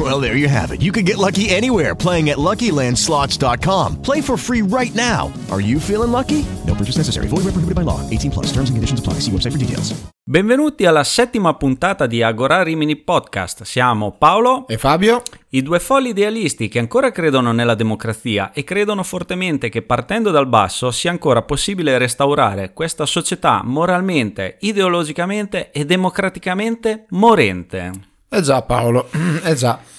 Well, 0.00 0.18
there 0.18 0.34
you 0.34 0.48
have 0.48 0.72
it. 0.72 0.80
You 0.80 0.92
can 0.92 1.04
get 1.04 1.18
lucky 1.18 1.50
anywhere 1.50 1.94
playing 1.94 2.30
at 2.30 2.38
LuckyLandSlots.com. 2.38 4.00
Play 4.00 4.22
for 4.22 4.38
free 4.38 4.62
right 4.62 4.94
now. 4.94 5.30
Are 5.50 5.60
you 5.60 5.78
feeling 5.78 6.10
lucky? 6.10 6.42
No 6.66 6.74
purchase 6.74 6.96
necessary. 6.96 7.28
Void 7.28 7.44
where 7.44 7.52
prohibited 7.52 7.74
by 7.74 7.82
law. 7.84 8.00
18 8.08 8.30
plus. 8.30 8.46
Terms 8.46 8.70
and 8.70 8.78
conditions 8.78 8.98
apply. 8.98 9.20
See 9.20 9.30
website 9.30 9.52
for 9.52 9.58
details. 9.58 9.92
Benvenuti 10.24 10.86
alla 10.86 11.04
settima 11.04 11.52
puntata 11.54 12.06
di 12.06 12.22
Agora 12.22 12.62
Rimini 12.62 12.96
Podcast. 12.96 13.64
Siamo 13.64 14.12
Paolo 14.12 14.66
E 14.68 14.78
Fabio? 14.78 15.22
I 15.50 15.60
due 15.60 15.80
folli 15.80 16.10
idealisti 16.10 16.68
che 16.68 16.78
ancora 16.78 17.10
credono 17.10 17.52
nella 17.52 17.74
democrazia 17.74 18.52
e 18.52 18.64
credono 18.64 19.02
fortemente 19.02 19.68
che 19.68 19.82
partendo 19.82 20.30
dal 20.30 20.46
basso 20.46 20.90
sia 20.92 21.10
ancora 21.10 21.42
possibile 21.42 21.98
restaurare 21.98 22.72
questa 22.72 23.04
società 23.04 23.60
moralmente, 23.64 24.56
ideologicamente 24.60 25.72
e 25.72 25.84
democraticamente 25.84 27.04
morente. 27.10 27.90
Eh 28.32 28.40
già 28.42 28.62
Paolo, 28.62 29.08
eh 29.42 29.54
già. 29.54 29.89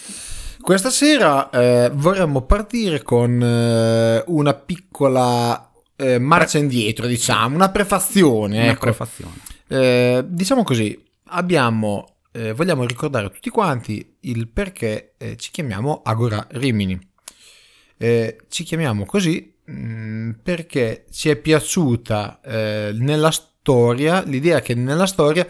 Questa 0.62 0.92
sera 0.92 1.50
eh, 1.50 1.90
vorremmo 1.92 2.44
partire 2.44 3.02
con 3.02 3.42
eh, 3.42 4.24
una 4.28 4.54
piccola 4.54 5.72
eh, 5.96 6.20
marcia 6.20 6.60
indietro, 6.60 7.08
diciamo, 7.08 7.56
una 7.56 7.70
prefazione. 7.70 8.62
Una 8.62 8.72
ecco. 8.72 8.82
prefazione. 8.82 9.34
Eh, 9.68 10.24
diciamo 10.28 10.64
così, 10.64 10.98
abbiamo, 11.30 12.18
eh, 12.32 12.54
vogliamo 12.54 12.86
ricordare 12.86 13.26
a 13.26 13.30
tutti 13.30 13.50
quanti 13.50 14.18
il 14.22 14.48
perché 14.50 15.16
eh, 15.18 15.36
ci 15.36 15.50
chiamiamo 15.52 16.02
Agora 16.04 16.46
Rimini. 16.52 17.10
Ci 17.98 18.64
chiamiamo 18.64 19.06
così 19.06 19.54
mh, 19.64 20.32
perché 20.42 21.06
ci 21.12 21.30
è 21.30 21.36
piaciuta 21.36 22.40
nella 22.44 23.30
storia 23.30 24.24
l'idea 24.24 24.60
che 24.60 24.74
nella 24.74 25.06
storia 25.06 25.48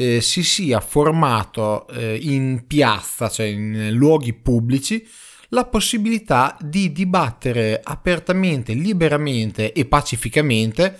eh, 0.00 0.22
si 0.22 0.42
sia 0.42 0.80
formato 0.80 1.86
eh, 1.88 2.18
in 2.22 2.64
piazza, 2.66 3.28
cioè 3.28 3.46
in 3.46 3.90
luoghi 3.92 4.32
pubblici, 4.32 5.06
la 5.50 5.66
possibilità 5.66 6.56
di 6.58 6.90
dibattere 6.90 7.80
apertamente, 7.82 8.72
liberamente 8.72 9.74
e 9.74 9.84
pacificamente 9.84 10.98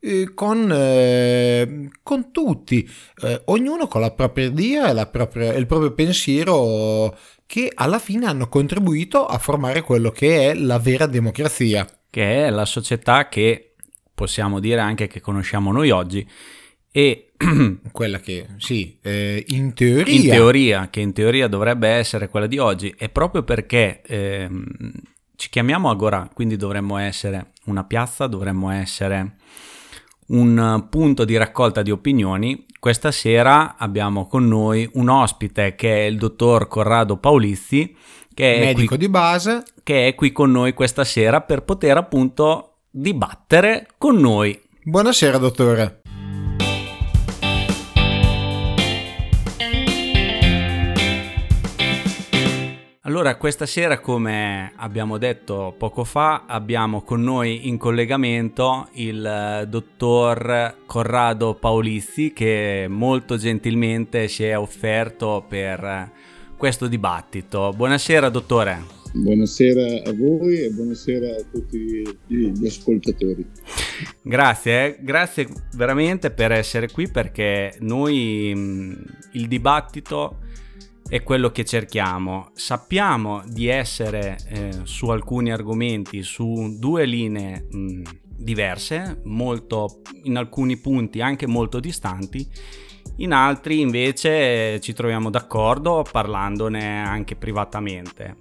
eh, 0.00 0.32
con, 0.32 0.66
eh, 0.72 1.90
con 2.02 2.32
tutti, 2.32 2.88
eh, 3.22 3.42
ognuno 3.46 3.86
con 3.86 4.00
la 4.00 4.12
propria 4.12 4.46
idea 4.46 4.88
e 4.88 5.58
il 5.58 5.66
proprio 5.66 5.92
pensiero 5.92 7.14
che 7.44 7.70
alla 7.74 7.98
fine 7.98 8.24
hanno 8.24 8.48
contribuito 8.48 9.26
a 9.26 9.36
formare 9.36 9.82
quello 9.82 10.10
che 10.10 10.50
è 10.50 10.54
la 10.54 10.78
vera 10.78 11.04
democrazia. 11.04 11.86
Che 12.10 12.46
è 12.46 12.48
la 12.48 12.64
società 12.64 13.28
che 13.28 13.74
possiamo 14.14 14.58
dire 14.58 14.80
anche 14.80 15.06
che 15.06 15.20
conosciamo 15.20 15.70
noi 15.70 15.90
oggi 15.90 16.26
e 16.90 17.28
Quella 17.92 18.18
che, 18.18 18.48
sì, 18.56 18.98
eh, 19.00 19.44
in 19.48 19.72
teoria... 19.72 20.12
in 20.12 20.22
teoria, 20.22 20.88
che 20.90 21.00
in 21.00 21.12
teoria 21.12 21.46
dovrebbe 21.46 21.88
essere 21.88 22.28
quella 22.28 22.48
di 22.48 22.58
oggi, 22.58 22.92
è 22.96 23.08
proprio 23.08 23.44
perché 23.44 24.02
ehm, 24.04 24.64
ci 25.36 25.48
chiamiamo 25.48 25.88
Agora, 25.88 26.28
quindi 26.32 26.56
dovremmo 26.56 26.98
essere 26.98 27.52
una 27.66 27.84
piazza, 27.84 28.26
dovremmo 28.26 28.70
essere 28.70 29.36
un 30.28 30.58
eh, 30.58 30.88
punto 30.88 31.24
di 31.24 31.36
raccolta 31.36 31.82
di 31.82 31.92
opinioni. 31.92 32.66
Questa 32.80 33.12
sera 33.12 33.76
abbiamo 33.76 34.26
con 34.26 34.46
noi 34.48 34.88
un 34.94 35.08
ospite 35.08 35.76
che 35.76 35.94
è 35.94 36.06
il 36.06 36.18
dottor 36.18 36.66
Corrado 36.66 37.18
Paulizzi, 37.18 37.96
che 38.34 38.56
è, 38.56 38.60
medico 38.60 38.88
qui, 38.88 38.98
di 38.98 39.08
base, 39.08 39.62
che 39.84 40.08
è 40.08 40.14
qui 40.16 40.32
con 40.32 40.50
noi 40.50 40.74
questa 40.74 41.04
sera 41.04 41.40
per 41.40 41.62
poter 41.62 41.96
appunto 41.98 42.78
dibattere 42.90 43.86
con 43.96 44.16
noi. 44.16 44.60
Buonasera 44.82 45.38
dottore. 45.38 46.00
Allora, 53.08 53.36
questa 53.36 53.64
sera, 53.64 54.00
come 54.00 54.70
abbiamo 54.76 55.16
detto 55.16 55.74
poco 55.78 56.04
fa, 56.04 56.44
abbiamo 56.46 57.00
con 57.00 57.22
noi 57.22 57.66
in 57.66 57.78
collegamento 57.78 58.88
il 58.96 59.24
eh, 59.24 59.66
dottor 59.66 60.82
Corrado 60.84 61.54
Paulizzi 61.54 62.34
che 62.34 62.84
molto 62.86 63.38
gentilmente 63.38 64.28
si 64.28 64.44
è 64.44 64.58
offerto 64.58 65.42
per 65.48 65.82
eh, 65.82 66.10
questo 66.58 66.86
dibattito. 66.86 67.72
Buonasera, 67.74 68.28
dottore. 68.28 68.84
Buonasera 69.14 70.02
a 70.04 70.12
voi 70.12 70.58
e 70.58 70.68
buonasera 70.68 71.28
a 71.30 71.44
tutti 71.50 72.18
gli 72.26 72.66
ascoltatori. 72.66 73.42
Grazie, 74.20 74.84
eh. 74.84 74.98
grazie 75.02 75.48
veramente 75.76 76.30
per 76.30 76.52
essere 76.52 76.90
qui 76.90 77.10
perché 77.10 77.74
noi 77.80 78.52
mh, 78.54 79.04
il 79.32 79.48
dibattito 79.48 80.40
è 81.08 81.22
quello 81.22 81.50
che 81.50 81.64
cerchiamo. 81.64 82.50
Sappiamo 82.54 83.42
di 83.46 83.66
essere 83.66 84.36
eh, 84.48 84.70
su 84.82 85.08
alcuni 85.08 85.50
argomenti 85.50 86.22
su 86.22 86.76
due 86.78 87.06
linee 87.06 87.66
mh, 87.70 88.02
diverse, 88.36 89.20
molto 89.24 90.02
in 90.24 90.36
alcuni 90.36 90.76
punti 90.76 91.20
anche 91.20 91.46
molto 91.46 91.80
distanti. 91.80 92.46
In 93.16 93.32
altri 93.32 93.80
invece 93.80 94.80
ci 94.80 94.92
troviamo 94.92 95.30
d'accordo 95.30 96.04
parlandone 96.08 97.02
anche 97.02 97.36
privatamente. 97.36 98.36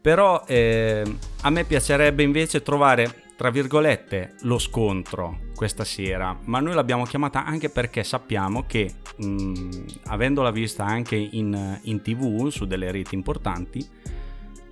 Però 0.00 0.42
eh, 0.46 1.04
a 1.42 1.50
me 1.50 1.64
piacerebbe 1.64 2.22
invece 2.22 2.62
trovare, 2.62 3.24
tra 3.38 3.50
virgolette, 3.50 4.34
lo 4.40 4.58
scontro 4.58 5.42
questa 5.54 5.84
sera, 5.84 6.36
ma 6.46 6.58
noi 6.58 6.74
l'abbiamo 6.74 7.04
chiamata 7.04 7.44
anche 7.44 7.68
perché 7.68 8.02
sappiamo 8.02 8.64
che, 8.66 8.90
mh, 9.16 9.68
avendola 10.06 10.50
vista 10.50 10.84
anche 10.84 11.14
in, 11.14 11.78
in 11.82 12.02
tv, 12.02 12.48
su 12.48 12.66
delle 12.66 12.90
reti 12.90 13.14
importanti, 13.14 13.86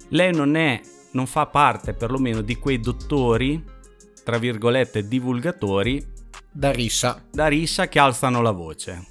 lei 0.09 0.35
non 0.35 0.57
è, 0.57 0.81
non 1.13 1.27
fa 1.27 1.47
parte 1.47 1.95
perlomeno 1.95 2.41
di 2.41 2.57
quei 2.57 2.81
dottori, 2.81 3.63
tra 4.25 4.37
virgolette, 4.37 5.07
divulgatori 5.07 6.05
Da 6.51 6.73
rissa. 6.73 7.25
da 7.31 7.47
rissa 7.47 7.87
che 7.87 8.01
alzano 8.01 8.43
la 8.43 8.51
voce. 8.51 9.07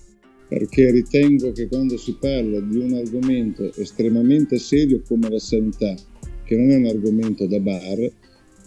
Perché 0.50 0.92
ritengo 0.92 1.54
che 1.54 1.70
quando 1.70 1.96
si 1.96 2.18
parla 2.20 2.60
di 2.60 2.76
un 2.76 2.94
argomento 2.96 3.74
estremamente 3.76 4.60
serio 4.60 5.02
come 5.08 5.30
la 5.30 5.40
sanità, 5.40 5.96
che 6.44 6.58
non 6.58 6.72
è 6.72 6.76
un 6.76 6.88
argomento 6.88 7.48
da 7.48 7.60
bar, 7.62 8.12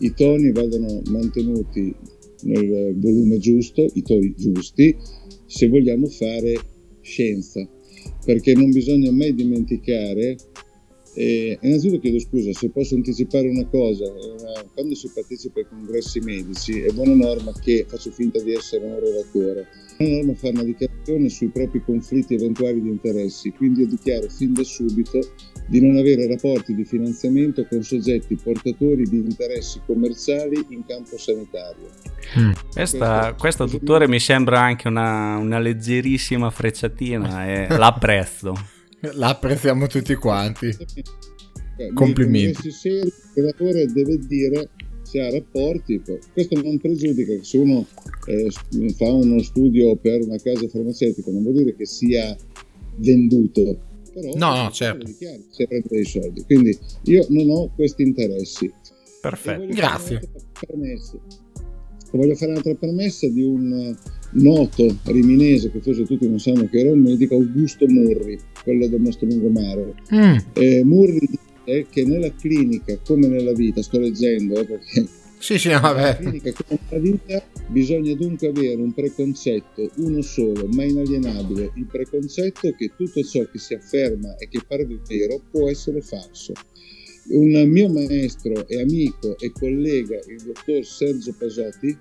i 0.01 0.13
toni 0.15 0.53
vadano 0.53 1.03
mantenuti 1.11 1.95
nel 2.43 2.95
volume 2.99 3.39
giusto, 3.39 3.87
i 3.95 4.03
toni 4.03 4.35
giusti, 4.37 4.97
se 5.47 5.69
vogliamo 5.69 6.07
fare 6.07 6.55
scienza. 7.01 7.69
Perché 8.25 8.55
non 8.55 8.71
bisogna 8.71 9.11
mai 9.11 9.35
dimenticare 9.35 10.37
eh, 11.19 11.59
innanzitutto 11.63 11.99
chiedo 11.99 12.21
scusa 12.21 12.53
se 12.53 12.71
posso 12.71 12.95
anticipare 12.95 13.49
una 13.49 13.67
cosa, 13.67 14.05
eh, 14.05 14.67
quando 14.73 14.95
si 14.95 15.11
partecipa 15.13 15.59
ai 15.59 15.67
congressi 15.69 16.21
medici 16.21 16.81
è 16.81 16.93
buona 16.93 17.15
norma 17.15 17.53
che 17.61 17.85
faccio 17.89 18.13
finta 18.13 18.41
di 18.41 18.53
essere 18.53 18.85
un 18.85 19.01
relatore, 19.01 19.67
è 19.97 20.05
buona 20.05 20.17
norma 20.19 20.35
fare 20.35 20.53
una 20.53 20.63
dichiarazione 20.63 21.29
sui 21.29 21.49
propri 21.49 21.83
conflitti 21.85 22.35
eventuali 22.35 22.81
di 22.81 22.89
interessi, 22.89 23.51
quindi 23.51 23.81
io 23.81 23.89
dichiaro 23.89 24.29
fin 24.29 24.53
da 24.53 24.63
subito 24.63 25.19
di 25.67 25.81
non 25.81 25.97
avere 25.97 26.29
rapporti 26.29 26.73
di 26.73 26.85
finanziamento 26.85 27.67
con 27.67 27.83
soggetti 27.83 28.37
portatori 28.37 29.03
di 29.03 29.17
interessi 29.19 29.81
commerciali 29.85 30.67
in 30.69 30.85
campo 30.87 31.19
sanitario. 31.19 31.91
Questa, 32.73 33.35
questa 33.37 33.65
dottore, 33.65 34.07
mi 34.07 34.21
sembra 34.21 34.61
anche 34.61 34.87
una, 34.87 35.37
una 35.37 35.59
leggerissima 35.59 36.49
frecciatina 36.49 37.47
e 37.49 37.69
l'apprezzo. 37.77 38.77
La 39.15 39.29
apprezziamo 39.29 39.87
tutti 39.87 40.15
quanti. 40.15 40.67
Nei 41.77 41.93
Complimenti. 41.93 42.53
congressi 42.55 42.71
seri 42.73 43.07
il 43.07 43.13
relatore 43.35 43.87
deve 43.87 44.19
dire 44.27 44.71
se 45.03 45.21
ha 45.21 45.31
rapporti, 45.31 46.03
questo 46.33 46.61
non 46.61 46.77
pregiudica 46.79 47.35
che 47.35 47.45
se 47.45 47.57
uno 47.59 47.87
eh, 48.27 48.51
fa 48.97 49.11
uno 49.11 49.41
studio 49.43 49.95
per 49.97 50.21
una 50.23 50.37
casa 50.39 50.69
farmaceutica 50.69 51.31
non 51.31 51.43
vuol 51.43 51.55
dire 51.55 51.75
che 51.77 51.87
sia 51.87 52.37
venduto, 52.97 53.79
però 54.13 54.33
No, 54.35 54.63
no, 54.65 54.71
certo. 54.71 55.07
dichiara 55.07 55.39
se 55.51 55.67
prende 55.67 55.87
dei 55.89 56.05
soldi. 56.05 56.43
Quindi 56.43 56.77
io 57.05 57.25
non 57.31 57.49
ho 57.51 57.73
questi 57.75 58.03
interessi. 58.03 58.71
Perfetto. 59.23 59.67
Grazie. 59.73 60.21
Voglio 62.13 62.35
fare 62.35 62.51
un'altra 62.51 62.75
premessa 62.75 63.29
di 63.29 63.43
un 63.43 63.97
noto 64.33 64.99
riminese 65.05 65.71
che 65.71 65.81
forse 65.81 66.05
tutti 66.05 66.29
non 66.29 66.39
sanno 66.39 66.69
che 66.69 66.79
era 66.81 66.93
un 66.93 67.01
medico, 67.01 67.35
Augusto 67.35 67.87
Murri, 67.87 68.39
quello 68.63 68.87
del 68.87 69.01
nostro 69.01 69.27
lungomare. 69.27 69.95
Mm, 70.15 70.37
Eh, 70.55 70.85
Murri 70.85 71.19
dice 71.65 71.87
che 71.91 72.05
nella 72.05 72.33
clinica, 72.35 72.99
come 73.05 73.27
nella 73.27 73.53
vita, 73.53 73.83
sto 73.83 73.99
leggendo 73.99 74.59
eh, 74.59 74.65
perché 74.65 75.07
Sì, 75.39 75.59
sì, 75.59 75.69
vabbè. 75.69 76.17
clinica 76.19 76.53
come 76.67 76.81
la 76.91 76.99
vita 76.99 77.43
bisogna 77.69 78.15
dunque 78.15 78.49
avere 78.49 78.81
un 78.81 78.93
preconcetto, 78.93 79.91
uno 79.97 80.21
solo, 80.23 80.67
ma 80.73 80.85
inalienabile, 80.85 81.73
il 81.77 81.87
preconcetto 81.87 82.73
che 82.73 82.93
tutto 82.97 83.23
ciò 83.23 83.47
che 83.51 83.59
si 83.59 83.75
afferma 83.75 84.37
e 84.37 84.49
che 84.49 84.61
pare 84.67 84.87
vero 85.07 85.41
può 85.51 85.69
essere 85.69 86.01
falso. 86.01 86.53
Un 87.31 87.51
mio 87.69 87.89
maestro 87.91 88.67
e 88.67 88.81
amico 88.81 89.37
e 89.39 89.53
collega, 89.53 90.17
il 90.29 90.43
dottor 90.47 90.83
Sergio 90.83 91.35
Pasotti, 91.39 91.95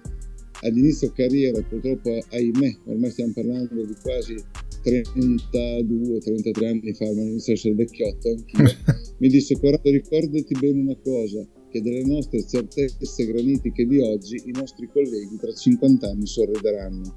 all'inizio 0.62 1.12
carriera, 1.13 1.62
purtroppo 1.62 2.18
ahimè, 2.30 2.77
ormai 2.86 3.12
stiamo 3.12 3.33
parlando 3.33 3.86
di 3.86 3.95
quasi 4.01 4.36
32-33 4.83 6.65
anni 6.65 6.94
fa, 6.94 7.06
ma 7.06 7.21
inizio 7.21 7.54
a 7.54 7.56
essere 7.56 7.74
vecchiotto 7.75 8.30
anch'io, 8.30 8.75
mi 9.19 9.27
disse 9.27 9.59
Corrado 9.59 9.89
ricordati 9.89 10.56
bene 10.59 10.81
una 10.81 10.98
cosa, 11.04 11.45
che 11.69 11.81
delle 11.81 12.06
nostre 12.06 12.45
certezze 12.48 13.25
granitiche 13.25 13.86
di 13.86 14.00
oggi 14.00 14.42
i 14.45 14.51
nostri 14.51 14.89
colleghi 14.92 15.38
tra 15.39 15.54
50 15.54 16.07
anni 16.07 16.25
sorrideranno. 16.25 17.15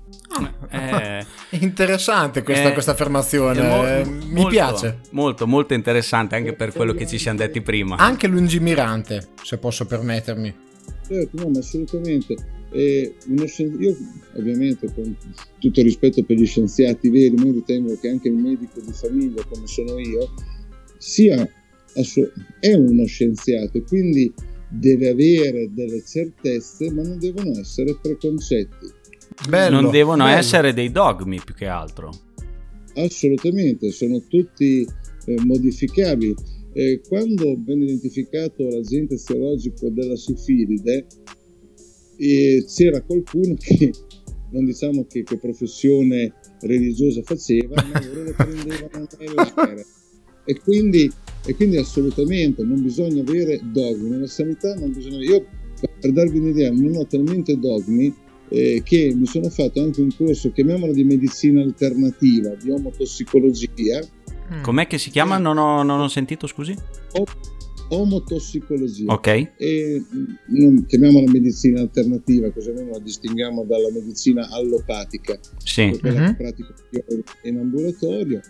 Eh, 0.71 1.25
Interessante 1.61 2.43
questa, 2.43 2.71
Eh, 2.71 2.73
questa 2.73 2.91
affermazione, 2.93 3.63
mo- 3.63 3.87
eh, 3.87 4.05
mi 4.05 4.33
molto, 4.33 4.49
piace. 4.49 4.99
Molto, 5.11 5.47
molto 5.47 5.75
interessante 5.75 6.35
anche 6.35 6.55
per 6.55 6.73
quello 6.73 6.93
che 6.93 7.07
ci 7.07 7.19
siamo 7.19 7.39
detti 7.39 7.61
prima. 7.61 7.97
Anche 7.97 8.27
lungimirante, 8.27 9.29
se 9.43 9.59
posso 9.59 9.87
permettermi. 9.87 10.53
Certo, 11.07 11.43
no, 11.43 11.51
ma 11.51 11.59
assolutamente. 11.59 12.59
E 12.73 13.15
uno 13.27 13.47
scien- 13.47 13.81
io 13.81 13.97
ovviamente 14.37 14.93
con 14.95 15.17
tutto 15.59 15.83
rispetto 15.83 16.23
per 16.23 16.37
gli 16.37 16.47
scienziati 16.47 17.09
veri, 17.09 17.35
ma 17.35 17.47
io 17.47 17.53
ritengo 17.53 17.99
che 17.99 18.09
anche 18.09 18.29
il 18.29 18.35
medico 18.35 18.81
di 18.81 18.93
famiglia 18.93 19.45
come 19.45 19.67
sono 19.67 19.99
io 19.99 20.33
sia 20.99 21.49
è 22.61 22.75
uno 22.75 23.05
scienziato 23.05 23.79
e 23.79 23.83
quindi 23.83 24.33
deve 24.69 25.09
avere 25.09 25.71
delle 25.73 26.03
certezze, 26.05 26.91
ma 26.93 27.03
non 27.03 27.19
devono 27.19 27.59
essere 27.59 27.99
preconcetti. 28.01 28.87
Bello, 29.49 29.81
non 29.81 29.91
devono 29.91 30.25
bello. 30.25 30.39
essere 30.39 30.73
dei 30.73 30.93
dogmi 30.93 31.41
più 31.45 31.55
che 31.55 31.67
altro. 31.67 32.11
Assolutamente, 32.95 33.91
sono 33.91 34.23
tutti 34.29 34.87
eh, 35.27 35.45
modificabili. 35.45 36.35
Eh, 36.73 37.01
quando 37.09 37.57
venne 37.65 37.85
identificato 37.85 38.69
l'agente 38.69 39.19
serologico 39.19 39.89
della 39.91 40.17
sifilide, 40.17 41.07
eh, 42.21 42.65
c'era 42.67 43.01
qualcuno 43.01 43.55
che, 43.59 43.91
non 44.51 44.65
diciamo 44.65 45.07
che, 45.09 45.23
che 45.23 45.39
professione 45.39 46.35
religiosa 46.61 47.23
faceva, 47.23 47.83
ma 47.91 48.01
loro 48.07 48.25
lo 48.25 48.35
prendevano 48.37 49.07
sfera. 49.09 49.83
E 50.45 50.59
quindi, 50.61 51.11
e 51.47 51.55
quindi 51.55 51.77
assolutamente 51.79 52.63
non 52.63 52.83
bisogna 52.83 53.23
avere 53.23 53.61
dogmi. 53.73 54.11
Nella 54.11 54.27
sanità 54.27 54.75
non 54.75 54.93
bisogna 54.93 55.19
Io, 55.19 55.47
per 56.01 56.13
darvi 56.13 56.39
un'idea, 56.39 56.71
non 56.73 56.97
ho 56.97 57.07
talmente 57.07 57.59
dogmi 57.59 58.13
eh, 58.49 58.83
che 58.85 59.15
mi 59.15 59.27
sono 59.27 59.49
fatto 59.49 59.81
anche 59.81 60.01
un 60.01 60.11
corso, 60.15 60.51
chiamiamolo 60.51 60.93
di 60.93 61.05
medicina 61.05 61.63
alternativa, 61.63 62.55
di 62.55 62.71
omotossicologia. 62.71 64.01
Com'è 64.63 64.87
che 64.89 64.99
si 64.99 65.11
chiama? 65.11 65.39
Non 65.39 65.57
ho, 65.57 65.83
non 65.85 66.01
ho 66.01 66.09
sentito, 66.09 66.47
scusi. 66.49 66.75
Omotossicologia. 67.91 69.13
Ok. 69.13 69.27
E 69.57 70.03
mm, 70.15 70.25
non, 70.59 70.87
chiamiamola 70.87 71.31
medicina 71.31 71.81
alternativa, 71.81 72.51
così 72.51 72.71
almeno 72.71 72.91
la 72.93 72.99
distinguiamo 72.99 73.65
dalla 73.65 73.91
medicina 73.93 74.49
allopatica, 74.51 75.39
Sì. 75.65 75.97
quella 76.01 76.21
Mhm. 76.21 76.27
che 76.29 76.35
pratico 76.37 76.75
io 76.91 77.05
in 77.45 77.59
ambulatorio 77.59 78.41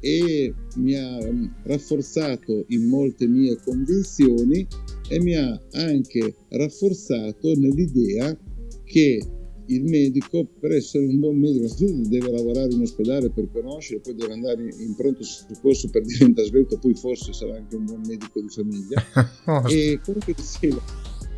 e 0.00 0.52
mi 0.76 0.94
ha 0.96 1.18
mm, 1.32 1.44
rafforzato 1.64 2.64
in 2.68 2.86
molte 2.86 3.26
mie 3.26 3.56
convinzioni 3.64 4.66
e 5.08 5.20
mi 5.20 5.34
ha 5.34 5.58
anche 5.72 6.34
rafforzato 6.50 7.54
nell'idea 7.56 8.36
che 8.84 9.22
il 9.66 9.84
medico 9.84 10.46
per 10.60 10.72
essere 10.72 11.06
un 11.06 11.18
buon 11.18 11.38
medico 11.38 11.64
innanzitutto 11.64 12.08
deve 12.08 12.30
lavorare 12.30 12.72
in 12.72 12.82
ospedale 12.82 13.30
per 13.30 13.48
conoscere 13.52 14.00
poi 14.00 14.14
deve 14.14 14.32
andare 14.32 14.62
in 14.62 14.94
pronto 14.96 15.22
soccorso 15.22 15.88
per 15.90 16.02
diventare 16.06 16.46
svelto 16.46 16.78
poi 16.78 16.94
forse 16.94 17.32
sarà 17.32 17.56
anche 17.56 17.76
un 17.76 17.84
buon 17.84 18.02
medico 18.06 18.40
di 18.40 18.48
famiglia 18.48 19.02
Oh, 19.46 19.62
e 19.68 20.00
comunque 20.02 20.34
dicevo, 20.34 20.80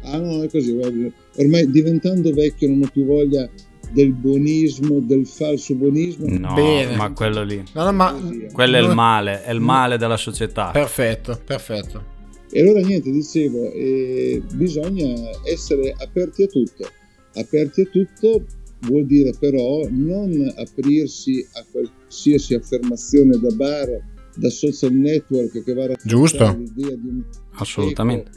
ah 0.03 0.19
no, 0.19 0.43
è 0.43 0.49
così, 0.49 0.77
ormai 1.37 1.71
diventando 1.71 2.33
vecchio 2.33 2.69
non 2.69 2.83
ho 2.85 2.89
più 2.91 3.05
voglia 3.05 3.49
del 3.93 4.13
buonismo, 4.13 5.01
del 5.01 5.27
falso 5.27 5.75
buonismo. 5.75 6.27
No, 6.29 6.55
Bene. 6.55 6.97
ma 6.97 7.13
quello 7.13 7.43
lì. 7.43 7.63
No, 7.73 7.85
no, 7.85 7.93
ma 7.93 8.15
Quello 8.53 8.77
è 8.77 8.81
il 8.81 8.95
male, 8.95 9.43
è 9.43 9.53
il 9.53 9.61
male 9.61 9.97
della 9.97 10.17
società. 10.17 10.71
Perfetto, 10.71 11.41
perfetto. 11.45 12.15
E 12.51 12.61
allora 12.61 12.81
niente, 12.81 13.11
dicevo, 13.11 13.71
eh, 13.73 14.43
bisogna 14.55 15.15
essere 15.45 15.95
aperti 15.97 16.45
a 16.45 16.47
tutto. 16.47 16.89
Aperti 17.37 17.83
a 17.83 17.87
tutto 17.87 18.45
vuol 18.81 19.07
dire 19.07 19.33
però 19.39 19.87
non 19.91 20.53
aprirsi 20.57 21.45
a 21.53 21.65
qualsiasi 21.71 22.55
affermazione 22.55 23.39
da 23.39 23.55
bar, 23.55 23.89
da 24.37 24.51
social 24.51 24.93
network 24.93 25.63
che 25.63 25.75
va 25.75 25.85
a 25.85 25.97
Giusto. 26.05 26.57
l'idea 26.57 26.95
di 26.97 27.09
un 27.09 27.25
Assolutamente. 27.53 28.31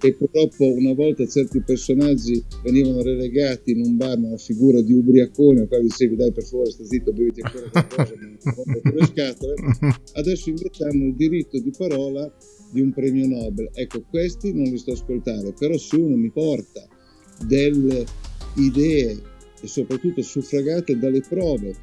e 0.00 0.12
purtroppo 0.14 0.70
una 0.72 0.92
volta 0.92 1.26
certi 1.26 1.62
personaggi 1.62 2.44
venivano 2.62 3.02
relegati 3.02 3.70
in 3.70 3.80
un 3.84 3.96
bar 3.96 4.18
nella 4.18 4.36
figura 4.36 4.82
di 4.82 4.92
ubriacone, 4.92 5.66
qua 5.68 5.78
dicevi 5.80 6.16
dai 6.16 6.32
per 6.32 6.44
favore 6.44 6.70
sta 6.72 6.84
zitto, 6.84 7.12
beviti 7.12 7.40
ancora 7.40 7.70
qualcosa, 7.70 8.14
non 8.82 8.94
le 8.94 9.06
scatole, 9.06 9.54
adesso 10.14 10.48
invece 10.50 10.84
hanno 10.84 11.04
il 11.06 11.14
diritto 11.14 11.58
di 11.60 11.70
parola 11.76 12.30
di 12.72 12.80
un 12.80 12.92
premio 12.92 13.26
Nobel. 13.28 13.70
Ecco, 13.72 14.02
questi 14.10 14.52
non 14.52 14.64
li 14.64 14.76
sto 14.76 14.90
a 14.90 14.94
ascoltare, 14.94 15.54
però 15.56 15.78
se 15.78 15.96
uno 15.96 16.16
mi 16.16 16.30
porta 16.30 16.86
delle 17.46 18.04
idee 18.54 19.20
e 19.60 19.66
soprattutto 19.66 20.22
suffragate 20.22 20.98
dalle 20.98 21.20
prove 21.20 21.74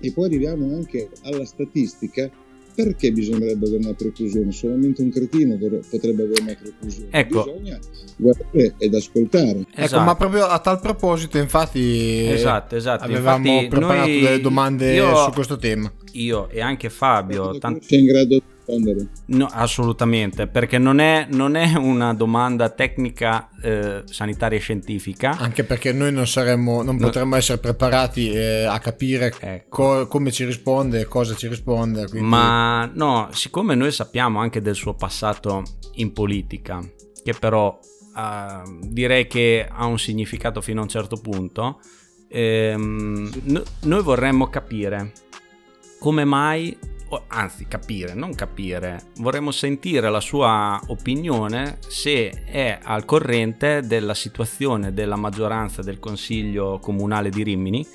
e 0.00 0.12
poi 0.12 0.26
arriviamo 0.26 0.74
anche 0.74 1.08
alla 1.22 1.44
statistica, 1.44 2.30
perché 2.74 3.10
bisognerebbe 3.10 3.66
avere 3.66 3.84
una 3.84 3.94
preclusione? 3.94 4.52
Solamente 4.52 5.00
un 5.00 5.10
cretino 5.10 5.56
potrebbe 5.56 6.24
avere 6.24 6.42
una 6.42 6.54
preclusione. 6.54 7.08
Ecco. 7.10 7.44
Bisogna 7.44 7.78
guardare 8.16 8.74
ed 8.76 8.94
ascoltare. 8.94 9.60
Ecco, 9.60 9.80
Esatto. 9.80 10.04
ma 10.04 10.14
proprio 10.14 10.44
a 10.44 10.58
tal 10.58 10.78
proposito, 10.80 11.38
infatti, 11.38 12.26
Esatto, 12.28 12.76
esatto. 12.76 13.04
avevamo 13.04 13.46
Infatti, 13.48 13.68
preparato 13.68 14.06
noi- 14.08 14.20
delle 14.20 14.40
domande 14.40 14.94
io- 14.94 15.16
su 15.16 15.30
questo 15.30 15.56
tema. 15.56 15.90
Io 16.12 16.50
e 16.50 16.60
anche 16.60 16.90
Fabio, 16.90 17.48
Ecco, 17.50 17.58
tant- 17.58 17.82
sei 17.82 18.00
in 18.00 18.06
grado 18.06 18.28
di 18.34 18.42
rispondere. 18.66 19.08
no, 19.26 19.46
assolutamente, 19.50 20.46
perché 20.46 20.78
non 20.78 20.98
è, 20.98 21.26
non 21.30 21.54
è 21.56 21.74
una 21.76 22.12
domanda 22.14 22.68
tecnica 22.70 23.48
eh, 23.62 24.02
sanitaria 24.04 24.58
e 24.58 24.60
scientifica. 24.60 25.36
Anche 25.38 25.64
perché 25.64 25.92
noi 25.92 26.12
non 26.12 26.26
saremmo, 26.26 26.82
non 26.82 26.96
No. 26.96 27.06
potremmo 27.06 27.36
essere 27.36 27.58
preparati 27.58 28.30
eh, 28.30 28.64
a 28.64 28.78
capire 28.78 29.32
Ecco. 29.38 29.68
co- 29.68 30.06
come 30.06 30.30
ci 30.32 30.44
risponde, 30.44 31.04
cosa 31.06 31.34
ci 31.34 31.48
risponde. 31.48 32.08
quindi- 32.08 32.28
Ma 32.28 32.90
no, 32.92 33.28
siccome 33.32 33.74
noi 33.74 33.90
sappiamo 33.92 34.40
anche 34.40 34.60
del 34.60 34.74
suo 34.74 34.94
passato 34.94 35.62
in 35.94 36.12
politica, 36.12 36.80
che 37.22 37.34
però 37.38 37.78
eh, 38.16 38.62
direi 38.88 39.26
che 39.26 39.66
ha 39.70 39.84
un 39.86 39.98
significato 39.98 40.60
fino 40.60 40.80
a 40.80 40.82
un 40.84 40.88
certo 40.88 41.16
punto, 41.20 41.80
ehm, 42.28 43.30
no- 43.44 43.62
noi 43.82 44.02
vorremmo 44.02 44.48
capire 44.48 45.12
come 45.98 46.24
mai, 46.24 46.76
o- 47.08 47.24
anzi 47.28 47.66
capire, 47.68 48.14
non 48.14 48.34
capire, 48.34 49.10
vorremmo 49.18 49.50
sentire 49.50 50.10
la 50.10 50.20
sua 50.20 50.80
opinione 50.88 51.78
se 51.86 52.30
è 52.44 52.78
al 52.82 53.04
corrente 53.04 53.82
della 53.82 54.14
situazione 54.14 54.92
della 54.92 55.16
maggioranza 55.16 55.82
del 55.82 55.98
Consiglio 55.98 56.78
Comunale 56.80 57.30
di 57.30 57.42
Rimini 57.42 57.86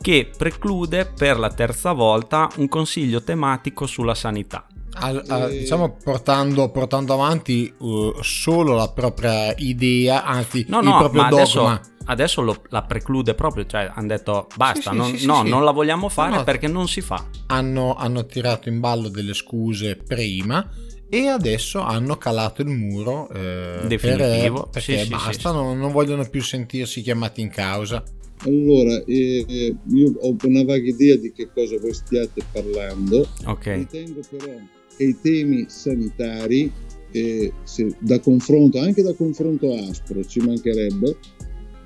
che 0.00 0.30
preclude 0.36 1.06
per 1.06 1.38
la 1.38 1.48
terza 1.50 1.92
volta 1.92 2.48
un 2.56 2.68
consiglio 2.68 3.22
tematico 3.22 3.86
sulla 3.86 4.14
sanità. 4.14 4.66
Al- 4.96 5.24
a- 5.26 5.48
Eh. 5.50 5.58
diciamo 5.60 5.96
portando, 6.02 6.70
portando 6.70 7.14
avanti 7.14 7.72
uh, 7.78 8.22
solo 8.22 8.74
la 8.74 8.88
propria 8.90 9.52
idea, 9.56 10.24
anzi 10.24 10.66
No, 10.68 10.80
il 10.80 10.84
no, 10.88 10.98
proprio 10.98 11.22
ma 11.22 11.28
dogma. 11.30 11.42
adesso, 11.42 11.80
adesso 12.06 12.40
lo- 12.42 12.62
la 12.68 12.82
preclude 12.82 13.34
proprio, 13.34 13.66
cioè 13.66 13.90
hanno 13.92 14.06
detto 14.08 14.46
basta, 14.56 14.90
sì, 14.90 14.96
non, 14.96 15.10
sì, 15.10 15.18
sì, 15.18 15.26
no, 15.26 15.42
sì. 15.44 15.48
non 15.50 15.64
la 15.64 15.70
vogliamo 15.72 16.08
fare 16.08 16.36
No. 16.36 16.44
perché 16.44 16.66
non 16.68 16.88
si 16.88 17.00
fa. 17.00 17.24
Hanno, 17.46 17.94
hanno 17.94 18.26
tirato 18.26 18.68
in 18.68 18.80
ballo 18.80 19.08
delle 19.08 19.34
scuse 19.34 19.96
prima 19.96 20.68
e 21.08 21.26
adesso 21.28 21.80
hanno 21.80 22.16
calato 22.16 22.62
il 22.62 22.68
muro 22.68 23.28
eh, 23.30 23.80
Definitivo. 23.86 24.62
per- 24.62 24.82
perché 24.82 25.04
sì, 25.04 25.08
basta, 25.10 25.32
sì, 25.32 25.38
sì. 25.40 25.46
Non, 25.46 25.78
non 25.78 25.92
vogliono 25.92 26.28
più 26.28 26.42
sentirsi 26.42 27.02
chiamati 27.02 27.40
in 27.40 27.50
causa. 27.50 28.02
Allora, 28.46 29.02
eh, 29.06 29.44
eh, 29.48 29.74
io 29.94 30.12
ho 30.20 30.36
una 30.42 30.64
vaga 30.64 30.86
idea 30.88 31.16
di 31.16 31.32
che 31.32 31.48
cosa 31.54 31.78
voi 31.78 31.94
stiate 31.94 32.42
parlando. 32.52 33.26
Ok, 33.46 33.64
Ritengo 33.66 34.20
però 34.28 34.52
che 34.96 35.04
i 35.04 35.16
temi 35.22 35.64
sanitari, 35.68 36.70
eh, 37.12 37.52
se- 37.62 37.94
da 38.00 38.18
confronto, 38.20 38.80
anche 38.80 39.02
da 39.02 39.14
confronto 39.14 39.72
aspro, 39.88 40.22
ci 40.24 40.40
mancherebbe, 40.40 41.16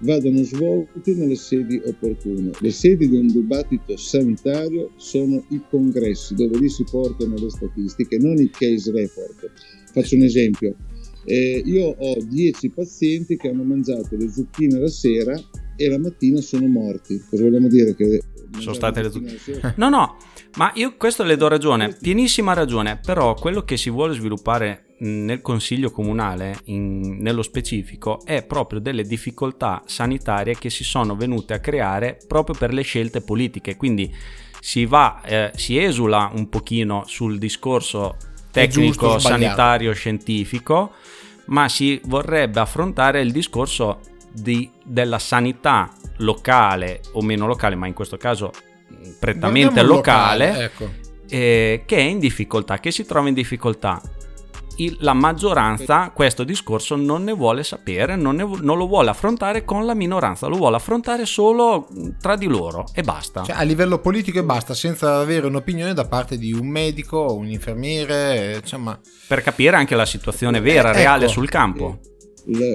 vadano 0.00 0.42
svolti 0.42 1.14
nelle 1.14 1.34
sedi 1.34 1.80
opportune. 1.84 2.50
Le 2.58 2.70
sedi 2.70 3.08
di 3.08 3.16
un 3.16 3.26
dibattito 3.26 3.96
sanitario 3.96 4.92
sono 4.96 5.44
i 5.48 5.60
congressi, 5.68 6.34
dove 6.34 6.58
lì 6.58 6.68
si 6.68 6.84
portano 6.88 7.34
le 7.36 7.50
statistiche, 7.50 8.18
non 8.18 8.38
i 8.38 8.50
case 8.50 8.90
report. 8.92 9.50
Faccio 9.92 10.16
un 10.16 10.22
esempio. 10.22 10.74
Eh, 11.24 11.62
io 11.64 11.94
ho 11.98 12.16
10 12.22 12.70
pazienti 12.70 13.36
che 13.36 13.48
hanno 13.48 13.64
mangiato 13.64 14.16
le 14.16 14.30
zucchine 14.30 14.78
la 14.78 14.88
sera 14.88 15.38
e 15.76 15.88
la 15.88 15.98
mattina 15.98 16.40
sono 16.40 16.66
morti. 16.66 17.22
Cosa 17.28 17.42
vogliamo 17.42 17.68
dire? 17.68 17.94
Che 17.94 18.22
sono 18.58 18.74
state 18.74 19.02
le 19.02 19.10
zucchine? 19.10 19.74
No, 19.76 19.88
no, 19.88 20.16
ma 20.56 20.70
io 20.74 20.96
questo 20.96 21.22
le 21.22 21.36
do 21.36 21.48
ragione, 21.48 21.96
pienissima 22.00 22.52
ragione, 22.52 22.98
però 22.98 23.34
quello 23.34 23.62
che 23.62 23.76
si 23.76 23.90
vuole 23.90 24.14
sviluppare 24.14 24.94
nel 24.98 25.40
consiglio 25.40 25.90
comunale 25.90 26.58
in, 26.64 27.18
nello 27.20 27.42
specifico 27.42 28.24
è 28.24 28.42
proprio 28.42 28.80
delle 28.80 29.04
difficoltà 29.04 29.82
sanitarie 29.86 30.56
che 30.58 30.70
si 30.70 30.82
sono 30.82 31.14
venute 31.14 31.54
a 31.54 31.60
creare 31.60 32.18
proprio 32.26 32.56
per 32.58 32.72
le 32.72 32.82
scelte 32.82 33.20
politiche, 33.20 33.76
quindi 33.76 34.12
si 34.60 34.86
va, 34.86 35.20
eh, 35.24 35.52
si 35.54 35.78
esula 35.78 36.30
un 36.34 36.48
pochino 36.48 37.04
sul 37.06 37.38
discorso 37.38 38.16
tecnico, 38.50 39.18
sanitario, 39.18 39.92
scientifico, 39.92 40.92
ma 41.46 41.68
si 41.68 42.00
vorrebbe 42.04 42.60
affrontare 42.60 43.20
il 43.20 43.30
discorso 43.30 44.00
di, 44.32 44.70
della 44.84 45.18
sanità 45.18 45.92
locale 46.18 47.00
o 47.12 47.22
meno 47.22 47.46
locale, 47.46 47.76
ma 47.76 47.86
in 47.86 47.94
questo 47.94 48.16
caso 48.16 48.50
prettamente 49.18 49.82
locale, 49.82 50.46
locale 50.46 50.64
ecco. 50.64 50.90
eh, 51.28 51.82
che 51.86 51.96
è 51.96 52.00
in 52.00 52.18
difficoltà, 52.18 52.78
che 52.78 52.90
si 52.90 53.04
trova 53.04 53.28
in 53.28 53.34
difficoltà 53.34 54.00
il, 54.78 54.96
la 55.00 55.12
maggioranza 55.12 56.10
questo 56.14 56.44
discorso 56.44 56.96
non 56.96 57.24
ne 57.24 57.32
vuole 57.32 57.62
sapere, 57.62 58.16
non, 58.16 58.36
ne, 58.36 58.44
non, 58.60 58.78
lo 58.78 58.86
vuole 58.86 59.10
affrontare 59.10 59.64
con 59.64 59.84
la 59.86 59.94
minoranza, 59.94 60.46
lo 60.46 60.56
vuole 60.56 60.76
affrontare 60.76 61.26
solo 61.26 61.88
tra 62.20 62.36
di 62.36 62.46
loro 62.46 62.84
e 62.92 63.02
basta. 63.02 63.42
Cioè, 63.42 63.56
a 63.56 63.62
livello 63.62 63.98
politico 63.98 64.38
e 64.38 64.44
basta, 64.44 64.74
senza 64.74 65.18
avere 65.18 65.46
un'opinione 65.46 65.94
da 65.94 66.06
parte 66.06 66.38
di 66.38 66.52
un 66.52 66.66
medico, 66.66 67.34
un 67.34 67.48
infermiere, 67.48 68.58
insomma... 68.60 68.98
Per 69.26 69.42
capire 69.42 69.76
anche 69.76 69.94
la 69.94 70.06
situazione 70.06 70.60
vera, 70.60 70.90
eh, 70.90 70.96
reale 70.96 71.24
ecco. 71.24 71.32
sul 71.32 71.48
campo. 71.48 71.98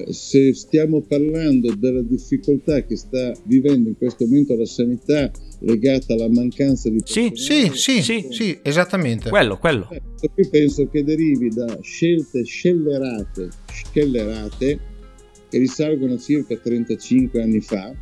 Se 0.10 0.54
stiamo 0.54 1.02
parlando 1.02 1.74
della 1.76 2.02
difficoltà 2.02 2.84
che 2.84 2.96
sta 2.96 3.32
vivendo 3.46 3.90
in 3.90 3.98
questo 3.98 4.26
momento 4.26 4.56
la 4.56 4.66
sanità 4.66 5.32
legata 5.60 6.14
alla 6.14 6.30
mancanza 6.30 6.90
di 6.90 7.02
sì, 7.04 7.32
sì, 7.34 7.72
sì, 7.74 8.02
sì, 8.02 8.28
sì, 8.30 8.60
esattamente. 8.62 9.30
Quello, 9.30 9.58
quello. 9.58 9.88
Io 9.92 10.50
penso 10.50 10.88
che 10.88 11.04
derivi 11.04 11.50
da 11.50 11.80
scelte 11.82 12.44
scellerate, 12.44 13.50
scellerate 13.72 14.80
che 15.50 15.58
risalgono 15.58 16.14
a 16.14 16.18
circa 16.18 16.56
35 16.56 17.42
anni 17.42 17.62
fa, 17.62 17.94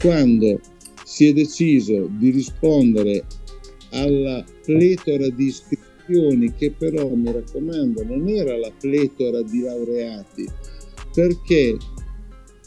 quando 0.00 0.60
si 1.04 1.28
è 1.28 1.32
deciso 1.32 2.10
di 2.18 2.30
rispondere 2.30 3.24
alla 3.90 4.44
pletora 4.64 5.28
di 5.28 5.46
iscrizioni 5.46 6.52
che 6.54 6.72
però, 6.72 7.08
mi 7.14 7.30
raccomando, 7.30 8.02
non 8.04 8.26
era 8.28 8.56
la 8.56 8.72
pletora 8.78 9.42
di 9.42 9.60
laureati, 9.60 10.46
perché 11.14 11.76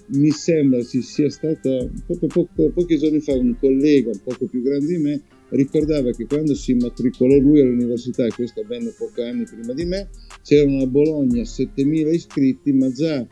mi 0.07 0.29
sembra 0.29 0.83
ci 0.83 1.01
sia 1.01 1.29
stato 1.29 1.89
poco, 2.05 2.27
poco, 2.27 2.69
pochi 2.71 2.97
giorni 2.97 3.19
fa 3.19 3.33
un 3.33 3.57
collega 3.59 4.11
un 4.11 4.21
poco 4.23 4.45
più 4.45 4.61
grande 4.61 4.85
di 4.85 4.97
me 4.97 5.21
ricordava 5.49 6.11
che 6.11 6.25
quando 6.25 6.53
si 6.55 6.71
immatricolò 6.71 7.37
lui 7.37 7.61
all'università, 7.61 8.25
e 8.25 8.31
questo 8.31 8.61
avvenne 8.61 8.93
pochi 8.97 9.21
anni 9.21 9.43
prima 9.43 9.73
di 9.73 9.85
me, 9.85 10.09
c'erano 10.43 10.81
a 10.81 10.87
Bologna 10.87 11.41
7.000 11.43 12.13
iscritti, 12.13 12.73
ma 12.73 12.91
già 12.91 13.25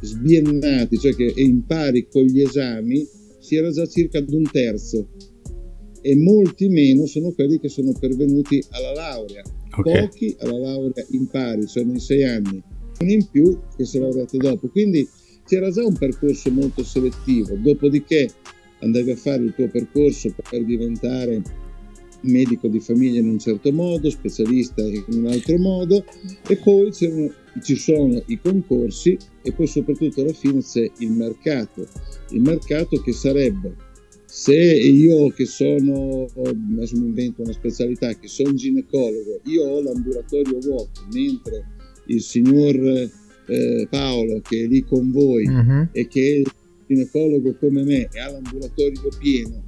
sbiennati, 0.00 0.98
cioè 0.98 1.14
che 1.14 1.32
in 1.36 1.64
pari 1.66 2.06
con 2.08 2.22
gli 2.22 2.40
esami, 2.40 3.06
si 3.38 3.56
era 3.56 3.70
già 3.70 3.86
circa 3.86 4.18
ad 4.18 4.30
un 4.32 4.44
terzo 4.50 5.08
e 6.02 6.16
molti 6.16 6.68
meno 6.68 7.06
sono 7.06 7.32
quelli 7.32 7.58
che 7.58 7.68
sono 7.68 7.92
pervenuti 7.98 8.62
alla 8.70 8.92
laurea. 8.92 9.42
Okay. 9.76 10.00
Pochi 10.00 10.36
alla 10.38 10.58
laurea 10.58 11.04
in 11.10 11.28
pari, 11.28 11.66
cioè 11.66 11.84
nei 11.84 12.00
sei 12.00 12.24
anni, 12.24 12.62
in 13.08 13.26
più 13.28 13.58
che 13.76 13.84
si 13.84 13.96
è 13.96 14.00
laureato 14.00 14.36
dopo. 14.36 14.68
Quindi 14.68 15.08
c'era 15.46 15.70
già 15.70 15.84
un 15.84 15.96
percorso 15.96 16.50
molto 16.50 16.84
selettivo, 16.84 17.56
dopodiché 17.56 18.30
andavi 18.80 19.10
a 19.10 19.16
fare 19.16 19.42
il 19.42 19.54
tuo 19.54 19.68
percorso 19.68 20.32
per 20.48 20.64
diventare 20.64 21.42
medico 22.22 22.68
di 22.68 22.80
famiglia 22.80 23.20
in 23.20 23.28
un 23.28 23.38
certo 23.38 23.72
modo, 23.72 24.10
specialista 24.10 24.82
in 24.82 25.04
un 25.08 25.26
altro 25.26 25.56
modo 25.58 26.04
e 26.46 26.56
poi 26.56 26.92
ci 26.92 27.76
sono 27.76 28.22
i 28.26 28.38
concorsi 28.38 29.16
e 29.42 29.52
poi 29.52 29.66
soprattutto 29.66 30.20
alla 30.20 30.32
fine 30.32 30.60
c'è 30.60 30.90
il 30.98 31.10
mercato, 31.12 31.86
il 32.30 32.42
mercato 32.42 33.00
che 33.00 33.12
sarebbe 33.12 33.88
se 34.26 34.54
io 34.54 35.30
che 35.30 35.44
sono, 35.44 36.26
adesso 36.44 36.96
mi 36.96 37.06
invento 37.06 37.42
una 37.42 37.52
specialità, 37.52 38.14
che 38.14 38.28
sono 38.28 38.54
ginecologo, 38.54 39.40
io 39.46 39.64
ho 39.64 39.82
l'ambulatorio 39.82 40.60
vuoto, 40.60 41.00
mentre 41.12 41.66
il 42.10 42.22
signor 42.22 42.76
eh, 43.46 43.86
Paolo 43.90 44.40
che 44.40 44.64
è 44.64 44.66
lì 44.66 44.84
con 44.84 45.10
voi 45.10 45.46
uh-huh. 45.46 45.88
e 45.92 46.06
che 46.06 46.42
è 46.44 46.50
ginecologo 46.86 47.56
come 47.58 47.84
me 47.84 48.08
e 48.12 48.20
ha 48.20 48.30
l'ambulatorio 48.30 49.08
pieno, 49.18 49.62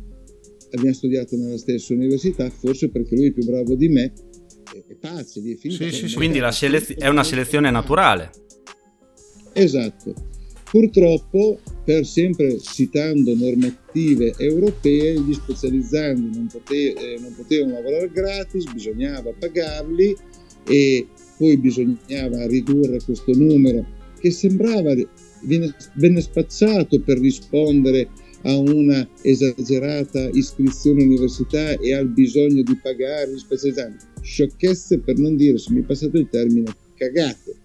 abbiamo 0.73 0.95
studiato 0.95 1.37
nella 1.37 1.59
stessa 1.59 1.95
università, 1.95 2.51
forse 2.51 2.89
perché 2.91 3.15
lui 3.15 3.29
è 3.29 3.33
più 3.33 3.45
bravo 3.45 3.77
di 3.77 3.89
me, 3.89 4.13
e 4.89 4.97
pace, 4.99 5.41
lì 5.41 5.55
è 5.55 5.57
finito. 5.57 5.89
Sì, 5.89 6.09
sì, 6.09 6.15
Quindi 6.15 6.41
selez- 6.51 6.95
è 6.95 7.09
una 7.09 7.23
selezione 7.23 7.71
naturale. 7.71 8.31
Esatto. 9.53 10.15
Purtroppo, 10.71 11.61
per 11.85 12.07
sempre 12.07 12.59
citando 12.59 13.35
normative 13.37 14.35
europee, 14.39 15.21
gli 15.21 15.35
specializzandi 15.35 16.35
non, 16.35 16.47
pote- 16.51 16.95
eh, 16.95 17.19
non 17.21 17.35
potevano 17.37 17.75
lavorare 17.75 18.11
gratis, 18.11 18.73
bisognava 18.73 19.33
pagarli 19.39 20.17
e 20.67 21.07
poi 21.43 21.59
bisognava 21.59 22.47
ridurre 22.47 23.01
questo 23.05 23.33
numero 23.35 23.85
che 24.21 24.31
sembrava 24.31 24.95
viene, 25.43 25.75
venne 25.95 26.21
spacciato 26.21 27.01
per 27.01 27.19
rispondere 27.19 28.09
a 28.43 28.57
una 28.59 29.09
esagerata 29.23 30.29
iscrizione 30.35 31.03
all'università 31.03 31.73
e 31.81 31.95
al 31.95 32.07
bisogno 32.11 32.63
di 32.63 32.79
pagare 32.81 33.33
gli 33.33 33.39
specializzanti. 33.39 34.05
Sciocchezze 34.21 35.01
per 35.01 35.19
non 35.19 35.35
dire, 35.35 35.59
se 35.59 35.73
mi 35.73 35.83
passate 35.83 36.19
il 36.19 36.29
termine, 36.31 36.73
cagate. 36.95 37.57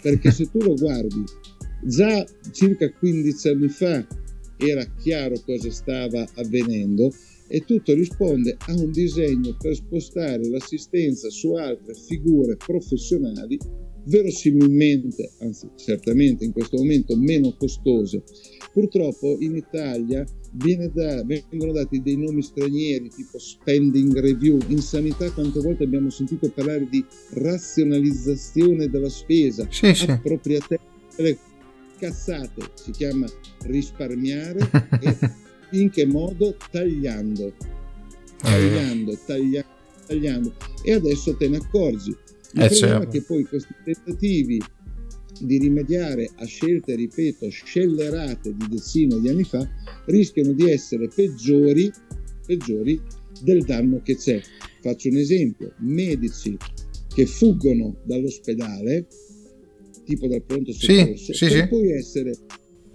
Perché 0.00 0.30
se 0.30 0.50
tu 0.50 0.60
lo 0.60 0.74
guardi, 0.74 1.24
già 1.84 2.24
circa 2.52 2.90
15 2.90 3.48
anni 3.48 3.68
fa 3.68 4.06
era 4.56 4.86
chiaro 5.02 5.38
cosa 5.44 5.70
stava 5.70 6.26
avvenendo 6.36 7.12
e 7.48 7.64
tutto 7.64 7.94
risponde 7.94 8.56
a 8.66 8.72
un 8.74 8.90
disegno 8.90 9.56
per 9.58 9.74
spostare 9.74 10.48
l'assistenza 10.48 11.28
su 11.30 11.52
altre 11.52 11.94
figure 11.94 12.56
professionali 12.56 13.58
verosimilmente, 14.06 15.32
anzi 15.40 15.68
certamente 15.76 16.44
in 16.44 16.52
questo 16.52 16.76
momento 16.76 17.16
meno 17.16 17.54
costose. 17.56 18.22
Purtroppo 18.72 19.36
in 19.40 19.56
Italia 19.56 20.24
da, 20.92 21.22
vengono 21.24 21.72
dati 21.72 22.00
dei 22.00 22.16
nomi 22.16 22.42
stranieri 22.42 23.08
tipo 23.08 23.38
spending 23.38 24.18
review, 24.18 24.58
in 24.68 24.80
sanità 24.80 25.30
quante 25.32 25.60
volte 25.60 25.84
abbiamo 25.84 26.10
sentito 26.10 26.50
parlare 26.50 26.86
di 26.88 27.04
razionalizzazione 27.32 28.88
della 28.88 29.10
spesa, 29.10 29.66
sì, 29.70 29.92
sì. 29.92 30.10
appropriatezza, 30.10 30.84
cazzate, 31.98 32.62
si 32.74 32.90
chiama 32.92 33.26
risparmiare 33.64 34.60
e 35.00 35.16
in 35.70 35.90
che 35.90 36.06
modo? 36.06 36.56
Tagliando, 36.70 37.52
tagliando, 38.38 39.18
tagliando, 39.26 39.68
tagliando. 40.06 40.54
E 40.82 40.92
adesso 40.92 41.36
te 41.36 41.48
ne 41.48 41.56
accorgi. 41.56 42.10
Il 42.10 42.62
eh 42.62 42.68
problema 42.68 43.00
certo. 43.00 43.02
è 43.02 43.08
che 43.08 43.22
poi 43.22 43.44
questi 43.44 43.74
tentativi 43.84 44.60
di 45.40 45.58
rimediare 45.58 46.30
a 46.36 46.44
scelte, 46.46 46.94
ripeto, 46.94 47.48
scellerate 47.50 48.54
di 48.54 48.66
decine 48.68 49.20
di 49.20 49.28
anni 49.28 49.44
fa, 49.44 49.68
rischiano 50.06 50.52
di 50.52 50.70
essere 50.70 51.08
peggiori, 51.08 51.90
peggiori 52.46 53.00
del 53.42 53.62
danno 53.64 54.00
che 54.02 54.16
c'è. 54.16 54.40
Faccio 54.80 55.08
un 55.08 55.16
esempio, 55.16 55.74
medici 55.78 56.56
che 57.14 57.26
fuggono 57.26 57.96
dall'ospedale, 58.04 59.06
tipo 60.04 60.28
dal 60.28 60.42
pronto 60.42 60.72
soccorso, 60.72 61.32
sì, 61.32 61.46
sì, 61.46 61.46
per, 61.46 61.62
sì. 61.62 61.68
Poi 61.68 61.92
essere, 61.92 62.34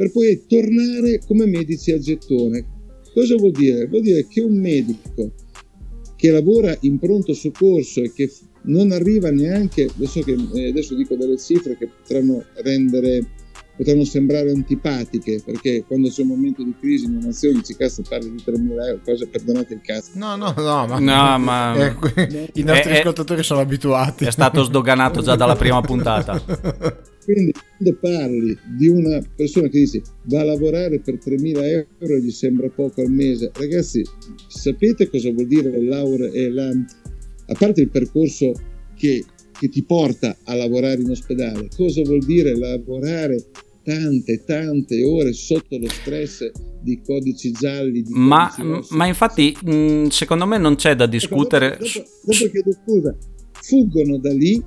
per 0.01 0.11
poi 0.11 0.45
tornare 0.47 1.19
come 1.27 1.45
medici 1.45 1.91
a 1.91 1.99
gettone. 1.99 2.65
Cosa 3.13 3.35
vuol 3.35 3.51
dire? 3.51 3.85
Vuol 3.85 4.01
dire 4.01 4.25
che 4.25 4.41
un 4.41 4.59
medico 4.59 5.31
che 6.15 6.31
lavora 6.31 6.75
in 6.81 6.97
pronto 6.97 7.35
soccorso 7.35 8.01
e 8.01 8.11
che 8.11 8.31
non 8.63 8.91
arriva 8.91 9.29
neanche, 9.29 9.87
adesso, 9.95 10.21
che, 10.21 10.35
eh, 10.55 10.69
adesso 10.69 10.95
dico 10.95 11.15
delle 11.15 11.37
cifre 11.37 11.77
che 11.77 11.87
potranno 11.87 12.43
rendere, 12.63 13.27
potranno 13.77 14.03
sembrare 14.03 14.49
antipatiche, 14.49 15.39
perché 15.45 15.83
quando 15.85 16.09
c'è 16.09 16.23
un 16.23 16.29
momento 16.29 16.63
di 16.63 16.73
crisi 16.79 17.05
in 17.05 17.17
una 17.17 17.27
nazione 17.27 17.61
ci 17.61 17.75
cazzo 17.75 18.01
parli 18.01 18.31
di 18.31 18.41
3.000 18.43 18.85
euro, 18.87 19.01
cosa 19.05 19.27
perdonate 19.27 19.75
il 19.75 19.81
cazzo. 19.83 20.13
No, 20.15 20.35
no, 20.35 20.51
no, 20.57 20.87
ma, 20.87 20.97
no, 20.97 21.37
ma... 21.45 21.75
Eh, 21.75 22.49
i 22.55 22.63
nostri 22.63 22.93
è, 22.93 22.97
ascoltatori 22.97 23.43
sono 23.43 23.59
abituati. 23.59 24.25
È 24.25 24.31
stato 24.31 24.63
sdoganato 24.63 25.21
già 25.21 25.35
dalla 25.35 25.55
prima 25.55 25.79
puntata. 25.81 27.09
Quindi 27.23 27.51
quando 27.51 27.99
parli 27.99 28.57
di 28.77 28.87
una 28.87 29.21
persona 29.35 29.67
che 29.67 29.79
dice 29.79 30.01
va 30.25 30.41
a 30.41 30.45
lavorare 30.45 30.99
per 30.99 31.15
3.000 31.15 31.87
euro 31.99 32.17
gli 32.17 32.31
sembra 32.31 32.69
poco 32.69 33.01
al 33.01 33.11
mese, 33.11 33.51
ragazzi 33.53 34.03
sapete 34.47 35.09
cosa 35.09 35.31
vuol 35.31 35.47
dire 35.47 35.71
la 35.71 35.97
laurea 35.97 36.31
e 36.31 36.49
la 36.49 36.69
a 37.47 37.53
parte 37.53 37.81
il 37.81 37.89
percorso 37.89 38.53
che 38.95 39.23
che 39.61 39.69
ti 39.69 39.83
porta 39.83 40.35
a 40.45 40.55
lavorare 40.55 41.01
in 41.01 41.11
ospedale. 41.11 41.67
Cosa 41.75 42.01
vuol 42.01 42.25
dire 42.25 42.57
lavorare 42.57 43.45
tante, 43.83 44.43
tante 44.43 45.03
ore 45.03 45.33
sotto 45.33 45.77
lo 45.77 45.87
stress 45.87 46.49
di 46.81 46.99
codici 47.05 47.51
gialli? 47.51 48.01
Di 48.01 48.11
ma, 48.11 48.51
codici 48.55 48.95
ma, 48.95 49.05
infatti, 49.05 49.55
mh, 49.63 50.07
secondo 50.07 50.47
me 50.47 50.57
non 50.57 50.73
c'è 50.73 50.95
da 50.95 51.05
discutere. 51.05 51.77
Dopo, 51.77 51.83
dopo, 51.83 52.09
dopo 52.23 52.49
chiedo 52.49 52.71
scusa, 52.83 53.15
fuggono 53.51 54.17
da 54.17 54.33
lì 54.33 54.63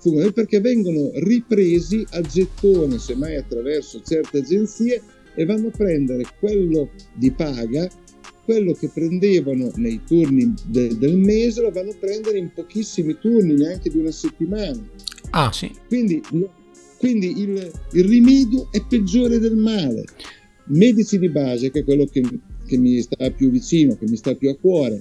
fuggono 0.00 0.32
perché 0.32 0.60
vengono 0.60 1.10
ripresi 1.14 2.04
a 2.10 2.20
gettone, 2.22 2.98
semmai 2.98 3.36
attraverso 3.36 4.00
certe 4.02 4.38
agenzie, 4.38 5.02
e 5.34 5.44
vanno 5.44 5.68
a 5.68 5.70
prendere 5.70 6.24
quello 6.38 6.90
di 7.14 7.30
paga, 7.30 7.88
quello 8.44 8.72
che 8.72 8.88
prendevano 8.88 9.70
nei 9.76 10.00
turni 10.04 10.52
de- 10.66 10.96
del 10.98 11.16
mese, 11.16 11.60
lo 11.60 11.70
vanno 11.70 11.90
a 11.90 11.96
prendere 11.98 12.38
in 12.38 12.50
pochissimi 12.52 13.16
turni, 13.20 13.54
neanche 13.54 13.90
di 13.90 13.98
una 13.98 14.10
settimana. 14.10 14.80
Ah, 15.30 15.52
sì. 15.52 15.70
Quindi, 15.86 16.20
quindi 16.98 17.40
il, 17.40 17.70
il, 17.92 18.04
rimedio 18.04 18.68
è 18.72 18.84
peggiore 18.88 19.38
del 19.38 19.56
male. 19.56 20.04
Medici 20.64 21.18
di 21.18 21.28
base, 21.28 21.70
che 21.70 21.80
è 21.80 21.84
quello 21.84 22.06
che, 22.06 22.22
che 22.66 22.76
mi 22.76 23.00
sta 23.00 23.30
più 23.30 23.50
vicino, 23.50 23.96
che 23.96 24.06
mi 24.08 24.16
sta 24.16 24.34
più 24.34 24.50
a 24.50 24.56
cuore, 24.56 25.00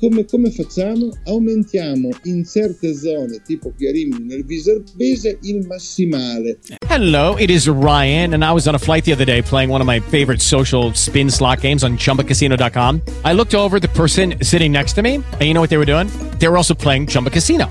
come, 0.00 0.24
come, 0.24 0.50
facciamo? 0.50 1.10
Aumentiamo 1.26 2.08
in 2.24 2.44
certe 2.44 2.94
zone, 2.94 3.40
tipo 3.46 3.72
nel 3.78 4.44
Viserbese, 4.44 5.38
il 5.42 5.64
massimale. 5.66 6.58
Hello, 6.86 7.36
it 7.36 7.48
is 7.48 7.68
Ryan, 7.68 8.34
and 8.34 8.44
I 8.44 8.52
was 8.52 8.66
on 8.66 8.74
a 8.74 8.78
flight 8.78 9.04
the 9.04 9.12
other 9.12 9.24
day 9.24 9.40
playing 9.40 9.70
one 9.70 9.80
of 9.80 9.86
my 9.86 10.00
favorite 10.00 10.42
social 10.42 10.92
spin 10.94 11.30
slot 11.30 11.60
games 11.60 11.84
on 11.84 11.96
ChumbaCasino.com. 11.96 13.02
I 13.24 13.32
looked 13.34 13.54
over 13.54 13.78
the 13.78 13.88
person 13.88 14.34
sitting 14.42 14.72
next 14.72 14.94
to 14.94 15.02
me, 15.02 15.16
and 15.16 15.42
you 15.42 15.54
know 15.54 15.60
what 15.60 15.70
they 15.70 15.78
were 15.78 15.86
doing? 15.86 16.08
They 16.38 16.48
were 16.48 16.56
also 16.56 16.74
playing 16.74 17.06
Chumba 17.06 17.30
Casino. 17.30 17.70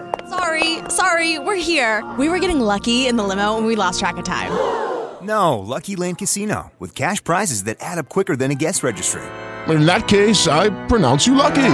Sorry, 0.31 0.79
sorry, 0.89 1.39
we're 1.39 1.61
here. 1.61 2.03
We 2.17 2.29
were 2.29 2.39
getting 2.39 2.61
lucky 2.61 3.07
in 3.07 3.17
the 3.17 3.23
limo 3.23 3.57
and 3.57 3.67
we 3.67 3.75
lost 3.75 3.99
track 3.99 4.17
of 4.17 4.23
time. 4.23 4.51
No, 5.21 5.59
Lucky 5.59 5.95
Land 5.95 6.17
Casino. 6.17 6.71
With 6.79 6.95
cash 6.95 7.23
prizes 7.23 7.65
that 7.65 7.77
add 7.79 7.99
up 7.99 8.09
quicker 8.09 8.35
than 8.35 8.49
a 8.49 8.55
guest 8.55 8.81
registry 8.81 9.21
in 9.67 9.85
that 9.85 10.07
case, 10.07 10.47
I 10.47 10.69
pronounce 10.87 11.27
you 11.27 11.35
lucky. 11.35 11.73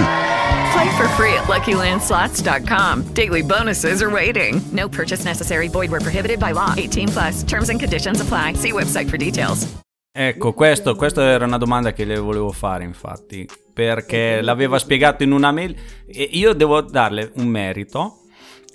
Play 0.72 0.96
for 0.96 1.08
free 1.16 1.32
at 1.34 1.44
LuckyLandSlots.com. 1.44 3.14
Daily 3.14 3.42
bonuses 3.42 4.02
are 4.02 4.10
waiting. 4.10 4.60
No 4.72 4.88
purchase 4.88 5.24
necessary. 5.24 5.68
Void 5.68 5.90
were 5.90 6.00
prohibited 6.00 6.38
by 6.38 6.52
law. 6.52 6.74
18 6.76 7.08
plus. 7.08 7.42
Terms 7.44 7.70
and 7.70 7.80
conditions 7.80 8.20
apply. 8.20 8.54
See 8.54 8.72
website 8.72 9.08
for 9.08 9.16
details. 9.16 9.66
Ecco, 10.10 10.52
questo, 10.52 10.96
questa 10.96 11.22
era 11.22 11.44
una 11.44 11.58
domanda 11.58 11.92
che 11.92 12.04
le 12.04 12.18
volevo 12.18 12.50
fare, 12.50 12.82
infatti, 12.82 13.48
perché 13.72 14.40
l'aveva 14.42 14.76
spiegato 14.80 15.22
in 15.22 15.30
una 15.30 15.52
mail 15.52 15.76
e 16.08 16.28
io 16.32 16.54
devo 16.54 16.80
darle 16.80 17.30
un 17.36 17.46
merito, 17.46 18.22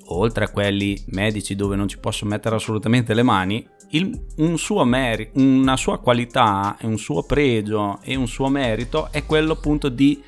oltre 0.08 0.46
a 0.46 0.50
quelli 0.50 1.02
medici 1.08 1.56
dove 1.56 1.76
non 1.76 1.88
ci 1.88 2.00
posso 2.00 2.26
mettere 2.26 2.56
assolutamente 2.56 3.14
le 3.14 3.24
mani, 3.24 3.68
il, 3.92 4.20
un 4.38 4.58
suo 4.58 4.84
meri- 4.84 5.30
una 5.36 5.78
sua 5.78 6.00
qualità, 6.00 6.78
un 6.82 6.98
suo 6.98 7.24
pregio 7.24 8.00
e 8.02 8.16
un 8.16 8.28
suo 8.28 8.48
merito 8.48 9.10
è 9.12 9.26
quello 9.26 9.54
appunto 9.54 9.90
di 9.90 10.22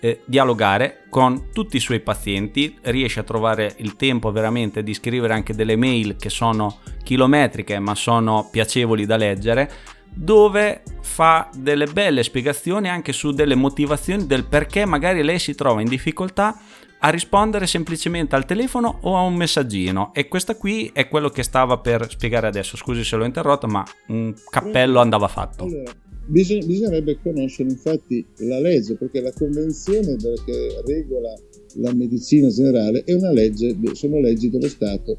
eh, 0.00 0.20
dialogare 0.26 1.04
con 1.08 1.48
tutti 1.52 1.76
i 1.76 1.80
suoi 1.80 2.00
pazienti, 2.00 2.76
riesce 2.82 3.20
a 3.20 3.24
trovare 3.24 3.74
il 3.78 3.96
tempo 3.96 4.30
veramente 4.30 4.82
di 4.82 4.92
scrivere 4.92 5.32
anche 5.32 5.54
delle 5.54 5.76
mail 5.76 6.16
che 6.16 6.28
sono 6.28 6.78
chilometriche 7.02 7.78
ma 7.78 7.94
sono 7.94 8.48
piacevoli 8.50 9.06
da 9.06 9.16
leggere, 9.16 9.70
dove 10.12 10.82
fa 11.00 11.48
delle 11.54 11.86
belle 11.86 12.22
spiegazioni 12.22 12.88
anche 12.88 13.12
su 13.12 13.32
delle 13.32 13.54
motivazioni 13.54 14.26
del 14.26 14.46
perché 14.46 14.84
magari 14.84 15.22
lei 15.22 15.38
si 15.38 15.54
trova 15.54 15.80
in 15.80 15.88
difficoltà 15.88 16.58
a 16.98 17.10
rispondere 17.10 17.66
semplicemente 17.66 18.34
al 18.34 18.46
telefono 18.46 18.98
o 19.02 19.16
a 19.16 19.22
un 19.22 19.34
messaggino. 19.34 20.12
E 20.14 20.28
questo 20.28 20.56
qui 20.56 20.90
è 20.92 21.08
quello 21.08 21.28
che 21.28 21.42
stava 21.42 21.78
per 21.78 22.10
spiegare 22.10 22.46
adesso. 22.46 22.76
Scusi 22.76 23.04
se 23.04 23.16
l'ho 23.16 23.24
interrotto 23.24 23.66
ma 23.66 23.84
un 24.08 24.34
cappello 24.48 25.00
andava 25.00 25.28
fatto. 25.28 25.64
Allora, 25.64 25.92
bisog- 26.26 26.64
bisognerebbe 26.64 27.18
conoscere 27.22 27.68
infatti 27.70 28.24
la 28.38 28.58
legge 28.58 28.96
perché 28.96 29.20
la 29.20 29.32
convenzione 29.32 30.16
che 30.16 30.82
regola 30.86 31.32
la 31.76 31.92
medicina 31.92 32.48
generale 32.48 33.04
è 33.04 33.12
una 33.12 33.30
legge 33.30 33.76
sono 33.92 34.18
leggi 34.18 34.48
dello 34.48 34.68
Stato 34.68 35.18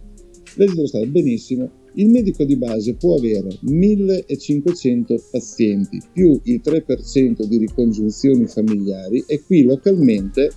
leggi 0.57 0.75
dello 0.75 0.87
Stato 0.87 1.07
benissimo. 1.07 1.71
Il 1.93 2.09
medico 2.09 2.43
di 2.43 2.57
base 2.57 2.93
può 2.93 3.15
avere 3.15 3.57
1500 3.61 5.15
pazienti 5.31 5.99
più 6.13 6.39
il 6.43 6.61
3% 6.63 7.43
di 7.43 7.57
ricongiunzioni 7.57 8.45
familiari 8.45 9.23
e 9.25 9.41
qui 9.43 9.63
localmente 9.63 10.51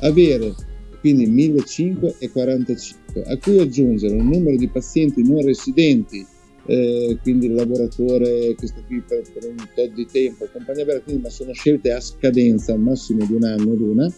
avere 0.00 0.54
quindi 1.00 1.26
1545 1.26 3.22
a 3.24 3.36
cui 3.38 3.58
aggiungere 3.60 4.14
un 4.14 4.28
numero 4.28 4.56
di 4.56 4.68
pazienti 4.68 5.22
non 5.22 5.42
residenti 5.42 6.26
eh, 6.66 7.18
quindi 7.22 7.46
il 7.46 7.54
lavoratore 7.54 8.54
che 8.54 8.66
sta 8.66 8.82
qui 8.86 9.00
per, 9.00 9.22
per 9.32 9.48
un 9.48 9.56
tot 9.74 9.92
di 9.92 10.06
tempo 10.06 10.48
compagnia 10.52 10.84
vera 10.84 11.00
quindi 11.00 11.22
ma 11.22 11.30
sono 11.30 11.52
scelte 11.52 11.92
a 11.92 12.00
scadenza 12.00 12.72
al 12.72 12.80
massimo 12.80 13.24
di 13.24 13.32
un 13.32 13.44
anno 13.44 13.74
l'una 13.74 14.12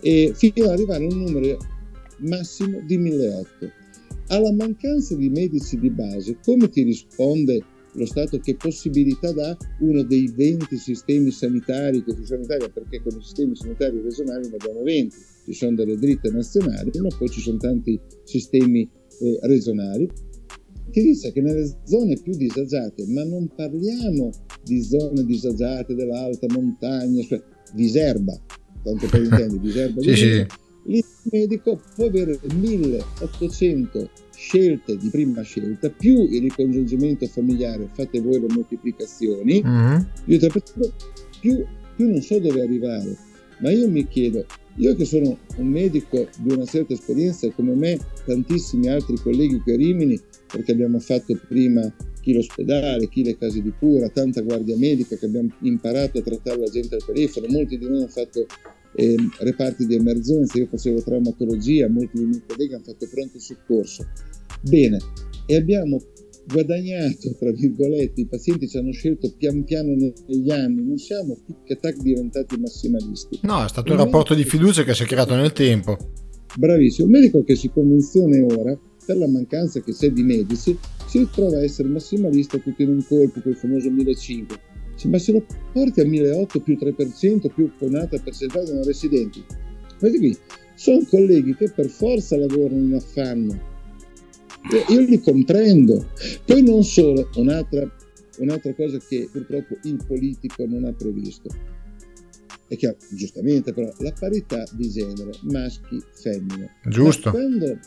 e 0.00 0.32
fino 0.34 0.64
ad 0.64 0.70
arrivare 0.72 1.04
a 1.04 1.06
un 1.06 1.18
numero 1.18 1.58
massimo 2.18 2.80
di 2.84 2.96
1800 2.96 3.78
alla 4.28 4.52
mancanza 4.52 5.16
di 5.16 5.28
medici 5.28 5.78
di 5.78 5.90
base 5.90 6.38
come 6.42 6.68
ti 6.68 6.82
risponde 6.82 7.62
lo 7.94 8.06
Stato 8.06 8.38
che 8.38 8.54
possibilità 8.54 9.32
dà 9.32 9.56
uno 9.80 10.02
dei 10.02 10.30
20 10.34 10.76
sistemi 10.76 11.30
sanitari 11.30 12.02
che 12.04 12.14
ci 12.14 12.24
sono 12.24 12.38
in 12.38 12.44
Italia, 12.44 12.68
perché 12.68 13.02
con 13.02 13.18
i 13.18 13.22
sistemi 13.22 13.56
sanitari 13.56 14.00
regionali 14.00 14.48
ne 14.48 14.56
abbiamo 14.60 14.82
20, 14.82 15.16
ci 15.44 15.52
sono 15.52 15.74
delle 15.74 15.96
dritte 15.96 16.30
nazionali, 16.30 16.90
ma 17.00 17.08
poi 17.16 17.28
ci 17.28 17.40
sono 17.40 17.58
tanti 17.58 17.98
sistemi 18.24 18.82
eh, 19.20 19.38
regionali, 19.42 20.08
che 20.90 21.02
dice 21.02 21.32
che 21.32 21.40
nelle 21.40 21.68
zone 21.84 22.18
più 22.20 22.36
disagiate, 22.36 23.06
ma 23.06 23.24
non 23.24 23.48
parliamo 23.54 24.30
di 24.64 24.82
zone 24.82 25.24
disagiate 25.24 25.94
dell'alta 25.94 26.46
montagna, 26.52 27.22
cioè 27.22 27.42
Viserba, 27.74 28.38
tanto 28.82 29.06
per 29.08 29.22
intendere, 29.22 29.60
Viserba, 29.60 30.00
sì, 30.02 30.16
sì. 30.16 30.46
Medico 31.30 31.80
può 31.94 32.06
avere 32.06 32.38
1800 32.54 34.10
scelte 34.34 34.96
di 34.96 35.08
prima 35.08 35.42
scelta 35.42 35.90
più 35.90 36.26
il 36.30 36.40
ricongiungimento 36.40 37.26
familiare, 37.26 37.88
fate 37.92 38.20
voi 38.20 38.40
le 38.40 38.46
moltiplicazioni, 38.48 39.62
mm-hmm. 39.62 40.00
più, 40.24 40.38
più, 41.40 41.64
più 41.96 42.10
non 42.10 42.22
so 42.22 42.38
dove 42.38 42.62
arrivare. 42.62 43.16
Ma 43.58 43.70
io 43.70 43.88
mi 43.90 44.06
chiedo, 44.08 44.46
io 44.76 44.94
che 44.94 45.04
sono 45.04 45.36
un 45.56 45.66
medico 45.66 46.26
di 46.38 46.52
una 46.52 46.64
certa 46.64 46.94
esperienza 46.94 47.46
e 47.46 47.52
come 47.54 47.74
me 47.74 47.98
tantissimi 48.24 48.88
altri 48.88 49.16
colleghi 49.18 49.60
qui 49.60 49.72
a 49.74 49.76
Rimini, 49.76 50.18
perché 50.50 50.72
abbiamo 50.72 50.98
fatto 50.98 51.38
prima 51.46 51.92
chi 52.22 52.32
l'ospedale, 52.32 53.08
chi 53.08 53.22
le 53.22 53.36
case 53.36 53.60
di 53.60 53.72
cura, 53.78 54.08
tanta 54.08 54.40
guardia 54.40 54.76
medica 54.76 55.16
che 55.16 55.26
abbiamo 55.26 55.50
imparato 55.60 56.18
a 56.18 56.22
trattare 56.22 56.60
la 56.60 56.70
gente 56.70 56.94
al 56.94 57.04
telefono, 57.04 57.46
molti 57.48 57.76
di 57.76 57.84
noi 57.84 57.98
hanno 57.98 58.08
fatto 58.08 58.46
eh, 58.94 59.16
reparti 59.38 59.86
di 59.86 59.94
emergenza, 59.94 60.58
io 60.58 60.66
facevo 60.66 61.02
traumatologia, 61.02 61.88
molti 61.88 62.18
dei 62.18 62.26
miei 62.26 62.42
colleghi 62.46 62.74
hanno 62.74 62.84
fatto 62.84 63.08
pronto 63.10 63.38
soccorso. 63.38 64.06
Bene, 64.62 64.98
e 65.46 65.56
abbiamo 65.56 66.00
guadagnato, 66.46 67.34
tra 67.38 67.50
virgolette, 67.52 68.20
i 68.20 68.26
pazienti 68.26 68.68
ci 68.68 68.76
hanno 68.78 68.92
scelto 68.92 69.32
pian 69.36 69.64
piano 69.64 69.94
negli 69.94 70.50
anni, 70.50 70.84
non 70.84 70.98
siamo 70.98 71.38
tic 71.46 71.78
tac 71.78 71.96
diventati 71.96 72.58
massimalisti. 72.58 73.40
No, 73.42 73.64
è 73.64 73.68
stato 73.68 73.92
un, 73.92 73.98
rapporto 73.98 74.34
di 74.34 74.44
fiducia 74.44 74.82
che 74.82 74.94
si 74.94 75.04
è 75.04 75.06
creato 75.06 75.34
nel 75.34 75.52
tempo. 75.52 75.96
Bravissimo, 76.56 77.06
un 77.06 77.12
medico 77.12 77.44
che 77.44 77.54
si 77.54 77.68
convenzione 77.68 78.40
ora, 78.42 78.78
per 79.04 79.16
la 79.16 79.28
mancanza 79.28 79.80
che 79.80 79.92
c'è 79.92 80.10
di 80.10 80.22
medici, 80.22 80.76
si 81.06 81.18
ritrova 81.18 81.58
a 81.58 81.62
essere 81.62 81.88
massimalista 81.88 82.58
tutto 82.58 82.82
in 82.82 82.90
un 82.90 83.04
colpo, 83.06 83.40
quel 83.40 83.56
famoso 83.56 83.90
1500 83.90 84.69
ma 85.08 85.18
se 85.18 85.32
lo 85.32 85.44
porti 85.72 86.00
a 86.00 86.04
1.800 86.04 86.62
più 86.62 86.76
3% 86.80 87.52
più 87.52 87.70
un'altra 87.78 88.18
percentuale 88.18 88.72
non 88.72 88.84
residenti, 88.84 89.44
questi 89.98 90.18
qui 90.18 90.36
sono 90.74 91.04
colleghi 91.08 91.54
che 91.54 91.70
per 91.70 91.88
forza 91.88 92.36
lavorano 92.36 92.80
in 92.80 92.94
affanno. 92.94 93.68
Io 94.88 95.00
li 95.00 95.20
comprendo. 95.20 96.06
Poi 96.44 96.62
non 96.62 96.84
solo, 96.84 97.28
un'altra, 97.36 97.90
un'altra 98.38 98.74
cosa 98.74 98.98
che 98.98 99.28
purtroppo 99.30 99.76
il 99.82 100.02
politico 100.06 100.66
non 100.66 100.84
ha 100.84 100.92
previsto 100.92 101.48
è 102.70 102.76
che 102.76 102.96
giustamente 103.10 103.72
però 103.72 103.92
la 103.98 104.12
parità 104.16 104.64
di 104.72 104.88
genere 104.88 105.32
maschi 105.42 106.00
femmine 106.12 106.76
giusto 106.86 107.30
ma 107.30 107.36
quando, 107.36 107.78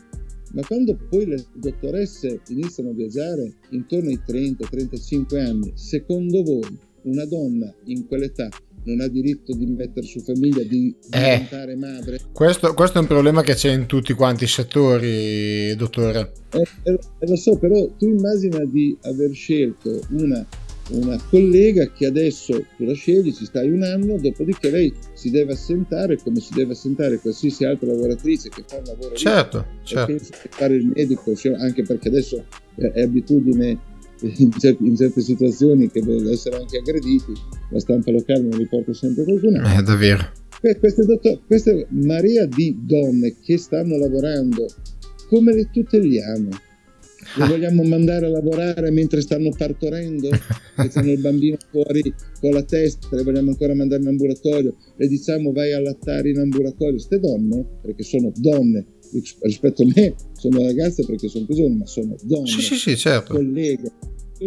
Ma 0.52 0.65
quando 0.65 0.97
poi 1.10 1.26
le 1.26 1.45
dottoresse 1.54 2.41
iniziano 2.49 2.89
a 2.89 2.93
viaggiare 2.93 3.49
intorno 3.69 4.10
ai 4.10 4.19
30-35 4.28 5.39
anni, 5.39 5.71
secondo 5.73 6.43
voi 6.43 6.78
una 7.04 7.26
donna 7.26 7.74
in 7.86 8.06
quell'età 8.08 8.50
non 8.86 9.00
ha 9.00 9.08
diritto 9.08 9.54
di 9.56 9.66
mettere 9.66 10.06
su 10.06 10.20
famiglia, 10.20 10.62
di 10.63 10.94
Eh. 11.12 11.20
diventare 11.20 11.76
madre? 11.76 12.20
Questo, 12.34 12.74
questo 12.74 12.98
è 12.98 13.02
un 13.02 13.08
problema 13.08 13.42
che 13.42 13.54
c'è 13.54 13.72
in 13.72 13.86
tutti 13.86 14.13
quanti 14.13 14.44
i 14.44 14.48
settori, 14.48 15.74
dottore. 15.76 16.32
Eh, 16.52 16.68
eh, 16.84 17.00
eh, 17.20 17.28
lo 17.28 17.36
so, 17.36 17.58
però 17.58 17.88
tu 17.98 18.08
immagina 18.08 18.63
di 18.66 18.98
aver 19.04 19.32
scelto 19.32 20.02
una, 20.10 20.46
una 20.89 21.18
collega 21.30 21.89
che 21.94 22.08
adesso 22.08 22.66
tu 22.76 22.84
la 22.84 22.94
scegli, 22.94 23.34
ci 23.34 23.46
stai 23.46 23.70
un 23.70 23.84
anno, 23.84 24.18
dopodiché 24.18 24.70
lei 24.70 24.94
si 25.13 25.30
deve 25.30 25.54
assentare 25.54 26.18
come 26.22 26.42
si 26.42 26.54
deve 26.54 26.74
assentare 26.74 27.20
qualsiasi 27.20 27.63
altra 27.63 27.88
lavoratrice 27.88 28.50
che 28.50 28.63
fa 28.68 28.78
un 28.78 28.84
lavoro 28.86 29.12
lì. 29.12 29.16
Certo, 29.18 29.60
E 29.60 29.86
certo. 29.86 30.13
che 30.13 30.50
fare 30.50 30.76
il 30.76 30.92
medico, 30.94 31.32
anche 31.58 31.84
perché 31.84 32.10
adesso 32.10 32.44
è, 32.76 32.84
è 32.84 33.02
abitudine 33.04 33.92
in, 34.38 34.52
cer- 34.58 34.80
in 34.82 34.96
certe 34.96 35.22
situazioni 35.22 35.90
che 35.90 36.02
deve 36.02 36.32
essere 36.32 36.58
anche 36.58 36.78
aggrediti, 36.78 37.34
la 37.72 37.80
stampa 37.80 38.12
locale 38.12 38.42
ne 38.42 38.58
riporta 38.58 38.94
sempre 38.94 39.24
qualcuno. 39.24 39.58
Eh, 39.58 39.82
davvero. 39.82 40.32
Que- 40.60 40.78
Queste, 40.80 41.06
dottor- 41.06 41.40
queste 41.46 41.88
marea 41.90 42.46
di 42.46 42.76
donne 42.86 43.36
che 43.44 43.58
stanno 43.58 43.98
lavorando, 43.98 44.66
come 45.28 45.54
le 45.54 45.70
tuteliamo? 45.72 46.50
Le 47.36 47.48
vogliamo 47.48 47.84
mandare 47.84 48.26
a 48.26 48.30
lavorare 48.30 48.92
mentre 48.92 49.22
stanno 49.22 49.50
partorendo? 49.58 50.30
Che 50.30 50.90
hanno 50.94 51.12
il 51.12 51.20
bambino 51.20 51.58
fuori 51.72 52.14
con 52.40 52.52
la 52.52 52.64
testa, 52.64 53.08
le 53.16 53.24
vogliamo 53.24 53.50
ancora 53.52 53.74
mandare 53.74 54.02
in 54.02 54.10
ambulatorio? 54.10 54.76
Le 54.98 55.08
diciamo 55.08 55.52
vai 55.52 55.72
a 55.74 55.80
lattare 55.80 56.30
in 56.30 56.38
ambulatorio? 56.40 56.94
Queste 56.94 57.20
donne, 57.20 57.66
perché 57.82 58.04
sono 58.04 58.32
donne, 58.36 58.86
ris- 59.14 59.38
rispetto 59.42 59.84
a 59.84 59.88
me 59.96 60.14
sono 60.38 60.62
ragazze 60.64 61.06
perché 61.06 61.28
sono 61.30 61.46
più 61.46 61.56
giovani, 61.56 61.78
ma 61.78 61.86
sono 61.88 62.16
donne, 62.24 62.48
Sì, 62.48 62.62
sì, 62.62 62.76
sì, 62.76 62.98
certo. 62.98 63.34
colleghe, 63.34 63.92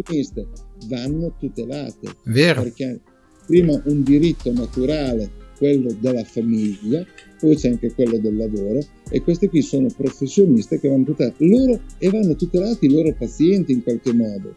professioniste, 0.03 0.47
vanno 0.87 1.35
tutelate 1.39 2.15
Vero. 2.25 2.63
perché 2.63 2.99
prima 3.45 3.81
un 3.85 4.03
diritto 4.03 4.51
naturale, 4.51 5.45
quello 5.57 5.95
della 5.99 6.23
famiglia, 6.23 7.03
poi 7.39 7.55
c'è 7.55 7.69
anche 7.69 7.93
quello 7.93 8.17
del 8.17 8.35
lavoro 8.35 8.79
e 9.09 9.21
queste 9.21 9.49
qui 9.49 9.61
sono 9.61 9.87
professioniste 9.95 10.79
che 10.79 10.87
vanno 10.87 11.05
tutelate 11.05 11.45
loro 11.45 11.81
e 11.97 12.09
vanno 12.09 12.35
tutelati 12.35 12.85
i 12.85 12.91
loro 12.91 13.13
pazienti 13.13 13.71
in 13.71 13.83
qualche 13.83 14.13
modo. 14.13 14.53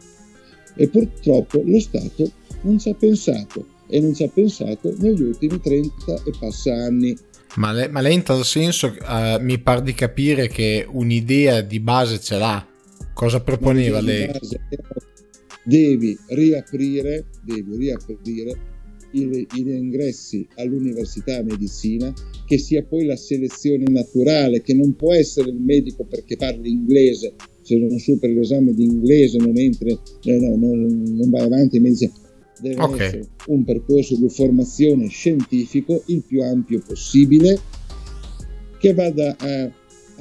E 0.75 0.87
purtroppo 0.87 1.61
lo 1.65 1.79
Stato 1.79 2.31
non 2.61 2.79
ci 2.79 2.89
ha 2.89 2.93
pensato 2.93 3.65
e 3.87 3.99
non 3.99 4.13
ci 4.13 4.23
ha 4.23 4.29
pensato 4.29 4.93
negli 4.99 5.21
ultimi 5.21 5.59
30 5.59 6.23
e 6.25 6.31
passa 6.39 6.73
anni. 6.73 7.15
Ma, 7.55 7.71
lei, 7.73 7.89
ma 7.89 7.99
lei 7.99 8.13
in 8.13 8.23
tal 8.23 8.45
senso 8.45 8.95
eh, 8.95 9.37
mi 9.41 9.59
pare 9.59 9.81
di 9.81 9.93
capire 9.93 10.47
che 10.47 10.87
un'idea 10.89 11.61
di 11.61 11.79
base 11.79 12.19
ce 12.19 12.37
l'ha. 12.37 12.65
Cosa 13.13 13.41
proponeva 13.41 13.99
lei? 13.99 14.27
base, 14.27 14.61
Devi 15.63 16.17
riaprire, 16.27 17.25
devi 17.43 17.75
riaprire 17.77 18.57
gli 19.11 19.69
ingressi 19.69 20.47
all'università 20.55 21.43
medicina, 21.43 22.13
che 22.45 22.57
sia 22.57 22.83
poi 22.83 23.05
la 23.05 23.17
selezione 23.17 23.83
naturale, 23.89 24.61
che 24.61 24.73
non 24.73 24.95
può 24.95 25.13
essere 25.13 25.49
il 25.49 25.59
medico 25.59 26.05
perché 26.05 26.37
parli 26.37 26.71
inglese, 26.71 27.35
se 27.61 27.77
non 27.77 27.99
superi 27.99 28.33
l'esame 28.33 28.73
di 28.73 28.85
inglese 28.85 29.37
non 29.37 29.57
entri, 29.57 29.91
eh, 30.23 30.37
no, 30.39 30.55
non, 30.55 31.03
non 31.15 31.29
vai 31.29 31.45
avanti 31.45 31.77
in 31.77 31.83
medicina. 31.83 32.13
Deve 32.61 32.81
Ok. 32.81 32.99
essere 32.99 33.27
un 33.47 33.63
percorso 33.63 34.15
di 34.15 34.29
formazione 34.29 35.07
scientifico 35.07 36.03
il 36.07 36.23
più 36.25 36.41
ampio 36.41 36.81
possibile, 36.85 37.59
che 38.79 38.93
vada 38.93 39.35
a, 39.37 39.71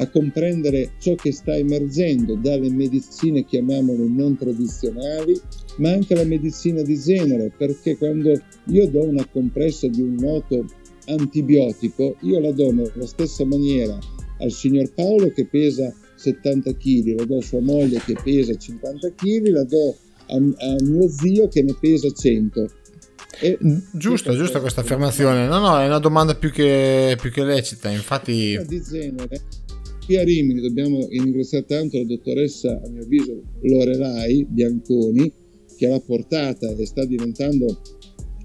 a 0.01 0.09
comprendere 0.09 0.93
ciò 0.99 1.15
che 1.15 1.31
sta 1.31 1.55
emergendo 1.55 2.35
dalle 2.35 2.71
medicine, 2.71 3.45
chiamiamole 3.45 4.07
non 4.07 4.37
tradizionali, 4.37 5.39
ma 5.77 5.91
anche 5.91 6.15
la 6.15 6.25
medicina 6.25 6.81
di 6.83 6.99
genere, 6.99 7.53
perché 7.57 7.97
quando 7.99 8.33
io 8.67 8.89
do 8.89 9.05
una 9.05 9.27
compressa 9.27 9.89
di 9.89 10.01
un 10.01 10.15
noto 10.19 10.65
antibiotico, 11.07 12.17
io 12.21 12.41
la 12.41 12.53
do 12.53 12.73
nella 12.73 13.07
stessa 13.07 13.45
maniera 13.45 13.99
al 14.39 14.51
signor 14.51 14.91
Paolo 14.95 15.31
che 15.33 15.47
pesa 15.47 15.93
70 16.17 16.73
kg, 16.77 17.19
la 17.19 17.25
do 17.25 17.39
a 17.39 17.43
sua 17.43 17.61
moglie 17.61 18.01
che 18.03 18.17
pesa 18.23 18.55
50 18.55 19.13
kg, 19.15 19.47
la 19.49 19.65
do 19.65 19.97
a, 20.29 20.37
a 20.37 20.77
mio 20.81 21.09
zio 21.09 21.49
che 21.49 21.63
ne 21.63 21.77
pesa 21.79 22.11
100. 22.11 22.71
E 23.43 23.59
Giusto, 23.93 24.35
giusta 24.35 24.61
questa 24.61 24.81
affermazione. 24.81 25.47
No, 25.47 25.61
no, 25.61 25.79
è 25.79 25.87
una 25.87 25.99
domanda 25.99 26.35
più 26.35 26.51
che, 26.51 27.17
più 27.21 27.31
che 27.31 27.45
lecita. 27.45 27.89
Infatti, 27.89 28.59
di 28.67 28.83
genere. 28.83 29.41
Qui 30.11 30.19
a 30.19 30.25
Rimini 30.25 30.61
dobbiamo 30.61 31.07
ringraziare 31.07 31.67
tanto 31.67 31.99
la 31.99 32.03
dottoressa, 32.03 32.83
a 32.85 32.89
mio 32.89 33.03
avviso, 33.05 33.43
Lorelai 33.63 34.45
Bianconi, 34.45 35.33
che 35.77 35.87
l'ha 35.87 36.01
portata 36.01 36.69
e 36.69 36.85
sta 36.85 37.05
diventando 37.05 37.81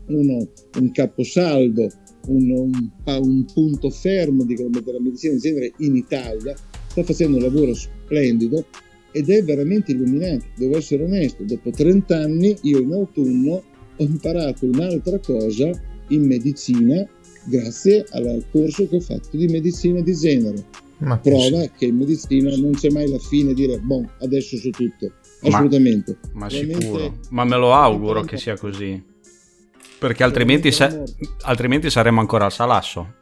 uno- 0.09 0.47
un 0.79 0.91
caposaldo, 0.91 1.89
un, 2.27 2.51
un- 2.51 2.91
un 3.03 3.45
punto 3.51 3.89
fermo 3.89 4.43
di- 4.43 4.53
della 4.53 5.01
medicina 5.01 5.33
di 5.33 5.39
genere 5.39 5.73
in 5.79 5.95
Italia. 5.95 6.53
Sta 6.87 7.01
facendo 7.01 7.37
un 7.37 7.41
lavoro 7.41 7.73
splendido 7.73 8.67
ed 9.11 9.31
è 9.31 9.43
veramente 9.43 9.91
illuminante. 9.91 10.45
Devo 10.57 10.77
essere 10.77 11.03
onesto, 11.03 11.41
dopo 11.45 11.71
30 11.71 12.15
anni 12.15 12.55
io 12.61 12.77
in 12.77 12.93
autunno 12.93 13.53
ho 13.97 14.03
imparato 14.03 14.67
un'altra 14.67 15.17
cosa 15.17 15.71
in 16.09 16.27
medicina 16.27 17.09
grazie 17.47 18.05
al 18.11 18.45
corso 18.51 18.87
che 18.87 18.97
ho 18.97 18.99
fatto 18.99 19.35
di 19.35 19.47
medicina 19.47 19.99
di 20.01 20.13
genere. 20.13 20.83
Ma 20.99 21.17
Prova 21.17 21.69
che 21.77 21.85
in 21.85 21.97
medicina 21.97 22.55
non 22.55 22.71
c'è 22.71 22.89
mai 22.89 23.09
la 23.09 23.19
fine 23.19 23.53
di 23.53 23.65
dire, 23.65 23.79
boh, 23.79 24.09
adesso 24.21 24.55
so 24.57 24.69
tutto. 24.69 25.11
Ma- 25.41 25.49
Assolutamente. 25.49 26.17
Ma 26.33 26.47
Veramente- 26.47 26.81
sicuro, 26.85 27.17
ma 27.31 27.43
me 27.43 27.57
lo 27.57 27.73
auguro 27.73 28.21
che 28.23 28.37
sia 28.37 28.57
così. 28.57 29.01
Perché 29.99 30.23
altrimenti, 30.23 30.71
sa- 30.71 31.03
altrimenti 31.41 31.89
saremmo 31.89 32.19
ancora 32.19 32.45
al 32.45 32.51
salasso. 32.51 33.13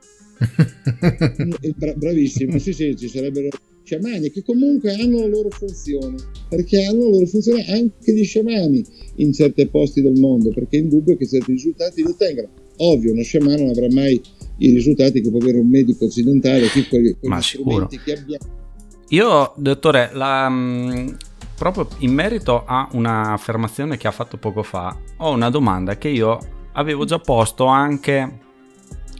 Eh, 1.61 1.73
bra- 1.75 1.93
bravissimo, 1.93 2.57
sì, 2.59 2.73
sì, 2.73 2.95
ci 2.97 3.07
sarebbero 3.07 3.49
sciamani 3.83 4.29
che 4.31 4.43
comunque 4.43 4.93
hanno 4.93 5.19
la 5.19 5.27
loro 5.27 5.49
funzione, 5.49 6.15
perché 6.49 6.83
hanno 6.85 7.03
la 7.05 7.09
loro 7.11 7.25
funzione 7.25 7.65
anche 7.67 8.13
gli 8.13 8.23
sciamani 8.23 8.83
in 9.15 9.33
certi 9.33 9.67
posti 9.67 10.01
del 10.01 10.19
mondo, 10.19 10.49
perché 10.51 10.77
è 10.77 10.81
indubbio 10.81 11.15
che 11.17 11.27
certi 11.27 11.51
risultati 11.53 12.01
li 12.03 12.09
ottengano. 12.09 12.49
Ovvio, 12.77 13.11
uno 13.13 13.21
sciamano 13.21 13.57
non 13.61 13.69
avrà 13.69 13.87
mai 13.91 14.19
i 14.57 14.73
risultati 14.73 15.21
che 15.21 15.29
può 15.29 15.39
avere 15.39 15.59
un 15.59 15.69
medico 15.69 16.05
occidentale, 16.05 16.67
con 16.69 17.29
Ma 17.29 17.37
gli 17.37 17.41
sicuro. 17.41 17.87
strumenti 17.87 17.99
che 17.99 18.13
abbiamo. 18.13 18.61
Io, 19.09 19.53
dottore, 19.57 20.09
la, 20.13 20.49
mh, 20.49 21.17
proprio 21.57 21.87
in 21.99 22.13
merito 22.13 22.63
a 22.65 22.87
un'affermazione 22.91 23.97
che 23.97 24.07
ha 24.07 24.11
fatto 24.11 24.37
poco 24.37 24.63
fa, 24.63 24.97
ho 25.17 25.31
una 25.31 25.49
domanda 25.49 25.97
che 25.97 26.09
io 26.09 26.37
avevo 26.73 27.05
già 27.05 27.19
posto 27.19 27.65
anche 27.65 28.39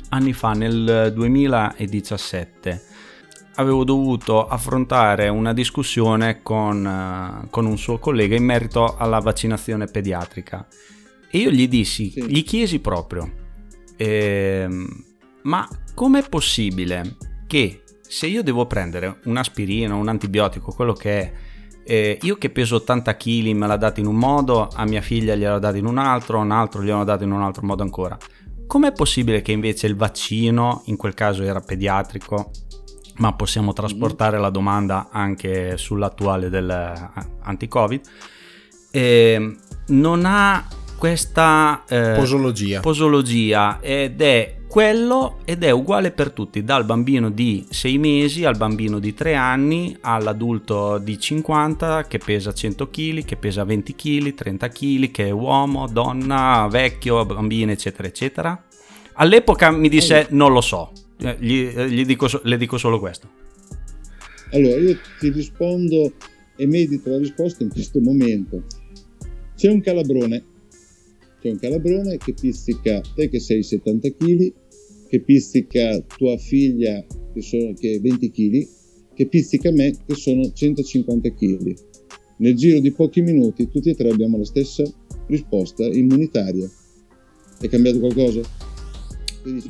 anni 0.10 0.34
fa, 0.34 0.54
nel 0.54 1.12
2017. 1.14 2.82
Avevo 3.56 3.84
dovuto 3.84 4.48
affrontare 4.48 5.28
una 5.28 5.54
discussione 5.54 6.42
con, 6.42 6.86
eh, 6.86 7.48
con 7.50 7.66
un 7.66 7.78
suo 7.78 8.00
collega 8.00 8.36
in 8.36 8.44
merito 8.44 8.96
alla 8.98 9.20
vaccinazione 9.20 9.86
pediatrica. 9.86 10.66
E 11.30 11.38
io 11.38 11.52
gli 11.52 11.68
dissi, 11.68 12.14
gli 12.28 12.44
chiesi 12.44 12.80
proprio, 12.80 13.32
ehm, 13.96 15.04
ma 15.44 15.68
com'è 15.94 16.28
possibile 16.28 17.18
che 17.48 17.84
se 18.02 18.28
io 18.28 18.44
devo 18.44 18.66
prendere 18.66 19.20
un'aspirina, 19.24 19.96
un 19.96 20.08
antibiotico, 20.08 20.72
quello 20.72 20.94
che 20.94 21.20
è, 21.20 21.34
eh, 21.86 22.18
io 22.22 22.36
che 22.38 22.50
peso 22.50 22.76
80 22.76 23.16
kg 23.16 23.52
me 23.52 23.68
l'ha 23.68 23.78
dato 23.78 24.00
in 24.00 24.06
un 24.06 24.16
modo, 24.16 24.68
a 24.68 24.86
mia 24.86 25.02
figlia 25.02 25.36
gliel'ho 25.36 25.60
dato 25.60 25.78
in 25.78 25.86
un 25.86 25.98
altro, 25.98 26.38
a 26.38 26.42
un 26.42 26.52
altro 26.52 26.84
gliel'ho 26.84 27.04
dato 27.04 27.24
in 27.24 27.32
un 27.32 27.42
altro 27.42 27.66
modo 27.66 27.84
ancora. 27.84 28.18
Com'è 28.68 28.92
possibile 28.94 29.42
che 29.42 29.52
invece 29.52 29.88
il 29.88 29.96
vaccino, 29.96 30.84
in 30.86 30.96
quel 30.96 31.14
caso 31.14 31.44
era 31.44 31.60
pediatrico, 31.60 32.52
ma 33.16 33.34
possiamo 33.34 33.74
trasportare 33.74 34.40
la 34.40 34.50
domanda 34.50 35.10
anche 35.12 35.78
sull'attuale 35.78 36.50
del 36.50 36.70
eh, 36.70 37.26
anti-covid, 37.42 38.02
eh, 38.92 39.58
non 39.88 40.24
ha 40.26 40.68
questa 40.98 41.84
eh, 41.88 42.14
Posologia. 42.16 42.80
posologia 42.80 43.80
ed 43.82 44.22
è 44.22 44.62
quello 44.74 45.38
ed 45.46 45.62
è 45.62 45.70
uguale 45.70 46.10
per 46.10 46.32
tutti, 46.32 46.64
dal 46.64 46.84
bambino 46.84 47.30
di 47.30 47.64
6 47.70 48.00
mesi 48.00 48.44
al 48.44 48.58
bambino 48.58 48.98
di 48.98 49.14
3 49.14 49.36
anni 49.36 49.96
all'adulto 50.02 50.98
di 50.98 51.20
50 51.20 52.08
che 52.08 52.18
pesa 52.18 52.52
100 52.52 52.90
kg, 52.90 53.24
che 53.24 53.36
pesa 53.36 53.64
20 53.64 53.94
kg, 53.94 54.34
30 54.34 54.70
kg, 54.70 55.12
che 55.12 55.28
è 55.28 55.30
uomo, 55.30 55.88
donna, 55.88 56.68
vecchio, 56.72 57.24
bambino, 57.24 57.72
eccetera, 57.72 58.08
eccetera. 58.08 58.66
All'epoca 59.14 59.70
mi 59.70 59.90
disse 59.90 60.26
non 60.32 60.52
lo 60.52 60.62
so, 60.62 60.92
Eh, 61.20 61.38
gli, 61.40 61.72
eh, 61.72 61.88
gli 61.92 62.04
dico 62.04 62.28
le 62.42 62.58
dico 62.58 62.80
solo 62.80 63.00
questo. 63.00 63.30
Allora, 64.54 64.78
io 64.78 64.98
ti 65.20 65.30
rispondo 65.30 66.14
e 66.56 66.66
medito 66.66 67.12
la 67.12 67.20
risposta 67.20 67.62
in 67.62 67.70
questo 67.70 68.00
momento. 68.00 68.64
C'è 69.56 69.70
un 69.70 69.82
calabrone, 69.82 70.44
c'è 71.40 71.52
un 71.52 71.60
calabrone 71.60 72.18
che 72.18 72.34
pizzica 72.34 73.02
te 73.14 73.30
che 73.30 73.40
sei 73.40 73.62
70 73.62 74.10
kg, 74.14 74.62
che 75.14 75.20
pizzica 75.20 76.00
tua 76.18 76.36
figlia 76.38 77.06
che, 77.36 77.42
sono, 77.44 77.76
che 77.76 77.94
è 77.94 78.00
20 78.00 78.32
kg, 78.32 78.68
che 79.14 79.28
pizzica 79.28 79.72
me 79.72 79.94
che 80.08 80.16
sono 80.16 80.52
150 80.52 81.30
kg. 81.36 81.76
Nel 82.38 82.56
giro 82.56 82.80
di 82.80 82.92
pochi 82.92 83.22
minuti 83.22 83.70
tutti 83.70 83.92
e 83.92 83.94
tre 83.94 84.10
abbiamo 84.10 84.40
la 84.40 84.46
stessa 84.46 84.84
risposta 85.28 85.84
immunitaria. 85.84 86.68
È 87.60 87.68
cambiato 87.70 88.00
qualcosa? 88.00 88.42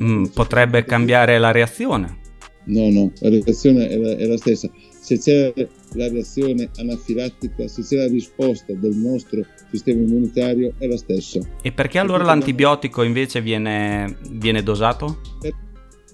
Mm, 0.02 0.24
potrebbe 0.32 0.82
cambiare 0.86 1.36
la 1.38 1.50
reazione. 1.50 2.20
No, 2.64 2.88
no, 2.90 3.12
la 3.18 3.28
reazione 3.28 3.86
è 3.88 3.98
la, 3.98 4.16
è 4.16 4.24
la 4.24 4.38
stessa. 4.38 4.70
Se 4.98 5.18
c'è 5.18 5.52
la 5.94 6.08
reazione 6.08 6.70
anafilattica, 6.76 7.66
se 7.68 7.82
c'è 7.82 7.96
la 7.96 8.08
risposta 8.08 8.72
del 8.74 8.94
nostro 8.94 9.44
sistema 9.70 10.02
immunitario, 10.02 10.74
è 10.78 10.86
la 10.86 10.96
stessa. 10.96 11.40
E 11.62 11.72
perché 11.72 11.98
allora 11.98 12.24
l'antibiotico 12.24 13.02
invece 13.02 13.40
viene, 13.40 14.16
viene 14.30 14.62
dosato? 14.62 15.20
Per, 15.40 15.54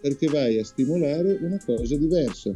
perché 0.00 0.26
vai 0.28 0.58
a 0.58 0.64
stimolare 0.64 1.38
una 1.40 1.58
cosa 1.64 1.96
diversa. 1.96 2.50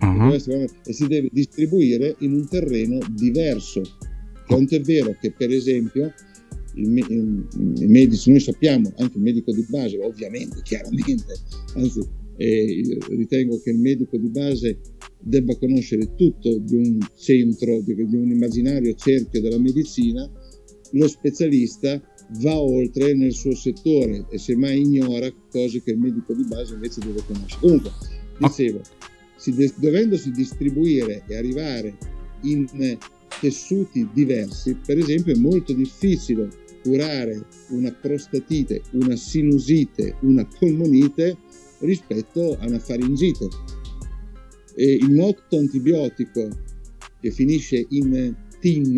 Uh-huh. 0.00 0.32
E 0.32 0.92
si 0.92 1.06
deve 1.06 1.28
distribuire 1.32 2.16
in 2.20 2.32
un 2.32 2.48
terreno 2.48 2.98
diverso. 3.10 3.82
Tanto 4.46 4.74
è 4.74 4.80
vero 4.80 5.16
che, 5.20 5.32
per 5.32 5.50
esempio, 5.50 6.12
i 6.74 7.86
medici, 7.86 8.30
noi 8.30 8.40
sappiamo, 8.40 8.92
anche 8.98 9.16
il 9.16 9.22
medico 9.22 9.52
di 9.52 9.64
base, 9.68 9.98
ovviamente, 9.98 10.60
chiaramente, 10.62 11.34
anzi 11.74 12.00
eh, 12.36 12.98
ritengo 13.10 13.60
che 13.62 13.70
il 13.70 13.78
medico 13.78 14.16
di 14.16 14.28
base 14.28 14.78
debba 15.24 15.56
conoscere 15.56 16.14
tutto 16.14 16.58
di 16.58 16.74
un 16.74 16.98
centro, 17.16 17.80
di, 17.80 17.94
di 17.94 18.16
un 18.16 18.30
immaginario 18.30 18.94
cerchio 18.94 19.40
della 19.40 19.58
medicina, 19.58 20.30
lo 20.92 21.08
specialista 21.08 22.00
va 22.40 22.58
oltre 22.58 23.14
nel 23.14 23.32
suo 23.32 23.54
settore 23.54 24.26
e 24.30 24.38
semmai 24.38 24.80
ignora 24.80 25.32
cose 25.50 25.82
che 25.82 25.92
il 25.92 25.98
medico 25.98 26.34
di 26.34 26.44
base 26.44 26.74
invece 26.74 27.00
deve 27.00 27.22
conoscere. 27.26 27.60
Comunque, 27.60 27.90
dicevo, 28.38 28.80
si, 29.36 29.72
dovendosi 29.78 30.30
distribuire 30.30 31.24
e 31.26 31.36
arrivare 31.36 31.96
in 32.42 32.66
tessuti 33.40 34.08
diversi, 34.12 34.76
per 34.86 34.98
esempio 34.98 35.34
è 35.34 35.38
molto 35.38 35.72
difficile 35.72 36.48
curare 36.82 37.46
una 37.70 37.90
prostatite, 37.90 38.82
una 38.92 39.16
sinusite, 39.16 40.16
una 40.20 40.46
polmonite 40.46 41.36
rispetto 41.80 42.56
a 42.58 42.66
una 42.66 42.78
faringite. 42.78 43.48
E 44.76 44.92
il 44.94 45.10
noto 45.10 45.56
antibiotico 45.56 46.48
che 47.20 47.30
finisce 47.30 47.86
in 47.90 48.34
TIN 48.60 48.94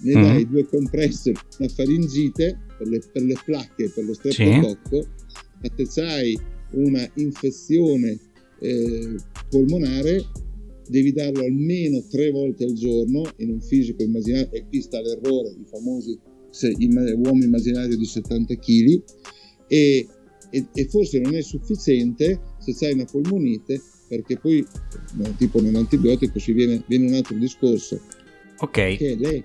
ne 0.00 0.16
mm. 0.16 0.22
dai 0.22 0.48
due 0.48 0.66
compresse 0.66 1.32
una 1.58 1.68
faringite 1.68 2.58
per 2.76 2.88
le, 2.88 3.00
per 3.12 3.22
le 3.22 3.36
placche, 3.44 3.90
per 3.90 4.04
lo 4.04 4.14
streptococco, 4.14 5.02
sì. 5.02 5.70
ma 5.76 5.86
se 5.86 6.02
hai 6.02 6.38
una 6.72 7.08
infezione 7.14 8.18
eh, 8.60 9.16
polmonare 9.48 10.24
devi 10.88 11.12
darlo 11.12 11.44
almeno 11.44 12.02
tre 12.08 12.30
volte 12.30 12.64
al 12.64 12.72
giorno 12.72 13.22
in 13.36 13.50
un 13.50 13.60
fisico 13.60 14.02
immaginario 14.02 14.50
e 14.52 14.66
qui 14.68 14.80
sta 14.80 15.00
l'errore, 15.00 15.50
i 15.50 15.64
famosi 15.68 16.18
se, 16.50 16.74
uomo 16.78 17.44
immaginario 17.44 17.96
di 17.96 18.04
70 18.04 18.54
kg 18.54 19.02
e, 19.66 20.06
e, 20.50 20.66
e, 20.72 20.88
forse 20.88 21.20
non 21.20 21.34
è 21.34 21.42
sufficiente 21.42 22.40
se 22.58 22.86
hai 22.86 22.94
una 22.94 23.04
polmonite 23.04 23.80
perché 24.08 24.38
poi 24.38 24.66
tipo 25.36 25.60
nell'antibiotico 25.60 26.38
si 26.38 26.52
viene, 26.52 26.82
viene 26.86 27.08
un 27.08 27.14
altro 27.14 27.36
discorso 27.36 28.00
ok 28.58 28.96
che 28.96 29.16
le, 29.18 29.44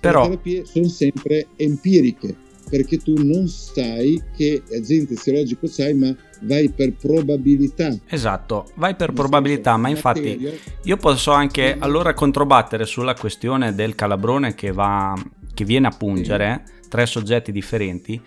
però... 0.00 0.22
le 0.22 0.28
terapie 0.28 0.64
sono 0.64 0.88
sempre 0.88 1.48
empiriche 1.56 2.34
perché 2.70 2.98
tu 2.98 3.14
non 3.22 3.48
sai 3.48 4.22
che 4.36 4.62
agente 4.72 5.14
eziologico 5.14 5.66
c'hai 5.68 5.92
ma 5.92 6.16
vai 6.42 6.70
per 6.70 6.92
probabilità. 6.94 7.94
Esatto, 8.06 8.70
vai 8.76 8.94
per 8.94 9.12
probabilità, 9.12 9.76
ma 9.76 9.88
infatti 9.88 10.58
io 10.84 10.96
posso 10.96 11.32
anche 11.32 11.76
allora 11.78 12.14
controbattere 12.14 12.86
sulla 12.86 13.14
questione 13.14 13.74
del 13.74 13.94
calabrone 13.96 14.54
che, 14.54 14.70
va, 14.72 15.14
che 15.52 15.64
viene 15.64 15.88
a 15.88 15.90
pungere 15.90 16.62
tre 16.88 17.06
soggetti 17.06 17.50
differenti. 17.52 18.20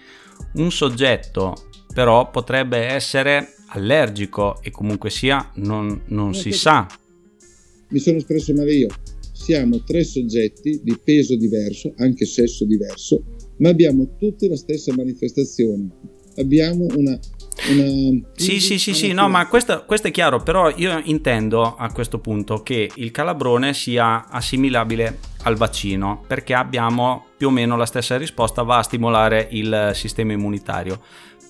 Un 0.56 0.72
soggetto 0.72 1.70
però 1.94 2.30
potrebbe 2.30 2.78
essere 2.78 3.56
allergico 3.68 4.62
e 4.62 4.72
comunque 4.72 5.10
sia 5.10 5.52
non, 5.56 6.04
non 6.08 6.34
si 6.34 6.52
sa. 6.52 6.88
Mi 7.90 8.00
sono 8.00 8.18
espresso 8.18 8.54
male 8.54 8.74
io. 8.74 8.88
Siamo 9.32 9.84
tre 9.84 10.04
soggetti 10.04 10.82
di 10.84 10.98
peso 11.04 11.36
diverso, 11.36 11.94
anche 11.98 12.26
sesso 12.26 12.66
diverso, 12.66 13.24
ma 13.58 13.70
abbiamo 13.70 14.16
tutti 14.18 14.48
la 14.48 14.56
stessa 14.56 14.94
manifestazione. 14.94 15.90
Abbiamo 16.36 16.88
una 16.96 17.20
una... 17.70 18.22
Sì, 18.36 18.60
sì, 18.60 18.78
sì, 18.78 18.94
sì, 18.94 19.14
no, 19.14 19.30
ma 19.30 19.48
questo, 19.48 19.84
questo, 19.86 20.08
è 20.08 20.12
chiaro, 20.12 20.42
però 20.42 20.70
io 20.76 21.00
intendo 21.04 21.76
a 21.76 21.92
questo 21.92 22.20
punto 22.20 22.62
che 22.62 22.90
il 22.96 23.12
calabrone 23.12 23.74
sia 23.74 24.28
assimilabile 24.28 25.20
al 25.44 25.56
vaccino, 25.56 26.24
perché 26.28 26.54
abbiamo 26.54 27.28
più 27.38 27.48
o 27.48 27.52
meno 27.52 27.78
la 27.78 27.86
stessa 27.86 28.18
risposta, 28.18 28.64
va 28.64 28.80
a 28.80 28.84
stimolare 28.84 29.48
il 29.52 29.92
sistema 29.94 30.34
immunitario. 30.34 31.00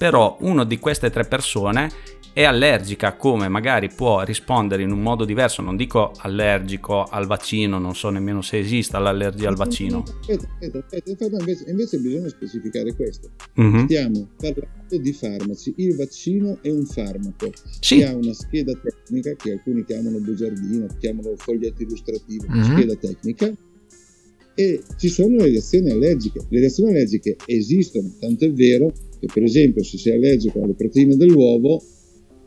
Però 0.03 0.35
uno 0.41 0.65
di 0.65 0.79
queste 0.79 1.09
tre 1.09 1.23
persone 1.23 1.89
è 2.33 2.43
allergica, 2.43 3.15
come 3.15 3.47
magari 3.47 3.87
può 3.87 4.21
rispondere 4.23 4.83
in 4.83 4.91
un 4.91 4.99
modo 4.99 5.23
diverso, 5.23 5.61
non 5.61 5.77
dico 5.77 6.11
allergico 6.17 7.05
al 7.05 7.25
vaccino, 7.25 7.79
non 7.79 7.95
so 7.95 8.09
nemmeno 8.09 8.41
se 8.41 8.59
esista 8.59 8.99
l'allergia 8.99 9.47
al 9.47 9.55
vaccino. 9.55 10.03
Aspetta, 10.03 10.49
aspetta, 10.59 11.09
aspetta 11.09 11.37
invece, 11.37 11.63
invece, 11.69 11.99
bisogna 11.99 12.27
specificare 12.27 12.93
questo. 12.93 13.29
Mm-hmm. 13.61 13.85
Stiamo 13.85 14.27
parlando 14.35 14.97
di 14.97 15.13
farmaci, 15.13 15.73
il 15.77 15.95
vaccino 15.95 16.57
è 16.61 16.69
un 16.69 16.83
farmaco 16.85 17.49
sì. 17.79 17.99
che 17.99 18.05
ha 18.05 18.13
una 18.13 18.33
scheda 18.33 18.73
tecnica 18.73 19.33
che 19.35 19.53
alcuni 19.53 19.85
chiamano 19.85 20.19
bugiardino, 20.19 20.87
chiamano 20.99 21.31
foglietto 21.37 21.81
illustrativo, 21.81 22.47
mm-hmm. 22.51 22.73
scheda 22.73 22.95
tecnica, 22.95 23.53
e 24.53 24.83
ci 24.97 25.07
sono 25.07 25.37
le 25.37 25.47
reazioni 25.47 25.91
allergiche. 25.91 26.45
Le 26.49 26.59
reazioni 26.59 26.89
allergiche 26.89 27.37
esistono, 27.45 28.13
tanto 28.19 28.43
è 28.43 28.51
vero 28.51 28.91
che 29.23 29.29
per 29.33 29.43
esempio 29.43 29.83
se 29.83 29.97
sei 29.97 30.15
allergico 30.15 30.61
alle 30.61 30.73
proteine 30.73 31.15
dell'uovo 31.15 31.81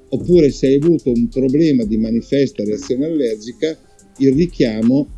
oppure 0.08 0.50
se 0.50 0.66
hai 0.66 0.74
avuto 0.74 1.10
un 1.10 1.28
problema 1.28 1.84
di 1.84 1.96
manifesta 1.96 2.62
reazione 2.62 3.06
allergica, 3.06 3.76
il 4.18 4.32
richiamo 4.34 5.08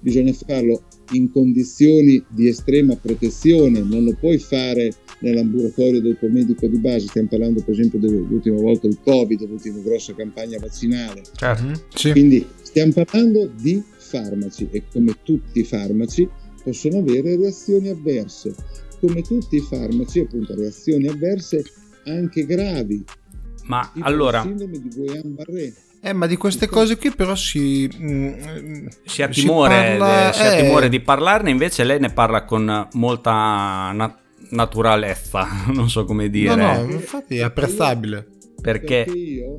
bisogna 0.00 0.32
farlo 0.32 0.84
in 1.12 1.30
condizioni 1.30 2.24
di 2.28 2.48
estrema 2.48 2.96
protezione, 2.96 3.80
non 3.80 4.04
lo 4.04 4.16
puoi 4.18 4.38
fare 4.38 4.92
nell'ambulatorio 5.20 6.00
del 6.00 6.16
tuo 6.18 6.28
medico 6.28 6.66
di 6.66 6.78
base, 6.78 7.06
stiamo 7.06 7.28
parlando 7.28 7.62
per 7.62 7.74
esempio 7.74 7.98
dell'ultima 7.98 8.60
volta 8.60 8.88
del 8.88 8.98
Covid, 9.02 9.38
dell'ultima 9.38 9.78
grossa 9.78 10.14
campagna 10.14 10.58
vaccinale. 10.58 11.22
Certo. 11.34 11.82
Sì. 11.94 12.10
Quindi 12.12 12.44
stiamo 12.62 12.92
parlando 12.92 13.50
di 13.60 13.82
farmaci 13.96 14.68
e 14.70 14.84
come 14.90 15.16
tutti 15.22 15.60
i 15.60 15.64
farmaci 15.64 16.28
possono 16.64 16.98
avere 16.98 17.36
reazioni 17.36 17.88
avverse. 17.88 18.54
Come 19.04 19.22
tutti 19.22 19.56
i 19.56 19.60
farmaci, 19.60 20.20
appunto, 20.20 20.54
reazioni 20.54 21.08
avverse 21.08 21.64
anche 22.04 22.46
gravi, 22.46 23.04
ma 23.64 23.92
allora... 24.00 24.44
Eh, 26.04 26.12
ma 26.12 26.26
di 26.26 26.36
queste 26.36 26.66
cose 26.66 26.96
qui 26.96 27.12
però 27.14 27.36
si... 27.36 27.88
Mm, 27.96 28.86
si 29.04 29.22
ha 29.22 29.28
timore, 29.28 29.92
si 29.92 29.98
parla, 29.98 30.32
si 30.32 30.42
ha 30.42 30.52
eh... 30.54 30.62
timore 30.62 30.88
di 30.88 31.00
parlarne, 31.00 31.50
invece 31.50 31.84
lei 31.84 32.00
ne 32.00 32.12
parla 32.12 32.44
con 32.44 32.88
molta 32.92 33.92
na- 33.92 34.18
naturalezza, 34.50 35.46
non 35.72 35.88
so 35.88 36.04
come 36.04 36.28
dire. 36.28 36.56
No, 36.56 36.82
no, 36.82 36.90
infatti 36.90 37.36
è 37.36 37.42
apprezzabile. 37.42 38.26
Perché? 38.60 39.04
Perché 39.04 39.18
io, 39.18 39.54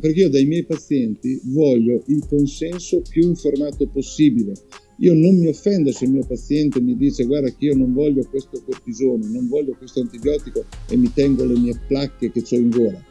perché 0.00 0.20
io 0.20 0.30
dai 0.30 0.44
miei 0.46 0.64
pazienti 0.64 1.40
voglio 1.44 2.02
il 2.06 2.24
consenso 2.28 3.02
più 3.08 3.26
informato 3.26 3.88
possibile. 3.88 4.52
Io 4.98 5.12
non 5.12 5.38
mi 5.38 5.48
offendo 5.48 5.92
se 5.92 6.04
il 6.04 6.12
mio 6.12 6.24
paziente 6.26 6.80
mi 6.80 6.96
dice 6.96 7.24
guarda 7.24 7.48
che 7.50 7.66
io 7.66 7.76
non 7.76 7.92
voglio 7.92 8.24
questo 8.28 8.62
cortisone, 8.64 9.26
non 9.26 9.46
voglio 9.46 9.74
questo 9.76 10.00
antibiotico 10.00 10.64
e 10.88 10.96
mi 10.96 11.12
tengo 11.12 11.44
le 11.44 11.58
mie 11.58 11.78
placche 11.86 12.32
che 12.32 12.42
ho 12.50 12.56
in 12.56 12.70
gola 12.70 13.04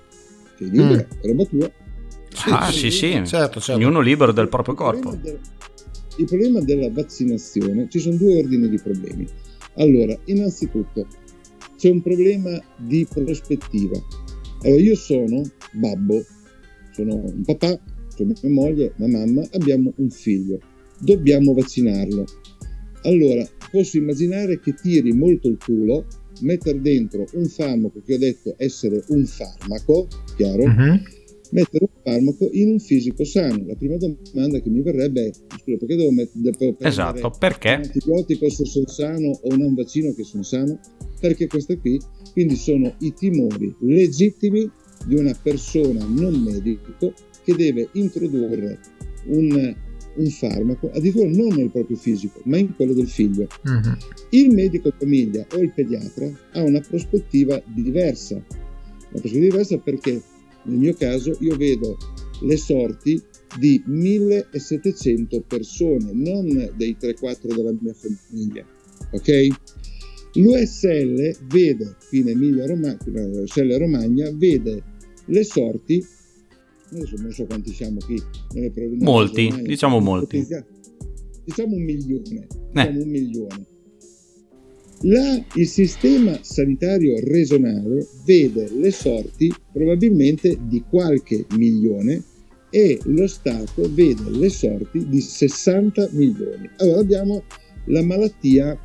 sei 0.58 0.70
libero, 0.70 0.94
mm. 0.96 1.22
è 1.22 1.28
roba 1.28 1.46
tua. 1.46 1.72
Sì, 2.30 2.50
ah, 2.50 2.72
sì, 2.72 2.92
sì, 2.92 3.12
certo, 3.26 3.60
certo. 3.60 3.74
ognuno 3.74 4.00
libero 4.02 4.32
del 4.32 4.50
proprio 4.50 4.76
corpo. 4.76 5.12
Il 5.12 5.20
problema, 5.20 5.22
del, 5.22 5.40
il 6.18 6.26
problema 6.26 6.60
della 6.62 6.90
vaccinazione, 6.92 7.88
ci 7.90 8.00
sono 8.00 8.16
due 8.16 8.38
ordini 8.40 8.70
di 8.70 8.78
problemi. 8.78 9.28
Allora, 9.76 10.18
innanzitutto, 10.26 11.08
c'è 11.78 11.90
un 11.90 12.02
problema 12.02 12.62
di 12.78 13.08
prospettiva. 13.12 14.02
Allora, 14.64 14.82
io 14.82 14.96
sono 14.96 15.44
babbo, 15.74 16.24
sono 16.92 17.16
un 17.16 17.44
papà, 17.46 17.80
sono 18.16 18.34
mia 18.42 18.54
moglie, 18.54 18.94
la 18.98 19.08
mamma, 19.08 19.48
abbiamo 19.52 19.94
un 19.98 20.10
figlio, 20.10 20.60
dobbiamo 21.00 21.54
vaccinarlo. 21.54 22.26
Allora, 23.04 23.48
posso 23.72 23.98
immaginare 23.98 24.60
che 24.60 24.74
tiri 24.74 25.14
molto 25.14 25.48
il 25.48 25.58
culo 25.64 26.06
mettere 26.42 26.82
dentro 26.82 27.26
un 27.34 27.46
farmaco 27.46 28.02
che 28.06 28.16
ho 28.16 28.18
detto 28.18 28.56
essere 28.58 29.04
un 29.10 29.26
farmaco, 29.26 30.08
chiaro? 30.36 30.64
Uh-huh. 30.64 31.00
Mettere 31.52 31.86
un 31.86 32.02
farmaco 32.04 32.50
in 32.52 32.72
un 32.72 32.80
fisico 32.80 33.24
sano. 33.24 33.64
La 33.68 33.76
prima 33.76 33.98
domanda 33.98 34.60
che 34.60 34.70
mi 34.70 34.82
verrebbe 34.82 35.28
è: 35.28 35.32
scusa, 35.32 35.78
perché 35.78 35.96
devo 35.96 36.12
mettere 36.12 36.52
esatto, 36.80 37.32
perché? 37.38 37.76
un 37.76 37.84
antibiotico 37.84 38.50
se 38.50 38.66
sono 38.66 38.88
sano 38.88 39.30
o 39.30 39.54
un 39.54 39.74
vaccino 39.76 40.14
che 40.14 40.24
sono 40.24 40.44
sano? 40.44 40.80
Perché 41.20 41.48
queste 41.48 41.78
qui, 41.78 42.00
quindi 42.34 42.56
sono 42.56 42.94
i 43.00 43.14
timori 43.14 43.74
legittimi 43.80 44.70
di 45.06 45.16
una 45.16 45.38
persona 45.42 46.04
non 46.06 46.34
medico 46.42 47.14
che 47.44 47.56
deve 47.56 47.90
introdurre 47.94 48.80
un, 49.28 49.76
un 50.16 50.30
farmaco, 50.30 50.90
addirittura 50.92 51.30
non 51.30 51.56
nel 51.56 51.72
proprio 51.72 51.98
fisico, 51.98 52.42
ma 52.46 52.58
in 52.58 52.76
quello 52.76 52.94
del 52.94 53.08
figlio. 53.08 53.48
Mhm. 53.64 53.98
Il 54.30 54.54
medico 54.54 54.92
famiglia 54.98 55.46
o 55.54 55.58
il 55.58 55.72
pediatra 55.74 56.30
ha 56.54 56.62
una 56.62 56.80
prospettiva 56.80 57.62
diversa. 57.74 58.36
Una 58.36 59.22
prospettiva 59.22 59.50
diversa 59.50 59.78
perché 59.78 60.22
nel 60.64 60.78
mio 60.78 60.94
caso 60.94 61.36
io 61.40 61.56
vedo 61.56 61.98
le 62.42 62.58
sorti 62.58 63.22
di 63.58 63.82
1700 63.86 65.44
persone, 65.48 66.12
non 66.12 66.72
dei 66.76 66.98
3-4 67.00 67.56
della 67.56 67.74
mia 67.80 67.94
famiglia. 67.94 68.66
Ok? 69.12 69.48
L'USL 70.34 71.38
vede, 71.48 71.96
qui 72.10 72.20
in 72.20 72.30
Emilia 72.30 72.66
Romagna, 72.66 72.98
l'USL 73.06 73.78
Romagna 73.78 74.30
vede 74.34 74.84
le 75.28 75.44
sorti, 75.44 76.06
adesso 76.92 77.16
non 77.18 77.32
so 77.32 77.46
quanti 77.46 77.74
siamo 77.74 77.98
qui, 78.06 78.22
nelle 78.54 78.72
province 78.72 79.04
Molti, 79.06 79.46
ormai, 79.48 79.64
diciamo 79.64 80.00
molti. 80.00 80.26
potenziali. 80.40 80.66
Diciamo 81.44 81.76
un 81.76 81.84
milione. 81.84 82.48
Eh. 82.48 82.48
Diciamo 82.74 83.02
un 83.04 83.10
milione. 83.10 83.66
La- 85.02 85.46
il 85.56 85.68
sistema 85.68 86.40
sanitario 86.42 87.20
regionale 87.20 88.08
vede 88.26 88.70
le 88.74 88.92
sorti 88.92 89.54
probabilmente 89.72 90.58
di 90.68 90.84
qualche 90.90 91.46
milione 91.58 92.24
e 92.72 92.98
lo 93.04 93.28
Stato 93.28 93.90
vede 93.94 94.30
le 94.32 94.50
sorti 94.50 95.08
di 95.08 95.20
60 95.22 96.10
milioni. 96.14 96.70
Allora 96.78 97.00
abbiamo 97.02 97.44
la 97.88 98.02
malattia, 98.02 98.78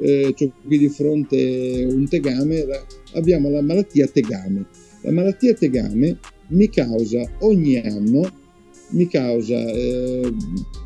eh, 0.00 0.34
c'ho 0.36 0.52
qui 0.66 0.78
di 0.78 0.88
fronte 0.88 1.86
un 1.88 2.08
tegame, 2.08 2.66
abbiamo 3.12 3.48
la 3.50 3.62
malattia 3.62 4.06
tegame. 4.08 4.66
La 5.02 5.12
malattia 5.12 5.54
tegame 5.54 6.18
mi 6.48 6.68
causa 6.68 7.30
ogni 7.40 7.76
anno, 7.78 8.30
mi 8.90 9.06
causa, 9.06 9.54
eh, 9.70 10.32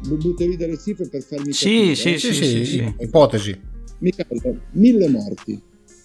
butto 0.09 0.45
lì 0.47 0.57
delle 0.57 0.79
cifre 0.79 1.09
per 1.09 1.23
farmi 1.23 1.53
Sì, 1.53 1.65
capire, 1.65 1.95
sì, 1.95 2.09
eh. 2.15 2.19
sì, 2.19 2.33
sì, 2.33 2.65
sì. 2.65 2.95
Ipotesi. 3.01 3.61
mi 4.01 4.11
causa 4.11 4.61
mille 4.73 5.09
morti, 5.09 5.61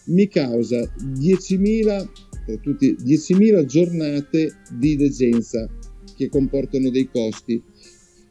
mi 0.06 0.28
causa 0.28 0.80
10.000, 0.80 2.08
per 2.46 2.60
tutti, 2.60 2.96
10.000 3.04 3.66
giornate 3.66 4.54
di 4.78 4.96
degenza 4.96 5.68
che 6.16 6.30
comportano 6.30 6.90
dei 6.92 7.10
costi, 7.12 7.62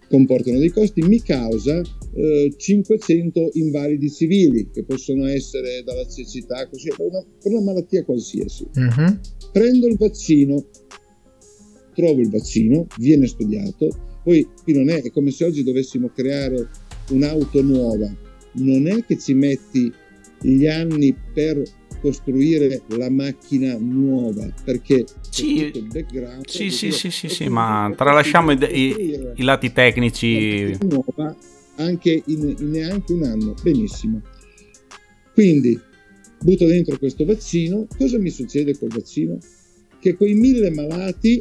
comportano 0.08 0.58
dei 0.58 0.70
costi, 0.70 1.02
mi 1.02 1.20
causa 1.20 1.80
eh, 2.14 2.54
500 2.56 3.50
invalidi 3.54 4.10
civili 4.10 4.68
che 4.72 4.84
possono 4.84 5.26
essere 5.26 5.82
dalla 5.84 6.06
cecità, 6.06 6.68
così, 6.68 6.88
per 6.96 7.06
una, 7.06 7.24
per 7.42 7.52
una 7.52 7.60
malattia 7.62 8.04
qualsiasi. 8.04 8.66
Mhm. 8.74 9.20
Prendo 9.52 9.86
il 9.88 9.96
vaccino, 9.96 10.66
trovo 11.96 12.20
il 12.20 12.30
vaccino, 12.30 12.86
viene 12.98 13.26
studiato, 13.26 13.88
poi 14.22 14.46
qui 14.62 14.74
non 14.74 14.88
è, 14.90 15.02
è 15.02 15.10
come 15.10 15.30
se 15.32 15.44
oggi 15.44 15.64
dovessimo 15.64 16.10
creare 16.14 16.68
un'auto 17.10 17.62
nuova, 17.62 18.14
non 18.58 18.86
è 18.86 19.04
che 19.04 19.18
ci 19.18 19.34
metti 19.34 19.90
gli 20.40 20.66
anni 20.66 21.14
per 21.32 21.62
costruire 22.00 22.82
la 22.88 23.08
macchina 23.10 23.76
nuova, 23.78 24.52
perché 24.64 25.04
Sì, 25.30 25.70
il 25.74 25.86
background. 25.90 26.46
Sì, 26.46 26.70
sì, 26.70 26.90
sì, 26.92 27.10
sì, 27.10 27.28
sì, 27.28 27.48
ma 27.48 27.92
tralasciamo 27.96 28.52
i, 28.52 28.58
i- 28.70 29.20
i 29.36 29.42
lati 29.42 29.72
tecnici. 29.72 30.76
nuova 30.82 31.34
anche 31.76 32.22
in, 32.26 32.54
in 32.58 32.70
neanche 32.70 33.12
un 33.12 33.22
anno. 33.24 33.54
Benissimo. 33.62 34.20
Quindi 35.32 35.78
butto 36.42 36.66
dentro 36.66 36.96
questo 36.98 37.24
vaccino. 37.24 37.86
Cosa 37.96 38.18
mi 38.18 38.30
succede 38.30 38.76
col 38.78 38.88
vaccino? 38.90 39.38
Che 39.98 40.14
quei 40.16 40.34
mille 40.34 40.70
malati 40.70 41.40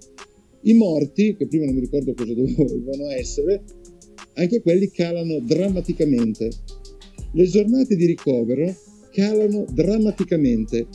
I 0.63 0.73
morti, 0.73 1.35
che 1.35 1.47
prima 1.47 1.65
non 1.65 1.75
mi 1.75 1.81
ricordo 1.81 2.13
cosa 2.13 2.33
dovevano 2.33 3.09
essere, 3.17 3.63
anche 4.35 4.61
quelli 4.61 4.89
calano 4.89 5.39
drammaticamente. 5.39 6.49
Le 7.33 7.45
giornate 7.45 7.95
di 7.95 8.05
ricovero 8.05 8.75
calano 9.11 9.65
drammaticamente. 9.71 10.87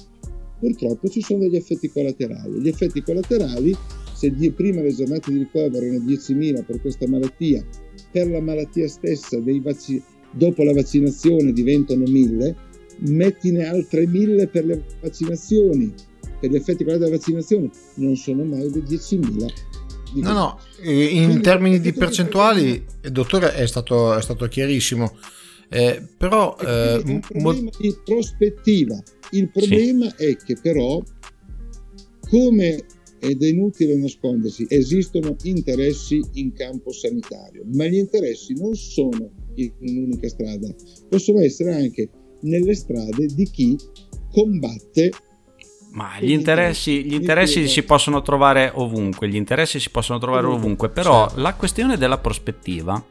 Purtroppo 0.58 1.08
ci 1.08 1.20
sono 1.20 1.40
degli 1.40 1.56
effetti 1.56 1.88
collaterali. 1.88 2.60
Gli 2.60 2.68
effetti 2.68 3.02
collaterali, 3.02 3.74
se 4.14 4.32
prima 4.52 4.80
le 4.80 4.94
giornate 4.94 5.32
di 5.32 5.38
ricovero 5.38 5.84
erano 5.84 6.04
10.000 6.04 6.64
per 6.64 6.80
questa 6.80 7.06
malattia, 7.06 7.64
per 8.10 8.28
la 8.28 8.40
malattia 8.40 8.88
stessa 8.88 9.38
vaccini, 9.40 10.02
dopo 10.32 10.62
la 10.62 10.72
vaccinazione 10.72 11.52
diventano 11.52 12.04
1.000, 12.04 12.54
mettine 13.10 13.64
altre 13.64 14.04
1.000 14.04 14.48
per 14.48 14.64
le 14.64 14.84
vaccinazioni, 15.00 15.92
per 16.46 16.50
gli 16.50 16.56
effetti 16.56 16.84
della 16.84 17.08
vaccinazione, 17.08 17.70
non 17.94 18.16
sono 18.16 18.44
mai 18.44 18.70
dei 18.70 18.82
10.000. 18.82 19.52
di 20.12 20.20
No, 20.22 20.32
no, 20.32 20.58
in 20.82 21.40
termini 21.42 21.80
di 21.80 21.92
percentuali, 21.92 22.84
il 23.02 23.12
dottore 23.12 23.54
è 23.54 23.66
stato, 23.66 24.14
è 24.14 24.22
stato 24.22 24.46
chiarissimo. 24.46 25.16
Eh, 25.68 26.00
però 26.16 26.56
eh, 26.60 27.02
un 27.04 27.20
mo- 27.40 27.50
problema 27.50 27.70
di 27.78 27.96
prospettiva. 28.04 29.02
Il 29.32 29.50
problema 29.50 30.14
è 30.14 30.36
che 30.36 30.56
però, 30.60 31.02
come 32.30 32.84
ed 33.18 33.42
è 33.42 33.46
inutile 33.46 33.96
nascondersi, 33.96 34.66
esistono 34.68 35.34
interessi 35.42 36.22
in 36.34 36.52
campo 36.52 36.92
sanitario, 36.92 37.64
ma 37.72 37.86
gli 37.86 37.96
interessi 37.96 38.54
non 38.54 38.76
sono 38.76 39.30
in 39.54 39.72
un'unica 39.80 40.28
strada, 40.28 40.72
possono 41.08 41.40
essere 41.40 41.74
anche 41.74 42.08
nelle 42.42 42.74
strade 42.74 43.26
di 43.26 43.50
chi 43.50 43.76
combatte 44.30 45.10
Ma 45.96 46.12
gli 46.20 46.30
interessi, 46.32 47.04
gli 47.06 47.14
interessi 47.14 47.60
si 47.68 47.82
possono 47.82 48.20
trovare 48.20 48.70
ovunque, 48.74 49.28
gli 49.28 49.34
interessi 49.34 49.80
si 49.80 49.88
possono 49.90 50.18
trovare 50.18 50.46
ovunque, 50.46 50.90
però 50.90 51.26
la 51.36 51.54
questione 51.54 51.96
della 51.96 52.18
prospettiva, 52.18 53.02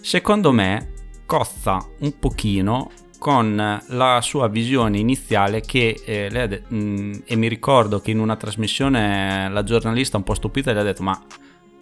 secondo 0.00 0.52
me, 0.52 0.92
cozza 1.26 1.84
un 2.00 2.16
pochino 2.20 2.90
con 3.18 3.80
la 3.88 4.20
sua 4.22 4.46
visione 4.48 4.98
iniziale 4.98 5.60
che 5.62 6.00
eh, 6.04 6.28
lei 6.30 6.42
ha 6.42 6.46
de- 6.46 6.62
mh, 6.68 7.22
e 7.24 7.36
mi 7.36 7.48
ricordo 7.48 7.98
che 8.00 8.10
in 8.12 8.20
una 8.20 8.36
trasmissione 8.36 9.48
la 9.50 9.62
giornalista 9.64 10.16
un 10.18 10.22
po' 10.24 10.34
stupita 10.34 10.72
le 10.72 10.80
ha 10.80 10.82
detto 10.82 11.02
ma 11.02 11.18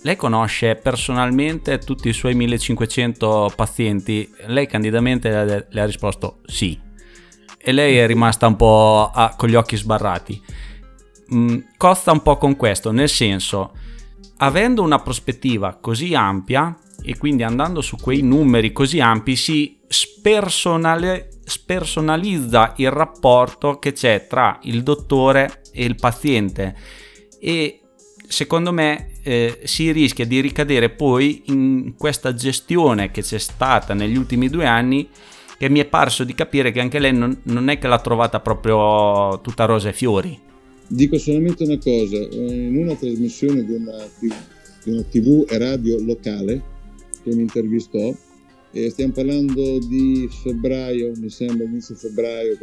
lei 0.02 0.14
conosce 0.16 0.76
personalmente 0.76 1.78
tutti 1.78 2.08
i 2.08 2.12
suoi 2.12 2.34
1500 2.34 3.52
pazienti? 3.56 4.30
Lei 4.46 4.66
candidamente 4.66 5.28
le 5.30 5.36
ha, 5.36 5.44
de- 5.44 5.66
le 5.68 5.80
ha 5.80 5.84
risposto 5.84 6.38
sì 6.46 6.78
e 7.62 7.72
lei 7.72 7.98
è 7.98 8.06
rimasta 8.06 8.46
un 8.46 8.56
po' 8.56 9.10
a- 9.12 9.34
con 9.36 9.48
gli 9.48 9.54
occhi 9.54 9.76
sbarrati. 9.76 10.42
Mm, 11.34 11.58
costa 11.76 12.12
un 12.12 12.22
po' 12.22 12.36
con 12.36 12.56
questo, 12.56 12.90
nel 12.90 13.08
senso, 13.08 13.72
avendo 14.38 14.82
una 14.82 14.98
prospettiva 14.98 15.78
così 15.80 16.14
ampia 16.14 16.76
e 17.02 17.16
quindi 17.16 17.42
andando 17.42 17.80
su 17.80 17.96
quei 17.96 18.22
numeri 18.22 18.72
così 18.72 19.00
ampi, 19.00 19.36
si 19.36 19.78
spersonalizza 19.88 22.74
il 22.76 22.90
rapporto 22.90 23.78
che 23.78 23.92
c'è 23.92 24.26
tra 24.28 24.58
il 24.62 24.82
dottore 24.82 25.62
e 25.72 25.84
il 25.84 25.96
paziente 25.96 26.74
e 27.40 27.80
secondo 28.26 28.72
me 28.72 29.10
eh, 29.22 29.60
si 29.64 29.92
rischia 29.92 30.24
di 30.24 30.40
ricadere 30.40 30.88
poi 30.90 31.42
in 31.46 31.94
questa 31.98 32.34
gestione 32.34 33.10
che 33.10 33.22
c'è 33.22 33.38
stata 33.38 33.94
negli 33.94 34.16
ultimi 34.16 34.48
due 34.48 34.66
anni 34.66 35.08
che 35.62 35.68
mi 35.68 35.78
è 35.78 35.84
parso 35.84 36.24
di 36.24 36.34
capire 36.34 36.72
che 36.72 36.80
anche 36.80 36.98
lei 36.98 37.16
non, 37.16 37.38
non 37.44 37.68
è 37.68 37.78
che 37.78 37.86
l'ha 37.86 38.00
trovata 38.00 38.40
proprio 38.40 39.40
tutta 39.42 39.64
rose 39.64 39.90
e 39.90 39.92
fiori. 39.92 40.36
Dico 40.88 41.16
solamente 41.18 41.62
una 41.62 41.78
cosa, 41.78 42.16
in 42.16 42.78
una 42.78 42.96
trasmissione 42.96 43.64
di 43.64 43.72
una, 43.72 43.96
di 44.18 44.90
una 44.90 45.02
tv 45.04 45.46
e 45.48 45.58
radio 45.58 46.02
locale 46.02 46.60
che 47.22 47.32
mi 47.36 47.42
intervistò, 47.42 48.12
e 48.72 48.90
stiamo 48.90 49.12
parlando 49.12 49.78
di 49.86 50.28
febbraio, 50.42 51.12
mi 51.20 51.30
sembra 51.30 51.64
inizio 51.64 51.94
febbraio, 51.94 52.58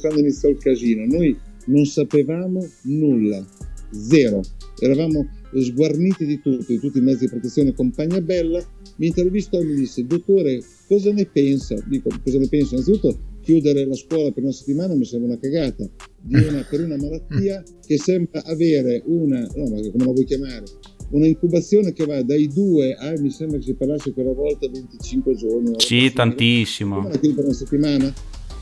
quando 0.00 0.18
iniziò 0.18 0.48
il 0.48 0.56
casino, 0.56 1.04
noi 1.04 1.38
non 1.66 1.84
sapevamo 1.84 2.66
nulla, 2.84 3.44
zero, 3.90 4.40
eravamo 4.78 5.28
sguarniti 5.54 6.24
di 6.24 6.40
tutto, 6.40 6.64
di 6.66 6.78
tutti 6.78 6.96
i 6.96 7.02
mezzi 7.02 7.26
di 7.26 7.30
protezione 7.32 7.74
compagnia 7.74 8.22
bella, 8.22 8.64
mi 8.96 9.06
intervistò 9.06 9.58
e 9.58 9.64
mi 9.64 9.74
disse, 9.74 10.06
dottore, 10.06 10.62
cosa 10.86 11.12
ne 11.12 11.26
pensa? 11.26 11.74
Dico, 11.86 12.10
cosa 12.22 12.38
ne 12.38 12.48
penso? 12.48 12.74
Innanzitutto 12.74 13.32
chiudere 13.42 13.84
la 13.84 13.94
scuola 13.94 14.32
per 14.32 14.42
una 14.42 14.52
settimana 14.52 14.94
mi 14.94 15.04
sembra 15.04 15.30
una 15.30 15.38
cagata, 15.38 15.88
una, 16.30 16.66
per 16.68 16.82
una 16.82 16.96
malattia 16.96 17.62
che 17.84 17.98
sembra 17.98 18.42
avere 18.44 19.02
una, 19.06 19.40
no, 19.54 19.68
ma 19.68 19.80
come 19.90 20.04
la 20.04 20.12
vuoi 20.12 20.24
chiamare? 20.24 20.64
Una 21.10 21.26
incubazione 21.26 21.92
che 21.92 22.06
va 22.06 22.22
dai 22.22 22.48
2 22.48 22.94
a, 22.94 23.12
mi 23.20 23.30
sembra 23.30 23.58
che 23.58 23.64
si 23.64 23.74
parlasse 23.74 24.12
quella 24.12 24.32
volta, 24.32 24.68
25 24.68 25.34
giorni. 25.34 25.74
Sì, 25.76 26.10
tantissimo. 26.12 27.02
La 27.02 27.18
chiudi 27.18 27.34
per 27.34 27.44
una 27.44 27.52
settimana? 27.52 28.14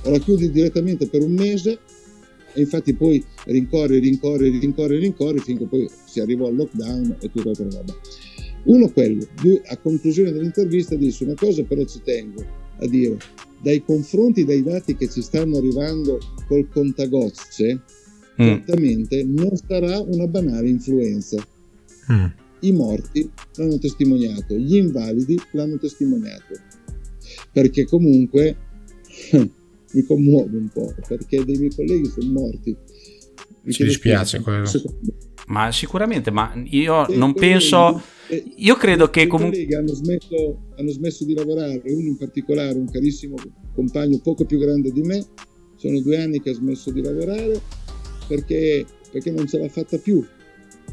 O 0.05 0.11
la 0.11 0.19
chiudi 0.19 0.51
direttamente 0.51 1.07
per 1.07 1.23
un 1.23 1.33
mese 1.33 1.79
e 2.55 2.61
infatti 2.61 2.93
poi 2.95 3.25
rincorri, 3.47 3.99
rincorri, 3.99 4.59
rincorri, 4.59 4.99
rincorri 4.99 5.39
finché 5.39 5.65
poi 5.67 5.89
si 6.05 6.21
arrivò 6.21 6.49
al 6.49 6.57
lockdown 6.57 7.17
e 7.21 7.31
tutta 7.31 7.53
quella 7.53 7.77
roba. 7.77 7.95
Uno 8.65 8.89
quello, 8.91 9.27
due, 9.41 9.61
a 9.67 9.77
conclusione 9.77 10.33
dell'intervista 10.33 10.95
disse 10.95 11.25
una 11.25 11.35
cosa 11.35 11.63
però 11.65 11.85
ci 11.85 12.01
tengo 12.03 12.45
a 12.79 12.87
dire, 12.87 13.17
dai 13.61 13.83
confronti 13.85 14.45
dei 14.45 14.63
dati 14.63 14.97
che 14.97 15.09
ci 15.09 15.23
stanno 15.23 15.57
arrivando 15.57 16.19
col 16.47 16.69
contagocce, 16.69 17.81
mm. 18.41 18.47
certamente 18.47 19.25
non 19.25 19.57
sarà 19.57 20.01
una 20.01 20.27
banale 20.27 20.69
influenza. 20.69 21.37
Mm. 22.13 22.27
I 22.61 22.73
morti 22.73 23.31
l'hanno 23.55 23.79
testimoniato, 23.79 24.55
gli 24.55 24.77
invalidi 24.77 25.41
l'hanno 25.53 25.79
testimoniato, 25.79 26.55
perché 27.53 27.85
comunque 27.85 28.57
mi 29.93 30.03
commuove 30.05 30.57
un 30.57 30.69
po', 30.69 30.95
perché 31.07 31.45
dei 31.45 31.57
miei 31.57 31.75
colleghi 31.75 32.07
sono 32.07 32.33
morti. 32.33 32.77
Mi 33.63 33.73
Ci 33.73 33.85
dispiace 33.85 34.41
quello. 34.41 34.69
Ma 35.47 35.71
sicuramente, 35.71 36.31
ma 36.31 36.53
io 36.65 37.07
e 37.09 37.17
non 37.17 37.33
penso... 37.35 38.03
io 38.57 38.77
credo 38.77 39.09
che 39.11 39.27
comunque... 39.27 39.67
Hanno 39.75 39.95
smesso, 39.95 40.69
hanno 40.77 40.91
smesso 40.91 41.25
di 41.25 41.35
lavorare, 41.35 41.83
uno 41.85 42.09
in 42.09 42.17
particolare, 42.17 42.79
un 42.79 42.91
carissimo 42.91 43.37
compagno 43.75 44.19
poco 44.23 44.45
più 44.45 44.59
grande 44.59 44.91
di 44.91 45.03
me, 45.03 45.25
sono 45.77 46.01
due 46.01 46.17
anni 46.17 46.41
che 46.41 46.51
ha 46.51 46.55
smesso 46.55 46.91
di 46.91 47.03
lavorare 47.03 47.61
perché, 48.29 48.87
perché 49.11 49.31
non 49.31 49.47
ce 49.47 49.59
l'ha 49.59 49.69
fatta 49.69 49.99
più, 49.99 50.25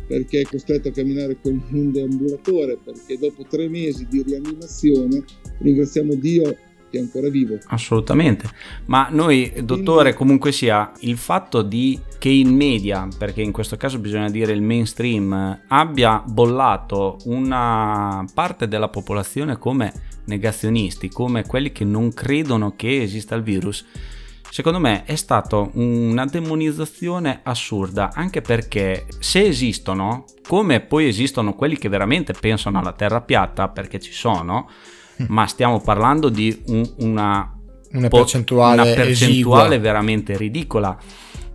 perché 0.07 0.41
è 0.41 0.43
costretto 0.43 0.89
a 0.89 0.91
camminare 0.91 1.39
con 1.41 1.61
un 1.71 1.91
deambulatore, 1.93 2.77
perché 2.83 3.17
dopo 3.17 3.45
tre 3.47 3.69
mesi 3.69 4.07
di 4.09 4.23
rianimazione, 4.23 5.23
ringraziamo 5.59 6.15
Dio 6.15 6.57
che 6.89 6.97
è 6.97 7.01
ancora 7.01 7.29
vivo. 7.29 7.57
Assolutamente. 7.67 8.49
Ma 8.85 9.07
noi, 9.11 9.53
dottore, 9.63 10.13
comunque 10.13 10.51
sia, 10.51 10.91
il 11.01 11.17
fatto 11.17 11.61
di 11.61 11.99
che 12.17 12.29
in 12.29 12.55
media, 12.55 13.07
perché 13.17 13.41
in 13.41 13.51
questo 13.51 13.77
caso 13.77 13.99
bisogna 13.99 14.29
dire 14.29 14.51
il 14.51 14.61
mainstream, 14.61 15.61
abbia 15.67 16.21
bollato 16.25 17.17
una 17.25 18.25
parte 18.33 18.67
della 18.67 18.89
popolazione 18.89 19.57
come 19.57 19.91
negazionisti, 20.25 21.09
come 21.09 21.45
quelli 21.45 21.71
che 21.71 21.85
non 21.85 22.13
credono 22.13 22.75
che 22.75 23.01
esista 23.01 23.35
il 23.35 23.43
virus, 23.43 23.85
secondo 24.49 24.79
me 24.79 25.03
è 25.03 25.15
stata 25.15 25.67
una 25.73 26.25
demonizzazione 26.25 27.41
assurda, 27.43 28.11
anche 28.13 28.41
perché 28.41 29.05
se 29.19 29.45
esistono, 29.45 30.25
come 30.47 30.79
poi 30.81 31.07
esistono 31.07 31.55
quelli 31.55 31.77
che 31.77 31.89
veramente 31.89 32.33
pensano 32.33 32.79
alla 32.79 32.93
terra 32.93 33.21
piatta, 33.21 33.69
perché 33.69 33.99
ci 33.99 34.11
sono, 34.11 34.69
ma 35.28 35.45
stiamo 35.47 35.80
parlando 35.80 36.30
di 36.30 36.57
un, 36.67 36.89
una, 36.97 37.57
una 37.91 38.07
percentuale, 38.07 38.82
una 38.82 38.93
percentuale 38.93 39.80
veramente 39.80 40.38
ridicola. 40.38 40.97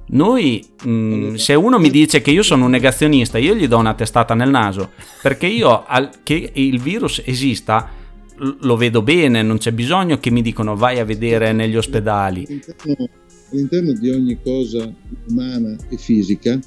Noi, 0.07 0.65
mh, 0.85 0.91
mm, 0.91 1.35
se 1.35 1.55
uno 1.55 1.79
mi 1.79 1.91
dice 1.91 2.21
che 2.21 2.31
io 2.31 2.43
sono 2.43 2.67
un 2.67 2.71
negazionista, 2.71 3.39
io 3.39 3.55
gli 3.55 3.67
do 3.67 3.79
una 3.79 3.95
testata 3.95 4.35
nel 4.35 4.51
naso, 4.51 4.91
perché 5.23 5.47
io 5.47 5.85
al, 5.87 6.11
che 6.23 6.51
il 6.53 6.81
virus 6.81 7.23
esista 7.25 7.91
lo 8.37 8.77
vedo 8.77 9.03
bene, 9.03 9.43
non 9.43 9.59
c'è 9.59 9.73
bisogno 9.73 10.19
che 10.19 10.31
mi 10.31 10.43
dicono 10.43 10.77
vai 10.77 10.99
a 10.99 11.05
vedere 11.05 11.53
negli 11.53 11.77
ospedali. 11.77 12.45
All'interno, 12.47 13.09
all'interno 13.51 13.93
di 13.93 14.11
ogni 14.11 14.39
cosa 14.43 14.93
umana 15.29 15.77
e 15.89 15.97
fisica 15.97 16.59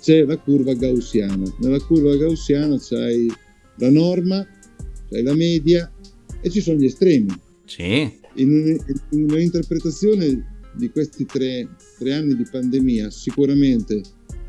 c'è 0.00 0.24
la 0.24 0.36
curva 0.36 0.74
gaussiana. 0.74 1.44
Nella 1.60 1.80
curva 1.80 2.14
gaussiana 2.16 2.76
c'hai 2.78 3.32
la 3.76 3.90
norma, 3.90 4.46
c'hai 5.08 5.22
la 5.22 5.34
media 5.34 5.90
e 6.44 6.50
ci 6.50 6.60
sono 6.60 6.76
gli 6.78 6.84
estremi. 6.84 7.32
Sì. 7.64 8.20
In, 8.34 8.76
in 9.10 9.30
un'interpretazione 9.30 10.60
di 10.76 10.90
questi 10.90 11.24
tre, 11.24 11.66
tre 11.98 12.12
anni 12.12 12.36
di 12.36 12.44
pandemia 12.44 13.10
sicuramente 13.10 14.02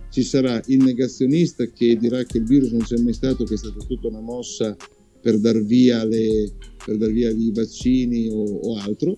ci 0.09 0.23
sarà 0.23 0.61
il 0.65 0.83
negazionista 0.83 1.65
che 1.67 1.95
dirà 1.95 2.23
che 2.23 2.39
il 2.39 2.43
virus 2.43 2.71
non 2.71 2.81
c'è 2.81 2.97
mai 2.97 3.13
stato, 3.13 3.45
che 3.45 3.53
è 3.53 3.57
stata 3.57 3.79
tutta 3.85 4.09
una 4.09 4.19
mossa 4.19 4.75
per 5.21 5.39
dar 5.39 5.63
via, 5.63 6.03
le, 6.03 6.51
per 6.85 6.97
dar 6.97 7.11
via 7.11 7.29
i 7.29 7.51
vaccini 7.53 8.27
o, 8.27 8.43
o, 8.43 8.77
altro. 8.77 9.17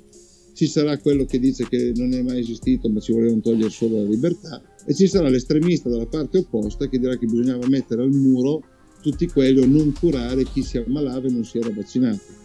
Ci 0.53 0.67
sarà 0.67 0.99
quello 0.99 1.25
che 1.25 1.39
dice 1.39 1.67
che 1.67 1.93
non 1.95 2.13
è 2.13 2.21
mai 2.21 2.39
esistito 2.39 2.89
ma 2.89 2.99
ci 2.99 3.11
volevano 3.11 3.41
togliere 3.41 3.71
solo 3.71 4.03
la 4.03 4.07
libertà. 4.07 4.61
E 4.85 4.93
ci 4.93 5.07
sarà 5.07 5.29
l'estremista 5.29 5.89
dalla 5.89 6.05
parte 6.05 6.37
opposta 6.37 6.87
che 6.87 6.99
dirà 6.99 7.17
che 7.17 7.25
bisognava 7.25 7.67
mettere 7.67 8.03
al 8.03 8.11
muro 8.11 8.63
tutti 9.01 9.27
quelli 9.27 9.61
o 9.61 9.65
non 9.65 9.93
curare 9.93 10.43
chi 10.43 10.61
si 10.61 10.77
ammalava 10.77 11.27
e 11.27 11.31
non 11.31 11.43
si 11.43 11.57
era 11.57 11.71
vaccinato. 11.71 12.36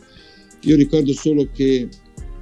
Io 0.63 0.77
ricordo 0.77 1.13
solo 1.13 1.49
che 1.53 1.89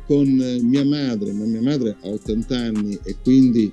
con 0.06 0.28
mia 0.62 0.84
madre, 0.84 1.32
ma 1.32 1.44
mia 1.44 1.62
madre 1.62 1.96
ha 2.00 2.08
80 2.08 2.56
anni 2.56 2.98
e 3.04 3.16
quindi 3.22 3.70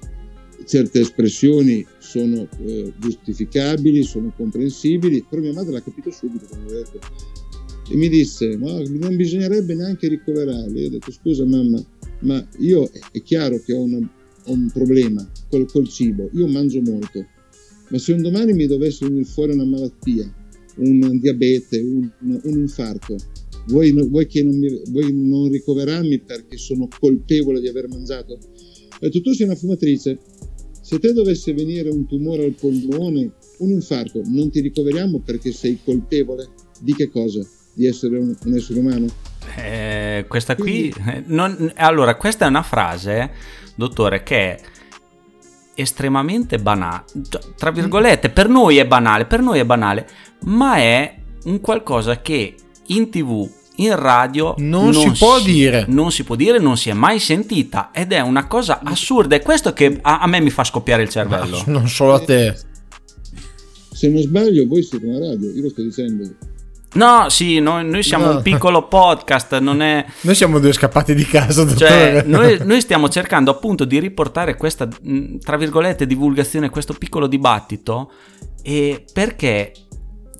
certe 0.65 0.99
espressioni 0.99 1.85
sono 1.99 2.47
eh, 2.65 2.93
giustificabili, 2.99 4.03
sono 4.03 4.33
comprensibili, 4.35 5.25
però 5.27 5.41
mia 5.41 5.53
madre 5.53 5.71
l'ha 5.71 5.81
capito 5.81 6.11
subito, 6.11 6.45
e 7.89 7.95
mi 7.95 8.09
disse, 8.09 8.57
ma 8.57 8.81
non 8.87 9.15
bisognerebbe 9.15 9.73
neanche 9.73 10.07
ricoverarli. 10.09 10.81
Io 10.81 10.87
ho 10.87 10.91
detto, 10.91 11.11
scusa 11.11 11.45
mamma, 11.45 11.81
ma 12.19 12.45
io 12.59 12.89
è 13.11 13.21
chiaro 13.21 13.59
che 13.59 13.73
ho, 13.73 13.81
una, 13.81 13.97
ho 13.97 14.51
un 14.51 14.69
problema 14.71 15.27
col, 15.49 15.69
col, 15.71 15.87
cibo, 15.87 16.29
io 16.33 16.47
mangio 16.47 16.81
molto, 16.81 17.25
ma 17.89 17.97
se 17.97 18.13
un 18.13 18.21
domani 18.21 18.53
mi 18.53 18.67
dovesse 18.67 19.05
venire 19.07 19.25
fuori 19.25 19.53
una 19.53 19.65
malattia, 19.65 20.31
un 20.75 21.17
diabete, 21.19 21.79
un, 21.79 22.11
un 22.19 22.59
infarto, 22.59 23.15
vuoi, 23.67 23.91
vuoi, 23.91 24.27
che 24.27 24.43
non 24.43 24.57
mi, 24.57 24.81
vuoi 24.89 25.11
non 25.13 25.49
ricoverarmi 25.49 26.19
perché 26.19 26.57
sono 26.57 26.87
colpevole 26.99 27.59
di 27.59 27.67
aver 27.67 27.87
mangiato? 27.87 28.33
Ho 28.33 28.97
detto, 28.99 29.21
tu 29.21 29.33
sei 29.33 29.45
una 29.45 29.55
fumatrice, 29.55 30.19
se 30.81 30.99
te 30.99 31.13
dovesse 31.13 31.53
venire 31.53 31.89
un 31.89 32.07
tumore 32.07 32.45
al 32.45 32.55
polmone, 32.59 33.33
un 33.59 33.69
infarto, 33.69 34.21
non 34.25 34.49
ti 34.49 34.61
ricoveriamo 34.61 35.19
perché 35.19 35.51
sei 35.51 35.79
colpevole 35.83 36.49
di 36.79 36.93
che 36.93 37.09
cosa? 37.09 37.45
Di 37.73 37.85
essere 37.85 38.17
un, 38.17 38.35
un 38.43 38.55
essere 38.55 38.79
umano? 38.79 39.07
Eh, 39.57 40.25
questa 40.27 40.55
qui... 40.55 40.89
Quindi, 40.89 41.23
non, 41.27 41.71
allora, 41.75 42.15
questa 42.15 42.45
è 42.45 42.49
una 42.49 42.63
frase, 42.63 43.31
dottore, 43.75 44.23
che 44.23 44.55
è 44.55 44.61
estremamente 45.75 46.57
banale, 46.57 47.03
tra 47.55 47.69
virgolette, 47.69 48.29
per 48.29 48.47
noi 48.47 48.77
è 48.77 48.87
banale, 48.87 49.25
per 49.25 49.41
noi 49.41 49.59
è 49.59 49.65
banale, 49.65 50.07
ma 50.45 50.77
è 50.77 51.15
un 51.43 51.61
qualcosa 51.61 52.19
che 52.21 52.55
in 52.87 53.09
tv 53.09 53.47
in 53.77 53.95
radio 53.95 54.55
non, 54.57 54.89
non 54.89 54.93
si 54.93 55.11
può 55.17 55.39
dire. 55.39 55.85
Non 55.87 56.11
si 56.11 56.23
può 56.23 56.35
dire, 56.35 56.59
non 56.59 56.77
si 56.77 56.89
è 56.89 56.93
mai 56.93 57.19
sentita 57.19 57.91
ed 57.93 58.11
è 58.11 58.21
una 58.21 58.47
cosa 58.47 58.81
assurda. 58.83 59.35
È 59.35 59.41
questo 59.41 59.73
che 59.73 59.99
a, 60.01 60.19
a 60.19 60.27
me 60.27 60.39
mi 60.39 60.49
fa 60.49 60.63
scoppiare 60.63 61.03
il 61.03 61.09
cervello. 61.09 61.63
Ma 61.65 61.71
non 61.71 61.87
solo 61.87 62.13
a 62.13 62.19
te. 62.19 62.55
Se 63.91 64.09
non 64.09 64.21
sbaglio, 64.21 64.67
voi 64.67 64.83
siete 64.83 65.05
una 65.05 65.19
radio, 65.19 65.49
io 65.51 65.61
lo 65.63 65.69
sto 65.69 65.81
dicendo. 65.81 66.29
No, 66.93 67.29
sì, 67.29 67.59
noi, 67.59 67.87
noi 67.87 68.01
siamo 68.01 68.25
no. 68.25 68.31
un 68.37 68.41
piccolo 68.41 68.87
podcast, 68.87 69.59
non 69.59 69.81
è... 69.81 70.05
Noi 70.21 70.35
siamo 70.35 70.59
due 70.59 70.71
scappati 70.71 71.13
di 71.13 71.25
casa, 71.25 71.67
cioè, 71.75 72.23
noi, 72.25 72.59
noi, 72.63 72.81
stiamo 72.81 73.09
cercando 73.09 73.51
appunto 73.51 73.85
di 73.85 73.99
riportare 73.99 74.55
questa, 74.55 74.87
tra 75.43 75.57
virgolette, 75.57 76.07
divulgazione, 76.07 76.69
questo 76.69 76.93
piccolo 76.93 77.27
dibattito, 77.27 78.11
e 78.63 79.03
perché 79.11 79.73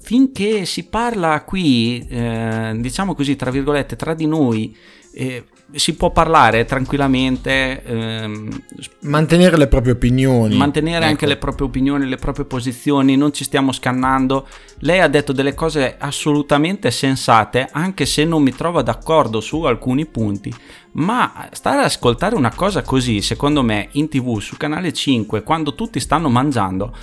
finché 0.08 0.64
si 0.64 0.86
parla 0.86 1.44
qui, 1.44 2.08
eh, 2.08 2.72
diciamo 2.78 3.14
così, 3.14 3.36
tra 3.36 3.52
virgolette, 3.52 3.98
tra 3.98 4.14
di 4.14 4.26
noi, 4.26 4.74
eh, 5.14 5.44
si 5.74 5.96
può 5.96 6.12
parlare 6.12 6.64
tranquillamente. 6.64 7.84
Ehm, 7.84 8.64
mantenere 9.02 9.58
le 9.58 9.68
proprie 9.68 9.92
opinioni. 9.92 10.56
Mantenere 10.56 11.00
ecco. 11.00 11.08
anche 11.08 11.26
le 11.26 11.36
proprie 11.36 11.68
opinioni, 11.68 12.08
le 12.08 12.16
proprie 12.16 12.46
posizioni, 12.46 13.18
non 13.18 13.34
ci 13.34 13.44
stiamo 13.44 13.74
scannando. 13.74 14.48
Lei 14.80 15.02
ha 15.02 15.10
detto 15.10 15.34
delle 15.34 15.54
cose 15.54 15.98
assolutamente 16.00 16.90
sensate, 16.90 17.68
anche 17.70 18.06
se 18.06 18.24
non 18.24 18.42
mi 18.44 18.56
trovo 18.56 18.82
d'accordo 18.82 19.42
su 19.42 19.64
alcuni 19.64 20.06
punti. 20.06 20.54
Ma 20.94 21.50
stare 21.52 21.80
ad 21.80 21.84
ascoltare 21.84 22.34
una 22.34 22.54
cosa 22.56 22.82
così, 22.82 23.22
secondo 23.22 23.62
me, 23.62 23.90
in 23.92 24.08
tv 24.08 24.40
su 24.40 24.56
canale 24.56 24.94
5, 24.94 25.44
quando 25.44 25.76
tutti 25.76 26.00
stanno 26.00 26.30
mangiando. 26.30 26.96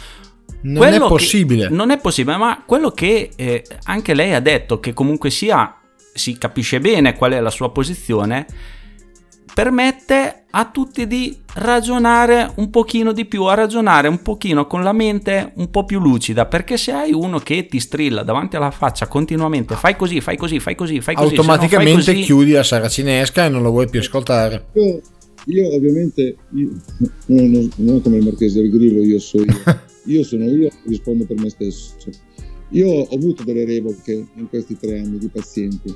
Non 0.65 0.93
è 0.93 0.99
possibile. 0.99 1.69
non 1.69 1.91
è 1.91 1.99
possibile, 1.99 2.37
ma 2.37 2.63
quello 2.67 2.91
che 2.91 3.31
eh, 3.37 3.65
anche 3.85 4.15
lei 4.15 4.33
ha 4.33 4.41
detto, 4.41 4.81
che 4.81 4.93
comunque 4.93 5.31
sia 5.31 5.79
si 6.15 6.39
capisce 6.39 6.81
bene 6.81 7.15
qual 7.17 7.33
è 7.33 7.41
la 7.41 7.51
sua 7.51 7.71
posizione, 7.71 8.47
permette 9.53 10.45
a 10.51 10.71
tutti 10.71 11.07
di 11.07 11.37
ragionare 11.55 12.51
un 12.57 12.71
pochino 12.71 13.13
di 13.13 13.25
più, 13.27 13.45
a 13.45 13.55
ragionare 13.55 14.09
un 14.09 14.23
pochino 14.23 14.67
con 14.67 14.83
la 14.83 14.93
mente 14.93 15.53
un 15.57 15.71
po' 15.71 15.85
più 15.85 16.01
lucida, 16.01 16.47
perché 16.47 16.77
se 16.77 16.93
hai 16.93 17.13
uno 17.13 17.39
che 17.41 17.67
ti 17.67 17.79
strilla 17.79 18.23
davanti 18.23 18.57
alla 18.57 18.71
faccia 18.71 19.07
continuamente, 19.07 19.75
fai 19.75 19.97
così, 19.97 20.21
fai 20.21 20.37
così, 20.37 20.61
fai 20.61 20.75
così, 20.75 21.01
fai 21.01 21.15
così, 21.15 21.35
automaticamente 21.35 22.03
fai 22.03 22.15
così, 22.15 22.25
chiudi 22.25 22.53
la 22.53 22.63
saracinesca 22.63 23.45
e 23.45 23.49
non 23.49 23.63
lo 23.63 23.71
vuoi 23.71 23.89
più 23.89 24.01
ascoltare. 24.01 24.67
Io, 24.75 25.01
io 25.47 25.75
ovviamente, 25.75 26.37
io, 26.55 26.71
non, 27.27 27.51
non, 27.51 27.71
non 27.77 28.01
come 28.01 28.17
il 28.17 28.25
Marchese 28.25 28.61
del 28.61 28.71
Grillo, 28.71 29.03
io 29.03 29.19
so 29.19 29.39
io. 29.39 29.63
Io 30.05 30.23
sono 30.23 30.49
io, 30.49 30.71
rispondo 30.87 31.25
per 31.25 31.39
me 31.41 31.49
stesso. 31.49 31.95
Io 32.71 32.89
ho 32.89 33.15
avuto 33.15 33.45
delle 33.45 33.65
revoche 33.65 34.27
in 34.35 34.49
questi 34.49 34.77
tre 34.77 34.99
anni 34.99 35.19
di 35.19 35.29
pazienti, 35.29 35.95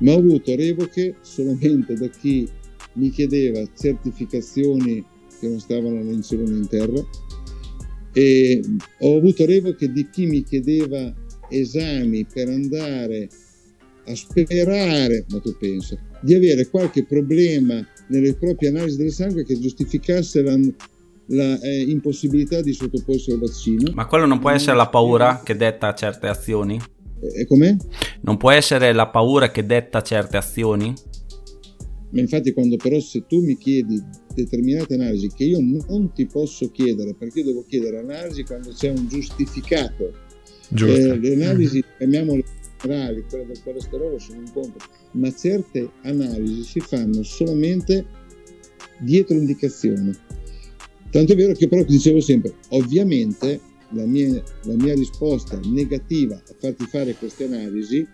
ma 0.00 0.12
ho 0.12 0.18
avuto 0.18 0.54
revoche 0.54 1.16
solamente 1.20 1.94
da 1.94 2.08
chi 2.08 2.48
mi 2.94 3.10
chiedeva 3.10 3.62
certificazioni 3.76 5.04
che 5.38 5.48
non 5.48 5.60
stavano 5.60 6.02
né 6.02 6.12
in 6.12 6.22
cielo 6.22 6.44
né 6.44 6.56
in 6.56 6.68
terra 6.68 7.04
e 8.12 8.62
ho 9.00 9.16
avuto 9.18 9.44
revoche 9.44 9.92
di 9.92 10.08
chi 10.08 10.24
mi 10.24 10.42
chiedeva 10.42 11.14
esami 11.50 12.24
per 12.24 12.48
andare 12.48 13.28
a 14.06 14.14
sperare, 14.14 15.26
ma 15.28 15.40
tu 15.40 15.54
pensa, 15.58 15.98
di 16.22 16.32
avere 16.32 16.66
qualche 16.68 17.04
problema 17.04 17.86
nelle 18.08 18.34
proprie 18.34 18.70
analisi 18.70 18.96
del 18.96 19.12
sangue 19.12 19.44
che 19.44 19.58
giustificasse 19.58 20.42
la, 21.26 21.58
eh, 21.60 21.82
impossibilità 21.82 22.60
di 22.60 22.72
sottoporsi 22.72 23.30
al 23.30 23.38
vaccino. 23.38 23.90
Ma 23.94 24.06
quello 24.06 24.26
non 24.26 24.38
può 24.38 24.50
essere 24.50 24.76
la 24.76 24.88
paura 24.88 25.42
che 25.44 25.56
detta 25.56 25.94
certe 25.94 26.28
azioni? 26.28 26.80
E 27.34 27.46
com'è? 27.46 27.74
Non 28.22 28.36
può 28.36 28.50
essere 28.50 28.92
la 28.92 29.08
paura 29.08 29.50
che 29.50 29.64
detta 29.64 30.02
certe 30.02 30.36
azioni? 30.36 30.94
Ma 32.10 32.20
infatti 32.20 32.52
quando 32.52 32.76
però 32.76 32.98
se 33.00 33.24
tu 33.26 33.40
mi 33.40 33.56
chiedi 33.56 34.00
determinate 34.34 34.94
analisi 34.94 35.28
che 35.34 35.44
io 35.44 35.58
non 35.60 36.12
ti 36.12 36.26
posso 36.26 36.70
chiedere 36.70 37.14
perché 37.14 37.40
io 37.40 37.46
devo 37.46 37.64
chiedere 37.66 37.98
analisi 37.98 38.44
quando 38.44 38.70
c'è 38.70 38.90
un 38.90 39.08
giustificato. 39.08 40.12
Eh, 40.74 41.18
le 41.18 41.32
analisi, 41.34 41.82
chiamiamole 41.96 42.44
generali, 42.80 43.24
quelle 43.28 43.46
del 43.46 43.62
colesterolo 43.62 44.18
sono 44.18 44.40
un 44.40 44.52
conto, 44.52 44.78
ma 45.12 45.32
certe 45.34 45.90
analisi 46.02 46.62
si 46.62 46.80
fanno 46.80 47.22
solamente 47.22 48.04
dietro 49.00 49.36
indicazione. 49.36 50.12
Tanto 51.10 51.32
è 51.32 51.36
vero 51.36 51.52
che 51.54 51.68
però 51.68 51.82
dicevo 51.84 52.20
sempre, 52.20 52.54
ovviamente 52.70 53.60
la 53.90 54.04
mia, 54.04 54.42
la 54.64 54.74
mia 54.74 54.94
risposta 54.94 55.58
negativa 55.64 56.34
a 56.34 56.54
farti 56.58 56.84
fare 56.86 57.14
queste 57.14 57.44
analisi 57.44 58.06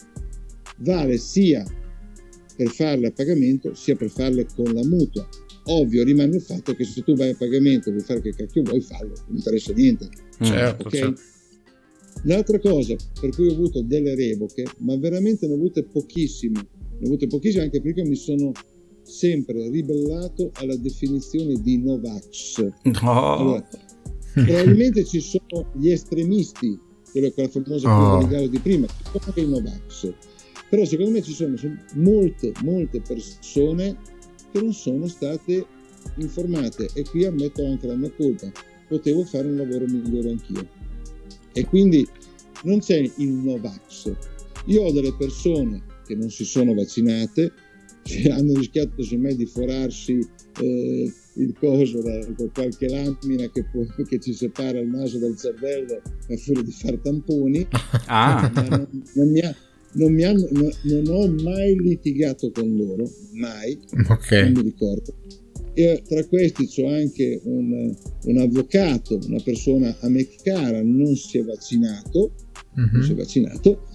vale 0.78 1.16
sia 1.18 1.64
per 2.56 2.68
farle 2.68 3.08
a 3.08 3.12
pagamento 3.12 3.74
sia 3.74 3.96
per 3.96 4.10
farle 4.10 4.46
con 4.54 4.72
la 4.72 4.84
mutua. 4.84 5.26
Ovvio 5.66 6.02
rimane 6.02 6.36
il 6.36 6.42
fatto 6.42 6.74
che 6.74 6.84
se 6.84 7.02
tu 7.02 7.14
vai 7.14 7.30
a 7.30 7.36
pagamento 7.36 7.88
e 7.88 7.92
vuoi 7.92 8.04
fare 8.04 8.20
che 8.20 8.34
cacchio 8.34 8.62
vuoi 8.62 8.80
farlo, 8.80 9.14
non 9.28 9.36
interessa 9.36 9.72
niente. 9.72 10.08
Certo, 10.40 10.86
Okay? 10.86 11.00
certo. 11.00 11.20
L'altra 12.24 12.58
cosa 12.58 12.94
per 13.20 13.30
cui 13.30 13.48
ho 13.48 13.52
avuto 13.52 13.82
delle 13.82 14.14
revoche, 14.14 14.64
ma 14.78 14.96
veramente 14.96 15.46
ne 15.46 15.54
ho 15.54 15.56
avute 15.56 15.84
pochissime, 15.84 16.60
ne 16.98 16.98
ho 17.00 17.06
avute 17.06 17.26
pochissime 17.26 17.64
anche 17.64 17.80
perché 17.80 18.04
mi 18.04 18.16
sono 18.16 18.52
sempre 19.02 19.68
ribellato 19.68 20.50
alla 20.54 20.76
definizione 20.76 21.54
di 21.60 21.78
Novax. 21.78 22.68
No. 22.82 23.36
Allora, 23.36 23.68
probabilmente 24.32 25.04
ci 25.04 25.20
sono 25.20 25.70
gli 25.74 25.90
estremisti, 25.90 26.78
quello 27.10 27.30
quella 27.32 27.48
famosa 27.48 27.88
Oh. 27.88 28.18
curva 28.18 28.46
di 28.46 28.58
prima, 28.58 28.86
anche 29.20 29.40
i 29.40 29.48
Novax. 29.48 30.12
Però 30.70 30.84
secondo 30.84 31.10
me 31.10 31.22
ci 31.22 31.32
sono 31.32 31.56
sono 31.56 31.78
molte, 31.96 32.52
molte 32.62 33.00
persone 33.00 33.96
che 34.50 34.60
non 34.60 34.72
sono 34.72 35.06
state 35.06 35.66
informate 36.16 36.88
e 36.94 37.04
qui 37.04 37.24
ammetto 37.24 37.64
anche 37.66 37.86
la 37.86 37.96
mia 37.96 38.10
colpa. 38.12 38.50
Potevo 38.88 39.24
fare 39.24 39.48
un 39.48 39.56
lavoro 39.56 39.84
migliore 39.86 40.30
anch'io. 40.30 40.66
E 41.52 41.66
quindi 41.66 42.06
non 42.64 42.78
c'è 42.78 42.98
il 43.16 43.28
Novax. 43.28 44.14
Io 44.66 44.84
ho 44.84 44.92
delle 44.92 45.14
persone 45.14 45.82
che 46.06 46.14
non 46.14 46.30
si 46.30 46.44
sono 46.44 46.72
vaccinate, 46.74 47.52
che 48.02 48.28
hanno 48.30 48.54
rischiato 48.54 49.02
semmai 49.02 49.36
di 49.36 49.46
forarsi 49.46 50.18
eh, 50.60 51.12
il 51.36 51.54
coso 51.58 52.02
da 52.02 52.18
da 52.18 52.48
qualche 52.52 52.88
lamina 52.88 53.48
che, 53.50 53.64
può- 53.64 53.86
che 54.06 54.18
ci 54.20 54.34
separa 54.34 54.78
il 54.80 54.88
naso 54.88 55.18
dal 55.18 55.36
cervello 55.36 56.00
a 56.28 56.36
furia 56.36 56.62
di 56.62 56.72
fare 56.72 57.00
tamponi. 57.00 57.66
Ah. 58.06 58.50
Non, 58.54 58.88
non 59.14 59.30
mi 59.30 59.40
ha- 59.40 59.56
non 59.94 60.12
mi 60.12 60.22
hanno- 60.24 60.48
no- 60.52 60.70
non 60.82 61.06
ho 61.08 61.42
mai 61.42 61.78
litigato 61.78 62.50
con 62.50 62.74
loro, 62.76 63.08
mai, 63.32 63.78
Ok. 64.08 64.30
non 64.32 64.52
mi 64.52 64.62
ricordo. 64.62 65.14
E 65.74 66.02
tra 66.06 66.22
questi 66.26 66.66
c'ho 66.66 66.86
anche 66.88 67.40
un, 67.44 67.94
un 68.24 68.36
avvocato, 68.38 69.18
una 69.26 69.40
persona 69.42 69.96
a 70.00 70.08
me 70.10 70.26
cara, 70.42 70.82
non 70.82 71.14
si 71.16 71.38
è 71.38 71.44
vaccinato, 71.44 72.32
non 72.74 73.02
si 73.02 73.12
è 73.12 73.14
vaccinato, 73.14 73.86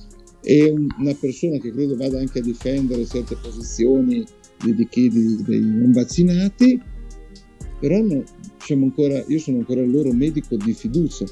un- 0.69 0.87
una 0.99 1.13
persona 1.19 1.57
che 1.57 1.71
credo 1.71 1.95
vada 1.97 2.19
anche 2.19 2.39
a 2.39 2.41
difendere 2.41 3.05
certe 3.05 3.35
posizioni 3.41 4.25
di, 4.63 4.87
chi 4.89 5.09
dei 5.43 5.59
non 5.61 5.91
vaccinati, 5.91 6.81
però 7.79 7.99
no, 8.01 8.23
siamo 8.63 8.85
ancora, 8.85 9.23
io 9.27 9.39
sono 9.39 9.57
ancora 9.57 9.81
il 9.81 9.91
loro 9.91 10.11
medico 10.13 10.55
di 10.55 10.73
fiducia. 10.73 11.25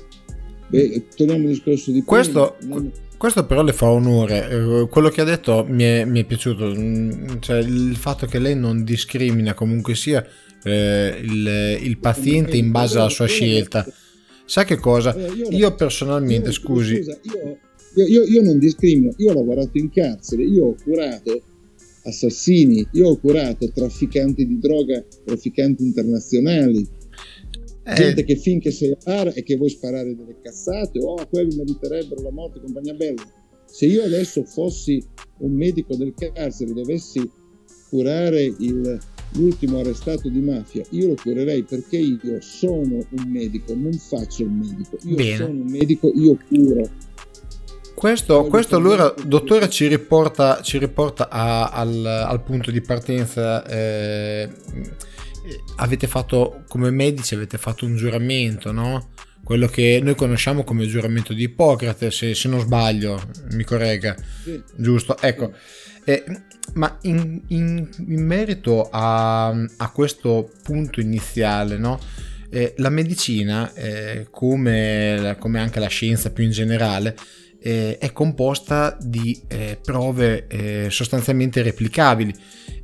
Beh, 0.68 1.06
torniamo 1.16 1.44
al 1.44 1.50
discorso 1.50 1.92
di 1.92 2.02
prima, 2.04 2.06
Questo, 2.06 2.56
non- 2.64 2.92
questo 3.18 3.46
però 3.46 3.64
le 3.64 3.74
fa 3.74 3.90
onore. 3.90 4.50
Eh, 4.50 4.88
Quello 4.90 5.10
che 5.10 5.22
ha 5.22 5.26
detto 5.26 5.66
mi 5.68 5.84
è, 5.84 6.06
mi 6.06 6.20
è 6.22 6.26
piaciuto. 6.26 6.74
Mm, 6.76 7.38
Cioè, 7.40 7.60
il 7.60 7.96
fatto 7.96 8.26
che 8.26 8.40
lei 8.40 8.56
non 8.56 8.84
discrimina 8.84 9.54
comunque 9.54 9.96
sia 9.96 10.26
eh, 10.64 11.20
il, 11.24 11.80
il 11.82 11.98
paziente 12.00 12.58
in 12.58 12.72
base 12.72 12.98
alla 13.00 13.10
sua 13.10 13.28
scelta. 13.28 13.86
Sa 14.46 14.64
che 14.64 14.76
cosa? 14.78 15.12
Allora, 15.14 15.34
Io 15.56 15.74
personalmente, 15.76 16.52
scusi, 16.52 16.98
scusa, 16.98 17.20
io, 17.24 17.58
io- 17.96 18.08
io- 18.08 18.24
io 18.24 18.42
non 18.42 18.60
discrimino, 18.60 19.14
io 19.18 19.32
ho 19.32 19.34
lavorato 19.34 19.78
in 19.78 19.90
carcere, 19.90 20.44
io 20.44 20.66
ho 20.66 20.76
curato 20.84 21.42
assassini, 22.04 22.88
io 22.94 23.10
ho 23.10 23.18
curato 23.18 23.70
trafficanti 23.72 24.46
di 24.46 24.60
droga, 24.60 25.04
trafficanti 25.24 25.84
internazionali, 25.84 26.88
Eh. 27.88 27.94
gente 27.94 28.24
che 28.24 28.36
finché 28.36 28.72
sei 28.72 28.92
a 28.92 28.98
bar 29.04 29.32
e 29.36 29.44
che 29.44 29.56
vuoi 29.56 29.70
sparare 29.70 30.16
delle 30.16 30.36
cazzate, 30.42 31.00
oh, 31.02 31.16
quelli 31.30 31.56
meriterebbero 31.56 32.22
la 32.22 32.32
morte, 32.32 32.60
compagnia 32.62 32.94
bella. 32.94 33.24
Se 33.66 33.86
io 33.88 34.04
adesso 34.04 34.44
fossi 34.44 35.04
un 35.40 35.52
medico 35.54 35.96
del 35.96 36.14
carcere 36.16 36.74
dovessi 36.74 37.28
curare 37.90 38.44
il- 38.44 38.98
l'ultimo 39.34 39.80
arrestato 39.80 40.30
di 40.30 40.40
mafia, 40.40 40.84
io 40.92 41.08
lo 41.08 41.16
curerei 41.16 41.64
perché 41.64 41.98
io 41.98 42.40
sono 42.40 43.06
un 43.10 43.24
medico, 43.28 43.74
non 43.76 43.92
faccio 43.94 44.44
il 44.44 44.50
medico. 44.52 44.98
Io 45.04 45.16
Bene. 45.16 45.36
sono 45.36 45.60
un 45.62 45.68
medico, 45.70 46.12
io 46.16 46.38
curo. 46.48 46.90
Questo, 47.96 48.44
questo 48.46 48.76
allora, 48.76 49.14
dottore, 49.24 49.70
ci 49.70 49.88
riporta, 49.88 50.62
ci 50.62 50.78
riporta 50.78 51.30
a- 51.30 51.70
al, 51.70 52.06
al 52.06 52.44
punto 52.44 52.70
di 52.72 52.82
partenza. 52.82 53.66
eh, 53.66 54.50
avete 55.78 56.08
fatto, 56.08 56.64
come 56.68 56.90
medici, 56.92 57.36
avete 57.36 57.58
fatto 57.58 57.86
un 57.86 57.96
giuramento, 57.96 58.72
no? 58.72 59.10
Quello 59.44 59.68
che 59.68 60.00
noi 60.04 60.16
conosciamo 60.16 60.64
come 60.64 60.88
giuramento 60.88 61.32
di 61.34 61.44
Ippocrate, 61.44 62.10
se, 62.12 62.34
se 62.34 62.48
non 62.50 62.60
sbaglio, 62.62 63.22
mi 63.52 63.64
corregga, 63.64 64.16
Sì. 64.44 64.62
giusto? 64.76 65.16
Ecco, 65.22 65.52
eh, 66.04 66.24
ma 66.74 66.98
in, 67.04 67.42
in- 67.50 67.88
in 68.08 68.26
merito 68.26 68.90
a, 68.92 69.48
a 69.50 69.92
questo 69.92 70.52
punto 70.64 71.00
iniziale, 71.00 71.78
no? 71.78 72.00
Eh, 72.50 72.74
la 72.78 72.90
medicina, 72.90 73.72
eh, 73.74 74.28
come, 74.32 75.36
come 75.40 75.60
anche 75.60 75.80
la 75.80 75.88
scienza 75.88 76.32
più 76.32 76.44
in 76.44 76.52
generale, 76.52 77.16
eh, 77.66 77.98
è 77.98 78.12
composta 78.12 78.96
di 79.02 79.42
eh, 79.48 79.80
prove 79.82 80.46
eh, 80.46 80.88
sostanzialmente 80.92 81.64
replicabili, 81.64 82.32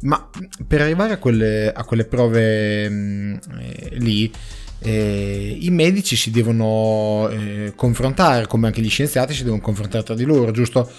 ma 0.02 0.28
per 0.66 0.82
arrivare 0.82 1.14
a 1.14 1.18
quelle, 1.18 1.72
a 1.72 1.84
quelle 1.84 2.06
prove 2.06 2.90
mh, 2.90 3.40
eh, 3.60 3.90
lì 4.00 4.32
eh, 4.80 5.56
i 5.60 5.70
medici 5.70 6.16
si 6.16 6.32
devono 6.32 7.30
eh, 7.30 7.74
confrontare, 7.76 8.48
come 8.48 8.66
anche 8.66 8.82
gli 8.82 8.90
scienziati 8.90 9.36
si 9.36 9.44
devono 9.44 9.62
confrontare 9.62 10.04
tra 10.04 10.16
di 10.16 10.24
loro, 10.24 10.50
giusto? 10.50 10.92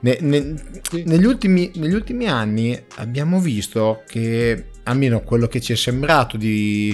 Ne, 0.00 0.18
ne, 0.20 0.54
negli, 1.04 1.24
ultimi, 1.24 1.70
negli 1.76 1.94
ultimi 1.94 2.26
anni 2.26 2.76
abbiamo 2.96 3.38
visto 3.38 4.02
che, 4.08 4.70
almeno 4.82 5.20
quello 5.22 5.46
che 5.46 5.60
ci 5.60 5.72
è 5.72 5.76
sembrato 5.76 6.36
di, 6.36 6.92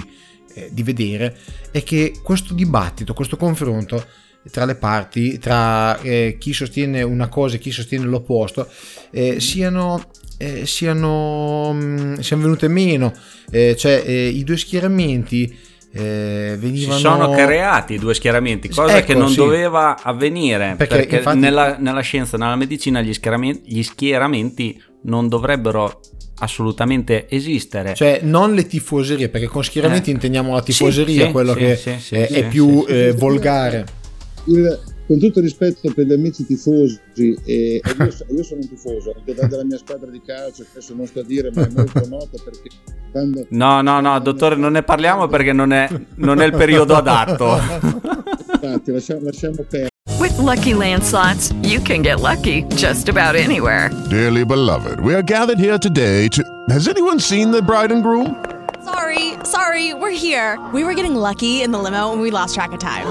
eh, 0.53 0.69
di 0.71 0.83
vedere, 0.83 1.35
è 1.71 1.81
che 1.81 2.13
questo 2.23 2.53
dibattito, 2.53 3.15
questo 3.15 3.35
confronto 3.35 4.05
tra 4.51 4.65
le 4.65 4.75
parti, 4.75 5.37
tra 5.39 5.99
eh, 6.01 6.37
chi 6.39 6.53
sostiene 6.53 7.01
una 7.01 7.27
cosa 7.27 7.55
e 7.55 7.59
chi 7.59 7.71
sostiene 7.71 8.05
l'opposto, 8.05 8.67
eh, 9.11 9.39
siano, 9.39 10.09
eh, 10.37 10.65
siano, 10.65 11.73
mh, 11.73 11.77
mm, 11.77 12.13
siano 12.19 12.43
venute 12.43 12.67
meno, 12.67 13.13
eh, 13.49 13.75
cioè 13.75 14.03
eh, 14.05 14.27
i 14.27 14.43
due 14.43 14.57
schieramenti 14.57 15.73
eh, 15.91 16.55
venivano... 16.59 16.97
Si 16.97 17.01
sono 17.01 17.29
creati 17.31 17.97
due 17.97 18.13
schieramenti, 18.13 18.69
cosa 18.69 18.97
Ecco, 18.97 19.07
che 19.07 19.13
non 19.15 19.29
sì. 19.29 19.37
doveva 19.37 19.97
avvenire 20.01 20.75
Perché, 20.77 20.95
perché, 20.97 21.15
infatti- 21.17 21.39
nella, 21.39 21.77
nella 21.79 22.01
scienza, 22.01 22.37
nella 22.37 22.55
medicina 22.55 23.01
gli 23.01 23.13
schieramenti, 23.13 23.73
gli 23.73 23.83
schieramenti 23.83 24.81
non 25.03 25.29
dovrebbero 25.29 26.01
assolutamente 26.39 27.27
esistere. 27.29 27.93
Cioè, 27.93 28.19
non 28.23 28.53
le 28.53 28.67
tifoserie, 28.67 29.29
perché 29.29 29.47
con 29.47 29.63
schieramenti 29.63 30.09
Eh. 30.09 30.13
intendiamo 30.13 30.53
la 30.53 30.61
tifoseria, 30.61 31.27
sì, 31.27 31.31
quello 31.31 31.53
sì, 31.53 31.59
che 31.59 31.75
sì, 31.77 32.15
è, 32.15 32.27
è 32.27 32.47
più 32.47 32.85
eh, 32.87 33.13
volgare. 33.13 34.03
Il- 34.45 34.79
con 35.07 35.19
tutto 35.19 35.37
il 35.39 35.45
rispetto 35.45 35.91
per 35.93 36.05
gli 36.05 36.13
amici 36.13 36.45
tifosi, 36.45 36.99
e, 37.13 37.35
e 37.45 37.81
io, 37.85 38.05
io 38.05 38.43
sono 38.43 38.61
un 38.61 38.67
tifoso, 38.67 39.13
anche 39.15 39.35
della 39.35 39.63
mia 39.63 39.77
squadra 39.77 40.09
di 40.09 40.19
calcio, 40.25 40.65
adesso 40.69 40.95
non 40.95 41.05
sto 41.05 41.19
a 41.19 41.23
dire, 41.23 41.51
ma 41.53 41.67
è 41.67 41.69
molto 41.75 42.07
nota 42.07 42.41
perché 42.43 42.69
quando... 43.11 43.45
No, 43.49 43.81
no, 43.81 43.99
no, 43.99 44.19
dottore, 44.19 44.55
non 44.55 44.71
ne 44.71 44.81
parliamo 44.81 45.27
perché 45.27 45.53
non 45.53 45.71
è, 45.73 45.87
non 46.15 46.41
è 46.41 46.45
il 46.45 46.53
periodo 46.53 46.95
adatto. 46.95 47.59
Infatti, 48.53 48.91
lasciamo, 48.91 49.21
lasciamo 49.25 49.55
perdere. 49.57 49.89
With 50.19 50.37
Lucky 50.39 50.73
Land 50.73 51.03
slots, 51.03 51.53
you 51.61 51.79
can 51.81 52.01
get 52.01 52.19
lucky 52.19 52.63
just 52.75 53.07
about 53.07 53.35
anywhere. 53.35 53.91
Dearly 54.09 54.43
beloved, 54.43 54.99
we 55.01 55.13
are 55.13 55.21
gathered 55.23 55.59
here 55.59 55.77
today 55.77 56.27
to. 56.29 56.43
Has 56.69 56.87
anyone 56.87 57.19
seen 57.19 57.51
the 57.51 57.61
bride 57.61 57.91
and 57.91 58.01
groom? 58.01 58.43
Sorry, 58.83 59.33
sorry, 59.43 59.93
we're 59.93 60.09
here. 60.15 60.57
We 60.73 60.83
were 60.83 60.95
getting 60.95 61.15
lucky 61.15 61.61
in 61.61 61.71
the 61.71 61.77
limo 61.79 62.11
and 62.11 62.21
we 62.21 62.31
lost 62.31 62.55
track 62.55 62.71
of 62.71 62.79
time. 62.79 63.05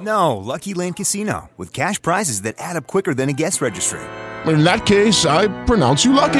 No, 0.00 0.36
Lucky 0.36 0.74
Land 0.74 0.96
Casino, 0.96 1.50
with 1.56 1.72
cash 1.72 2.00
prizes 2.00 2.42
that 2.42 2.54
add 2.58 2.76
up 2.76 2.86
quicker 2.86 3.14
than 3.14 3.28
a 3.28 3.32
guest 3.32 3.60
registry. 3.60 4.00
In 4.46 4.62
that 4.64 4.86
case, 4.86 5.26
I 5.26 5.48
pronounce 5.64 6.04
you 6.04 6.12
lucky. 6.12 6.38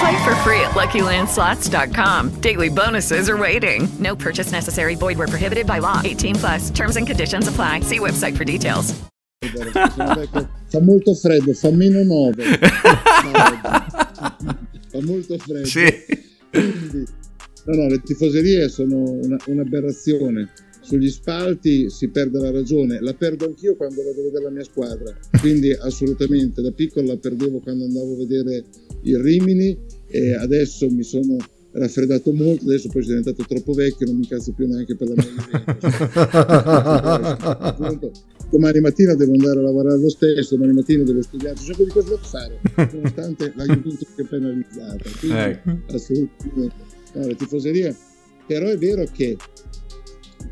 Play 0.00 0.24
for 0.24 0.34
free 0.42 0.60
at 0.60 0.72
LuckyLandSlots.com. 0.74 2.40
Daily 2.40 2.68
bonuses 2.68 3.28
are 3.30 3.36
waiting. 3.36 3.88
No 4.00 4.16
purchase 4.16 4.50
necessary. 4.50 4.96
Void 4.96 5.16
were 5.18 5.28
prohibited 5.28 5.66
by 5.66 5.78
law. 5.78 6.00
18 6.04 6.34
plus. 6.34 6.70
Terms 6.70 6.96
and 6.96 7.06
conditions 7.06 7.46
apply. 7.48 7.80
See 7.80 8.00
website 8.00 8.36
for 8.36 8.44
details. 8.44 8.92
Fa 9.44 10.80
molto 10.80 11.14
freddo, 11.14 11.52
fa 11.54 11.70
meno 11.70 12.02
9. 12.02 12.34
fa 14.90 15.00
molto 15.02 15.38
freddo. 15.38 15.68
Quindi, 16.50 17.06
no, 17.66 17.74
no, 17.76 17.86
le 17.88 18.00
tifoserie 18.02 18.68
sono 18.68 18.96
una- 18.96 19.36
un'aberrazione. 19.46 20.50
Sugli 20.84 21.08
spalti 21.08 21.88
si 21.88 22.08
perde 22.08 22.38
la 22.38 22.50
ragione, 22.50 23.00
la 23.00 23.14
perdo 23.14 23.46
anch'io 23.46 23.74
quando 23.74 24.02
vado 24.02 24.20
a 24.20 24.22
vedere 24.22 24.44
la 24.44 24.50
mia 24.50 24.64
squadra, 24.64 25.16
quindi 25.40 25.72
assolutamente 25.72 26.60
da 26.60 26.72
piccolo 26.72 27.06
la 27.06 27.16
perdevo 27.16 27.60
quando 27.60 27.84
andavo 27.84 28.12
a 28.12 28.16
vedere 28.16 28.64
il 29.04 29.18
Rimini 29.18 29.74
e 30.08 30.34
adesso 30.34 30.90
mi 30.90 31.02
sono 31.02 31.38
raffreddato 31.72 32.34
molto, 32.34 32.66
adesso 32.66 32.88
poi 32.90 33.02
sono 33.02 33.16
diventato 33.16 33.48
troppo 33.48 33.72
vecchio, 33.72 34.04
non 34.06 34.16
mi 34.16 34.24
incazzo 34.24 34.52
più 34.52 34.66
neanche 34.66 34.94
per 34.94 35.08
la 35.08 35.14
mia 35.14 35.24
Juventus. 37.78 38.12
domani 38.50 38.80
mattina 38.80 39.14
devo 39.14 39.32
andare 39.32 39.58
a 39.60 39.62
lavorare 39.62 39.98
lo 39.98 40.10
stesso, 40.10 40.54
domani 40.56 40.74
mattina 40.74 41.02
devo 41.02 41.22
studiare, 41.22 41.54
c'è 41.54 41.70
un 41.70 41.76
po' 41.76 41.84
di 41.84 41.90
cose 41.90 42.10
da 42.10 42.18
fare, 42.18 42.60
nonostante 42.92 43.52
la 43.56 43.64
Juventus 43.64 44.08
che 44.14 44.22
è 44.22 44.26
penalizzata. 44.26 45.10
Quindi, 45.18 45.38
Ecco. 45.38 45.78
assolutamente. 45.94 46.92
No, 47.14 47.26
le 47.26 47.36
tifoserie, 47.36 47.96
però 48.46 48.66
è 48.66 48.76
vero 48.76 49.06
che 49.10 49.36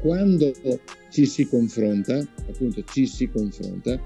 quando 0.01 0.53
ci 1.11 1.27
si 1.27 1.47
confronta, 1.47 2.19
appunto 2.49 2.83
ci 2.85 3.07
si 3.07 3.29
confronta, 3.29 4.01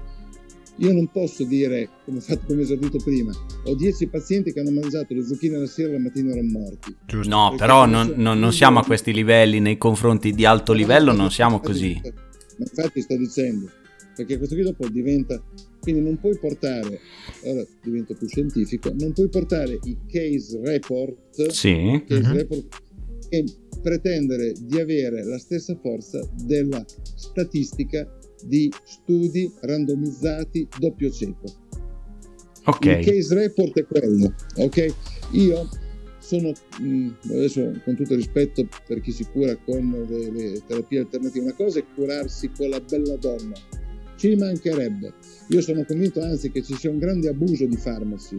io 0.79 0.93
non 0.93 1.07
posso 1.11 1.43
dire, 1.43 1.89
come 2.05 2.17
ho 2.17 2.21
fatto 2.21 2.45
come 2.47 2.61
esordito 2.61 2.97
prima, 3.03 3.31
ho 3.65 3.75
10 3.75 4.07
pazienti 4.07 4.53
che 4.53 4.59
hanno 4.59 4.69
mangiato 4.71 5.13
le 5.15 5.23
zucchine 5.25 5.57
la 5.57 5.65
sera 5.65 5.89
e 5.89 5.93
la 5.93 5.99
mattina 5.99 6.31
erano 6.33 6.49
morti. 6.49 6.95
No, 7.27 7.55
però 7.57 7.85
non, 7.87 8.13
non- 8.15 8.37
non 8.39 8.53
siamo 8.53 8.79
a 8.79 8.83
questi 8.85 9.11
livelli 9.11 9.59
nei 9.59 9.77
confronti 9.77 10.33
di 10.33 10.45
alto 10.45 10.73
livello, 10.73 11.13
non 11.13 11.31
siamo 11.31 11.59
così. 11.59 11.99
Ma 12.03 12.65
infatti 12.69 13.01
sto 13.01 13.17
dicendo, 13.17 13.69
perché 14.15 14.37
questo 14.37 14.53
qui 14.55 14.63
dopo 14.63 14.87
diventa, 14.87 15.41
quindi 15.79 16.01
non 16.01 16.19
puoi 16.19 16.37
portare, 16.37 16.99
ora 17.45 17.65
divento 17.83 18.13
più 18.13 18.27
scientifico, 18.27 18.91
non 18.99 19.13
puoi 19.13 19.29
portare 19.29 19.79
i 19.83 19.97
case 20.07 20.59
report, 20.63 21.49
Sì. 21.49 22.03
case 22.07 22.21
Mhm. 22.21 22.33
report 22.33 22.65
e 23.29 23.43
pretendere 23.81 24.53
di 24.59 24.79
avere 24.79 25.23
la 25.23 25.37
stessa 25.37 25.75
forza 25.81 26.19
della 26.43 26.83
statistica 27.15 28.07
di 28.43 28.71
studi 28.83 29.51
randomizzati 29.61 30.67
doppio 30.79 31.09
cieco. 31.09 31.65
Ok. 32.65 32.85
Il 32.85 33.05
case 33.05 33.33
report 33.33 33.79
è 33.79 33.85
quello, 33.85 34.33
ok? 34.57 34.93
Io 35.31 35.69
sono, 36.19 36.51
mh, 36.79 37.09
adesso 37.29 37.81
con 37.85 37.95
tutto 37.95 38.15
rispetto 38.15 38.67
per 38.85 38.99
chi 38.99 39.11
si 39.11 39.25
cura 39.31 39.55
con 39.55 40.05
le, 40.09 40.31
le 40.31 40.61
terapie 40.67 40.99
alternative, 40.99 41.45
una 41.45 41.53
cosa 41.53 41.79
è 41.79 41.85
curarsi 41.95 42.51
con 42.51 42.69
la 42.69 42.81
bella 42.81 43.15
donna, 43.15 43.55
ci 44.17 44.35
mancherebbe. 44.35 45.13
Io 45.49 45.61
sono 45.61 45.85
convinto 45.85 46.21
anzi 46.21 46.51
che 46.51 46.61
ci 46.61 46.75
sia 46.75 46.89
un 46.89 46.97
grande 46.97 47.29
abuso 47.29 47.65
di 47.65 47.77
farmaci, 47.77 48.35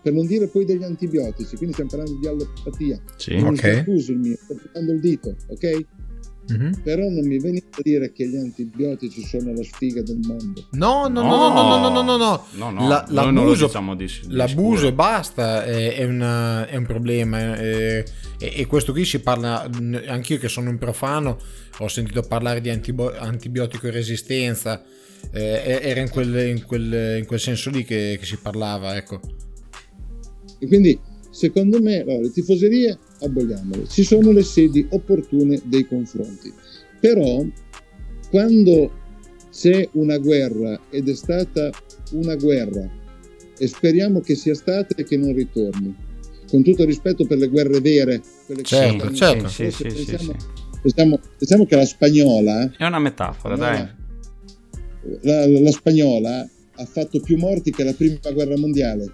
per 0.00 0.12
non 0.12 0.26
dire 0.26 0.46
poi 0.46 0.64
degli 0.64 0.84
antibiotici, 0.84 1.56
quindi 1.56 1.72
stiamo 1.72 1.90
parlando 1.90 2.18
di 2.18 2.26
allopatia. 2.26 3.00
Sì, 3.16 3.36
non 3.36 3.54
okay. 3.54 3.82
scuso 3.82 4.12
il 4.12 4.18
mio, 4.18 4.36
sto 4.36 4.54
portando 4.54 4.92
il 4.92 5.00
dito, 5.00 5.36
ok? 5.48 5.86
Mm-hmm. 6.50 6.72
Però 6.82 7.02
non 7.02 7.26
mi 7.26 7.38
venite 7.38 7.66
a 7.78 7.82
dire 7.82 8.10
che 8.10 8.26
gli 8.26 8.36
antibiotici 8.36 9.22
sono 9.22 9.52
la 9.52 9.62
sfiga 9.62 10.00
del 10.00 10.18
mondo. 10.22 10.66
No, 10.72 11.06
no, 11.06 11.22
no, 11.22 11.52
no, 11.52 11.62
no, 11.62 11.90
no, 11.90 12.02
no, 12.02 12.16
no. 12.16 12.46
no, 12.52 12.70
no 12.70 12.88
la, 12.88 13.04
l'abuso, 13.08 13.66
diciamo 13.66 13.94
di, 13.94 14.06
di 14.06 14.34
l'abuso 14.34 14.86
e 14.86 14.92
basta 14.94 15.64
è, 15.64 15.96
è, 15.96 16.04
una, 16.04 16.66
è, 16.66 16.76
un 16.76 16.86
problema. 16.86 17.58
Eh, 17.58 18.04
e 18.38 18.66
questo 18.66 18.92
qui 18.92 19.04
si 19.04 19.20
parla, 19.20 19.68
anch'io 20.06 20.38
che 20.38 20.48
sono 20.48 20.70
un 20.70 20.78
profano, 20.78 21.38
ho 21.80 21.88
sentito 21.88 22.22
parlare 22.22 22.62
di 22.62 22.70
antibo- 22.70 23.14
antibiotico 23.14 23.90
resistenza. 23.90 24.82
Eh, 25.30 25.80
era 25.82 26.00
in 26.00 26.08
quel, 26.08 26.34
in, 26.48 26.64
quel, 26.64 27.18
in 27.18 27.26
quel, 27.26 27.40
senso 27.40 27.68
lì 27.68 27.84
che, 27.84 28.16
che 28.18 28.24
si 28.24 28.38
parlava, 28.38 28.96
ecco. 28.96 29.20
E 30.58 30.66
quindi, 30.66 30.98
secondo 31.30 31.80
me, 31.80 32.00
allora, 32.00 32.20
le 32.22 32.30
tifoserie 32.30 32.98
aboliamole. 33.20 33.86
Ci 33.88 34.02
sono 34.02 34.30
le 34.32 34.42
sedi 34.42 34.86
opportune 34.90 35.60
dei 35.64 35.86
confronti. 35.86 36.52
Però, 37.00 37.44
quando 38.30 38.92
c'è 39.50 39.88
una 39.92 40.18
guerra 40.18 40.78
ed 40.90 41.08
è 41.08 41.14
stata 41.14 41.70
una 42.12 42.34
guerra, 42.36 42.88
e 43.60 43.66
speriamo 43.66 44.20
che 44.20 44.34
sia 44.34 44.54
stata 44.54 44.94
e 44.94 45.04
che 45.04 45.16
non 45.16 45.34
ritorni, 45.34 45.94
con 46.48 46.62
tutto 46.62 46.82
il 46.82 46.88
rispetto 46.88 47.26
per 47.26 47.38
le 47.38 47.48
guerre 47.48 47.80
vere, 47.80 48.22
quelle 48.46 48.62
che 48.62 48.68
Certo, 48.68 49.12
certo. 49.12 49.48
Sì, 49.48 49.70
sì, 49.70 49.82
pensiamo, 49.82 49.96
sì, 49.96 50.04
sì. 50.04 50.78
pensiamo- 50.82 51.20
pensiamo 51.38 51.66
che 51.66 51.76
la 51.76 51.84
spagnola, 51.84 52.72
È 52.76 52.84
una 52.86 52.98
metafora, 53.00 53.56
dai. 53.56 53.86
la, 55.22 55.46
la 55.46 55.70
spagnola 55.70 56.48
ha 56.76 56.84
fatto 56.84 57.20
più 57.20 57.36
morti 57.36 57.70
che 57.72 57.82
la 57.84 57.92
prima 57.92 58.18
guerra 58.32 58.56
mondiale. 58.56 59.12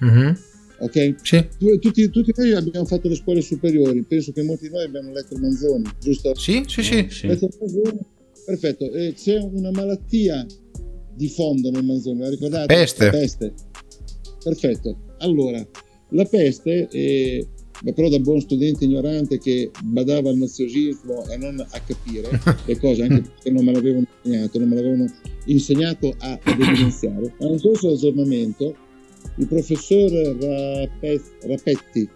Mhm. 0.00 0.38
Ok? 0.80 1.14
Sì. 1.22 1.46
Tu- 1.58 1.78
Tutti, 1.78 2.08
tutti 2.10 2.32
noi 2.36 2.52
abbiamo 2.52 2.86
fatto 2.86 3.08
le 3.08 3.14
scuole 3.14 3.40
superiori, 3.42 4.02
penso 4.02 4.32
che 4.32 4.42
molti 4.42 4.68
di 4.68 4.74
noi 4.74 4.84
abbiamo 4.84 5.12
letto 5.12 5.36
Manzoni, 5.38 5.84
giusto? 6.00 6.34
Sì, 6.34 6.62
sì, 6.66 6.82
sì. 6.82 7.06
Sì. 7.10 7.26
Letto 7.26 7.44
il 7.46 7.54
Manzoni? 7.60 7.98
Perfetto, 8.46 8.90
Eh, 8.92 9.12
c'è 9.14 9.36
una 9.38 9.70
malattia 9.70 10.44
di 11.14 11.28
fondo 11.28 11.70
nel 11.70 11.84
Manzoni, 11.84 12.20
la 12.20 12.30
ricordate? 12.30 12.66
Peste. 12.74 13.04
La 13.04 13.10
peste. 13.10 13.52
Perfetto, 14.42 14.96
allora, 15.18 15.64
la 16.10 16.24
peste, 16.24 16.88
eh, 16.90 17.46
ma 17.84 17.92
però 17.92 18.08
da 18.08 18.18
buon 18.18 18.40
studente 18.40 18.84
ignorante 18.86 19.38
che 19.38 19.70
badava 19.84 20.30
al 20.30 20.36
naziosismo 20.38 21.28
e 21.28 21.36
non 21.36 21.60
a 21.60 21.80
capire 21.80 22.28
le 22.66 22.78
cose, 22.78 23.02
anche 23.02 23.20
perché 23.20 23.50
non 23.50 23.64
me 23.66 23.72
l'avevano 23.72 24.06
insegnato, 24.22 24.58
non 24.58 24.68
me 24.70 24.74
l'avevano 24.76 25.04
insegnato 25.44 26.14
a, 26.20 26.38
ad 26.42 26.60
evidenziare, 26.60 27.34
a 27.38 27.46
un 27.46 27.60
corso 27.60 27.88
di 27.88 27.94
aggiornamento 27.94 28.74
il 29.36 29.46
professor 29.46 30.10
Rape- 30.10 31.22
Rapetti, 31.42 32.08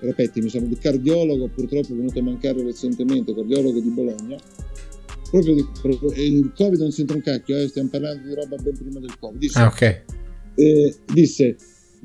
Rapetti, 0.00 0.40
mi 0.40 0.48
sembra, 0.48 0.70
di 0.74 0.78
cardiologo, 0.80 1.48
purtroppo 1.48 1.92
è 1.92 1.96
venuto 1.96 2.18
a 2.18 2.22
mancare 2.22 2.62
recentemente, 2.62 3.34
cardiologo 3.34 3.80
di 3.80 3.88
Bologna, 3.90 4.36
proprio 5.30 5.54
di, 5.54 5.64
proprio- 5.80 6.12
il 6.12 6.52
Covid 6.54 6.78
non 6.80 6.90
c'entra 6.90 7.16
un 7.16 7.22
cacchio, 7.22 7.58
eh, 7.58 7.68
stiamo 7.68 7.88
parlando 7.88 8.26
di 8.28 8.34
roba 8.34 8.56
ben 8.56 8.76
prima 8.76 9.00
del 9.00 9.16
Covid. 9.18 9.38
Disse, 9.38 9.58
Ah, 9.58 9.66
ok. 9.66 10.02
eh, 10.56 10.94
disse 11.12 11.56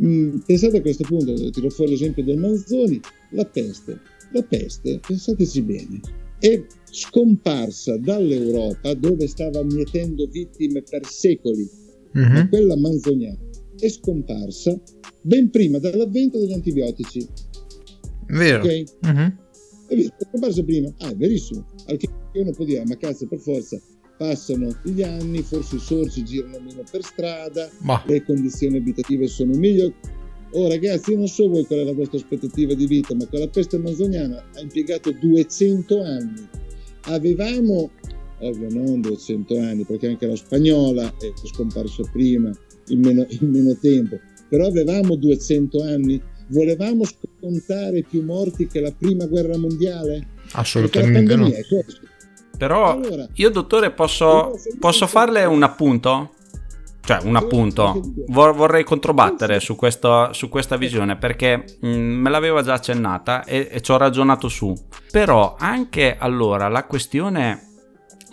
"Mm, 0.02 0.38
pensate 0.46 0.78
a 0.78 0.82
questo 0.82 1.04
punto, 1.04 1.50
tiro 1.50 1.70
fuori 1.70 1.92
l'esempio 1.92 2.24
del 2.24 2.38
Manzoni, 2.38 3.00
la 3.32 3.46
peste, 3.46 4.00
la 4.32 4.42
peste, 4.44 5.00
pensateci 5.06 5.62
bene, 5.62 6.00
è 6.40 6.64
scomparsa 6.90 7.98
dall'Europa 7.98 8.94
dove 8.94 9.28
stava 9.28 9.62
mietendo 9.64 10.26
vittime 10.28 10.82
per 10.84 11.06
secoli, 11.06 11.68
Mhm. 12.14 12.32
ma 12.32 12.48
quella 12.48 12.78
manzoniana 12.78 13.38
è 13.80 13.90
scomparsa 13.90 14.80
ben 15.22 15.50
prima 15.50 15.80
dell'avvento 15.80 16.40
degli 16.40 16.54
antibiotici. 16.54 17.28
Vero. 18.28 18.64
Ok? 18.64 18.84
Mhm. 19.02 19.38
È 19.88 19.96
vero, 19.96 20.16
è 20.18 20.26
scomparsa 20.30 20.64
prima. 20.64 20.94
Ah, 21.00 21.10
è 21.10 21.16
verissimo. 21.16 21.66
Al 21.88 21.98
che 21.98 22.08
uno 22.34 22.52
può 22.52 22.66
dire, 22.66 22.84
ma 22.86 22.96
cazzo, 22.96 23.28
per 23.28 23.40
forza, 23.40 23.80
passano 24.18 24.78
gli 24.84 25.02
anni, 25.02 25.42
forse 25.42 25.78
i 25.78 25.80
sorci 25.80 26.24
girano 26.24 26.60
meno 26.60 26.84
per 26.92 27.04
strada, 27.04 27.70
Ma- 27.80 28.04
le 28.06 28.24
condizioni 28.24 28.78
abitative 28.78 29.28
sono 29.28 29.56
migliori. 29.56 29.94
Oh 30.52 30.68
ragazzi, 30.68 31.12
io 31.12 31.18
non 31.18 31.28
so 31.28 31.48
voi 31.48 31.66
qual 31.66 31.80
è 31.80 31.84
la 31.84 31.94
vostra 31.94 32.18
aspettativa 32.18 32.74
di 32.74 32.86
vita, 32.86 33.16
ma 33.16 33.26
quella 33.28 33.48
peste 33.48 33.78
manzoniana 33.78 34.44
ha 34.56 34.60
impiegato 34.60 35.12
200 35.12 36.02
anni. 36.02 36.48
Avevamo, 37.04 37.92
ovvio 38.40 38.68
non 38.70 39.00
200 39.00 39.58
anni, 39.58 39.86
perché 39.86 40.08
anche 40.08 40.28
la 40.28 40.36
spagnola 40.36 41.08
è 41.08 41.32
scomparsa 41.48 42.04
prima, 42.12 42.52
in 42.90 43.00
meno, 43.00 43.26
in 43.28 43.50
meno 43.50 43.76
tempo, 43.80 44.20
però 44.48 44.68
avevamo 44.68 45.16
200 45.16 45.84
anni. 45.84 46.22
Volevamo 46.52 47.04
scontare 47.06 48.04
più 48.10 48.24
morti 48.24 48.66
che 48.66 48.80
la 48.82 48.92
prima 48.98 49.26
guerra 49.28 49.56
mondiale? 49.58 50.30
Assolutamente 50.54 51.36
no. 51.36 51.48
Però 52.58 52.94
Allora- 52.94 53.28
io 53.34 53.50
dottore 53.52 53.92
posso, 53.92 54.52
posso 54.80 55.06
farle 55.08 55.46
un 55.46 55.62
appunto? 55.64 56.32
Cioè 57.02 57.20
un 57.24 57.36
appunto. 57.36 58.02
Vor- 58.28 58.54
vorrei 58.54 58.84
controbattere 58.84 59.60
su, 59.60 59.76
questo- 59.76 60.34
su 60.34 60.50
questa 60.50 60.76
visione 60.76 61.16
perché 61.18 61.64
mm, 61.86 62.22
me 62.22 62.30
l'aveva 62.30 62.62
già 62.62 62.74
accennata 62.74 63.44
e, 63.46 63.68
e 63.72 63.82
ci 63.82 63.92
ho 63.92 63.98
ragionato 63.98 64.48
su. 64.50 64.74
Però 65.12 65.56
anche 65.58 66.18
allora 66.20 66.68
la 66.68 66.84
questione 66.86 67.69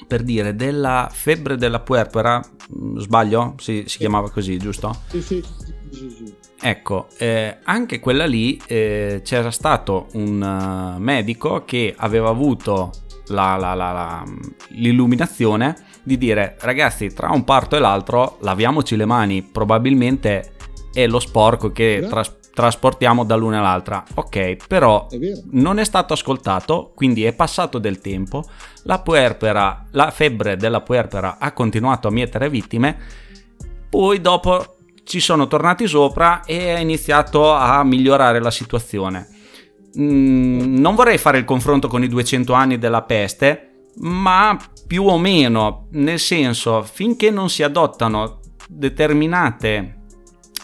per 0.07 0.23
dire 0.23 0.55
della 0.55 1.09
febbre 1.13 1.57
della 1.57 1.81
puerpera, 1.81 2.41
mm, 2.79 2.99
sbaglio? 2.99 3.55
Si, 3.59 3.85
si 3.87 3.99
chiamava 3.99 4.31
così, 4.31 4.57
giusto? 4.59 4.95
Sì, 5.09 5.21
sì, 5.23 5.43
sì, 5.91 6.11
sì. 6.11 6.35
Ecco, 6.61 7.09
eh, 7.19 7.59
anche 7.65 8.01
quella 8.01 8.25
lì 8.27 8.61
eh, 8.67 9.21
c'era 9.25 9.51
stato 9.51 10.09
un 10.13 10.43
eh, 10.43 10.99
medico 10.99 11.65
che 11.65 11.95
aveva 11.97 12.31
avuto 12.31 12.91
la- 13.29 13.57
la- 13.57 13.75
la- 13.75 13.93
la- 13.93 14.25
l'illuminazione 14.69 15.75
di 16.03 16.17
dire 16.17 16.57
ragazzi 16.61 17.13
tra 17.13 17.31
un 17.31 17.45
parto 17.45 17.77
e 17.77 17.79
l'altro 17.81 18.39
laviamoci 18.41 18.97
le 18.97 19.05
mani, 19.05 19.43
probabilmente 19.43 20.53
è 20.93 21.07
lo 21.07 21.19
sporco 21.19 21.73
che 21.73 22.07
tras- 22.09 22.35
trasportiamo 22.57 23.23
dall'una 23.23 23.59
all'altra. 23.59 24.03
Ok, 24.15 24.67
però 24.67 25.09
È 25.09 25.19
non 25.51 25.79
è 25.79 25.85
stato 25.85 26.15
ascoltato, 26.15 26.93
quindi 26.95 27.23
è 27.25 27.35
passato 27.35 27.77
del 27.77 27.99
tempo, 27.99 28.45
la 28.85 28.99
puerpera, 29.01 29.85
la 29.91 30.11
febbre 30.11 30.57
della 30.57 30.81
puerpera 30.81 31.37
ha 31.39 31.53
continuato 31.53 32.09
a 32.09 32.11
mietere 32.11 32.49
vittime, 32.49 32.97
poi 33.91 34.23
dopo 34.23 34.77
ci 35.05 35.21
sono 35.21 35.47
tornati 35.49 35.87
sopra 35.87 36.45
e 36.47 36.71
ha 36.71 36.79
iniziato 36.79 37.53
a 37.53 37.85
migliorare 37.85 38.41
la 38.41 38.51
situazione. 38.51 39.29
Mm, 39.99 40.79
non 40.79 40.95
vorrei 40.95 41.19
fare 41.19 41.37
il 41.37 41.45
confronto 41.45 41.89
con 41.89 42.03
i 42.03 42.09
200 42.09 42.55
anni 42.55 42.79
della 42.79 43.03
peste, 43.03 43.91
ma 43.97 44.59
più 44.87 45.05
o 45.05 45.19
meno, 45.19 45.89
nel 45.91 46.19
senso, 46.19 46.83
finché 46.83 47.31
non 47.31 47.51
si 47.51 47.63
adottano 47.63 48.41
determinate 48.67 50.06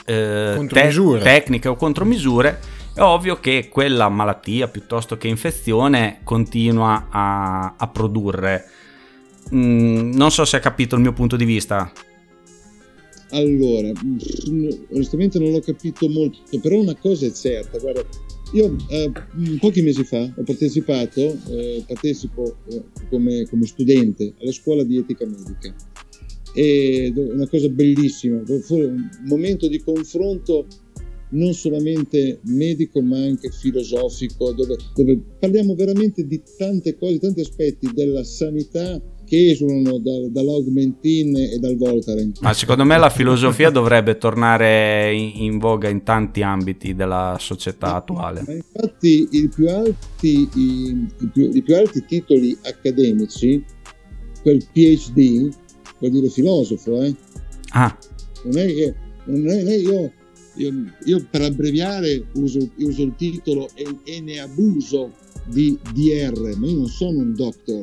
eh, 0.05 0.53
Contromisure. 0.57 1.19
te- 1.19 1.25
tecniche 1.25 1.69
o 1.69 1.77
contromisure, 1.77 2.59
è 2.95 3.01
ovvio 3.01 3.41
che 3.41 3.69
quella 3.71 4.09
malattia 4.09 4.69
piuttosto 4.69 5.17
che 5.17 5.29
infezione 5.29 6.21
continua 6.25 7.09
a, 7.11 7.75
a 7.77 7.89
produrre. 7.89 8.65
Mm, 9.55 10.13
non 10.15 10.31
so 10.31 10.45
se 10.45 10.57
ha 10.57 10.61
capito 10.61 10.95
il 10.95 11.03
mio 11.03 11.13
punto 11.13 11.37
di 11.37 11.45
vista. 11.45 11.91
Allora, 13.31 13.91
onestamente 14.93 15.39
non 15.39 15.53
l'ho 15.53 15.61
capito 15.61 16.07
molto, 16.09 16.39
però 16.61 16.79
una 16.79 16.95
cosa 16.97 17.25
è 17.25 17.33
certa, 17.33 17.79
guarda, 17.79 18.05
io 18.53 18.77
eh, 18.89 19.11
mh, 19.33 19.57
pochi 19.57 19.81
mesi 19.81 20.05
fa 20.05 20.21
ho 20.23 20.43
partecipato, 20.45 21.39
eh, 21.49 21.83
partecipo 21.87 22.57
eh, 22.69 22.83
come, 23.09 23.47
come 23.49 23.65
studente 23.65 24.35
alla 24.39 24.53
scuola 24.53 24.83
di 24.83 24.99
etica 24.99 25.25
medica 25.25 25.75
è 26.53 27.13
una 27.15 27.49
cosa 27.49 27.69
bellissima, 27.69 28.43
fu 28.45 28.77
un 28.77 29.09
momento 29.27 29.69
di 29.69 29.81
confronto 29.81 30.67
non 31.33 31.53
solamente 31.55 32.41
medico 32.45 33.01
ma 33.01 33.19
anche 33.19 33.51
filosofico, 33.51 34.53
dove, 34.53 34.77
dove 34.95 35.19
parliamo 35.39 35.75
veramente 35.75 36.27
di 36.27 36.43
tante 36.57 36.97
cose, 36.97 37.19
tanti 37.19 37.41
aspetti 37.41 37.91
della 37.93 38.25
sanità 38.25 39.01
che 39.25 39.51
esulano 39.51 39.99
da- 39.99 40.29
dall'augmentin 40.29 41.37
e 41.37 41.59
dal 41.59 41.77
Voltaren. 41.77 42.33
Ma 42.41 42.53
secondo 42.53 42.85
me 42.85 42.99
la 42.99 43.09
filosofia 43.09 43.71
dovrebbe 43.71 44.19
tornare 44.19 45.15
in, 45.15 45.33
in 45.45 45.59
voga 45.59 45.89
in 45.89 46.03
tanti 46.03 46.43
ambiti 46.43 46.95
della 46.95 47.37
società 47.39 47.95
attuale. 47.97 48.43
Ma 48.47 48.53
infatti 48.53 49.29
i 49.31 49.49
più 49.49 49.69
alti, 49.71 50.49
i, 50.55 51.07
i 51.21 51.31
più, 51.33 51.51
i 51.51 51.63
più 51.63 51.77
alti 51.77 52.05
titoli 52.05 52.57
accademici, 52.63 53.65
quel 54.43 54.63
PhD, 54.71 55.49
vuol 56.03 56.11
dire 56.11 56.29
filosofo, 56.29 57.03
eh? 57.03 57.15
Ah, 57.71 57.97
non 58.45 58.59
è 58.59 58.67
che 58.67 58.95
non 59.27 59.49
è, 59.49 59.63
non 59.63 59.69
è- 59.69 59.77
io, 59.77 60.13
io, 60.57 60.73
io 61.05 61.27
per 61.31 61.43
abbreviare 61.43 62.27
uso, 62.35 62.59
uso 62.79 63.03
il 63.03 63.15
titolo 63.17 63.69
e, 63.75 63.87
e 64.05 64.21
ne 64.21 64.41
abuso 64.41 65.13
di 65.47 65.79
DR, 65.93 66.57
ma 66.57 66.67
io 66.67 66.77
non 66.77 66.89
sono 66.89 67.21
un 67.21 67.35
doctor, 67.35 67.83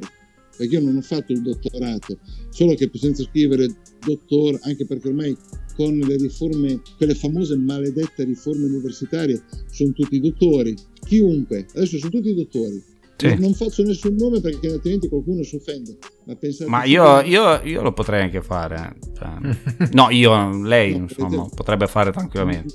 perché 0.58 0.76
io 0.76 0.82
non 0.82 0.98
ho 0.98 1.02
fatto 1.02 1.32
il 1.32 1.42
dottorato, 1.42 2.20
solo 2.50 2.76
che 2.76 2.90
senza 2.94 3.24
scrivere 3.24 3.74
dottor, 4.06 4.60
anche 4.64 4.86
perché 4.86 5.08
ormai 5.08 5.36
con 5.76 5.98
le 5.98 6.18
riforme, 6.18 6.82
quelle 6.98 7.16
famose 7.16 7.56
maledette 7.56 8.26
riforme 8.26 8.66
universitarie, 8.66 9.42
sono 9.72 9.94
tutti 9.94 10.20
dottori, 10.20 10.76
chiunque, 11.06 11.66
adesso 11.74 11.98
sono 11.98 12.12
tutti 12.12 12.34
dottori. 12.34 12.84
Sì. 13.20 13.36
Non- 13.38 13.54
faccio 13.54 13.84
nessun 13.84 14.16
nome 14.16 14.40
perché 14.40 14.70
altrimenti 14.72 15.10
qualcuno 15.10 15.44
si 15.44 15.56
offende. 15.58 15.98
Ma, 16.26 16.38
ma 16.68 16.84
io, 16.86 17.22
io- 17.22 17.60
io 17.64 17.82
lo 17.82 17.92
potrei 17.92 18.22
anche 18.24 18.42
fare. 18.42 18.96
cioè, 19.18 19.90
no, 19.92 20.10
io, 20.10 20.64
lei, 20.64 20.94
insomma, 20.96 21.48
potrebbe 21.54 21.88
fare 21.88 22.12
tranquillamente. 22.12 22.74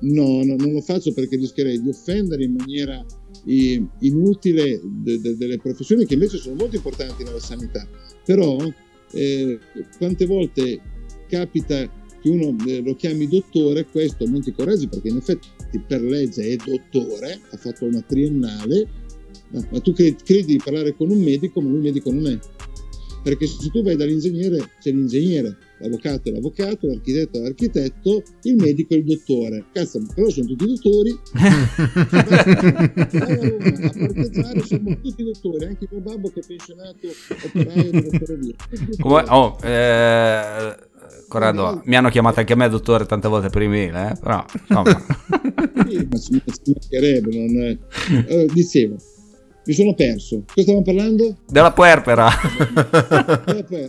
No, 0.00 0.42
no, 0.44 0.56
non 0.56 0.72
lo 0.72 0.80
faccio 0.80 1.12
perché 1.12 1.36
rischierei 1.36 1.80
di 1.82 1.88
offendere 1.90 2.44
in 2.44 2.54
maniera 2.54 3.04
inutile 4.00 4.80
de- 4.82 5.20
de- 5.20 5.36
delle 5.36 5.58
professioni 5.58 6.04
che 6.06 6.14
invece 6.14 6.38
sono 6.38 6.54
molto 6.56 6.76
importanti 6.76 7.22
nella 7.24 7.38
sanità. 7.40 7.86
Però 8.24 8.56
eh, 9.12 9.58
quante 9.98 10.26
volte 10.26 10.80
capita 11.28 11.82
che 12.20 12.28
uno 12.28 12.56
eh, 12.66 12.80
lo 12.82 12.94
chiami 12.94 13.28
dottore, 13.28 13.84
questo 13.86 14.26
non 14.28 14.40
ti 14.42 14.52
corregge 14.52 14.88
perché 14.88 15.08
in 15.08 15.16
effetti 15.16 15.48
per 15.86 16.02
legge 16.02 16.42
è 16.48 16.56
dottore, 16.56 17.40
ha 17.50 17.56
fatto 17.56 17.84
una 17.84 18.00
triennale, 18.00 18.86
ma, 19.50 19.66
ma 19.70 19.80
tu 19.80 19.92
cre- 19.92 20.16
credi 20.22 20.52
di 20.52 20.60
parlare 20.62 20.94
con 20.94 21.10
un 21.10 21.20
medico, 21.20 21.60
ma 21.60 21.70
lui 21.70 21.80
medico 21.80 22.10
non 22.12 22.26
è. 22.26 22.38
Perché 23.22 23.46
se 23.46 23.70
tu 23.70 23.82
vai 23.82 23.96
dall'ingegnere, 23.96 24.58
c'è 24.80 24.92
l'ingegnere, 24.92 25.56
l'avvocato 25.80 26.28
è 26.28 26.32
l'avvocato, 26.32 26.86
l'architetto 26.86 27.38
è 27.38 27.40
l'architetto, 27.40 28.22
il 28.42 28.54
medico 28.54 28.94
è 28.94 28.98
il 28.98 29.04
dottore. 29.04 29.64
Cazzo, 29.72 30.00
però 30.14 30.28
sono 30.30 30.46
tutti 30.46 30.64
dottori. 30.64 31.18
a 34.36 34.62
siamo 34.64 35.00
tutti 35.00 35.24
dottori, 35.24 35.64
anche 35.64 35.88
mio 35.90 36.00
babbo 36.02 36.30
che 36.30 36.38
è 36.38 36.46
pensionato 36.46 37.08
operaio 37.46 37.90
della 37.90 38.16
ferrovia. 38.16 38.54
Come, 39.00 39.24
oh, 39.26 39.56
eh, 39.60 40.76
Corrado, 41.26 41.82
mi 41.84 41.96
hanno 41.96 42.10
chiamato 42.10 42.38
anche 42.38 42.52
a 42.52 42.56
me 42.56 42.68
dottore 42.68 43.06
tante 43.06 43.26
volte 43.26 43.48
per 43.48 43.62
email, 43.62 43.94
eh? 43.94 44.16
però 44.20 44.44
insomma. 44.68 45.04
Sì, 45.88 46.06
ma 46.08 46.18
ci 46.18 46.42
ci 46.44 46.72
mancherebbe, 46.72 47.36
non 47.36 47.62
è... 47.62 47.78
Eh, 48.28 48.46
dicevo, 48.52 48.96
mi 49.66 49.72
sono 49.72 49.94
perso. 49.94 50.44
Cosa 50.46 50.62
stavamo 50.62 50.82
parlando? 50.84 51.38
della 51.46 51.72
puerpera. 51.72 52.28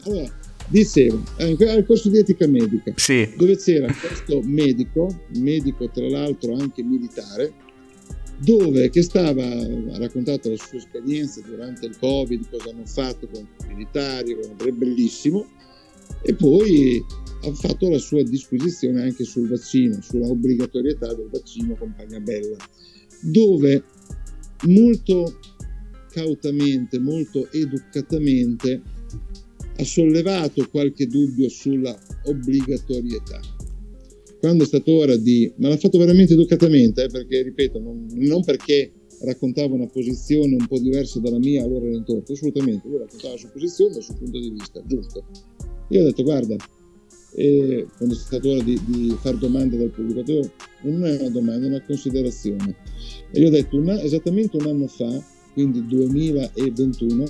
Allora, 0.03 0.31
dicevo, 0.69 1.23
eh, 1.37 1.55
al 1.69 1.85
corso 1.85 2.09
di 2.09 2.17
etica 2.17 2.47
medica, 2.47 2.91
Sì. 2.95 3.29
dove 3.37 3.57
c'era 3.57 3.87
questo 3.93 4.41
medico, 4.43 5.07
medico 5.37 5.89
tra 5.89 6.07
l'altro 6.09 6.55
anche 6.55 6.83
militare, 6.83 7.53
dove 8.39 8.89
che 8.89 9.01
stava, 9.01 9.43
ha 9.45 9.97
raccontato 9.97 10.49
la 10.49 10.57
sua 10.57 10.77
esperienza 10.77 11.41
durante 11.45 11.85
il 11.85 11.97
Covid, 11.97 12.49
cosa 12.49 12.69
hanno 12.69 12.85
fatto 12.85 13.27
con 13.31 13.47
i 13.63 13.73
militari, 13.73 14.33
è 14.33 14.69
bellissimo, 14.71 15.45
e 16.21 16.33
poi 16.33 17.03
ha 17.43 17.53
fatto 17.53 17.89
la 17.89 17.97
sua 17.99 18.23
disquisizione 18.23 19.01
anche 19.01 19.23
sul 19.23 19.47
vaccino, 19.47 19.99
sulla 20.01 20.27
obbligatorietà 20.27 21.13
del 21.13 21.29
vaccino 21.31 21.75
compagna 21.75 22.19
bella, 22.19 22.57
dove 23.21 23.83
molto 24.65 25.39
cautamente, 26.17 26.97
molto 26.97 27.47
educatamente 27.51 28.81
ha 29.79 29.83
sollevato 29.83 30.67
qualche 30.71 31.05
dubbio 31.05 31.47
sulla 31.47 31.95
obbligatorietà. 32.25 33.39
Quando 34.39 34.63
è 34.63 34.67
stato 34.67 34.93
ora 34.93 35.15
di... 35.15 35.51
ma 35.57 35.69
l'ha 35.69 35.77
fatto 35.77 35.99
veramente 35.99 36.33
educatamente, 36.33 37.03
eh, 37.03 37.07
perché 37.07 37.43
ripeto, 37.43 37.79
non, 37.79 38.07
non 38.15 38.43
perché 38.43 38.93
raccontava 39.21 39.75
una 39.75 39.87
posizione 39.87 40.55
un 40.55 40.65
po' 40.65 40.79
diversa 40.79 41.19
dalla 41.19 41.37
mia, 41.37 41.63
allora 41.63 41.85
era 41.85 41.95
in 41.95 42.03
torto. 42.03 42.33
Assolutamente, 42.33 42.87
lui 42.87 42.97
raccontava 42.97 43.33
la 43.33 43.39
sua 43.39 43.49
posizione 43.49 43.93
dal 43.93 44.01
suo 44.01 44.15
punto 44.15 44.39
di 44.39 44.49
vista, 44.49 44.81
giusto. 44.87 45.23
Io 45.89 46.01
ho 46.01 46.03
detto, 46.03 46.23
guarda, 46.23 46.55
e 47.35 47.85
quando 47.95 48.15
è 48.15 48.17
stato 48.17 48.49
ora 48.49 48.63
di, 48.63 48.79
di 48.87 49.15
fare 49.19 49.37
domande 49.37 49.77
dal 49.77 49.91
pubblico, 49.91 50.23
non 50.81 51.05
è 51.05 51.19
una 51.19 51.29
domanda, 51.29 51.65
è 51.65 51.69
una 51.69 51.83
considerazione. 51.83 52.75
E 53.31 53.39
gli 53.39 53.45
ho 53.45 53.49
detto, 53.51 53.77
una, 53.77 54.01
esattamente 54.01 54.57
un 54.57 54.67
anno 54.67 54.87
fa, 54.87 55.35
quindi 55.57 55.87
2021, 55.87 57.23
ho 57.23 57.29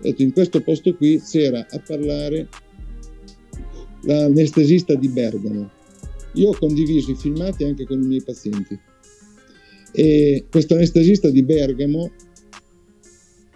detto, 0.00 0.22
in 0.22 0.32
questo 0.32 0.60
posto 0.60 0.94
qui 0.94 1.20
c'era 1.20 1.66
a 1.68 1.80
parlare 1.80 2.48
l'anestesista 4.02 4.94
di 4.94 5.08
Bergamo. 5.08 5.68
Io 6.34 6.50
ho 6.50 6.56
condiviso 6.56 7.10
i 7.10 7.16
filmati 7.16 7.64
anche 7.64 7.86
con 7.86 8.00
i 8.00 8.06
miei 8.06 8.22
pazienti. 8.22 8.78
E 9.90 10.44
questo 10.48 10.74
anestesista 10.74 11.28
di 11.28 11.42
Bergamo 11.42 12.12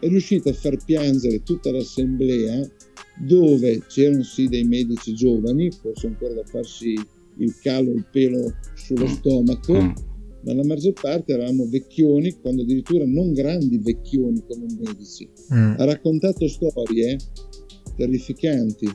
è 0.01 0.09
riuscito 0.09 0.49
a 0.49 0.55
far 0.55 0.77
piangere 0.85 1.45
tutta 1.45 1.71
l'assemblea 1.71 2.69
dove 3.21 3.81
c'erano 3.87 4.25
sì 4.25 4.49
dei 4.49 4.65
medici 4.65 5.15
giovani, 5.15 5.71
forse 5.71 6.09
ancora 6.09 6.35
da 6.35 6.45
farsi 6.45 6.95
il 7.37 7.55
calo, 7.63 7.93
il 7.93 8.05
pelo 8.11 8.57
sullo 8.75 9.07
stomaco, 9.07 10.14
ma 10.45 10.55
la 10.55 10.65
maggior 10.65 10.93
parte 10.93 11.33
eravamo 11.33 11.67
vecchioni, 11.69 12.39
quando 12.41 12.63
addirittura 12.63 13.05
non 13.07 13.33
grandi 13.33 13.79
vecchioni 13.79 14.45
come 14.47 14.67
medici. 14.79 15.29
Mm. 15.53 15.75
Ha 15.79 15.85
raccontato 15.85 16.47
storie 16.49 17.17
terrificanti. 17.97 18.89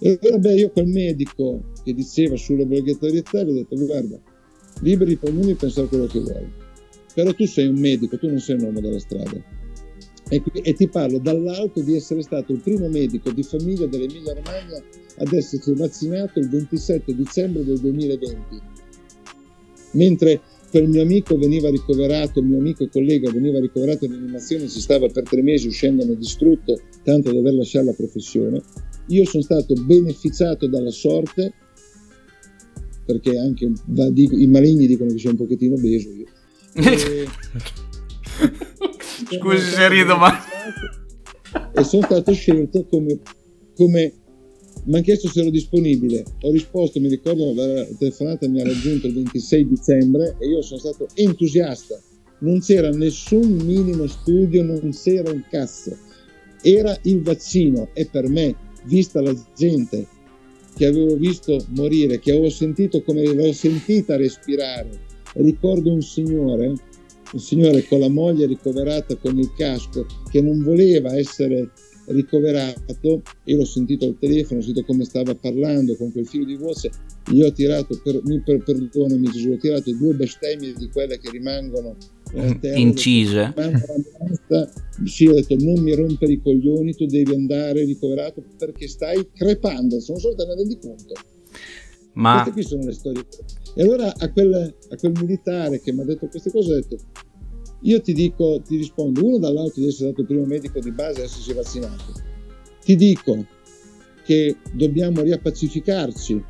E 0.00 0.18
allora 0.20 0.38
beh, 0.38 0.54
io 0.54 0.70
quel 0.70 0.86
medico 0.86 1.72
che 1.82 1.94
diceva 1.94 2.36
sull'obbligatorietà 2.36 3.42
gli 3.42 3.50
ho 3.50 3.54
detto 3.54 3.76
guarda, 3.76 4.20
liberi 4.80 5.16
per 5.16 5.30
ognuno 5.30 5.46
di 5.46 5.54
pensare 5.54 5.86
quello 5.86 6.06
che 6.06 6.20
vuoi, 6.20 6.46
però 7.14 7.32
tu 7.32 7.46
sei 7.46 7.68
un 7.68 7.78
medico, 7.78 8.18
tu 8.18 8.28
non 8.28 8.40
sei 8.40 8.56
un 8.56 8.64
uomo 8.64 8.80
della 8.80 8.98
strada. 8.98 9.62
E, 10.28 10.42
e, 10.62 10.72
ti 10.72 10.88
parlo 10.88 11.18
dall'alto 11.18 11.80
di 11.80 11.94
essere 11.94 12.22
stato 12.22 12.52
il 12.52 12.60
primo 12.60 12.88
medico 12.88 13.30
di 13.30 13.42
famiglia 13.42 13.86
dell'Emilia 13.86 14.32
Romagna 14.32 14.82
ad 15.18 15.32
essersi 15.32 15.74
vaccinato 15.74 16.38
il 16.38 16.48
27 16.48 17.14
dicembre 17.14 17.62
del 17.62 17.78
2020. 17.78 18.60
Mentre 19.92 20.40
quel 20.74 20.88
mio 20.88 21.02
amico 21.02 21.38
veniva 21.38 21.70
ricoverato, 21.70 22.40
il 22.40 22.46
mio 22.46 22.58
amico 22.58 22.82
e 22.82 22.88
collega 22.88 23.30
veniva 23.30 23.60
ricoverato 23.60 24.06
in 24.06 24.12
animazione, 24.14 24.66
si 24.66 24.80
stava 24.80 25.06
per 25.06 25.22
tre 25.22 25.40
mesi 25.40 25.68
uscendone 25.68 26.16
distrutto, 26.16 26.80
tanto 27.04 27.30
da 27.30 27.36
dover 27.36 27.54
lasciare 27.54 27.84
la 27.84 27.92
professione, 27.92 28.60
io 29.06 29.24
sono 29.24 29.44
stato 29.44 29.74
beneficiato 29.74 30.66
dalla 30.66 30.90
sorte, 30.90 31.52
perché 33.06 33.38
anche 33.38 33.70
va, 33.86 34.10
dico, 34.10 34.34
i 34.34 34.48
maligni 34.48 34.88
dicono 34.88 35.12
che 35.12 35.18
sono 35.18 35.34
un 35.34 35.38
pochettino 35.38 35.76
obeso 35.76 36.08
io. 36.10 36.26
E, 36.72 37.28
Scusi 39.38 39.70
se 39.70 39.88
rido, 39.88 40.16
ma... 40.16 40.36
E 41.72 41.84
sono 41.84 42.02
stato 42.02 42.32
scelto 42.32 42.84
come, 42.86 43.20
come 43.76 44.12
mi 44.84 44.94
hanno 44.94 45.02
chiesto 45.02 45.28
se 45.28 45.40
ero 45.40 45.50
disponibile. 45.50 46.24
Ho 46.42 46.50
risposto, 46.50 47.00
mi 47.00 47.08
ricordo, 47.08 47.54
la 47.54 47.86
telefonata 47.98 48.48
mi 48.48 48.60
ha 48.60 48.64
raggiunto 48.64 49.06
il 49.06 49.14
26 49.14 49.68
dicembre 49.68 50.36
e 50.38 50.48
io 50.48 50.62
sono 50.62 50.80
stato 50.80 51.06
entusiasta. 51.14 52.00
Non 52.40 52.60
c'era 52.60 52.90
nessun 52.90 53.50
minimo 53.64 54.06
studio, 54.06 54.62
non 54.62 54.90
c'era 54.90 55.30
un 55.30 55.42
cazzo. 55.48 55.96
Era 56.60 56.96
il 57.02 57.22
vaccino 57.22 57.88
e 57.94 58.06
per 58.06 58.28
me, 58.28 58.54
vista 58.84 59.20
la 59.22 59.34
gente 59.56 60.06
che 60.76 60.86
avevo 60.86 61.16
visto 61.16 61.64
morire, 61.68 62.18
che 62.18 62.32
avevo 62.32 62.50
sentito 62.50 63.02
come 63.02 63.22
l'avevo 63.22 63.52
sentita 63.52 64.16
respirare, 64.16 64.90
ricordo 65.34 65.92
un 65.92 66.02
signore 66.02 66.74
un 67.34 67.40
signore 67.40 67.84
con 67.86 67.98
la 67.98 68.08
moglie 68.08 68.46
ricoverata 68.46 69.16
con 69.16 69.36
il 69.38 69.52
casco 69.56 70.06
che 70.30 70.40
non 70.40 70.62
voleva 70.62 71.16
essere 71.16 71.70
ricoverato 72.06 73.22
io 73.44 73.56
l'ho 73.56 73.64
sentito 73.64 74.04
al 74.04 74.16
telefono, 74.18 74.60
ho 74.60 74.62
sentito 74.62 74.86
come 74.86 75.04
stava 75.04 75.34
parlando 75.34 75.96
con 75.96 76.12
quel 76.12 76.26
filo 76.26 76.44
di 76.44 76.56
voce 76.56 76.90
gli 77.30 77.40
ho 77.40 77.52
tirato, 77.52 77.98
per, 78.02 78.20
mi 78.24 78.40
per, 78.42 78.62
perdonami 78.62 79.30
Gesù, 79.30 79.50
ho 79.50 79.56
tirato 79.56 79.92
due 79.94 80.14
bestemmie 80.14 80.74
di 80.74 80.88
quelle 80.90 81.18
che 81.18 81.30
rimangono 81.30 81.96
eh, 82.34 82.58
terra, 82.58 82.78
incise. 82.78 83.54
sì, 85.04 85.26
ho 85.26 85.34
detto 85.34 85.56
non 85.58 85.80
mi 85.80 85.94
rompere 85.94 86.32
i 86.32 86.42
coglioni 86.42 86.94
tu 86.94 87.06
devi 87.06 87.32
andare 87.32 87.84
ricoverato 87.84 88.42
perché 88.58 88.88
stai 88.88 89.28
crepando. 89.32 90.00
Sono 90.00 90.18
solo 90.18 90.34
te 90.34 90.44
ne 90.44 90.54
rendi 90.54 90.78
conto. 90.78 91.14
Ma... 92.14 92.42
queste 92.42 92.52
qui 92.52 92.62
sono 92.62 92.84
le 92.84 92.92
storie. 92.92 93.24
E 93.74 93.82
allora 93.82 94.12
a 94.16 94.30
quel, 94.30 94.74
a 94.90 94.96
quel 94.96 95.12
militare 95.20 95.80
che 95.80 95.92
mi 95.92 96.00
ha 96.00 96.04
detto 96.04 96.28
queste 96.28 96.50
cose 96.50 96.72
ho 96.72 96.74
detto 96.74 96.96
io 97.84 98.00
ti 98.00 98.12
dico, 98.12 98.60
ti 98.64 98.76
rispondo, 98.76 99.24
uno 99.24 99.38
dall'alto 99.38 99.80
di 99.80 99.88
essere 99.88 100.08
stato 100.08 100.22
il 100.22 100.26
primo 100.26 100.44
medico 100.44 100.80
di 100.80 100.90
base 100.90 101.20
e 101.20 101.24
essersi 101.24 101.52
vaccinato. 101.52 102.12
Ti 102.82 102.96
dico 102.96 103.46
che 104.24 104.56
dobbiamo 104.72 105.20
riappacificarci, 105.20 106.42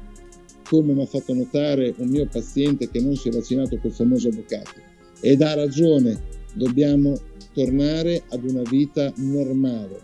come 0.62 0.92
mi 0.92 1.02
ha 1.02 1.06
fatto 1.06 1.34
notare 1.34 1.92
un 1.98 2.08
mio 2.08 2.26
paziente 2.26 2.88
che 2.88 3.00
non 3.00 3.16
si 3.16 3.28
è 3.28 3.32
vaccinato 3.32 3.78
col 3.78 3.92
famoso 3.92 4.28
avvocato. 4.28 4.80
Ed 5.20 5.42
ha 5.42 5.54
ragione, 5.54 6.20
dobbiamo 6.54 7.18
tornare 7.52 8.22
ad 8.28 8.48
una 8.48 8.62
vita 8.62 9.12
normale. 9.16 10.00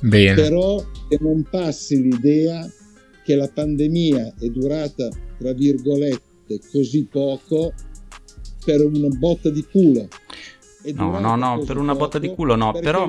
Bene. 0.00 0.34
Però 0.34 0.82
che 1.08 1.18
non 1.20 1.44
passi 1.48 2.00
l'idea 2.00 2.66
che 3.22 3.34
la 3.34 3.48
pandemia 3.48 4.34
è 4.38 4.46
durata, 4.48 5.10
tra 5.38 5.52
virgolette, 5.52 6.58
così 6.72 7.04
poco 7.04 7.74
per 8.64 8.82
una 8.82 9.08
botta 9.08 9.50
di 9.50 9.62
culo. 9.62 10.08
No, 10.94 11.18
no, 11.18 11.36
no, 11.36 11.58
per 11.64 11.76
una 11.76 11.94
botta 11.94 12.18
di 12.18 12.32
culo 12.34 12.56
no, 12.56 12.72
però... 12.72 13.08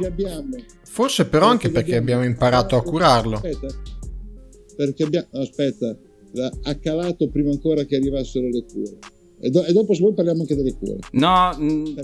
Forse 0.83 1.25
però 1.27 1.47
anche 1.47 1.69
perché 1.69 1.95
abbiamo 1.95 2.23
imparato 2.23 2.75
a 2.75 2.81
curarlo. 2.83 3.35
Aspetta, 3.35 3.67
perché 4.75 5.03
abbiamo... 5.03 5.27
Aspetta, 5.33 5.95
ha 6.63 6.75
calato 6.75 7.29
prima 7.29 7.51
ancora 7.51 7.83
che 7.83 7.95
arrivassero 7.95 8.47
le 8.47 8.65
cure. 8.71 8.97
E, 9.43 9.49
do- 9.49 9.65
e, 9.65 9.73
dopo 9.73 9.93
se 9.95 10.01
vuoi 10.01 10.13
parliamo 10.13 10.41
anche 10.41 10.55
delle 10.55 10.75
cure. 10.77 10.97
No, 11.13 11.49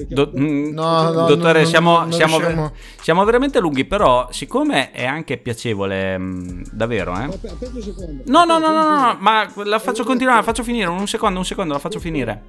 do- 0.07 0.31
no, 0.33 1.11
no 1.11 1.25
dottore, 1.27 1.61
no, 1.61 1.67
siamo, 1.67 2.03
no, 2.05 2.11
siamo, 2.11 2.39
ver- 2.39 2.71
siamo, 2.99 3.23
veramente 3.25 3.59
lunghi, 3.59 3.85
però 3.85 4.27
siccome 4.31 4.89
è 4.91 5.05
anche 5.05 5.37
piacevole, 5.37 6.17
mh, 6.17 6.63
davvero, 6.71 7.11
eh? 7.15 7.25
Aspetta 7.25 7.69
un 7.71 7.81
secondo. 7.81 8.23
No, 8.25 8.43
no, 8.43 8.57
no, 8.57 8.71
no, 8.71 8.83
no, 8.83 9.17
ma 9.19 9.47
la 9.65 9.77
faccio 9.77 10.03
continuare, 10.03 10.39
la 10.39 10.45
faccio 10.45 10.63
finire, 10.63 10.87
un 10.87 11.07
secondo, 11.07 11.37
un 11.37 11.45
secondo, 11.45 11.73
la 11.73 11.79
faccio 11.79 11.99
finire. 11.99 12.43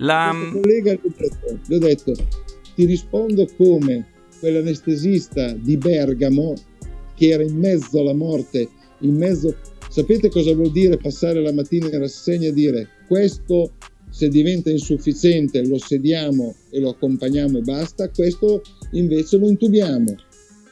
La... 0.00 0.34
collega 0.50 0.92
gli 0.92 1.74
ho 1.74 1.78
detto, 1.78 2.14
ti 2.74 2.84
rispondo 2.84 3.46
come 3.56 4.06
quell'anestesista 4.38 5.52
di 5.52 5.76
Bergamo 5.76 6.54
che 7.14 7.28
era 7.28 7.42
in 7.42 7.58
mezzo 7.58 8.00
alla 8.00 8.14
morte, 8.14 8.68
in 9.00 9.16
mezzo... 9.16 9.54
Sapete 9.90 10.28
cosa 10.28 10.54
vuol 10.54 10.70
dire 10.70 10.96
passare 10.98 11.42
la 11.42 11.52
mattina 11.52 11.88
in 11.88 11.98
rassegna 11.98 12.48
e 12.48 12.52
dire 12.52 12.88
questo 13.08 13.72
se 14.08 14.28
diventa 14.28 14.70
insufficiente 14.70 15.66
lo 15.66 15.78
sediamo 15.78 16.54
e 16.70 16.78
lo 16.78 16.90
accompagniamo 16.90 17.58
e 17.58 17.62
basta, 17.62 18.08
questo 18.10 18.62
invece 18.92 19.36
lo 19.36 19.48
intubiamo. 19.48 20.14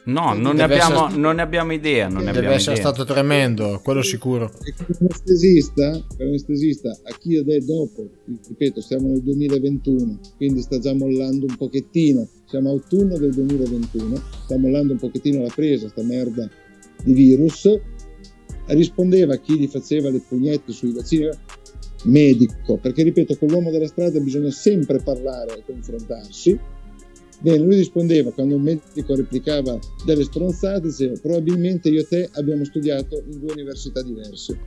No, 0.05 0.33
non 0.33 0.55
ne, 0.55 0.63
abbiamo, 0.63 1.05
essere... 1.05 1.19
non 1.19 1.35
ne, 1.35 1.41
abbiamo, 1.41 1.73
idea. 1.73 2.07
Non 2.07 2.19
ne 2.19 2.25
deve 2.25 2.37
abbiamo 2.37 2.55
essere 2.55 2.77
idea. 2.77 2.91
stato 2.91 3.05
tremendo, 3.05 3.79
quello 3.83 4.01
sicuro. 4.01 4.51
L'anestesista, 4.99 6.03
l'anestesista, 6.17 6.89
a 6.89 7.17
chi 7.17 7.29
io 7.29 7.43
dei 7.43 7.63
dopo, 7.63 8.09
ripeto, 8.47 8.81
siamo 8.81 9.09
nel 9.09 9.21
2021, 9.21 10.19
quindi 10.37 10.61
sta 10.61 10.79
già 10.79 10.93
mollando 10.93 11.45
un 11.47 11.55
pochettino. 11.55 12.27
Siamo 12.45 12.69
a 12.69 12.71
autunno 12.71 13.17
del 13.17 13.33
2021, 13.33 14.15
sta 14.45 14.57
mollando 14.57 14.93
un 14.93 14.99
pochettino 14.99 15.41
la 15.41 15.51
presa, 15.53 15.87
sta 15.89 16.01
merda 16.01 16.49
di 17.03 17.13
virus. 17.13 17.69
Rispondeva 18.67 19.33
a 19.33 19.37
chi 19.37 19.59
gli 19.59 19.67
faceva 19.67 20.09
le 20.09 20.21
pugnette 20.27 20.71
sui 20.71 20.91
vaccini, 20.91 21.29
medico, 22.03 22.77
perché 22.77 23.03
ripeto, 23.03 23.35
con 23.37 23.49
l'uomo 23.49 23.71
della 23.71 23.87
strada 23.87 24.19
bisogna 24.19 24.51
sempre 24.51 24.99
parlare 24.99 25.57
e 25.57 25.63
confrontarsi 25.65 26.57
Bene, 27.41 27.63
lui 27.63 27.75
rispondeva 27.75 28.31
quando 28.31 28.55
un 28.55 28.61
medico 28.61 29.15
replicava 29.15 29.79
delle 30.03 30.23
stronzate, 30.23 30.87
diceva 30.87 31.17
probabilmente 31.21 31.87
io 31.89 32.01
e 32.01 32.07
te 32.07 32.29
abbiamo 32.33 32.65
studiato 32.65 33.23
in 33.29 33.39
due 33.39 33.53
università 33.53 34.01
diverse. 34.01 34.59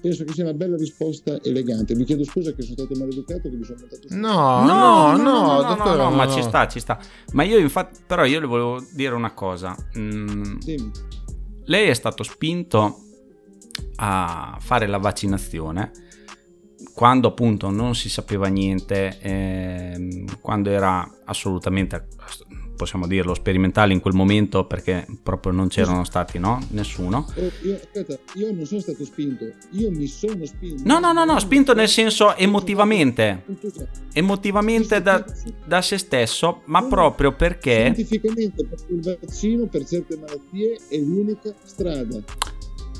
Penso 0.00 0.24
che 0.24 0.32
sia 0.32 0.44
una 0.44 0.54
bella 0.54 0.76
risposta 0.76 1.40
elegante. 1.42 1.94
Mi 1.94 2.04
chiedo 2.04 2.24
scusa 2.24 2.52
che 2.52 2.62
sono 2.62 2.74
stato 2.74 2.98
maleducato, 2.98 3.48
che 3.48 3.56
mi 3.56 3.64
sono 3.64 3.78
montato 3.80 4.06
no, 4.10 4.64
no, 4.64 5.16
no, 5.16 5.22
no, 5.22 5.62
no, 5.62 5.62
dottore, 5.62 5.96
no, 5.96 6.08
no, 6.08 6.10
ma 6.10 6.28
ci 6.28 6.42
sta, 6.42 6.66
ci 6.66 6.80
sta. 6.80 6.98
Ma 7.32 7.44
io 7.44 7.58
infatti, 7.58 8.00
però 8.04 8.24
io 8.24 8.40
le 8.40 8.46
volevo 8.46 8.84
dire 8.92 9.14
una 9.14 9.32
cosa. 9.32 9.76
Mm, 9.96 10.58
lei 11.66 11.88
è 11.88 11.94
stato 11.94 12.22
spinto 12.24 12.98
a 13.96 14.56
fare 14.60 14.86
la 14.86 14.98
vaccinazione 14.98 15.92
quando 16.98 17.28
appunto 17.28 17.70
non 17.70 17.94
si 17.94 18.08
sapeva 18.08 18.48
niente, 18.48 19.20
eh, 19.20 20.24
quando 20.40 20.68
era 20.68 21.08
assolutamente 21.26 22.08
possiamo 22.74 23.06
dirlo, 23.06 23.34
sperimentali 23.34 23.92
in 23.92 24.00
quel 24.00 24.14
momento 24.14 24.66
perché 24.66 25.06
proprio 25.22 25.52
non 25.52 25.68
c'erano 25.68 26.02
stati, 26.02 26.40
no? 26.40 26.58
Nessuno. 26.70 27.24
Oh, 27.36 27.50
io, 27.62 27.76
aspetta, 27.76 28.18
io 28.34 28.52
non 28.52 28.66
sono 28.66 28.80
stato 28.80 29.04
spinto, 29.04 29.44
io 29.70 29.92
mi 29.92 30.08
sono 30.08 30.44
spinto. 30.44 30.82
No, 30.84 30.98
no, 30.98 31.12
no, 31.12 31.24
no, 31.24 31.38
spinto 31.38 31.72
nel 31.72 31.88
senso 31.88 32.34
emotivamente. 32.34 33.44
Emotivamente 34.12 35.00
da, 35.00 35.24
da 35.64 35.80
se 35.80 35.98
stesso, 35.98 36.62
ma 36.64 36.82
proprio 36.82 37.32
perché... 37.32 37.92
Scientificamente, 37.94 38.66
perché 38.66 38.92
il 38.92 39.18
vaccino 39.20 39.66
per 39.66 39.86
certe 39.86 40.16
malattie 40.16 40.76
è 40.88 40.96
l'unica 40.96 41.54
strada. 41.62 42.20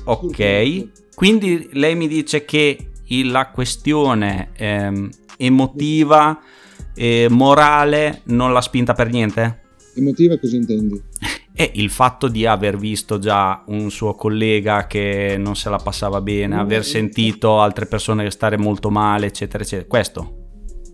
Ok, 0.05 1.15
quindi 1.15 1.67
lei 1.73 1.95
mi 1.95 2.07
dice 2.07 2.45
che 2.45 2.89
la 3.23 3.49
questione 3.49 4.49
ehm, 4.55 5.09
emotiva 5.37 6.39
e 6.95 7.27
morale 7.29 8.21
non 8.25 8.53
l'ha 8.53 8.61
spinta 8.61 8.93
per 8.93 9.09
niente? 9.09 9.61
Emotiva 9.95 10.37
cosa 10.37 10.55
intendi? 10.55 11.01
E 11.59 11.71
il 11.75 11.89
fatto 11.89 12.29
di 12.29 12.45
aver 12.45 12.77
visto 12.77 13.19
già 13.19 13.65
un 13.67 13.91
suo 13.91 14.13
collega 14.13 14.87
che 14.87 15.35
non 15.37 15.57
se 15.57 15.69
la 15.69 15.75
passava 15.75 16.21
bene, 16.21 16.55
no, 16.55 16.61
aver 16.61 16.85
sentito 16.85 17.59
altre 17.59 17.85
persone 17.85 18.31
stare 18.31 18.57
molto 18.57 18.89
male, 18.89 19.25
eccetera, 19.25 19.61
eccetera. 19.61 19.85
Questo? 19.85 20.37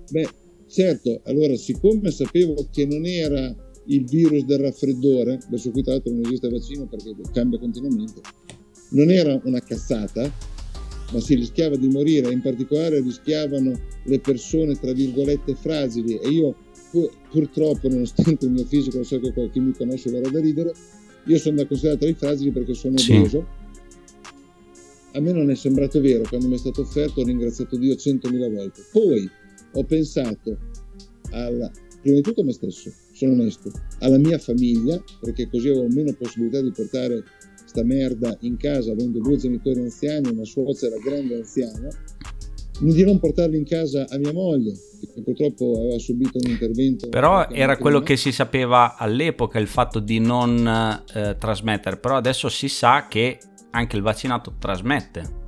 Beh, 0.09 0.27
certo, 0.67 1.21
allora 1.25 1.55
siccome 1.55 2.09
sapevo 2.09 2.67
che 2.71 2.87
non 2.87 3.05
era 3.05 3.55
il 3.87 4.05
virus 4.05 4.43
del 4.43 4.57
raffreddore, 4.57 5.37
verso 5.51 5.69
cui 5.69 5.83
tra 5.83 5.93
l'altro 5.93 6.13
non 6.13 6.25
esiste 6.25 6.49
vaccino 6.49 6.87
perché 6.87 7.13
cambia 7.31 7.59
continuamente, 7.59 8.21
non 8.89 9.11
era 9.11 9.39
una 9.43 9.59
cazzata, 9.59 10.31
ma 11.15 11.21
si 11.21 11.35
rischiava 11.35 11.77
di 11.77 11.87
morire, 11.87 12.29
in 12.31 12.41
particolare 12.41 12.99
rischiavano 12.99 13.71
le 14.03 14.19
persone 14.19 14.77
tra 14.77 14.91
virgolette 14.91 15.55
fragili 15.55 16.17
e 16.17 16.27
io 16.27 16.53
pur, 16.91 17.09
purtroppo 17.31 17.87
nonostante 17.87 18.45
il 18.45 18.51
mio 18.51 18.65
fisico, 18.65 19.01
so 19.03 19.17
che 19.21 19.31
chi 19.49 19.59
mi 19.61 19.71
conosce 19.71 20.11
verrà 20.11 20.29
da 20.29 20.41
ridere, 20.41 20.73
io 21.27 21.37
sono 21.37 21.55
da 21.55 21.65
considerare 21.65 21.99
tra 21.99 22.09
i 22.09 22.13
fragili 22.13 22.51
perché 22.51 22.73
sono 22.73 22.97
Sì. 22.97 23.13
obeso. 23.13 23.47
A 25.13 25.21
me 25.21 25.31
non 25.31 25.49
è 25.49 25.55
sembrato 25.55 26.01
vero, 26.01 26.23
quando 26.27 26.49
mi 26.49 26.55
è 26.55 26.57
stato 26.57 26.81
offerto 26.81 27.21
ho 27.21 27.23
ringraziato 27.23 27.77
Dio 27.77 27.95
centomila 27.95 28.49
volte. 28.49 28.81
Poi 28.91 29.29
ho 29.71 29.83
pensato 29.85 30.57
alla, 31.31 31.71
prima 32.01 32.17
di 32.17 32.21
tutto 32.21 32.41
a 32.41 32.43
me 32.43 32.51
stesso, 32.51 32.91
sono 33.13 33.31
onesto, 33.31 33.71
alla 33.99 34.17
mia 34.17 34.37
famiglia, 34.37 35.01
perché 35.21 35.47
così 35.49 35.69
avevo 35.69 35.87
meno 35.87 36.11
possibilità 36.11 36.61
di 36.61 36.71
portare 36.71 37.23
sta 37.75 37.83
merda 37.83 38.37
in 38.41 38.55
casa, 38.55 38.93
avendo 38.93 39.19
due 39.19 39.35
genitori 39.35 39.81
anziani, 39.81 40.29
una 40.29 40.45
suocera 40.45 40.95
grande 40.97 41.35
anziana, 41.35 41.89
di 42.79 43.03
non 43.03 43.19
portarli 43.19 43.57
in 43.57 43.65
casa 43.65 44.05
a 44.07 44.17
mia 44.17 44.31
moglie, 44.31 44.73
che 45.13 45.21
purtroppo 45.21 45.79
aveva 45.79 45.99
subito 45.99 46.37
un 46.41 46.49
intervento. 46.49 47.09
Però 47.09 47.49
era 47.49 47.77
quello 47.77 47.99
che 48.01 48.15
si 48.15 48.31
sapeva 48.31 48.95
all'epoca, 48.95 49.59
il 49.59 49.67
fatto 49.67 49.99
di 49.99 50.19
non 50.19 51.03
eh, 51.13 51.35
trasmettere, 51.37 51.97
però 51.97 52.15
adesso 52.15 52.47
si 52.47 52.69
sa 52.69 53.07
che 53.09 53.39
anche 53.71 53.95
il 53.97 54.01
vaccinato 54.01 54.55
trasmette. 54.57 55.43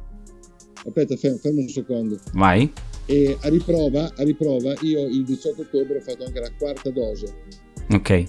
Aspetta, 0.86 1.16
fermo 1.16 1.62
un 1.62 1.70
secondo. 1.70 2.20
Vai. 2.34 2.72
E 3.06 3.38
a 3.42 3.50
riprova, 3.50 4.12
a 4.16 4.24
riprova, 4.24 4.74
io 4.82 5.06
il 5.08 5.24
18 5.24 5.62
ottobre 5.62 5.98
ho 5.98 6.02
fatto 6.02 6.26
anche 6.26 6.40
la 6.42 6.52
quarta 6.58 6.90
dose. 6.90 7.34
Ok. 7.90 8.24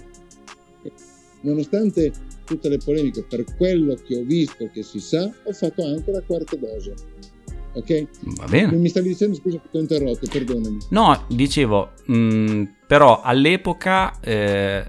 Nonostante 1.40 2.12
tutte 2.49 2.68
le 2.68 2.78
polemiche, 2.78 3.22
per 3.28 3.44
quello 3.57 3.94
che 3.94 4.16
ho 4.16 4.24
visto 4.24 4.68
che 4.72 4.82
si 4.82 4.99
sa, 4.99 5.30
ho 5.44 5.53
fatto 5.53 5.84
anche 5.84 6.11
la 6.11 6.22
quarta 6.22 6.57
dose. 6.57 6.94
Ok? 7.74 8.07
Va 8.38 8.46
bene. 8.46 8.72
Mi 8.72 8.88
stavi 8.88 9.09
dicendo, 9.09 9.36
scusa 9.36 9.59
che 9.61 9.68
ti 9.70 9.76
ho 9.76 9.80
interrotto, 9.80 10.26
perdonami. 10.28 10.78
No, 10.90 11.24
dicevo, 11.28 11.90
mh, 12.07 12.62
però 12.86 13.20
all'epoca 13.20 14.18
eh, 14.20 14.84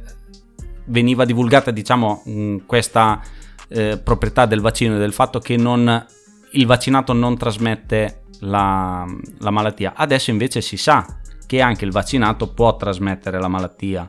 veniva 0.85 1.25
divulgata, 1.25 1.71
diciamo, 1.71 2.23
mh, 2.25 2.55
questa 2.65 3.21
eh, 3.67 3.99
proprietà 4.01 4.45
del 4.45 4.61
vaccino, 4.61 4.97
del 4.97 5.13
fatto 5.13 5.39
che 5.39 5.57
non, 5.57 6.05
il 6.53 6.65
vaccinato 6.65 7.13
non 7.13 7.37
trasmette 7.37 8.21
la, 8.39 9.05
la 9.39 9.51
malattia. 9.51 9.93
Adesso 9.95 10.31
invece 10.31 10.61
si 10.61 10.77
sa 10.77 11.19
che 11.45 11.61
anche 11.61 11.83
il 11.83 11.91
vaccinato 11.91 12.53
può 12.53 12.75
trasmettere 12.75 13.39
la 13.39 13.47
malattia. 13.47 14.07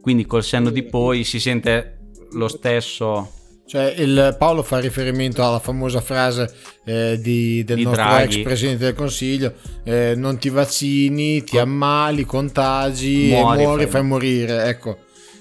Quindi 0.00 0.26
col 0.26 0.44
senno 0.44 0.70
di 0.70 0.84
poi 0.84 1.24
si 1.24 1.40
sente 1.40 1.95
lo 2.36 2.48
stesso. 2.48 3.30
Cioè, 3.66 3.94
il 3.98 4.36
Paolo 4.38 4.62
fa 4.62 4.78
riferimento 4.78 5.44
alla 5.44 5.58
famosa 5.58 6.00
frase 6.00 6.48
eh, 6.84 7.18
di, 7.20 7.64
del 7.64 7.78
Di 7.78 7.82
nostro 7.82 8.04
Draghi. 8.04 8.36
ex 8.36 8.42
presidente 8.44 8.84
del 8.84 8.94
consiglio: 8.94 9.54
eh, 9.82 10.14
non 10.16 10.38
ti 10.38 10.50
vaccini, 10.50 11.42
ti 11.42 11.58
ammali, 11.58 12.24
contagi, 12.24 13.30
Muori, 13.30 13.60
e 13.60 13.64
muori, 13.64 13.82
fai- 13.82 13.90
fai 13.90 14.04
morire. 14.04 14.64
Ecco, 14.66 14.98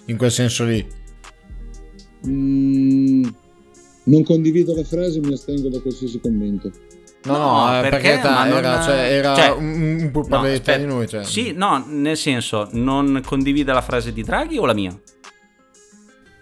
in 0.07 0.17
quel 0.17 0.31
senso 0.31 0.63
lì. 0.63 0.83
Mm, 2.27 3.25
non 4.05 4.23
condivido 4.23 4.73
la 4.73 4.83
frase, 4.83 5.19
mi 5.19 5.33
astengo 5.33 5.69
da 5.69 5.79
qualsiasi 5.79 6.19
commento. 6.19 6.71
No, 7.25 7.37
no, 7.37 7.77
eh, 7.77 7.89
perché, 7.89 8.19
Ma 8.23 8.45
non- 8.45 8.57
era, 8.57 8.81
cioè, 8.81 8.97
era 8.97 9.35
cioè, 9.35 9.49
un, 9.49 9.99
un 10.01 10.11
po' 10.11 10.25
no, 10.27 10.43
di 10.43 10.85
noi. 10.85 11.07
Cioè. 11.07 11.23
Sì, 11.23 11.53
no, 11.53 11.83
nel 11.87 12.17
senso, 12.17 12.69
non 12.71 13.21
condivide 13.23 13.71
la 13.71 13.81
frase 13.81 14.13
di 14.13 14.23
Draghi 14.23 14.57
o 14.57 14.65
la 14.65 14.73
mia? 14.73 14.95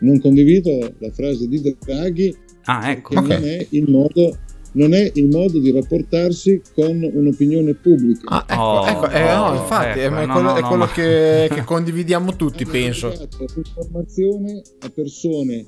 Non 0.03 0.19
condivido 0.19 0.93
la 0.99 1.11
frase 1.11 1.47
di 1.47 1.61
Draghi 1.61 2.35
Ah, 2.65 2.91
ecco. 2.91 3.09
che 3.21 3.21
non, 3.21 3.43
è 3.43 3.67
il 3.71 3.89
modo, 3.89 4.37
non 4.73 4.93
è 4.93 5.11
il 5.15 5.27
modo 5.27 5.59
di 5.59 5.71
rapportarsi 5.71 6.61
con 6.73 7.01
un'opinione 7.03 7.73
pubblica. 7.75 8.27
Ah, 8.29 8.45
ecco, 8.47 8.61
Oh, 8.61 8.87
ecco, 8.87 9.09
eh, 9.09 9.23
no, 9.33 9.45
oh, 9.47 9.53
infatti, 9.55 9.99
ecco, 9.99 10.15
è 10.19 10.25
no, 10.25 10.33
quello, 10.33 10.41
no, 10.49 10.55
è 10.55 10.61
no, 10.61 10.67
quello 10.67 10.83
ma- 10.85 10.91
che, 10.91 11.47
che 11.53 11.63
condividiamo 11.65 12.35
tutti, 12.35 12.63
Hanno 12.63 12.71
penso. 12.71 13.09
dato 13.09 13.45
informazione 13.55 14.61
a 14.79 14.89
persone 14.89 15.65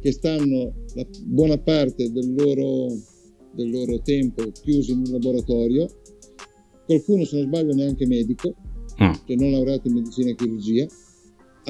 che 0.00 0.12
stanno 0.12 0.72
la 0.94 1.06
buona 1.24 1.58
parte 1.58 2.10
del 2.10 2.34
loro, 2.34 2.94
del 3.54 3.70
loro 3.70 4.00
tempo 4.02 4.50
chiusi 4.62 4.92
in 4.92 4.98
un 5.06 5.12
laboratorio, 5.12 5.86
qualcuno 6.86 7.24
se 7.24 7.36
non 7.36 7.46
sbaglio 7.46 7.74
neanche 7.74 8.06
medico, 8.06 8.54
Mm. 9.02 9.12
cioè 9.26 9.36
non 9.36 9.50
laureato 9.52 9.88
in 9.88 9.94
medicina 9.94 10.30
e 10.30 10.34
chirurgia, 10.34 10.86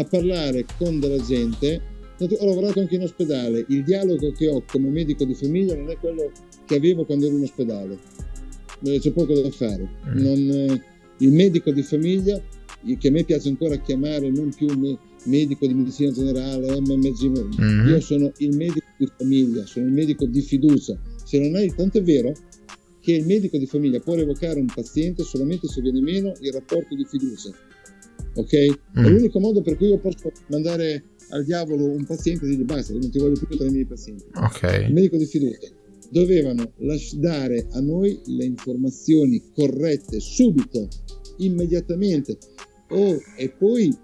a 0.01 0.05
parlare 0.05 0.65
con 0.79 0.99
della 1.01 1.23
gente. 1.23 1.81
Ho 2.19 2.47
lavorato 2.47 2.81
anche 2.81 2.97
in 2.97 3.03
ospedale, 3.03 3.65
il 3.69 3.83
dialogo 3.83 4.31
che 4.33 4.47
ho 4.47 4.63
come 4.71 4.91
medico 4.91 5.25
di 5.25 5.33
famiglia 5.35 5.75
non 5.75 5.89
è 5.89 5.97
quello 5.97 6.31
che 6.67 6.75
avevo 6.77 7.07
quando 7.07 7.27
ero 7.27 7.37
in 7.37 7.45
ospedale, 7.45 7.99
Eh, 8.83 8.99
c'è 8.99 9.11
poco 9.11 9.33
da 9.39 9.51
fare. 9.51 9.89
Mm. 10.09 10.19
Non, 10.23 10.51
eh, 10.51 10.83
il 11.19 11.33
medico 11.33 11.71
di 11.71 11.83
famiglia, 11.83 12.41
che 12.99 13.09
a 13.09 13.11
me 13.11 13.25
piace 13.25 13.49
ancora 13.49 13.77
chiamare 13.77 14.31
non 14.31 14.53
più 14.55 14.67
me- 14.79 14.99
medico 15.25 15.67
di 15.67 15.75
medicina 15.75 16.11
generale, 16.11 16.79
MMG, 16.81 17.59
Mhm. 17.59 17.89
io 17.89 18.01
sono 18.01 18.33
il 18.39 18.57
medico 18.57 18.87
di 18.99 19.09
famiglia, 19.19 19.65
sono 19.67 19.87
il 19.87 19.93
medico 19.93 20.25
di 20.27 20.41
fiducia. 20.41 20.99
Se 21.25 21.39
non 21.39 21.55
hai, 21.57 21.73
tanto 21.75 21.99
è 21.99 22.03
vero 22.03 22.33
che 23.01 23.13
il 23.13 23.27
medico 23.27 23.57
di 23.59 23.67
famiglia 23.67 23.99
può 24.01 24.15
revocare 24.15 24.59
un 24.61 24.67
paziente 24.67 25.23
solamente 25.25 25.69
se 25.69 25.81
viene 25.83 26.01
meno 26.01 26.33
il 26.41 26.53
rapporto 26.53 26.95
di 26.95 27.05
fiducia. 27.07 27.51
Ok? 28.35 28.53
È 28.53 28.69
Mm. 29.01 29.07
l'unico 29.07 29.41
modo 29.41 29.63
per 29.63 29.77
cui 29.77 29.89
io 29.89 29.99
posso 29.99 30.31
mandare 30.49 31.05
al 31.31 31.45
diavolo 31.45 31.85
un 31.91 32.05
paziente 32.05 32.45
e 32.45 32.49
dirgli 32.49 32.65
basta, 32.65 32.93
non 32.93 33.09
ti 33.11 33.19
voglio 33.19 33.41
più 33.47 33.57
tra 33.57 33.67
i 33.67 33.71
miei 33.71 33.87
pazienti. 33.87 34.25
Il 34.35 34.43
Ok. 34.43 34.89
medico 34.91 35.17
di 35.17 35.27
fiducia 35.27 35.69
dovevano 36.11 36.73
dare 37.19 37.67
a 37.71 37.81
noi 37.81 38.21
le 38.25 38.45
informazioni 38.45 39.41
corrette 39.55 40.19
subito, 40.19 40.89
immediatamente. 41.39 42.37
Oh, 42.91 43.17
e 43.37 43.49
poi 43.51 43.95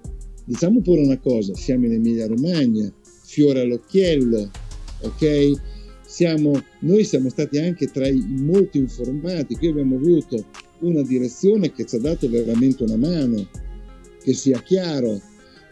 diciamo 0.45 0.81
pure 0.81 1.03
una 1.03 1.19
cosa: 1.19 1.55
siamo 1.55 1.87
in 1.87 1.93
Emilia 1.95 2.27
Romagna, 2.27 2.93
fiore 3.25 3.61
all'occhiello, 3.63 4.51
ok? 5.03 5.53
Siamo, 6.07 6.53
noi 6.81 7.05
siamo 7.05 7.29
stati 7.29 7.59
anche 7.59 7.87
tra 7.89 8.07
i 8.07 8.25
molto 8.25 8.77
informati, 8.79 9.57
qui 9.57 9.69
abbiamo 9.69 9.97
avuto 9.97 10.47
una 10.81 11.03
direzione 11.03 11.73
che 11.73 11.85
ci 11.85 11.97
ha 11.97 11.99
dato 12.01 12.29
veramente 12.31 12.85
una 12.85 12.97
mano, 12.97 13.49
che 14.27 14.35
sia 14.35 14.61
chiaro, 14.61 15.23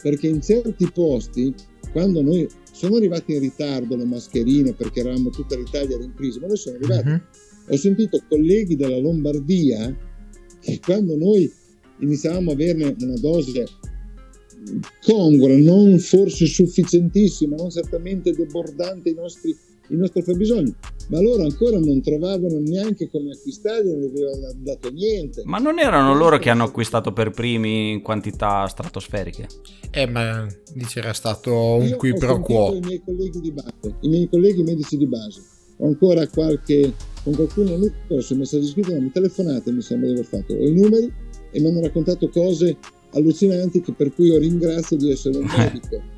perché 0.01 0.27
in 0.27 0.41
certi 0.41 0.89
posti, 0.89 1.53
quando 1.91 2.21
noi 2.21 2.47
sono 2.71 2.95
arrivati 2.95 3.33
in 3.33 3.41
ritardo 3.41 3.97
le 3.97 4.05
mascherine 4.05 4.73
perché 4.73 5.01
eravamo 5.01 5.29
tutta 5.29 5.57
l'Italia 5.57 5.97
in 5.97 6.13
crisi, 6.15 6.39
ma 6.39 6.47
noi 6.47 6.55
siamo 6.55 6.77
arrivati. 6.77 7.09
Mhm. 7.09 7.21
Ho 7.67 7.75
sentito 7.75 8.21
colleghi 8.29 8.77
della 8.77 8.97
Lombardia 8.97 9.93
che 10.61 10.79
quando 10.79 11.17
noi 11.17 11.51
iniziavamo 11.99 12.51
a 12.51 12.53
averne 12.53 12.95
una 12.97 13.19
dose 13.19 13.65
congrua, 15.03 15.57
non 15.57 15.99
forse 15.99 16.45
sufficientissima, 16.45 17.57
non 17.57 17.69
certamente 17.69 18.31
debordante 18.31 19.09
i 19.09 19.15
nostri, 19.15 19.53
i 19.89 19.95
nostri 19.95 20.21
fabbisogni, 20.21 20.73
ma 21.09 21.21
loro 21.21 21.43
ancora 21.43 21.77
non 21.79 22.01
trovavano 22.01 22.59
neanche 22.59 23.09
come 23.09 23.31
acquistarli, 23.31 23.91
non 23.91 23.99
gli 23.99 24.05
avevano 24.05 24.53
dato 24.57 24.91
niente. 24.91 25.43
Ma 25.45 25.57
non 25.57 25.79
erano 25.79 26.15
loro 26.15 26.37
che 26.39 26.49
hanno 26.49 26.63
acquistato 26.63 27.13
per 27.13 27.31
primi 27.31 27.91
in 27.91 28.01
quantità 28.01 28.67
stratosferiche? 28.67 29.47
Eh, 29.91 30.07
ma 30.07 30.47
dice 30.73 30.99
era 30.99 31.13
stato 31.13 31.75
un 31.75 31.87
Io 31.87 31.97
qui 31.97 32.11
ho 32.11 32.17
pro 32.17 32.39
quo. 32.39 32.73
i 32.75 32.79
miei 32.79 33.01
colleghi 33.03 33.39
di 33.39 33.51
base, 33.51 33.95
i 34.01 34.07
miei 34.07 34.29
colleghi 34.29 34.63
medici 34.63 34.97
di 34.97 35.07
base. 35.07 35.41
Ho 35.77 35.87
ancora 35.87 36.27
qualche, 36.27 36.93
con 37.23 37.35
qualcuno 37.35 37.77
non 37.77 38.21
so, 38.21 38.35
messaggi 38.35 38.67
scritti, 38.67 38.93
mi 38.93 39.11
telefonate 39.11 39.71
mi 39.71 39.81
sembra 39.81 40.07
di 40.07 40.13
aver 40.13 40.25
fatto, 40.25 40.53
ho 40.53 40.65
i 40.65 40.73
numeri 40.73 41.11
e 41.51 41.59
mi 41.59 41.67
hanno 41.67 41.81
raccontato 41.81 42.29
cose 42.29 42.77
allucinanti 43.11 43.81
che 43.81 43.93
per 43.93 44.13
cui 44.13 44.27
io 44.27 44.37
ringrazio 44.37 44.97
di 44.97 45.11
essere 45.11 45.37
un 45.37 45.45
medico 45.55 46.13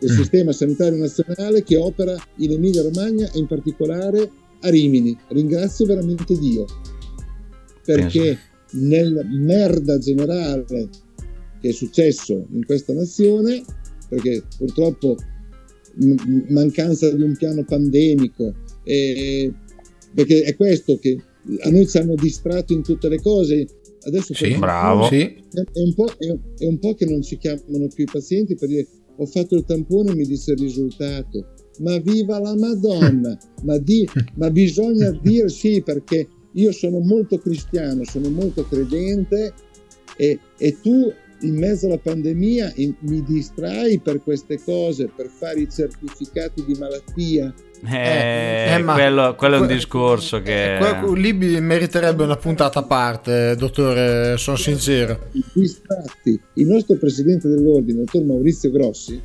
del 0.00 0.10
Mm. 0.12 0.16
sistema 0.16 0.52
sanitario 0.52 0.98
nazionale 0.98 1.62
che 1.62 1.76
opera 1.76 2.16
in 2.38 2.52
Emilia 2.52 2.82
Romagna 2.82 3.30
e 3.30 3.38
in 3.38 3.46
particolare 3.46 4.30
a 4.62 4.68
Rimini. 4.70 5.16
Ringrazio 5.28 5.86
veramente 5.86 6.36
Dio 6.38 6.64
perché 7.84 8.38
nel 8.72 9.26
merda 9.30 9.98
generale 9.98 10.64
che 11.60 11.68
è 11.68 11.72
successo 11.72 12.46
in 12.52 12.64
questa 12.64 12.92
nazione, 12.94 13.62
perché 14.08 14.42
purtroppo 14.56 15.16
m- 15.96 16.44
mancanza 16.48 17.10
di 17.10 17.22
un 17.22 17.36
piano 17.36 17.64
pandemico, 17.64 18.54
e- 18.84 19.52
perché 20.14 20.42
è 20.44 20.56
questo 20.56 20.98
che 20.98 21.18
a 21.60 21.70
noi 21.70 21.86
ci 21.88 21.98
hanno 21.98 22.14
distratto 22.14 22.72
in 22.72 22.82
tutte 22.82 23.08
le 23.08 23.20
cose. 23.20 23.66
Adesso 24.02 24.32
Sì, 24.32 24.56
bravo. 24.56 25.08
È, 25.10 25.16
è 25.52 25.80
un 25.82 25.94
po', 25.94 26.10
è- 26.16 26.38
è 26.62 26.66
un 26.66 26.78
po' 26.78 26.94
che 26.94 27.04
non 27.04 27.20
ci 27.22 27.36
chiamano 27.36 27.88
più 27.94 28.04
i 28.04 28.08
pazienti 28.10 28.54
per 28.54 28.68
dire 28.68 28.86
ho 29.20 29.26
fatto 29.26 29.54
il 29.54 29.64
tampone 29.64 30.12
e 30.12 30.14
mi 30.14 30.24
disse 30.24 30.52
il 30.52 30.58
risultato. 30.58 31.52
Ma 31.80 31.98
viva 31.98 32.38
la 32.38 32.56
Madonna! 32.56 33.38
ma, 33.64 33.76
di- 33.78 34.08
ma 34.34 34.50
bisogna 34.50 35.10
dire 35.22 35.48
sì 35.48 35.82
perché 35.82 36.26
io 36.52 36.72
sono 36.72 37.00
molto 37.00 37.38
cristiano, 37.38 38.04
sono 38.04 38.30
molto 38.30 38.64
credente 38.64 39.52
e, 40.16 40.38
e 40.58 40.80
tu 40.80 41.12
in 41.42 41.56
mezzo 41.56 41.86
alla 41.86 41.98
pandemia 41.98 42.72
in- 42.76 42.96
mi 43.00 43.22
distrai 43.22 43.98
per 44.00 44.22
queste 44.22 44.58
cose, 44.62 45.10
per 45.14 45.28
fare 45.28 45.60
i 45.60 45.68
certificati 45.70 46.64
di 46.64 46.74
malattia. 46.78 47.54
Eh, 47.88 48.74
eh, 48.74 48.78
ma- 48.82 48.92
quello, 48.94 49.34
quello 49.36 49.56
è 49.56 49.60
un 49.60 49.66
que- 49.66 49.74
discorso 49.74 50.42
che... 50.42 50.76
Que- 50.78 51.18
Lì 51.18 51.32
meriterebbe 51.32 52.22
una 52.24 52.36
puntata 52.36 52.80
a 52.80 52.82
parte, 52.82 53.54
dottore, 53.56 54.36
sono 54.36 54.56
sincero. 54.56 55.28
distratti. 55.54 56.38
Il 56.54 56.66
nostro 56.66 56.96
presidente 56.96 57.48
dell'ordine, 57.48 58.00
dottor 58.04 58.24
Maurizio 58.24 58.70
Grossi, 58.70 59.20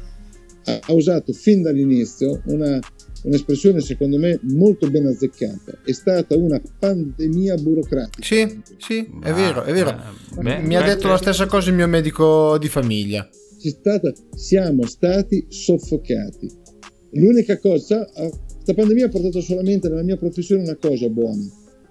ha, 0.66 0.80
ha 0.82 0.94
usato 0.94 1.34
fin 1.34 1.62
dall'inizio 1.62 2.42
una, 2.46 2.80
un'espressione 3.24 3.82
secondo 3.82 4.18
me 4.18 4.40
molto 4.44 4.90
ben 4.90 5.06
azzeccata. 5.08 5.80
È 5.84 5.92
stata 5.92 6.36
una 6.38 6.60
pandemia 6.80 7.56
burocratica. 7.56 8.24
Sì, 8.24 8.62
sì, 8.78 9.08
è 9.22 9.32
vero, 9.34 9.64
è 9.64 9.74
vero. 9.74 9.90
eh, 9.90 10.42
beh, 10.42 10.60
Mi 10.60 10.76
ha 10.76 10.82
beh, 10.82 10.88
detto 10.88 11.08
la 11.08 11.18
stessa 11.18 11.46
cosa 11.46 11.70
il 11.70 11.76
mio 11.76 11.88
medico 11.88 12.58
di 12.58 12.68
famiglia. 12.70 13.28
Stata- 13.60 14.14
siamo 14.36 14.86
stati 14.86 15.46
soffocati. 15.50 16.64
L'unica 17.14 17.58
cosa, 17.60 18.08
questa 18.66 18.82
pandemia 18.82 19.06
ha 19.06 19.10
portato 19.10 19.42
solamente 19.42 19.88
nella 19.90 20.02
mia 20.02 20.18
professione 20.18 20.64
una 20.64 20.76
cosa 20.76 21.08
buona, 21.08 21.46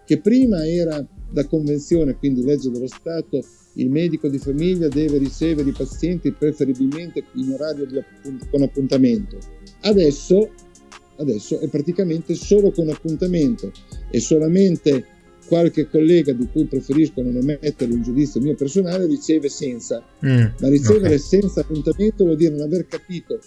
che 0.05 0.19
prima 0.19 0.67
era 0.67 1.07
da 1.31 1.47
convenzione, 1.47 2.17
quindi 2.17 2.43
legge 2.43 2.69
dello 2.69 2.89
Stato, 2.89 3.45
il 3.75 3.89
medico 3.89 4.27
di 4.27 4.39
famiglia 4.39 4.89
deve 4.89 5.19
ricevere 5.19 5.69
i 5.69 5.73
pazienti 5.73 6.33
preferibilmente 6.33 7.23
in 7.35 7.53
orario 7.53 7.85
appunt- 7.85 8.51
con 8.51 8.63
appuntamento. 8.63 9.39
Adesso, 9.83 10.51
adesso 11.19 11.61
è 11.61 11.69
praticamente 11.69 12.35
solo 12.35 12.73
con 12.73 12.89
appuntamento 12.89 13.71
e 14.11 14.19
solamente 14.19 15.05
qualche 15.47 15.89
collega 15.89 16.33
di 16.33 16.49
cui 16.51 16.65
preferisco 16.65 17.23
non 17.23 17.37
emettere 17.37 17.93
un 17.93 18.03
giudizio 18.03 18.41
mio 18.41 18.55
personale 18.55 19.07
riceve 19.07 19.49
senza 19.49 20.03
Mm, 20.25 20.45
ma 20.59 20.69
ricevere 20.69 21.15
ok. 21.15 21.21
senza 21.21 21.61
appuntamento 21.61 22.25
vuol 22.25 22.37
dire 22.37 22.53
non 22.53 22.63
aver 22.63 22.87
capito 22.87 23.39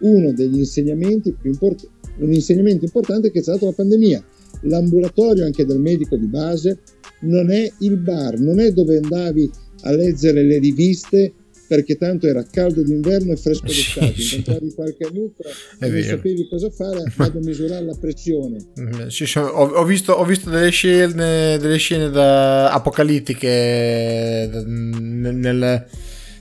uno 0.00 0.32
degli 0.32 0.58
insegnamenti 0.58 1.32
più 1.32 1.50
importanti, 1.50 1.94
un 2.18 2.32
insegnamento 2.32 2.84
importante 2.84 3.30
che 3.30 3.38
c'è 3.38 3.44
stato 3.44 3.66
la 3.66 3.72
pandemia. 3.72 4.24
L'ambulatorio 4.62 5.44
anche 5.44 5.64
del 5.64 5.78
medico 5.78 6.16
di 6.16 6.26
base 6.26 6.80
non 7.20 7.50
è 7.50 7.70
il 7.80 7.96
bar, 7.98 8.38
non 8.38 8.58
è 8.58 8.72
dove 8.72 8.96
andavi 8.96 9.50
a 9.82 9.92
leggere 9.92 10.42
le 10.42 10.58
riviste 10.58 11.32
perché 11.66 11.96
tanto 11.96 12.26
era 12.26 12.44
caldo 12.44 12.82
d'inverno 12.82 13.32
e 13.32 13.36
fresco 13.36 13.66
d'estate, 13.66 14.14
sì. 14.14 14.36
incontravi 14.36 14.72
qualche 14.74 15.04
amico 15.04 15.42
e 15.80 15.88
non 15.88 16.02
sapevi 16.02 16.48
cosa 16.48 16.70
fare, 16.70 17.02
vado 17.16 17.38
a 17.38 17.42
misurare 17.42 17.84
la 17.84 17.96
pressione. 17.98 18.58
Mm, 18.80 19.06
sì, 19.08 19.24
ho, 19.38 19.40
ho 19.42 19.84
visto, 19.84 20.12
ho 20.12 20.24
visto 20.24 20.48
delle 20.50 20.70
scene, 20.70 21.58
delle 21.58 21.76
scene 21.76 22.10
da- 22.10 22.70
apocalittiche 22.72 24.48
nel- 24.64 25.86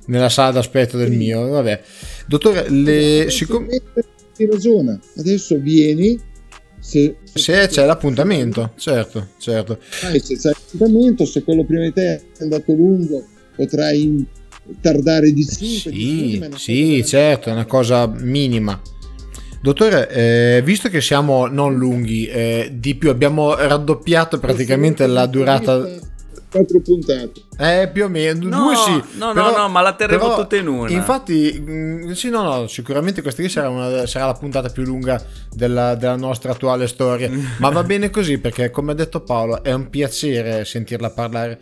nella 0.08 0.30
sala 0.30 0.51
d'aspetto 0.51 0.97
del 0.97 1.12
mio. 1.12 1.47
Vabbè, 1.47 1.82
dottore, 2.28 2.70
le, 2.70 3.28
siccome 3.30 3.82
Hai 4.38 4.47
ragione, 4.47 4.99
adesso 5.18 5.58
vieni, 5.58 6.20
se, 6.80 7.16
se 7.24 7.68
c'è 7.68 7.86
l'appuntamento, 7.86 8.74
certo, 8.76 9.30
certo. 9.38 9.80
sai 9.89 10.20
se 10.20 10.36
c'è 10.38 10.49
l'appuntamento, 10.49 11.26
se 11.26 11.43
quello 11.43 11.64
prima 11.64 11.84
di 11.84 11.93
te 11.93 12.16
è 12.38 12.43
andato 12.43 12.74
lungo, 12.74 13.26
potrai 13.56 14.26
tardare 14.82 15.32
di 15.32 15.45
5 15.45 15.91
Sì, 15.91 16.49
sì, 16.56 17.06
certo, 17.06 17.49
è 17.49 17.53
una 17.53 17.66
cosa 17.66 18.08
minima. 18.08 18.80
Dottore, 19.62 20.10
eh, 20.10 20.62
visto 20.64 20.89
che 20.89 21.01
siamo 21.01 21.47
non 21.47 21.76
lunghi, 21.76 22.28
eh, 22.28 22.72
di 22.74 22.93
più 22.95 23.10
abbiamo 23.10 23.56
raddoppiato 23.56 24.38
praticamente 24.38 25.08
la 25.08 25.26
durata. 25.26 26.14
Quattro 26.56 26.80
puntate. 26.80 27.41
Eh, 27.58 27.89
più 27.91 28.06
o 28.06 28.08
meno, 28.08 28.47
No, 28.47 28.64
due 28.64 28.76
sì. 28.76 29.18
no, 29.18 29.34
no, 29.34 29.51
no, 29.56 29.68
ma 29.68 29.82
la 29.82 29.93
terremo 29.93 30.24
però, 30.24 30.36
tutte 30.38 30.58
in 30.58 30.68
una. 30.68 30.89
Infatti, 30.89 31.51
mh, 31.60 32.12
sì, 32.14 32.30
no, 32.30 32.43
no, 32.43 32.68
sicuramente 32.68 33.22
questa 33.22 33.41
qui 33.41 33.49
sarà, 33.51 33.68
una- 33.68 34.06
sarà 34.06 34.28
la 34.28 34.34
puntata 34.34 34.70
più 34.70 34.84
lunga 34.84 35.22
della, 35.51 35.95
della 35.95 36.16
nostra 36.16 36.53
attuale 36.53 36.88
storia. 36.88 37.30
ma 37.60 37.70
va 37.70 37.84
bene 37.84 38.10
così 38.10 38.38
perché, 38.38 38.70
come 38.72 38.93
ha 38.93 38.95
detto 38.95 39.22
Paolo, 39.22 39.62
è 39.64 39.74
un 39.74 39.89
piacere 39.89 40.64
sentirla 40.64 41.10
parlare. 41.10 41.60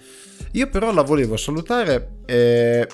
Io 0.51 0.67
però 0.69 0.91
la 0.93 1.01
volevo 1.01 1.37
salutare 1.37 2.17
eh, 2.27 2.87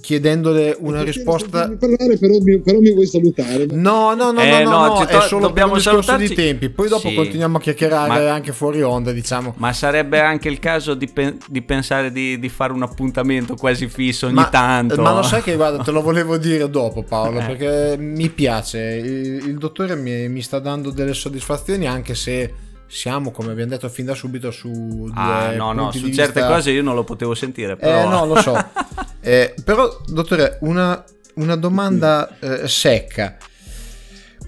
chiedendole 0.00 0.76
una 0.80 1.02
risposta. 1.02 1.70
Parlare, 1.78 2.18
però, 2.18 2.38
mi, 2.40 2.58
però 2.60 2.78
mi 2.80 2.92
vuoi 2.92 3.06
salutare. 3.06 3.66
No, 3.70 4.14
no, 4.14 4.30
no, 4.32 4.40
Eh, 4.40 4.62
no, 4.64 4.70
no, 4.70 4.86
no, 4.86 4.96
ci 4.96 5.12
è 5.12 5.20
solo 5.22 5.46
dobbiamo 5.46 5.72
per 5.72 5.78
un 5.78 5.82
discorso 5.82 6.02
salutarci. 6.02 6.28
di 6.28 6.34
tempi. 6.34 6.68
Poi 6.70 6.88
dopo 6.88 7.08
Sì. 7.08 7.14
continuiamo 7.14 7.56
a 7.56 7.60
chiacchierare 7.60 8.24
Ma- 8.24 8.32
anche 8.32 8.52
fuori 8.52 8.82
onda, 8.82 9.12
diciamo. 9.12 9.54
Ma 9.58 9.72
sarebbe 9.72 10.20
anche 10.20 10.48
il 10.48 10.58
caso 10.58 10.94
di, 10.94 11.06
pe- 11.08 11.36
di 11.48 11.62
pensare 11.62 12.10
di, 12.12 12.38
di 12.38 12.48
fare 12.48 12.72
un 12.72 12.82
appuntamento 12.82 13.54
quasi 13.56 13.88
fisso 13.88 14.26
ogni 14.26 14.34
Ma, 14.34 14.48
tanto. 14.48 15.00
ma 15.00 15.12
lo 15.14 15.22
sai 15.22 15.42
che 15.42 15.54
guarda, 15.56 15.82
te 15.82 15.90
lo 15.90 16.02
volevo 16.02 16.36
dire 16.36 16.68
dopo 16.70 17.02
Paolo, 17.02 17.40
Eh. 17.40 17.44
perché 17.44 17.96
mi 17.98 18.28
piace, 18.30 18.78
il, 18.78 19.48
il 19.48 19.58
dottore 19.58 19.94
mi, 19.96 20.28
mi 20.28 20.42
sta 20.42 20.58
dando 20.58 20.90
delle 20.90 21.14
soddisfazioni 21.14 21.86
anche 21.86 22.14
se 22.14 22.52
siamo, 22.86 23.30
come 23.30 23.52
abbiamo 23.52 23.70
detto 23.70 23.88
fin 23.88 24.04
da 24.06 24.14
subito, 24.14 24.50
su 24.50 24.70
due 24.70 25.10
Ah, 25.14 25.52
no, 25.54 25.72
no, 25.72 25.90
su 25.90 26.10
certe 26.10 26.40
vista- 26.40 26.48
cose 26.48 26.70
io 26.70 26.82
non 26.82 26.94
lo 26.94 27.04
potevo 27.04 27.34
sentire. 27.34 27.72
Eh, 27.72 27.76
Però... 27.76 28.08
no, 28.08 28.26
lo 28.26 28.36
so. 28.40 28.54
Eh, 29.26 29.54
però, 29.64 30.02
dottore, 30.06 30.58
una, 30.60 31.02
una 31.36 31.56
domanda 31.56 32.38
eh, 32.40 32.68
secca. 32.68 33.38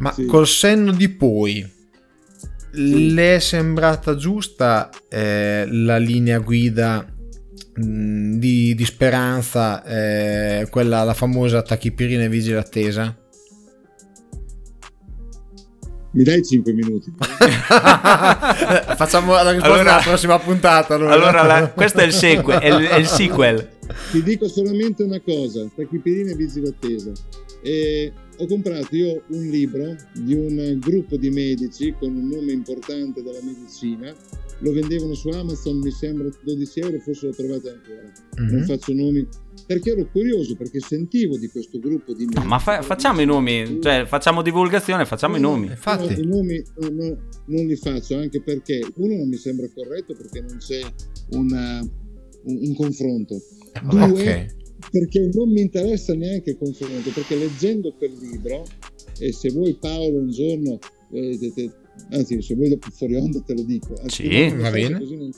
Ma 0.01 0.14
col 0.26 0.47
senno 0.47 0.93
di 0.93 1.09
poi, 1.09 1.66
le 2.72 3.37
è 3.37 3.39
sembrata 3.39 4.16
giusta 4.16 4.91
eh, 5.09 5.64
la 5.66 5.97
linea 5.97 6.41
guida 6.41 7.07
mh, 7.74 8.37
di, 8.37 8.74
di 8.74 8.84
speranza, 8.84 9.82
eh, 9.82 10.68
quella 10.68 11.03
la 11.05 11.14
famosa 11.14 11.62
tachipirina 11.62 12.24
e 12.24 12.28
vigile 12.28 12.59
attesa? 12.59 13.16
Mi 16.17 16.23
dai 16.23 16.43
5 16.43 16.73
minuti. 16.73 17.12
Facciamo 18.97 19.33
la 19.35 19.51
risposta 19.51 19.73
Allora- 19.75 19.95
alla 19.97 20.03
prossima 20.03 20.39
puntata. 20.39 20.95
Allora, 20.95 21.12
Allora, 21.12 21.43
la- 21.43 21.69
questo 21.69 21.99
è 21.99 22.05
il 22.05 22.12
sequel, 22.12 22.59
è 22.59 22.69
il, 22.75 22.87
è 22.87 22.97
il 22.97 23.07
sequel. 23.07 23.69
Ti 24.12 24.23
dico 24.23 24.49
solamente 24.49 25.03
una 25.03 25.21
cosa, 25.21 25.69
tachipirina 25.75 26.31
e 26.31 26.35
vigile 26.35 26.69
attesa. 26.69 27.12
E 27.62 28.12
ho 28.39 28.47
comprato 28.47 28.97
io 28.97 29.25
un 29.29 29.43
libro 29.43 29.95
di 30.14 30.33
un 30.35 30.79
gruppo 30.79 31.17
di 31.19 31.29
medici 31.29 31.95
con 31.99 32.17
un 32.17 32.29
nome 32.29 32.53
importante 32.53 33.23
della 33.23 33.41
medicina, 33.43 34.11
lo 34.61 34.73
vendevano 34.73 35.15
su 35.15 35.29
Amazon, 35.29 35.79
mi 35.79 35.91
sembra 35.91 36.29
12 36.43 36.81
euro, 36.81 36.99
forse 37.01 37.27
lo 37.27 37.33
trovate 37.33 37.71
ancora. 37.71 38.13
Non 38.49 38.61
Mhm. 38.61 38.65
faccio 38.65 38.93
nomi, 38.95 39.27
perché 39.67 39.91
ero 39.91 40.09
curioso, 40.11 40.57
perché 40.57 40.81
sentivo 40.81 41.37
di 41.37 41.49
questo 41.49 41.79
gruppo 41.79 42.15
di 42.15 42.25
medici. 42.25 42.47
Ma 42.47 42.59
fa- 42.59 42.83
facciamo 42.83 43.21
i 43.21 43.26
nomi, 43.26 43.79
cioè 43.83 44.05
facciamo 44.07 44.43
divulgazione, 44.43 45.05
facciamo 45.05 45.37
i 45.37 45.41
nomi. 45.41 45.67
No, 45.68 45.75
I 46.09 46.26
nomi 46.26 46.63
no, 46.79 46.89
no, 46.91 47.18
non 47.47 47.67
li 47.67 47.76
faccio 47.76 48.17
anche 48.17 48.41
perché 48.43 48.80
uno 48.97 49.17
non 49.17 49.29
mi 49.29 49.37
sembra 49.37 49.68
corretto 49.75 50.14
perché 50.14 50.41
non 50.41 50.57
c'è 50.59 50.80
una- 51.33 51.80
un, 52.45 52.59
un 52.61 52.75
confronto. 52.75 53.41
Due, 53.91 54.03
Ok. 54.03 54.47
perché 54.91 55.29
non 55.33 55.51
mi 55.51 55.61
interessa 55.61 56.14
neanche 56.14 56.51
il 56.51 56.59
confronto, 56.59 57.11
perché 57.11 57.37
leggendo 57.37 57.93
quel 57.99 58.13
libro, 58.21 58.64
e 59.18 59.33
se 59.33 59.51
vuoi 59.51 59.76
Paolo 59.79 60.18
un 60.18 60.30
giorno, 60.30 60.79
eh, 61.13 61.37
te- 61.39 61.53
te- 61.55 61.72
anzi 62.11 62.41
se 62.43 62.55
vuoi 62.55 62.68
dopo 62.68 62.89
fuori 62.91 63.17
onda 63.17 63.41
te 63.41 63.55
lo 63.55 63.63
dico, 63.63 63.95
Sì, 64.07 64.49
va 64.57 64.71
bene. 64.71 64.99
così 64.99 65.17
non- 65.17 65.31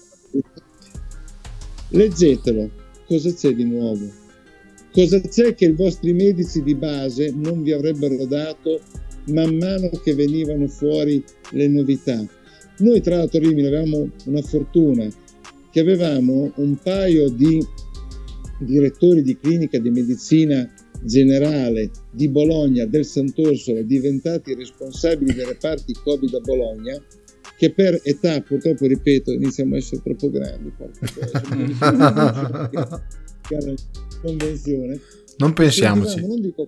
leggetelo, 1.90 2.70
cosa 3.06 3.32
c'è 3.32 3.55
di 3.55 3.64
nuovo? 3.64 4.06
Cosa 4.93 5.20
c'è 5.20 5.55
che 5.55 5.66
i 5.66 5.72
vostri 5.72 6.12
medici 6.12 6.62
di 6.62 6.74
base 6.74 7.30
non 7.35 7.62
vi 7.62 7.72
avrebbero 7.72 8.24
dato 8.26 8.80
man 9.26 9.55
mano 9.56 9.90
che 10.02 10.14
venivano 10.14 10.66
fuori 10.66 11.22
le 11.52 11.68
novità? 11.68 12.24
Noi 12.78 13.01
tra 13.01 13.16
l'altro 13.16 13.40
Rimini 13.40 13.66
avevamo 13.66 14.09
una 14.26 14.43
fortuna 14.43 15.06
che 15.70 15.80
avevamo 15.80 16.52
un 16.56 16.76
paio 16.82 17.28
di 17.28 17.64
direttori 18.60 19.22
di 19.22 19.39
clinica 19.39 19.78
di 19.78 19.90
medicina 19.90 20.68
generale 21.04 21.90
di 22.10 22.28
Bologna, 22.28 22.86
del 22.86 23.04
Sant'Orsola, 23.04 23.82
diventati 23.82 24.54
responsabili 24.54 25.34
delle 25.34 25.56
parti 25.56 25.92
Covid 25.92 26.34
a 26.34 26.40
Bologna, 26.40 27.00
che 27.56 27.72
per 27.72 28.00
età, 28.04 28.40
purtroppo 28.40 28.86
ripeto, 28.86 29.32
iniziamo 29.32 29.74
a 29.74 29.78
essere 29.78 30.00
troppo 30.02 30.30
grandi. 30.30 30.72
convenzione. 34.20 35.00
Non 35.38 35.52
pensiamoci. 35.52 36.20
Non 36.20 36.40
dico 36.40 36.66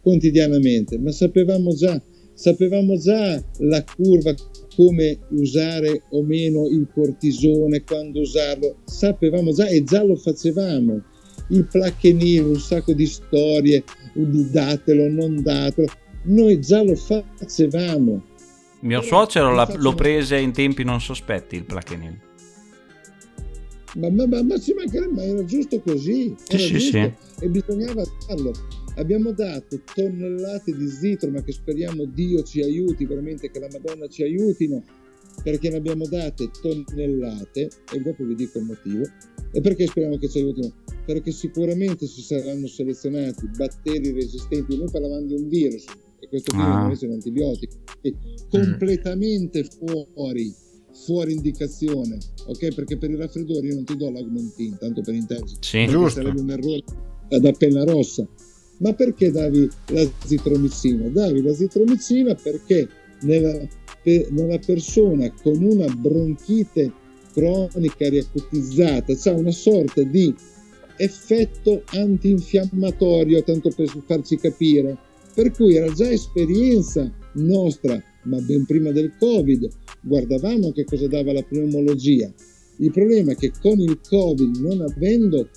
quotidianamente, 0.00 0.98
ma 0.98 1.12
sapevamo 1.12 1.74
già, 1.74 2.02
sapevamo 2.34 2.96
già 2.96 3.42
la 3.58 3.84
curva 3.84 4.34
come 4.74 5.18
usare 5.30 6.04
o 6.10 6.22
meno 6.22 6.66
il 6.68 6.88
cortisone, 6.92 7.84
quando 7.84 8.20
usarlo, 8.20 8.78
sapevamo 8.84 9.52
già 9.52 9.66
e 9.66 9.84
già 9.84 10.02
lo 10.02 10.16
facevamo. 10.16 11.02
Il 11.52 11.66
plachenil, 11.66 12.44
un 12.44 12.58
sacco 12.58 12.92
di 12.92 13.06
storie, 13.06 13.84
di 14.14 14.50
datelo, 14.50 15.08
non 15.08 15.42
datelo, 15.42 15.88
noi 16.24 16.60
già 16.60 16.82
lo 16.82 16.94
facevamo. 16.94 18.22
Mio 18.80 19.00
suocero 19.00 19.54
lo 19.76 19.94
prese 19.94 20.38
in 20.38 20.52
tempi 20.52 20.82
non 20.82 21.00
sospetti 21.00 21.56
il 21.56 21.64
plachenil. 21.64 22.18
Ma, 23.94 24.08
ma, 24.08 24.26
ma, 24.26 24.42
ma, 24.42 24.58
ci 24.58 24.72
mancherebbe, 24.72 25.12
ma 25.12 25.22
era 25.22 25.44
giusto 25.44 25.80
così. 25.80 26.34
Era 26.48 26.62
sì, 26.62 26.72
giusto, 26.72 26.90
sì, 26.98 27.44
E 27.44 27.48
bisognava 27.48 28.02
farlo. 28.26 28.52
Abbiamo 28.96 29.32
dato 29.32 29.80
tonnellate 29.94 30.74
di 30.74 30.88
zitro, 30.88 31.30
ma 31.30 31.42
che 31.42 31.52
speriamo 31.52 32.04
Dio 32.06 32.42
ci 32.42 32.62
aiuti, 32.62 33.04
veramente 33.04 33.50
che 33.50 33.58
la 33.58 33.68
Madonna 33.70 34.06
ci 34.08 34.22
aiutino, 34.22 34.82
perché 35.42 35.70
ne 35.70 35.76
abbiamo 35.76 36.06
date 36.06 36.50
tonnellate, 36.60 37.68
e 37.92 38.00
dopo 38.00 38.24
vi 38.24 38.34
dico 38.34 38.58
il 38.58 38.64
motivo, 38.64 39.04
e 39.52 39.60
perché 39.60 39.86
speriamo 39.86 40.16
che 40.16 40.28
ci 40.28 40.38
aiutino? 40.38 40.72
Perché 41.04 41.32
sicuramente 41.32 42.06
si 42.06 42.22
saranno 42.22 42.66
selezionati 42.66 43.48
batteri 43.56 44.12
resistenti, 44.12 44.76
noi 44.76 44.88
parlavamo 44.90 45.26
di 45.26 45.34
un 45.34 45.48
virus, 45.48 45.84
e 46.20 46.28
questo 46.28 46.52
virus 46.52 46.68
Ah. 46.68 46.82
non 46.82 46.96
è 46.98 47.04
un 47.04 47.12
antibiotico, 47.12 47.74
è 48.00 48.12
completamente 48.48 49.64
fuori 49.64 50.54
fuori 50.94 51.32
indicazione, 51.32 52.18
ok? 52.46 52.74
Perché 52.74 52.98
per 52.98 53.10
il 53.10 53.16
raffreddore 53.16 53.66
io 53.66 53.74
non 53.74 53.84
ti 53.84 53.96
do 53.96 54.10
l'augmentin, 54.10 54.76
tanto 54.78 55.00
per 55.00 55.14
intenderci. 55.14 55.56
Sì. 55.60 55.86
Sarebbe 56.10 56.40
un 56.40 56.50
errore 56.50 56.82
da 57.28 57.50
penna 57.52 57.82
rossa. 57.84 58.28
Ma 58.78 58.92
perché 58.92 59.30
davi 59.30 59.68
la 59.88 60.06
zitromicina? 60.24 61.08
Davi 61.08 61.40
la 61.42 61.54
zitromicina 61.54 62.34
perché 62.34 62.86
nella, 63.22 63.66
pe- 64.02 64.28
nella 64.30 64.58
persona 64.58 65.32
con 65.42 65.62
una 65.62 65.86
bronchite 65.86 66.92
cronica 67.32 68.08
riacutizzata 68.08 69.14
c'è 69.14 69.32
una 69.32 69.50
sorta 69.50 70.02
di 70.02 70.34
effetto 70.96 71.82
antinfiammatorio, 71.86 73.42
tanto 73.42 73.70
per 73.74 73.88
farci 74.06 74.36
capire. 74.36 74.96
Per 75.34 75.50
cui 75.50 75.76
era 75.76 75.90
già 75.92 76.10
esperienza 76.10 77.10
nostra, 77.34 78.00
ma 78.24 78.38
ben 78.40 78.66
prima 78.66 78.90
del 78.90 79.12
Covid, 79.18 79.66
guardavamo 80.02 80.66
anche 80.66 80.84
cosa 80.84 81.08
dava 81.08 81.32
la 81.32 81.42
pneumologia. 81.42 82.30
Il 82.76 82.90
problema 82.90 83.32
è 83.32 83.36
che 83.36 83.50
con 83.60 83.80
il 83.80 83.98
Covid, 84.06 84.56
non 84.56 84.82
avendo 84.82 85.48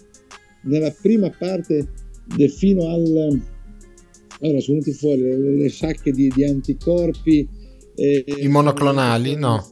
nella 0.64 0.92
prima 0.92 1.30
parte 1.30 1.90
del- 2.36 2.50
fino 2.50 2.88
al... 2.88 3.42
Allora 4.42 4.60
sono 4.60 4.80
venuti 4.80 4.94
fuori 4.94 5.22
le, 5.22 5.58
le 5.58 5.70
sacche 5.70 6.12
di, 6.12 6.32
di 6.34 6.44
anticorpi. 6.46 7.48
Eh, 7.96 8.24
I 8.28 8.48
monoclonali? 8.48 9.36
No. 9.36 9.72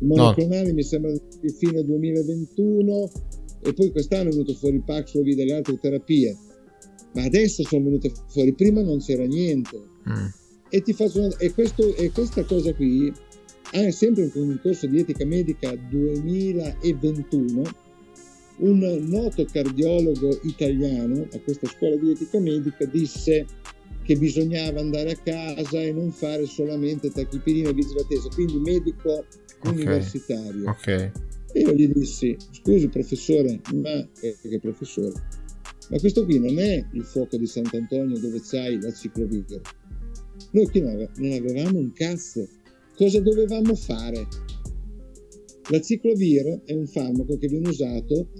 i 0.00 0.04
monoclonali 0.06 0.72
mi 0.72 0.82
sembra 0.82 1.10
di 1.12 1.50
fine 1.58 1.84
2021 1.84 3.10
e 3.62 3.72
poi 3.74 3.90
quest'anno 3.90 4.28
è 4.28 4.32
venuto 4.32 4.54
fuori 4.54 4.76
il 4.76 4.84
Paxlovid 4.84 5.38
e 5.38 5.44
le 5.44 5.54
altre 5.54 5.78
terapie. 5.78 6.36
Ma 7.14 7.24
adesso 7.24 7.62
sono 7.64 7.84
venute 7.84 8.10
fuori, 8.28 8.54
prima 8.54 8.82
non 8.82 8.98
c'era 9.00 9.24
niente. 9.24 9.76
Mm. 10.08 10.26
E, 10.70 10.82
ti 10.82 10.92
faccio 10.92 11.18
una- 11.20 11.36
e, 11.38 11.52
questo- 11.52 11.94
e 11.96 12.10
questa 12.12 12.44
cosa 12.44 12.72
qui, 12.72 13.12
ah, 13.72 13.90
sempre 13.90 14.30
in 14.32 14.48
un 14.48 14.58
corso 14.62 14.86
di 14.86 15.00
etica 15.00 15.24
medica 15.26 15.74
2021, 15.74 17.62
un 18.58 18.78
noto 19.08 19.44
cardiologo 19.50 20.38
italiano 20.44 21.26
a 21.32 21.38
questa 21.40 21.66
scuola 21.66 21.96
di 21.96 22.10
etica 22.10 22.38
medica 22.38 22.84
disse 22.84 23.46
che 24.10 24.16
bisognava 24.16 24.80
andare 24.80 25.12
a 25.12 25.16
casa 25.22 25.80
e 25.80 25.92
non 25.92 26.10
fare 26.10 26.44
solamente 26.44 27.12
tachipirina 27.12 27.68
e 27.68 27.72
vigilatesa, 27.72 28.28
quindi 28.30 28.58
medico 28.58 29.24
Ok. 29.62 29.72
universitario. 29.72 30.68
Ok. 30.68 30.88
E 31.52 31.60
io 31.60 31.72
gli 31.74 31.86
dissi, 31.92 32.36
scusi 32.50 32.88
professore, 32.88 33.60
ma 33.72 34.08
eh, 34.20 34.36
che 34.42 34.58
professore? 34.58 35.12
Ma 35.90 35.98
questo 36.00 36.24
qui 36.24 36.40
non 36.40 36.58
è 36.58 36.84
il 36.92 37.04
fuoco 37.04 37.36
di 37.36 37.46
Sant'Antonio 37.46 38.18
dove 38.18 38.40
c'hai 38.42 38.80
la 38.80 38.92
ciclovia. 38.92 39.60
Noi 40.50 40.66
qui 40.66 40.80
non 40.80 41.32
avevamo 41.32 41.78
un 41.78 41.92
cazzo. 41.92 42.48
Cosa 42.96 43.20
dovevamo 43.20 43.76
fare? 43.76 44.26
La 45.68 45.80
ciclovir 45.80 46.62
è 46.64 46.72
un 46.72 46.88
farmaco 46.88 47.38
che 47.38 47.46
viene 47.46 47.68
usato 47.68 48.30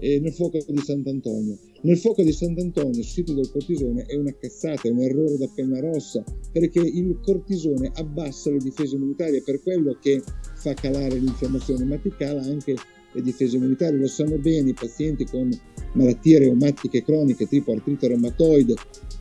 eh, 0.00 0.18
nel 0.18 0.32
fuoco 0.32 0.58
di 0.66 0.80
Sant'Antonio. 0.80 1.56
Nel 1.84 1.98
fuoco 1.98 2.22
di 2.22 2.30
Sant'Antonio 2.30 3.00
il 3.00 3.04
sito 3.04 3.32
del 3.32 3.50
cortisone 3.50 4.04
è 4.06 4.14
una 4.14 4.32
cazzata, 4.38 4.86
è 4.86 4.90
un 4.92 5.00
errore 5.00 5.36
da 5.36 5.50
penna 5.52 5.80
rossa, 5.80 6.22
perché 6.52 6.78
il 6.78 7.18
cortisone 7.20 7.90
abbassa 7.94 8.50
le 8.50 8.58
difese 8.58 8.94
immunitarie, 8.94 9.38
è 9.38 9.42
per 9.42 9.60
quello 9.60 9.96
che 10.00 10.22
fa 10.54 10.74
calare 10.74 11.18
l'infiammazione, 11.18 11.84
ma 11.84 11.98
ti 11.98 12.12
cala 12.16 12.40
anche 12.42 12.76
le 13.12 13.22
difese 13.22 13.56
immunitarie. 13.56 13.98
Lo 13.98 14.06
sanno 14.06 14.38
bene 14.38 14.70
i 14.70 14.74
pazienti 14.74 15.24
con 15.24 15.50
malattie 15.94 16.38
reumatiche 16.38 17.02
croniche 17.02 17.48
tipo 17.48 17.72
artrite 17.72 18.06
reumatoide 18.06 18.74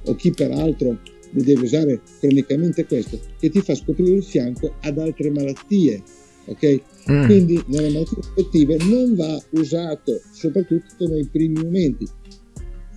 o 0.06 0.16
chi 0.16 0.30
peraltro 0.30 1.00
ne 1.32 1.44
deve 1.44 1.64
usare 1.64 2.02
cronicamente 2.20 2.86
questo, 2.86 3.20
che 3.40 3.50
ti 3.50 3.62
fa 3.62 3.74
scoprire 3.74 4.18
il 4.18 4.24
fianco 4.24 4.76
ad 4.82 5.00
altre 5.00 5.32
malattie. 5.32 6.04
Ok? 6.46 6.82
Mm. 7.10 7.26
Quindi 7.26 7.64
nelle 7.70 7.90
malattie 7.90 8.18
infettive 8.18 8.78
non 8.84 9.16
va 9.16 9.42
usato, 9.52 10.22
soprattutto 10.32 11.08
nei 11.08 11.26
primi 11.26 11.64
momenti. 11.64 12.20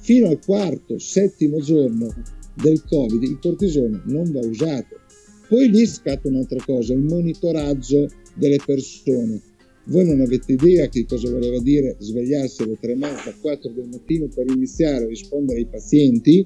Fino 0.04 0.28
al 0.28 0.38
quarto, 0.38 0.98
settimo 0.98 1.60
giorno 1.60 2.12
del 2.56 2.84
Covid 2.86 3.22
il 3.22 3.38
cortisone 3.40 4.02
non 4.04 4.30
va 4.32 4.40
usato. 4.40 5.00
Poi 5.48 5.70
lì 5.70 5.86
scatta 5.86 6.28
un'altra 6.28 6.62
cosa, 6.62 6.92
il 6.92 7.00
monitoraggio 7.00 8.08
delle 8.34 8.58
persone. 8.62 9.40
Voi 9.86 10.04
non 10.04 10.20
avete 10.20 10.52
idea 10.52 10.88
che 10.88 11.06
cosa 11.06 11.30
voleva 11.30 11.58
dire 11.58 11.96
svegliarsi 11.98 12.64
alle 12.64 12.76
3 12.78 12.92
e 12.92 12.96
mezza, 12.96 13.34
4 13.40 13.70
del 13.70 13.88
mattino 13.90 14.28
per 14.28 14.44
iniziare 14.50 15.04
a 15.04 15.08
rispondere 15.08 15.60
ai 15.60 15.66
pazienti 15.68 16.44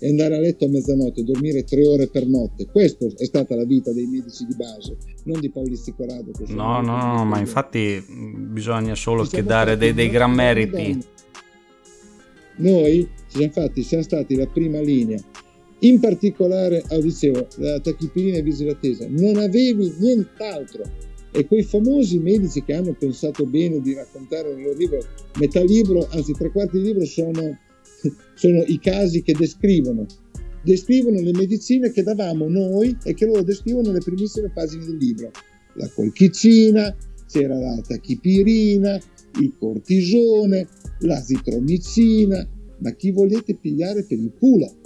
e 0.00 0.08
andare 0.08 0.34
a 0.34 0.40
letto 0.40 0.64
a 0.64 0.68
mezzanotte, 0.68 1.22
dormire 1.22 1.62
3 1.62 1.86
ore 1.86 2.08
per 2.08 2.26
notte. 2.26 2.66
Questa 2.66 3.06
è 3.06 3.24
stata 3.24 3.54
la 3.54 3.64
vita 3.64 3.92
dei 3.92 4.06
medici 4.06 4.44
di 4.46 4.56
base, 4.56 4.96
non 5.26 5.38
di 5.38 5.48
che 5.52 6.46
sono 6.46 6.80
No, 6.80 6.80
no, 6.80 7.14
no, 7.14 7.24
ma 7.24 7.38
infatti 7.38 8.02
mh, 8.04 8.52
bisogna 8.52 8.96
solo 8.96 9.22
che 9.22 9.44
dare 9.44 9.76
dei, 9.76 9.94
dei 9.94 10.10
gran 10.10 10.32
meriti. 10.32 10.72
Madonna. 10.72 11.18
Noi 12.60 13.08
ci 13.28 13.82
siamo 13.82 14.02
stati 14.02 14.34
la 14.36 14.46
prima 14.46 14.80
linea. 14.80 15.18
In 15.80 15.98
particolare, 15.98 16.82
ah, 16.88 16.98
dicevo, 16.98 17.46
la 17.56 17.80
tachipirina 17.80 18.36
e 18.36 18.42
visilatesa, 18.42 19.06
non 19.08 19.36
avevi 19.36 19.92
nient'altro. 19.98 20.82
E 21.32 21.46
quei 21.46 21.62
famosi 21.62 22.18
medici 22.18 22.62
che 22.62 22.74
hanno 22.74 22.92
pensato 22.92 23.46
bene 23.46 23.80
di 23.80 23.94
raccontare 23.94 24.52
nel 24.52 24.64
loro 24.64 24.76
libro, 24.76 24.98
metà 25.38 25.62
libro, 25.62 26.06
anzi 26.10 26.32
tre 26.32 26.50
quarti 26.50 26.78
di 26.78 26.84
libro 26.84 27.04
sono, 27.06 27.56
sono 28.34 28.62
i 28.66 28.78
casi 28.78 29.22
che 29.22 29.32
descrivono. 29.32 30.04
Descrivono 30.62 31.18
le 31.20 31.32
medicine 31.32 31.90
che 31.90 32.02
davamo 32.02 32.46
noi 32.48 32.94
e 33.04 33.14
che 33.14 33.24
loro 33.24 33.42
descrivono 33.42 33.86
nelle 33.86 34.04
primissime 34.04 34.50
pagine 34.52 34.84
del 34.84 34.96
libro. 34.96 35.30
La 35.74 35.88
colchicina, 35.88 36.94
c'era 37.26 37.58
la 37.58 37.80
tachipirina, 37.86 39.00
il 39.40 39.54
cortisone, 39.56 40.66
l'azitromicina, 41.00 42.48
ma 42.78 42.90
chi 42.92 43.10
volete 43.10 43.56
pigliare 43.56 44.04
per 44.04 44.18
il 44.18 44.32
culo? 44.38 44.80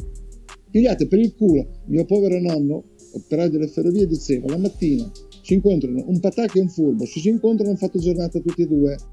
Pigliate 0.71 1.07
per 1.07 1.19
il 1.19 1.35
culo. 1.35 1.83
Mio 1.87 2.05
povero 2.05 2.41
nonno, 2.41 2.85
operaio 3.13 3.51
delle 3.51 3.69
ferrovie, 3.69 4.07
diceva 4.07 4.49
la 4.49 4.59
mattina 4.59 5.11
si 5.45 5.53
incontrano 5.53 6.03
un 6.07 6.21
patacco 6.21 6.57
e 6.57 6.63
un 6.63 6.71
furbo, 6.71 7.05
se 7.05 7.21
si 7.21 7.29
incontrano 7.29 7.69
hanno 7.69 7.79
fatto 7.79 7.99
giornata 7.99 8.41
tutti 8.41 8.63
e 8.63 8.67
due. 8.67 8.97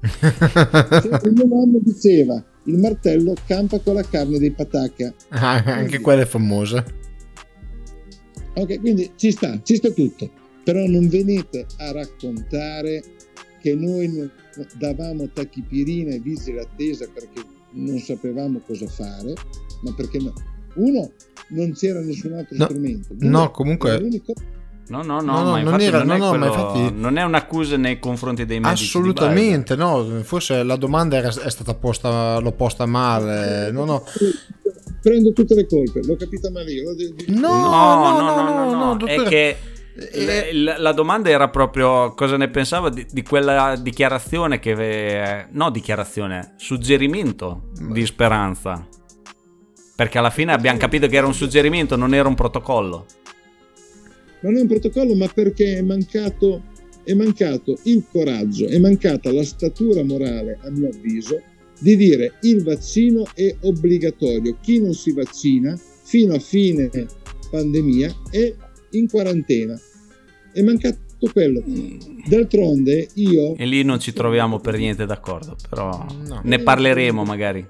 il 1.24 1.32
mio 1.34 1.46
nonno 1.46 1.78
diceva 1.78 2.42
il 2.64 2.78
martello 2.78 3.34
campa 3.46 3.78
con 3.80 3.94
la 3.94 4.02
carne 4.02 4.38
dei 4.38 4.50
patacca. 4.50 5.12
Ah, 5.28 5.62
anche 5.62 6.00
quella 6.00 6.22
è 6.22 6.26
famosa. 6.26 6.82
Ok, 8.54 8.80
quindi 8.80 9.10
ci 9.16 9.30
sta, 9.30 9.60
ci 9.62 9.76
sta 9.76 9.90
tutto. 9.90 10.30
Però 10.64 10.86
non 10.86 11.06
venite 11.08 11.66
a 11.76 11.92
raccontare 11.92 13.02
che 13.62 13.74
noi 13.74 14.28
davamo 14.78 15.28
tachipirina 15.32 16.14
e 16.14 16.18
visi 16.18 16.52
l'attesa 16.52 17.06
perché 17.12 17.40
non 17.72 17.98
sapevamo 17.98 18.60
cosa 18.66 18.86
fare, 18.86 19.32
ma 19.82 19.92
perché 19.96 20.18
no- 20.18 20.34
uno 20.74 21.10
non 21.50 21.72
c'era 21.72 22.00
nessun 22.00 22.32
altro 22.34 22.56
No, 22.56 22.64
strumento. 22.64 23.14
Due, 23.14 23.28
no, 23.28 23.50
comunque- 23.50 23.98
l'unico- 23.98 24.32
No, 24.88 25.00
no, 25.02 25.20
no, 25.20 25.32
No, 25.32 25.38
no, 25.38 25.44
ma 25.44 25.50
non 25.50 25.60
infatti 25.60 25.84
era- 25.84 26.02
non, 26.02 26.16
è 26.16 26.18
no, 26.18 26.24
no, 26.32 26.38
ma 26.38 26.48
quello- 26.50 26.52
infatti- 26.82 27.00
non 27.00 27.16
è 27.16 27.22
un'accusa 27.22 27.76
nei 27.76 27.98
confronti 27.98 28.44
dei 28.44 28.60
medici. 28.60 28.82
di 28.82 28.88
Assolutamente 28.88 29.76
no, 29.76 30.04
forse 30.22 30.62
la 30.64 30.76
domanda 30.76 31.16
era- 31.16 31.28
è 31.28 31.50
stata 31.50 31.72
posta, 31.74 32.38
l'ho 32.40 32.52
posta 32.52 32.84
male. 32.84 33.70
No, 33.70 33.84
no. 33.84 34.04
Prendo 35.00 35.32
tutte 35.32 35.54
le 35.54 35.66
colpe, 35.66 36.00
l'ho 36.04 36.16
capita 36.16 36.50
male 36.50 36.72
io. 36.72 36.94
de- 36.94 37.12
di- 37.14 37.32
No, 37.34 37.48
No, 37.48 37.60
no, 37.70 38.20
no, 38.20 38.34
no, 38.34 38.42
no, 38.44 38.64
no, 38.70 38.84
no, 38.84 38.92
è 38.94 38.96
dottore. 39.16 39.28
che 39.28 39.56
l- 39.56 39.80
l- 39.94 40.74
la 40.78 40.92
domanda 40.92 41.28
era 41.28 41.48
proprio 41.48 42.14
cosa 42.14 42.36
ne 42.36 42.48
pensava 42.48 42.88
di, 42.88 43.06
di 43.10 43.22
quella 43.22 43.76
dichiarazione 43.76 44.58
che... 44.58 44.72
eh, 44.72 45.46
no, 45.50 45.70
dichiarazione, 45.70 46.54
suggerimento 46.56 47.70
di 47.90 48.04
speranza. 48.06 48.86
Perché 49.94 50.18
alla 50.18 50.30
fine 50.30 50.52
abbiamo 50.52 50.78
capito 50.78 51.06
che 51.06 51.16
era 51.16 51.26
un 51.26 51.34
suggerimento, 51.34 51.96
non 51.96 52.14
era 52.14 52.26
un 52.26 52.34
protocollo. 52.34 53.06
Non 54.40 54.56
è 54.56 54.60
un 54.60 54.66
protocollo, 54.66 55.14
ma 55.14 55.28
perché 55.28 55.76
è 55.76 55.82
mancato, 55.82 56.62
è 57.04 57.12
mancato 57.12 57.78
il 57.84 58.04
coraggio, 58.10 58.66
è 58.66 58.78
mancata 58.78 59.32
la 59.32 59.44
statura 59.44 60.02
morale, 60.02 60.58
a 60.62 60.70
mio 60.70 60.88
avviso, 60.88 61.40
di 61.78 61.96
dire 61.96 62.38
il 62.42 62.64
vaccino 62.64 63.24
è 63.34 63.54
obbligatorio. 63.60 64.56
Chi 64.60 64.80
non 64.80 64.94
si 64.94 65.12
vaccina 65.12 65.78
fino 66.02 66.34
a 66.34 66.38
fine 66.38 66.90
pandemia 67.50 68.12
è 68.30 68.54
in 68.92 69.08
quarantena. 69.08 69.78
È 70.52 70.60
mancato 70.62 70.98
quello. 71.32 71.62
D'altronde 72.26 73.08
io 73.14 73.56
E 73.56 73.64
lì 73.66 73.82
non 73.84 73.98
ci 74.00 74.12
troviamo 74.12 74.58
per 74.60 74.76
niente 74.76 75.06
d'accordo, 75.06 75.56
però 75.68 76.06
No. 76.26 76.40
ne 76.44 76.58
parleremo 76.58 77.24
magari. 77.24 77.64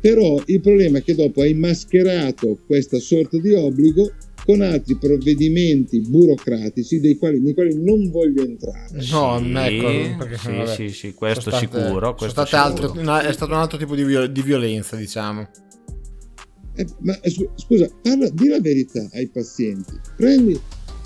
Però 0.00 0.42
il 0.46 0.60
problema 0.60 0.98
è 0.98 1.02
che 1.02 1.14
dopo 1.14 1.40
hai 1.40 1.54
mascherato 1.54 2.58
questa 2.66 2.98
sorta 2.98 3.38
di 3.38 3.54
obbligo 3.54 4.12
con 4.44 4.60
altri 4.60 4.96
provvedimenti 4.98 6.00
burocratici 6.02 7.00
dei 7.00 7.16
quali, 7.16 7.40
nei 7.40 7.54
quali 7.54 7.82
non 7.82 8.10
voglio 8.10 8.44
entrare. 8.44 9.02
No, 9.10 9.38
Sì, 9.38 9.52
ecco, 9.56 10.16
perché, 10.18 10.36
sì, 10.36 10.50
vabbè, 10.50 10.66
sì, 10.74 10.88
sì, 10.90 11.14
questo 11.14 11.48
state- 11.48 11.66
sicuro, 11.66 12.14
questo 12.14 12.44
sicuro. 12.44 12.92
no, 13.00 13.18
è 13.20 13.32
stato 13.32 13.52
un 13.52 13.58
altro 13.58 13.78
tipo 13.78 13.94
di, 13.94 14.04
viol- 14.04 14.30
di 14.30 14.42
violenza, 14.42 14.96
diciamo. 14.96 15.48
Eh, 16.76 16.86
ma 17.00 17.18
eh, 17.20 17.30
scu- 17.30 17.50
scusa, 17.54 17.88
parla, 18.02 18.28
di 18.30 18.48
la 18.48 18.60
verità 18.60 19.08
ai 19.12 19.28
pazienti. 19.28 19.92
Prendi, 20.16 20.58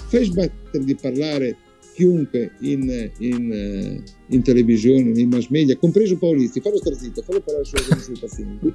fai 0.09 0.25
sbattere 0.25 0.85
di 0.85 0.95
parlare 0.95 1.57
chiunque 1.95 2.53
in, 2.61 3.11
in, 3.19 3.53
eh, 3.53 4.03
in 4.29 4.43
televisione, 4.43 5.11
nei 5.11 5.27
mass 5.27 5.49
media, 5.49 5.77
compreso 5.77 6.17
Paolisti, 6.17 6.61
fallo 6.61 6.77
stare 6.77 6.97
zitto, 6.97 7.23
fallo 7.23 7.41
parlare 7.41 7.65
solo 7.65 7.83
con 7.89 7.99
i 7.99 8.01
suoi 8.01 8.19
pazienti 8.19 8.75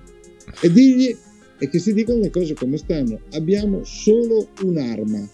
e 0.61 0.71
digli 0.71 1.15
e 1.57 1.69
che 1.69 1.79
si 1.79 1.93
dicano 1.93 2.19
le 2.19 2.29
cose 2.29 2.53
come 2.53 2.77
stanno. 2.77 3.21
Abbiamo 3.31 3.83
solo 3.85 4.49
un'arma. 4.63 5.27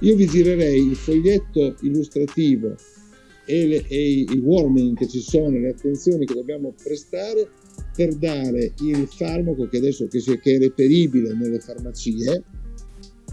Io 0.00 0.14
vi 0.14 0.26
girerei 0.26 0.86
il 0.86 0.94
foglietto 0.96 1.76
illustrativo 1.80 2.76
e, 3.44 3.66
le- 3.66 3.84
e 3.88 4.10
i 4.20 4.38
warning 4.40 4.96
che 4.96 5.08
ci 5.08 5.20
sono, 5.20 5.58
le 5.58 5.70
attenzioni 5.70 6.24
che 6.24 6.34
dobbiamo 6.34 6.72
prestare 6.80 7.48
per 7.94 8.14
dare 8.14 8.72
il 8.80 9.08
farmaco 9.08 9.68
che 9.68 9.78
adesso 9.78 10.06
che, 10.08 10.20
è 10.42 10.58
reperibile 10.58 11.34
nelle 11.34 11.60
farmacie, 11.60 12.42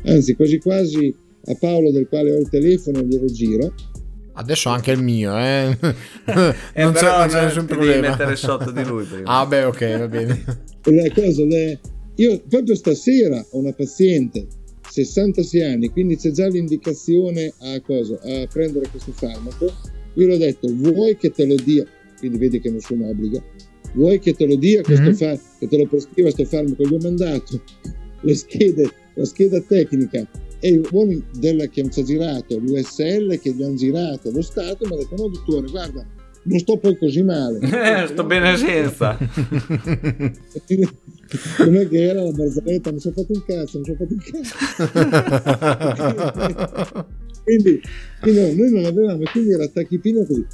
anzi 0.06 0.36
quasi 0.36 0.60
quasi 0.60 1.16
a 1.46 1.56
Paolo 1.56 1.92
del 1.92 2.08
quale 2.08 2.32
ho 2.32 2.38
il 2.38 2.50
telefono 2.50 3.02
glielo 3.02 3.28
giro, 3.28 3.74
Adesso 4.34 4.70
anche 4.70 4.92
il 4.92 5.04
mio, 5.04 5.38
eh. 5.38 5.78
non 5.78 6.94
però 6.94 6.94
c'è, 6.94 7.18
non 7.18 7.28
c'è 7.28 7.40
no, 7.40 7.46
nessun 7.46 7.66
problema. 7.66 8.10
mettere 8.10 8.36
sotto 8.38 8.72
di 8.72 8.84
lui 8.86 9.04
prima. 9.04 9.40
ah, 9.40 9.46
beh, 9.46 9.64
ok, 9.66 9.98
va 10.00 10.08
bene. 10.08 10.44
la 10.84 11.12
cosa, 11.14 11.44
le- 11.44 11.80
io 12.16 12.42
proprio 12.48 12.76
stasera 12.76 13.46
ho 13.52 13.58
una 13.60 13.74
paziente 13.74 14.48
66 14.92 15.62
anni, 15.64 15.90
quindi 15.90 16.18
c'è 16.18 16.32
già 16.32 16.48
l'indicazione 16.48 17.54
a, 17.60 17.82
cosa, 17.82 18.20
a 18.22 18.48
prendere 18.48 18.90
questo 18.90 19.12
farmaco. 19.12 19.72
Io 20.16 20.28
l'ho 20.28 20.38
detto, 20.38 20.68
vuoi 20.72 21.16
che 21.18 21.30
te 21.32 21.46
lo 21.46 21.56
dia, 21.56 21.86
quindi 22.20 22.38
vedi 22.38 22.60
che 22.60 22.70
nessuno 22.70 23.08
obbliga, 23.08 23.42
vuoi 23.94 24.20
che 24.20 24.34
te 24.34 24.46
lo 24.48 24.56
dia 24.56 24.82
questo 24.82 25.10
Mhm. 25.10 25.14
far- 25.16 25.40
che 25.60 25.68
te 25.68 25.78
lo 25.78 25.86
prescriva 25.88 26.32
questo 26.32 26.46
farmaco? 26.56 26.84
Gli 26.88 26.94
ho 26.94 27.00
mandato 27.02 27.62
le 28.22 28.36
schede, 28.36 28.90
la 29.16 29.26
scheda 29.26 29.60
tecnica 29.62 30.26
e 30.60 30.70
i 30.70 30.82
uomini 30.92 31.24
della 31.40 31.66
che 31.66 31.90
ci 31.90 32.00
ha 32.02 32.04
girato, 32.04 32.58
l'USL 32.60 33.40
che 33.40 33.52
gli 33.52 33.64
hanno 33.64 33.76
girato, 33.76 34.30
lo 34.32 34.42
Stato, 34.42 34.86
mi 34.88 34.94
ha 34.94 34.98
detto 34.98 35.16
no 35.16 35.28
dottore, 35.30 35.68
guarda, 35.70 36.06
non 36.44 36.60
sto 36.60 36.78
poi 36.78 36.98
così 36.98 37.24
male. 37.24 37.60
Eh, 38.04 38.08
sto 38.08 38.24
bene 38.24 38.56
senza. 38.58 39.18
non 41.60 41.76
è 41.76 41.88
che 41.88 42.04
era 42.04 42.22
la 42.24 42.32
barzelletta, 42.32 42.90
non 42.92 43.00
ci 43.00 43.08
ho 43.08 43.12
fatto 43.12 43.32
un 43.34 43.44
cazzo, 43.46 43.80
non 43.80 43.86
ci 43.86 43.92
ho 43.92 43.96
fatto 43.96 44.14
un 44.14 44.20
cazzo. 46.62 47.08
quindi, 47.44 47.82
quindi 48.22 48.40
no, 48.40 48.54
noi 48.54 48.72
non 48.72 48.86
avevamo, 48.86 49.24
quindi 49.32 49.52
era 49.52 49.68
tachipino 49.68 50.26
così. 50.26 50.46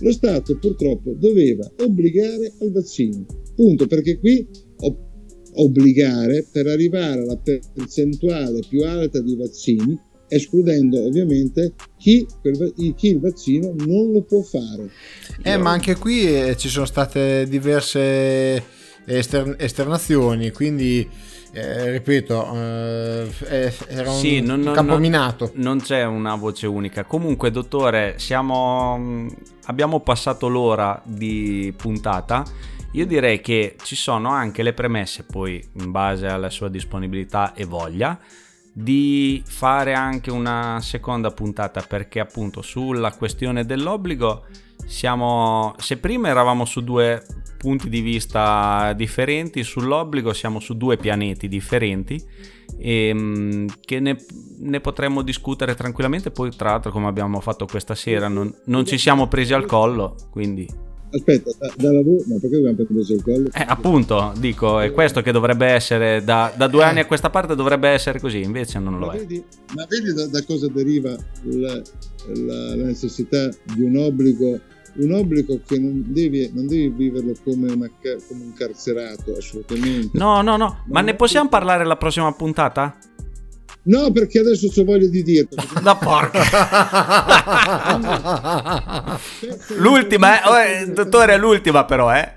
Lo 0.00 0.12
Stato 0.12 0.58
purtroppo 0.58 1.14
doveva 1.18 1.70
obbligare 1.80 2.52
al 2.60 2.70
vaccino, 2.70 3.24
punto, 3.54 3.86
perché 3.86 4.18
qui 4.18 4.46
ob- 4.80 5.04
obbligare 5.54 6.46
per 6.52 6.66
arrivare 6.66 7.22
alla 7.22 7.38
percentuale 7.38 8.60
più 8.68 8.82
alta 8.82 9.20
di 9.20 9.34
vaccini, 9.36 9.98
escludendo 10.28 11.04
ovviamente 11.04 11.74
chi, 11.96 12.26
chi 12.94 13.08
il 13.08 13.20
vaccino 13.20 13.74
non 13.86 14.12
lo 14.12 14.22
può 14.22 14.42
fare. 14.42 14.90
Eh, 15.42 15.56
ma 15.56 15.70
anche 15.70 15.94
qui 15.94 16.26
eh, 16.26 16.56
ci 16.56 16.68
sono 16.68 16.84
state 16.84 17.46
diverse 17.48 18.62
ester- 19.06 19.56
esternazioni, 19.58 20.50
quindi 20.50 21.08
eh, 21.56 21.90
ripeto, 21.92 22.52
eh, 22.54 23.72
era 23.88 24.10
un 24.10 24.18
Sì, 24.18 24.40
non, 24.40 24.60
non- 24.60 24.74
campo 24.74 24.92
non- 24.92 25.00
minato. 25.00 25.50
Non 25.54 25.80
c'è 25.80 26.04
una 26.04 26.34
voce 26.34 26.66
unica. 26.66 27.04
Comunque, 27.04 27.50
dottore, 27.50 28.14
siamo, 28.18 29.26
abbiamo 29.64 30.00
passato 30.00 30.48
l'ora 30.48 31.00
di 31.04 31.72
puntata. 31.76 32.44
Io 32.92 33.06
direi 33.06 33.40
che 33.40 33.76
ci 33.82 33.96
sono 33.96 34.30
anche 34.30 34.62
le 34.62 34.72
premesse, 34.72 35.24
poi 35.24 35.62
in 35.80 35.90
base 35.90 36.26
alla 36.26 36.50
sua 36.50 36.68
disponibilità 36.68 37.52
e 37.54 37.64
voglia, 37.64 38.18
di 38.72 39.42
fare 39.46 39.94
anche 39.94 40.30
una 40.30 40.78
seconda 40.82 41.30
puntata 41.30 41.80
perché 41.80 42.20
appunto 42.20 42.60
sulla 42.60 43.12
questione 43.12 43.64
dell'obbligo 43.64 44.44
siamo 44.86 45.74
se 45.78 45.96
prima 45.98 46.28
eravamo 46.28 46.64
su 46.64 46.82
due 46.82 47.22
punti 47.58 47.88
di 47.88 48.00
vista 48.00 48.92
differenti 48.94 49.62
sull'obbligo 49.64 50.32
siamo 50.32 50.60
su 50.60 50.76
due 50.76 50.96
pianeti 50.96 51.48
differenti 51.48 52.22
e 52.78 53.12
mm, 53.14 53.66
che 53.80 54.00
ne, 54.00 54.16
ne 54.60 54.80
potremmo 54.80 55.22
discutere 55.22 55.74
tranquillamente. 55.74 56.30
Poi 56.30 56.50
tra 56.54 56.70
l'altro 56.70 56.90
come 56.92 57.06
abbiamo 57.06 57.40
fatto 57.40 57.66
questa 57.66 57.94
sera 57.94 58.28
non, 58.28 58.52
non 58.66 58.84
ci 58.86 58.98
siamo 58.98 59.26
presi 59.28 59.52
al 59.54 59.66
collo 59.66 60.14
quindi 60.30 60.68
Aspetta, 61.08 61.50
da, 61.58 61.72
da 61.76 61.92
lavoro, 61.92 62.24
ma 62.26 62.34
perché 62.40 62.56
dobbiamo 62.56 62.74
prendere 62.74 63.14
il 63.14 63.22
collo? 63.22 63.48
eh, 63.54 63.64
appunto 63.66 64.32
dico 64.38 64.80
è 64.80 64.90
questo 64.90 65.22
che 65.22 65.30
dovrebbe 65.30 65.66
essere 65.66 66.22
da, 66.24 66.52
da 66.54 66.66
due 66.66 66.82
anni 66.82 66.98
a 66.98 67.06
questa 67.06 67.30
parte 67.30 67.54
dovrebbe 67.54 67.88
essere 67.88 68.18
così 68.20 68.42
invece 68.42 68.80
non 68.80 68.98
lo 68.98 69.06
Ma 69.06 69.12
è. 69.12 69.18
vedi, 69.18 69.42
ma 69.74 69.86
vedi 69.88 70.12
da, 70.12 70.26
da 70.26 70.44
cosa 70.44 70.68
deriva 70.68 71.16
la, 71.44 71.74
la- 72.34 72.74
la 72.74 72.84
necessità 72.84 73.48
di 73.72 73.82
un 73.82 73.96
obbligo, 73.96 74.60
un 74.98 75.12
obbligo 75.12 75.60
che 75.66 75.78
non 75.78 76.04
devi, 76.06 76.50
non 76.52 76.66
devi 76.66 76.88
viverlo 76.88 77.34
come, 77.44 77.72
una 77.72 77.90
come 77.98 78.42
un 78.42 78.52
carcerato, 78.54 79.34
assolutamente. 79.36 80.16
no 80.18 80.42
no 80.42 80.56
no 80.56 80.84
ma 80.88 81.00
ne 81.00 81.14
possiamo 81.14 81.48
parlare 81.48 81.84
la 81.84 81.96
prossima 81.96 82.32
puntata? 82.32 82.98
No, 83.88 84.10
perché 84.10 84.40
adesso 84.40 84.68
ho 84.74 84.84
voglia 84.84 85.06
di 85.06 85.22
dirlo. 85.22 85.62
da 85.80 85.94
porca 85.94 86.42
l'ultima 89.78 90.42
eh? 90.42 90.48
Oh, 90.48 90.58
eh, 90.58 90.92
dottore 90.92 91.34
è 91.34 91.38
l'ultima 91.38 91.84
però 91.84 92.12
eh 92.12 92.34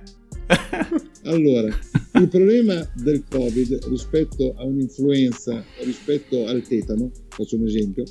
Allora, 1.26 1.68
il 2.14 2.28
problema 2.28 2.88
del 2.96 3.24
Covid 3.30 3.86
rispetto 3.90 4.56
a 4.58 4.64
un'influenza, 4.64 5.64
rispetto 5.84 6.48
al 6.48 6.62
tetano, 6.64 7.12
faccio 7.28 7.56
un 7.56 7.68
esempio, 7.68 8.04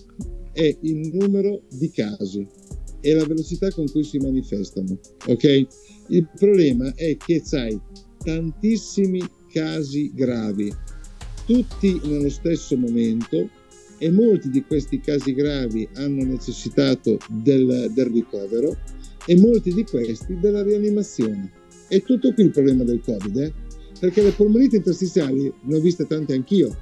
è 0.52 0.76
il 0.82 1.10
numero 1.14 1.62
di 1.68 1.90
casi 1.90 2.46
e 3.00 3.14
la 3.14 3.24
velocità 3.24 3.70
con 3.70 3.90
cui 3.90 4.04
si 4.04 4.18
manifestano. 4.18 4.98
Ok? 5.26 5.66
Il 6.08 6.28
problema 6.38 6.92
è 6.94 7.16
che 7.16 7.42
c'hai 7.44 7.78
tantissimi 8.22 9.20
casi 9.52 10.12
gravi, 10.14 10.72
tutti 11.46 12.00
nello 12.04 12.28
stesso 12.28 12.76
momento 12.76 13.48
e 13.98 14.10
molti 14.10 14.50
di 14.50 14.62
questi 14.62 15.00
casi 15.00 15.34
gravi 15.34 15.88
hanno 15.94 16.24
necessitato 16.24 17.18
del, 17.28 17.90
del 17.94 18.06
ricovero 18.06 18.76
e 19.26 19.36
molti 19.36 19.72
di 19.72 19.84
questi 19.84 20.38
della 20.38 20.62
rianimazione. 20.62 21.52
È 21.88 22.02
tutto 22.02 22.32
qui 22.32 22.44
il 22.44 22.50
problema 22.50 22.84
del 22.84 23.00
Covid, 23.00 23.36
eh? 23.36 23.52
perché 23.98 24.22
le 24.22 24.32
polmoniti 24.32 24.76
interstiziali 24.76 25.52
ne 25.62 25.76
ho 25.76 25.80
viste 25.80 26.06
tante 26.06 26.34
anch'io 26.34 26.76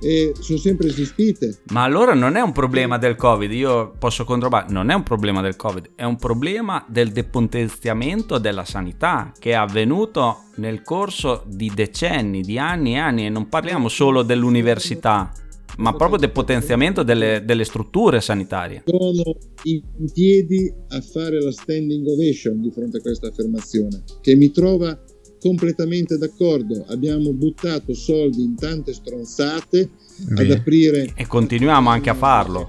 e 0.00 0.32
sono 0.38 0.58
sempre 0.58 0.88
esistite. 0.88 1.58
Ma 1.72 1.82
allora 1.82 2.14
non 2.14 2.36
è 2.36 2.40
un 2.40 2.52
problema 2.52 2.98
del 2.98 3.16
Covid, 3.16 3.50
io 3.50 3.92
posso 3.98 4.24
controllare, 4.24 4.70
non 4.70 4.90
è 4.90 4.94
un 4.94 5.02
problema 5.02 5.40
del 5.40 5.56
Covid, 5.56 5.90
è 5.94 6.04
un 6.04 6.16
problema 6.16 6.84
del 6.88 7.12
depotenziamento 7.12 8.38
della 8.38 8.64
sanità 8.64 9.32
che 9.38 9.50
è 9.50 9.54
avvenuto 9.54 10.44
nel 10.56 10.82
corso 10.82 11.44
di 11.46 11.70
decenni, 11.74 12.42
di 12.42 12.58
anni 12.58 12.94
e 12.94 12.98
anni 12.98 13.26
e 13.26 13.28
non 13.28 13.48
parliamo 13.48 13.88
solo 13.88 14.22
dell'università. 14.22 15.32
ma 15.78 15.92
proprio 15.94 16.18
del 16.18 16.30
potenziamento 16.30 17.02
delle, 17.02 17.42
delle 17.44 17.64
strutture 17.64 18.20
sanitarie. 18.20 18.84
Sono 18.86 19.36
in 19.64 19.82
piedi 20.12 20.72
a 20.88 21.00
fare 21.00 21.40
la 21.42 21.52
standing 21.52 22.06
ovation 22.06 22.60
di 22.60 22.70
fronte 22.70 22.98
a 22.98 23.00
questa 23.00 23.28
affermazione, 23.28 24.02
che 24.20 24.34
mi 24.36 24.50
trova 24.50 24.98
completamente 25.46 26.18
d'accordo. 26.18 26.84
Abbiamo 26.88 27.32
buttato 27.32 27.94
soldi 27.94 28.42
in 28.42 28.56
tante 28.56 28.92
stronzate 28.92 29.90
ad 30.34 30.50
aprire. 30.50 31.12
E 31.14 31.26
continuiamo 31.26 31.88
anche 31.88 32.10
a 32.10 32.14
farlo. 32.14 32.68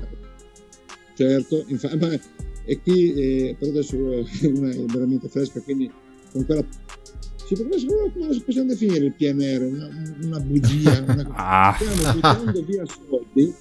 Certo, 1.16 1.64
infa- 1.68 1.96
ma 1.98 2.10
e 2.70 2.82
qui 2.82 3.14
eh, 3.14 3.56
però 3.58 3.72
adesso 3.72 3.98
una 3.98 4.70
è 4.70 4.86
veramente 4.86 5.28
fresca, 5.28 5.60
quindi 5.62 5.90
con 6.32 6.46
quella 6.46 6.64
si 7.46 7.56
potrebbe 7.56 8.12
come 8.14 8.42
possiamo 8.46 8.68
definire 8.68 9.06
il 9.06 9.14
PNR? 9.14 9.62
Una, 9.64 9.90
una 10.22 10.40
bugia, 10.40 11.04
una... 11.08 11.26
Ah. 11.34 11.76
stiamo 11.80 12.14
buttando 12.14 12.64
via 12.64 12.84
soldi, 12.86 13.54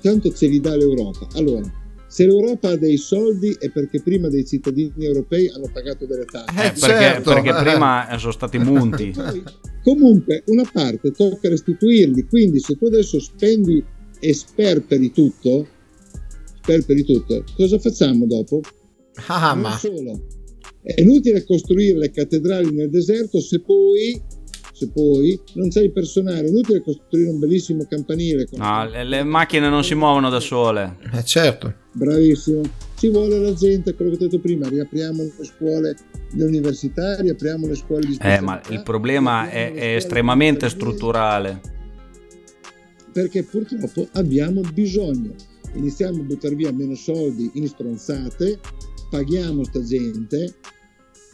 tanto 0.00 0.32
ce 0.32 0.46
li 0.48 0.60
dà 0.60 0.76
l'Europa. 0.76 1.26
Allora, 1.34 1.70
se 2.12 2.26
l'Europa 2.26 2.68
ha 2.68 2.76
dei 2.76 2.98
soldi 2.98 3.56
è 3.58 3.70
perché 3.70 4.02
prima 4.02 4.28
dei 4.28 4.44
cittadini 4.44 4.92
europei 5.06 5.48
hanno 5.48 5.70
pagato 5.72 6.04
delle 6.04 6.26
tasse. 6.26 6.50
Eh, 6.50 6.72
perché, 6.78 7.22
perché 7.22 7.54
prima 7.54 8.06
sono 8.20 8.32
stati 8.32 8.58
munti. 8.58 9.14
Comunque, 9.82 10.42
una 10.48 10.68
parte 10.70 11.10
tocca 11.12 11.48
restituirli, 11.48 12.26
quindi 12.26 12.60
se 12.60 12.76
tu 12.76 12.84
adesso 12.84 13.18
spendi 13.18 13.82
e 14.20 14.34
sperperi 14.34 15.10
tutto, 15.10 15.66
sperperi 16.60 17.02
tutto, 17.02 17.44
cosa 17.56 17.78
facciamo 17.78 18.26
dopo? 18.26 18.60
Ah, 19.28 19.54
non 19.54 19.62
ma- 19.62 19.78
solo. 19.78 20.26
È 20.82 21.00
inutile 21.00 21.46
costruire 21.46 21.96
le 21.96 22.10
cattedrali 22.10 22.74
nel 22.74 22.90
deserto 22.90 23.40
se 23.40 23.62
poi, 23.62 24.20
se 24.86 24.90
poi 24.90 25.38
non 25.54 25.68
c'è 25.68 25.82
il 25.82 25.92
personale, 25.92 26.44
è 26.46 26.48
inutile 26.48 26.82
costruire 26.82 27.30
un 27.30 27.38
bellissimo 27.38 27.84
campanile. 27.88 28.46
con- 28.46 28.58
No, 28.58 28.88
le, 28.88 29.04
le 29.04 29.22
macchine 29.22 29.68
non 29.68 29.84
si 29.84 29.94
muovono 29.94 30.28
da 30.30 30.40
sole. 30.40 30.96
Eh, 31.12 31.22
certo. 31.24 31.72
Bravissimo. 31.92 32.62
Ci 32.96 33.08
vuole 33.10 33.38
la 33.38 33.52
gente, 33.52 33.94
quello 33.94 34.10
che 34.12 34.16
ho 34.24 34.26
detto 34.28 34.38
prima, 34.40 34.68
riapriamo 34.68 35.22
le 35.22 35.44
scuole, 35.44 35.96
le 36.32 36.44
università, 36.44 37.20
riapriamo 37.20 37.66
le 37.66 37.74
scuole 37.74 38.06
di 38.06 38.16
Eh, 38.20 38.40
ma 38.40 38.60
il 38.70 38.82
problema 38.82 39.48
è, 39.50 39.72
è 39.72 39.94
estremamente 39.96 40.68
strutturale. 40.68 41.60
perché 43.12 43.42
purtroppo 43.42 44.08
abbiamo 44.12 44.60
bisogno. 44.72 45.34
Iniziamo 45.74 46.20
a 46.20 46.24
buttare 46.24 46.54
via 46.54 46.72
meno 46.72 46.94
soldi 46.94 47.50
in 47.54 47.66
stronzate, 47.66 48.58
paghiamo 49.10 49.64
sta 49.64 49.82
gente, 49.82 50.54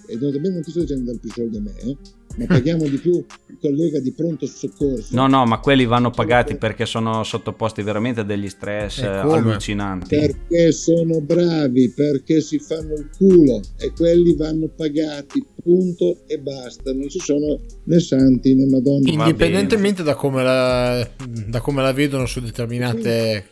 e 0.06 0.14
notabene 0.16 0.54
non 0.54 0.62
ti 0.62 0.70
sto 0.70 0.80
dicendo 0.80 1.04
dare 1.04 1.18
più 1.18 1.30
soldi 1.30 1.56
a 1.56 1.60
me, 1.60 1.72
eh, 1.84 1.96
ma 2.38 2.46
paghiamo 2.46 2.86
di 2.86 2.98
più 2.98 3.12
il 3.14 3.58
collega 3.60 3.98
di 3.98 4.12
pronto 4.12 4.46
soccorso. 4.46 5.14
No, 5.14 5.26
no, 5.26 5.44
ma 5.44 5.58
quelli 5.58 5.84
vanno 5.86 6.10
pagati 6.10 6.56
perché 6.56 6.86
sono 6.86 7.24
sottoposti 7.24 7.82
veramente 7.82 8.20
a 8.20 8.22
degli 8.22 8.48
stress 8.48 9.02
allucinanti. 9.02 10.16
Perché 10.16 10.70
sono 10.72 11.20
bravi, 11.20 11.90
perché 11.90 12.40
si 12.40 12.58
fanno 12.60 12.94
il 12.94 13.10
culo 13.16 13.60
e 13.78 13.92
quelli 13.96 14.36
vanno 14.36 14.68
pagati, 14.68 15.44
punto 15.62 16.18
e 16.26 16.38
basta. 16.38 16.92
Non 16.92 17.08
ci 17.08 17.18
sono 17.18 17.58
né 17.84 17.98
santi 17.98 18.54
né 18.54 18.66
madonna. 18.66 19.10
Indipendentemente 19.10 20.04
da 20.04 20.14
come, 20.14 20.42
la, 20.44 21.08
da 21.46 21.60
come 21.60 21.82
la 21.82 21.92
vedono 21.92 22.26
su 22.26 22.40
determinate 22.40 23.46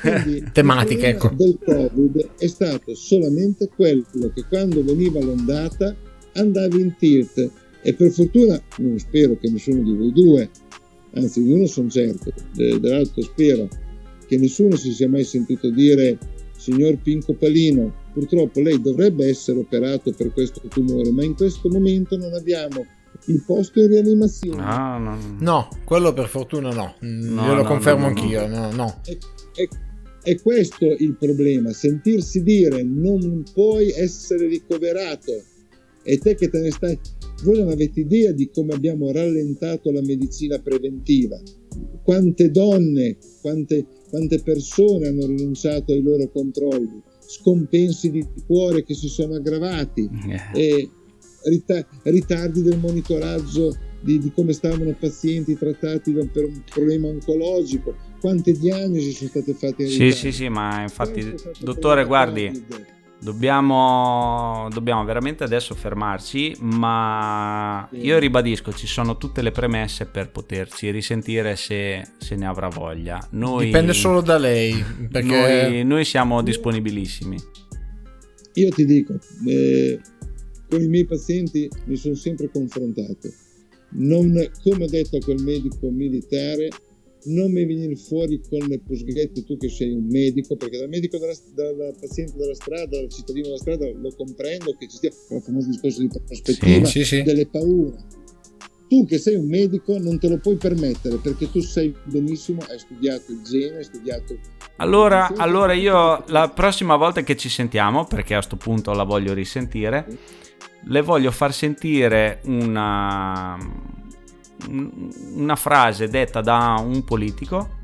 Quindi, 0.00 0.48
tematiche, 0.52 1.06
il 1.08 1.14
ecco. 1.14 1.34
problema 1.34 1.56
del 1.58 1.90
Covid 1.92 2.28
è 2.38 2.46
stato 2.46 2.94
solamente 2.94 3.68
quello 3.74 4.30
che 4.32 4.44
quando 4.48 4.84
veniva 4.84 5.20
l'ondata 5.20 5.94
andavi 6.34 6.80
in 6.80 6.94
tilt 6.96 7.50
e 7.82 7.94
per 7.94 8.10
fortuna 8.10 8.60
non 8.78 8.98
spero 8.98 9.36
che 9.38 9.50
nessuno 9.50 9.82
di 9.82 9.94
voi 9.96 10.12
due, 10.12 10.50
anzi 11.14 11.42
di 11.42 11.52
uno 11.52 11.66
sono 11.66 11.88
certo, 11.88 12.32
de- 12.54 12.78
dell'altro 12.78 13.22
spero 13.22 13.68
che 14.26 14.36
nessuno 14.38 14.76
si 14.76 14.92
sia 14.92 15.08
mai 15.08 15.24
sentito 15.24 15.70
dire 15.70 16.18
signor 16.56 16.96
Pinco 16.98 17.34
Palino, 17.34 17.92
purtroppo 18.12 18.60
lei 18.60 18.80
dovrebbe 18.80 19.26
essere 19.26 19.58
operato 19.58 20.12
per 20.12 20.32
questo 20.32 20.60
tumore, 20.68 21.10
ma 21.10 21.24
in 21.24 21.34
questo 21.34 21.68
momento 21.70 22.16
non 22.16 22.34
abbiamo 22.34 22.84
il 23.26 23.42
posto 23.44 23.80
in 23.80 23.88
rianimazione. 23.88 24.62
Ah, 24.62 24.98
no. 24.98 25.18
No, 25.40 25.68
quello 25.84 26.12
per 26.12 26.28
fortuna 26.28 26.70
no. 26.70 26.94
Mm, 27.04 27.34
No, 27.34 27.46
Io 27.46 27.54
lo 27.54 27.62
no, 27.62 27.68
confermo 27.68 28.08
no, 28.08 28.12
no, 28.12 28.20
anch'io. 28.20 28.46
No, 28.46 28.70
no. 28.72 29.00
È, 29.04 29.10
è- 29.54 29.68
è 30.22 30.38
questo 30.42 30.84
il 30.98 31.16
problema, 31.18 31.72
sentirsi 31.72 32.42
dire 32.42 32.82
non 32.82 33.42
puoi 33.54 33.90
essere 33.90 34.46
ricoverato 34.48 35.32
e 36.02 36.18
te 36.18 36.34
che 36.34 36.48
te 36.50 36.60
ne 36.60 36.70
stai... 36.70 36.98
Voi 37.42 37.58
non 37.58 37.70
avete 37.70 38.00
idea 38.00 38.32
di 38.32 38.50
come 38.50 38.74
abbiamo 38.74 39.10
rallentato 39.12 39.90
la 39.90 40.02
medicina 40.02 40.58
preventiva. 40.58 41.40
Quante 42.02 42.50
donne, 42.50 43.16
quante, 43.40 43.86
quante 44.08 44.40
persone 44.42 45.08
hanno 45.08 45.26
rinunciato 45.26 45.92
ai 45.92 46.02
loro 46.02 46.28
controlli, 46.28 47.00
scompensi 47.24 48.10
di 48.10 48.26
cuore 48.46 48.84
che 48.84 48.94
si 48.94 49.08
sono 49.08 49.34
aggravati 49.36 50.08
e 50.52 50.90
rita- 51.44 51.86
ritardi 52.04 52.62
del 52.62 52.78
monitoraggio 52.78 53.74
di, 54.02 54.18
di 54.18 54.32
come 54.32 54.52
stavano 54.52 54.94
pazienti 54.98 55.56
trattati 55.56 56.12
per 56.12 56.44
un 56.44 56.62
problema 56.72 57.08
oncologico, 57.08 57.94
quante 58.20 58.52
diagnosi 58.52 59.12
sono 59.12 59.30
state 59.30 59.54
fatte 59.54 59.86
Sì, 59.86 60.04
ritardo. 60.04 60.14
sì, 60.14 60.32
sì, 60.32 60.48
ma 60.48 60.82
infatti, 60.82 61.34
dottore, 61.60 62.04
guardi, 62.06 62.50
dobbiamo, 63.20 64.68
dobbiamo 64.72 65.04
veramente 65.04 65.44
adesso 65.44 65.74
fermarci, 65.74 66.56
ma 66.60 67.88
io 67.92 68.18
ribadisco, 68.18 68.72
ci 68.72 68.86
sono 68.86 69.16
tutte 69.16 69.42
le 69.42 69.50
premesse 69.50 70.06
per 70.06 70.30
poterci 70.30 70.90
risentire 70.90 71.56
se, 71.56 72.06
se 72.18 72.34
ne 72.34 72.46
avrà 72.46 72.68
voglia. 72.68 73.24
Noi, 73.32 73.66
Dipende 73.66 73.92
solo 73.92 74.20
da 74.20 74.38
lei. 74.38 74.82
Perché 75.10 75.68
noi, 75.68 75.84
noi 75.84 76.04
siamo 76.04 76.42
disponibilissimi. 76.42 77.36
Io 78.54 78.68
ti 78.70 78.84
dico, 78.84 79.14
eh, 79.46 80.00
con 80.68 80.80
i 80.80 80.88
miei 80.88 81.04
pazienti 81.04 81.68
mi 81.84 81.96
sono 81.96 82.14
sempre 82.14 82.50
confrontato. 82.50 83.28
Non, 83.92 84.32
come 84.62 84.84
ho 84.84 84.88
detto 84.88 85.16
a 85.16 85.20
quel 85.20 85.42
medico 85.42 85.90
militare, 85.90 86.68
non 87.24 87.52
mi 87.52 87.64
venire 87.66 87.94
fuori 87.96 88.40
con 88.48 88.60
le 88.60 88.80
pusghette 88.80 89.44
tu 89.44 89.56
che 89.56 89.68
sei 89.68 89.92
un 89.92 90.06
medico, 90.06 90.56
perché 90.56 90.78
dal 90.78 90.88
medico 90.88 91.18
della, 91.18 91.34
dal 91.54 91.94
paziente 92.00 92.36
della 92.36 92.54
strada, 92.54 92.98
dal 92.98 93.10
cittadino 93.10 93.46
della 93.46 93.58
strada, 93.58 93.86
lo 93.88 94.12
comprendo 94.16 94.74
che 94.78 94.88
ci 94.88 94.96
sia 94.96 95.10
il 95.10 95.42
famoso 95.42 95.68
discorso 95.68 96.00
di 96.00 96.08
prospettiva, 96.08 96.86
Sì, 96.86 97.00
sì, 97.00 97.04
sì. 97.04 97.22
delle 97.22 97.46
paure. 97.46 97.96
Tu 98.88 99.06
che 99.06 99.18
sei 99.18 99.36
un 99.36 99.46
medico 99.46 99.96
non 99.98 100.18
te 100.18 100.28
lo 100.28 100.38
puoi 100.38 100.56
permettere 100.56 101.18
perché 101.18 101.48
tu 101.48 101.60
sai 101.60 101.94
benissimo, 102.06 102.60
hai 102.68 102.78
studiato 102.78 103.30
il 103.30 103.40
gene, 103.42 103.76
hai 103.76 103.84
studiato 103.84 104.36
Allora, 104.78 105.30
allora 105.36 105.74
io 105.74 106.24
la 106.26 106.48
prossima 106.48 106.96
volta 106.96 107.22
che 107.22 107.36
ci 107.36 107.48
sentiamo, 107.48 108.04
perché 108.06 108.34
a 108.34 108.40
sto 108.42 108.56
punto 108.56 108.92
la 108.92 109.04
voglio 109.04 109.32
risentire, 109.32 110.06
le 110.86 111.02
voglio 111.02 111.30
far 111.30 111.52
sentire 111.54 112.40
una, 112.46 113.56
una 114.68 115.56
frase 115.56 116.08
detta 116.08 116.40
da 116.40 116.76
un 116.84 117.04
politico 117.04 117.78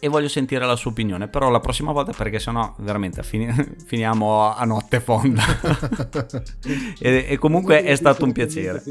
e 0.00 0.08
voglio 0.08 0.28
sentire 0.28 0.66
la 0.66 0.74
sua 0.74 0.90
opinione, 0.90 1.28
però 1.28 1.48
la 1.48 1.60
prossima 1.60 1.92
volta 1.92 2.12
perché 2.12 2.38
sennò 2.40 2.74
veramente 2.78 3.22
fini- 3.22 3.52
finiamo 3.86 4.52
a 4.54 4.64
notte 4.64 5.00
fonda. 5.00 5.42
e, 6.98 7.26
e 7.28 7.38
comunque 7.38 7.82
è 7.84 7.94
stato 7.94 8.24
un 8.24 8.32
piacere. 8.32 8.82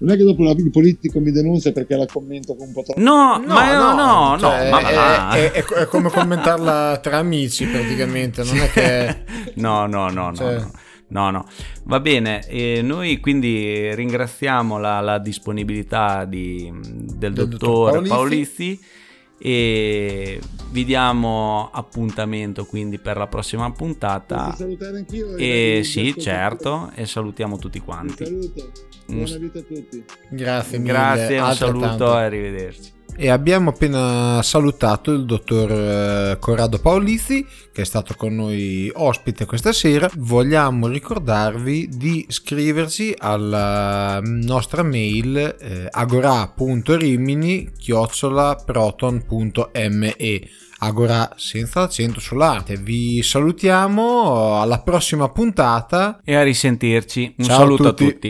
Non 0.00 0.10
è 0.12 0.16
che 0.16 0.22
dopo 0.22 0.44
la- 0.44 0.52
il 0.52 0.70
politico 0.70 1.18
mi 1.18 1.32
denuncia 1.32 1.72
perché 1.72 1.96
la 1.96 2.06
commento 2.06 2.54
con 2.54 2.68
un 2.68 2.72
po' 2.72 2.82
troppo. 2.84 3.00
No, 3.00 3.42
ma 3.44 3.72
no, 3.76 3.94
no, 3.94 4.30
no, 4.30 4.38
cioè, 4.38 4.70
ma 4.70 5.32
è, 5.32 5.50
è- 5.50 5.50
è- 5.50 5.64
è 5.64 5.86
come 5.86 6.08
commentarla 6.10 6.98
tra 7.02 7.16
amici 7.16 7.66
praticamente, 7.66 8.44
non 8.44 8.56
è 8.58 8.70
che... 8.70 9.24
No, 9.58 9.86
no, 9.86 10.08
no, 10.10 10.28
no. 10.28 10.34
Cioè- 10.36 10.54
no. 10.54 10.60
No, 10.60 10.70
no, 11.08 11.46
va 11.84 12.00
bene. 12.00 12.46
E 12.46 12.82
noi 12.82 13.18
quindi 13.20 13.94
ringraziamo 13.94 14.78
la, 14.78 15.00
la 15.00 15.18
disponibilità 15.18 16.24
di- 16.24 16.70
del, 16.82 17.32
Del 17.32 17.48
dottor 17.48 17.92
dottor 17.92 18.08
Paolizzi 18.08 18.78
e 19.40 20.40
vi 20.70 20.84
diamo 20.84 21.70
appuntamento 21.72 22.64
quindi 22.64 22.98
per 22.98 23.16
la 23.16 23.26
prossima 23.28 23.70
puntata. 23.70 24.46
Posso 24.46 24.56
salutare 24.56 24.96
anch'io? 24.98 25.36
E 25.36 25.82
sì, 25.84 26.14
certo, 26.18 26.90
e 26.94 27.06
salutiamo 27.06 27.56
tutti 27.58 27.78
quanti. 27.80 28.24
saluto. 28.24 28.72
Un- 29.06 29.16
Buona 29.22 29.36
vita 29.38 29.58
a 29.60 29.62
tutti. 29.62 30.04
Grazie 30.30 30.78
mille. 30.78 30.92
Grazie, 30.92 31.38
un 31.40 31.54
saluto 31.54 32.18
e 32.18 32.22
arrivederci. 32.24 32.96
E 33.20 33.30
abbiamo 33.30 33.70
appena 33.70 34.40
salutato 34.44 35.10
il 35.10 35.24
dottor 35.24 35.72
eh, 35.72 36.36
Corrado 36.38 36.78
Paolizzi 36.78 37.44
che 37.72 37.82
è 37.82 37.84
stato 37.84 38.14
con 38.16 38.34
noi 38.34 38.90
ospite 38.94 39.44
questa 39.44 39.72
sera. 39.72 40.08
Vogliamo 40.18 40.86
ricordarvi 40.86 41.88
di 41.92 42.26
iscriverci 42.28 43.14
alla 43.18 44.20
nostra 44.22 44.84
mail 44.84 45.36
eh, 45.36 45.88
agora.rimini 45.90 47.70
proton.me 48.64 50.16
agora 50.80 51.32
senza 51.36 51.80
l'accento 51.80 52.20
sull'arte. 52.20 52.76
Vi 52.76 53.22
salutiamo 53.22 54.60
alla 54.60 54.80
prossima 54.80 55.28
puntata 55.28 56.20
E 56.24 56.34
a 56.34 56.42
risentirci. 56.42 57.34
Un 57.38 57.44
Ciao 57.44 57.54
a 57.54 57.58
saluto 57.58 57.82
tutti. 57.94 58.04
a 58.04 58.06
tutti. 58.10 58.26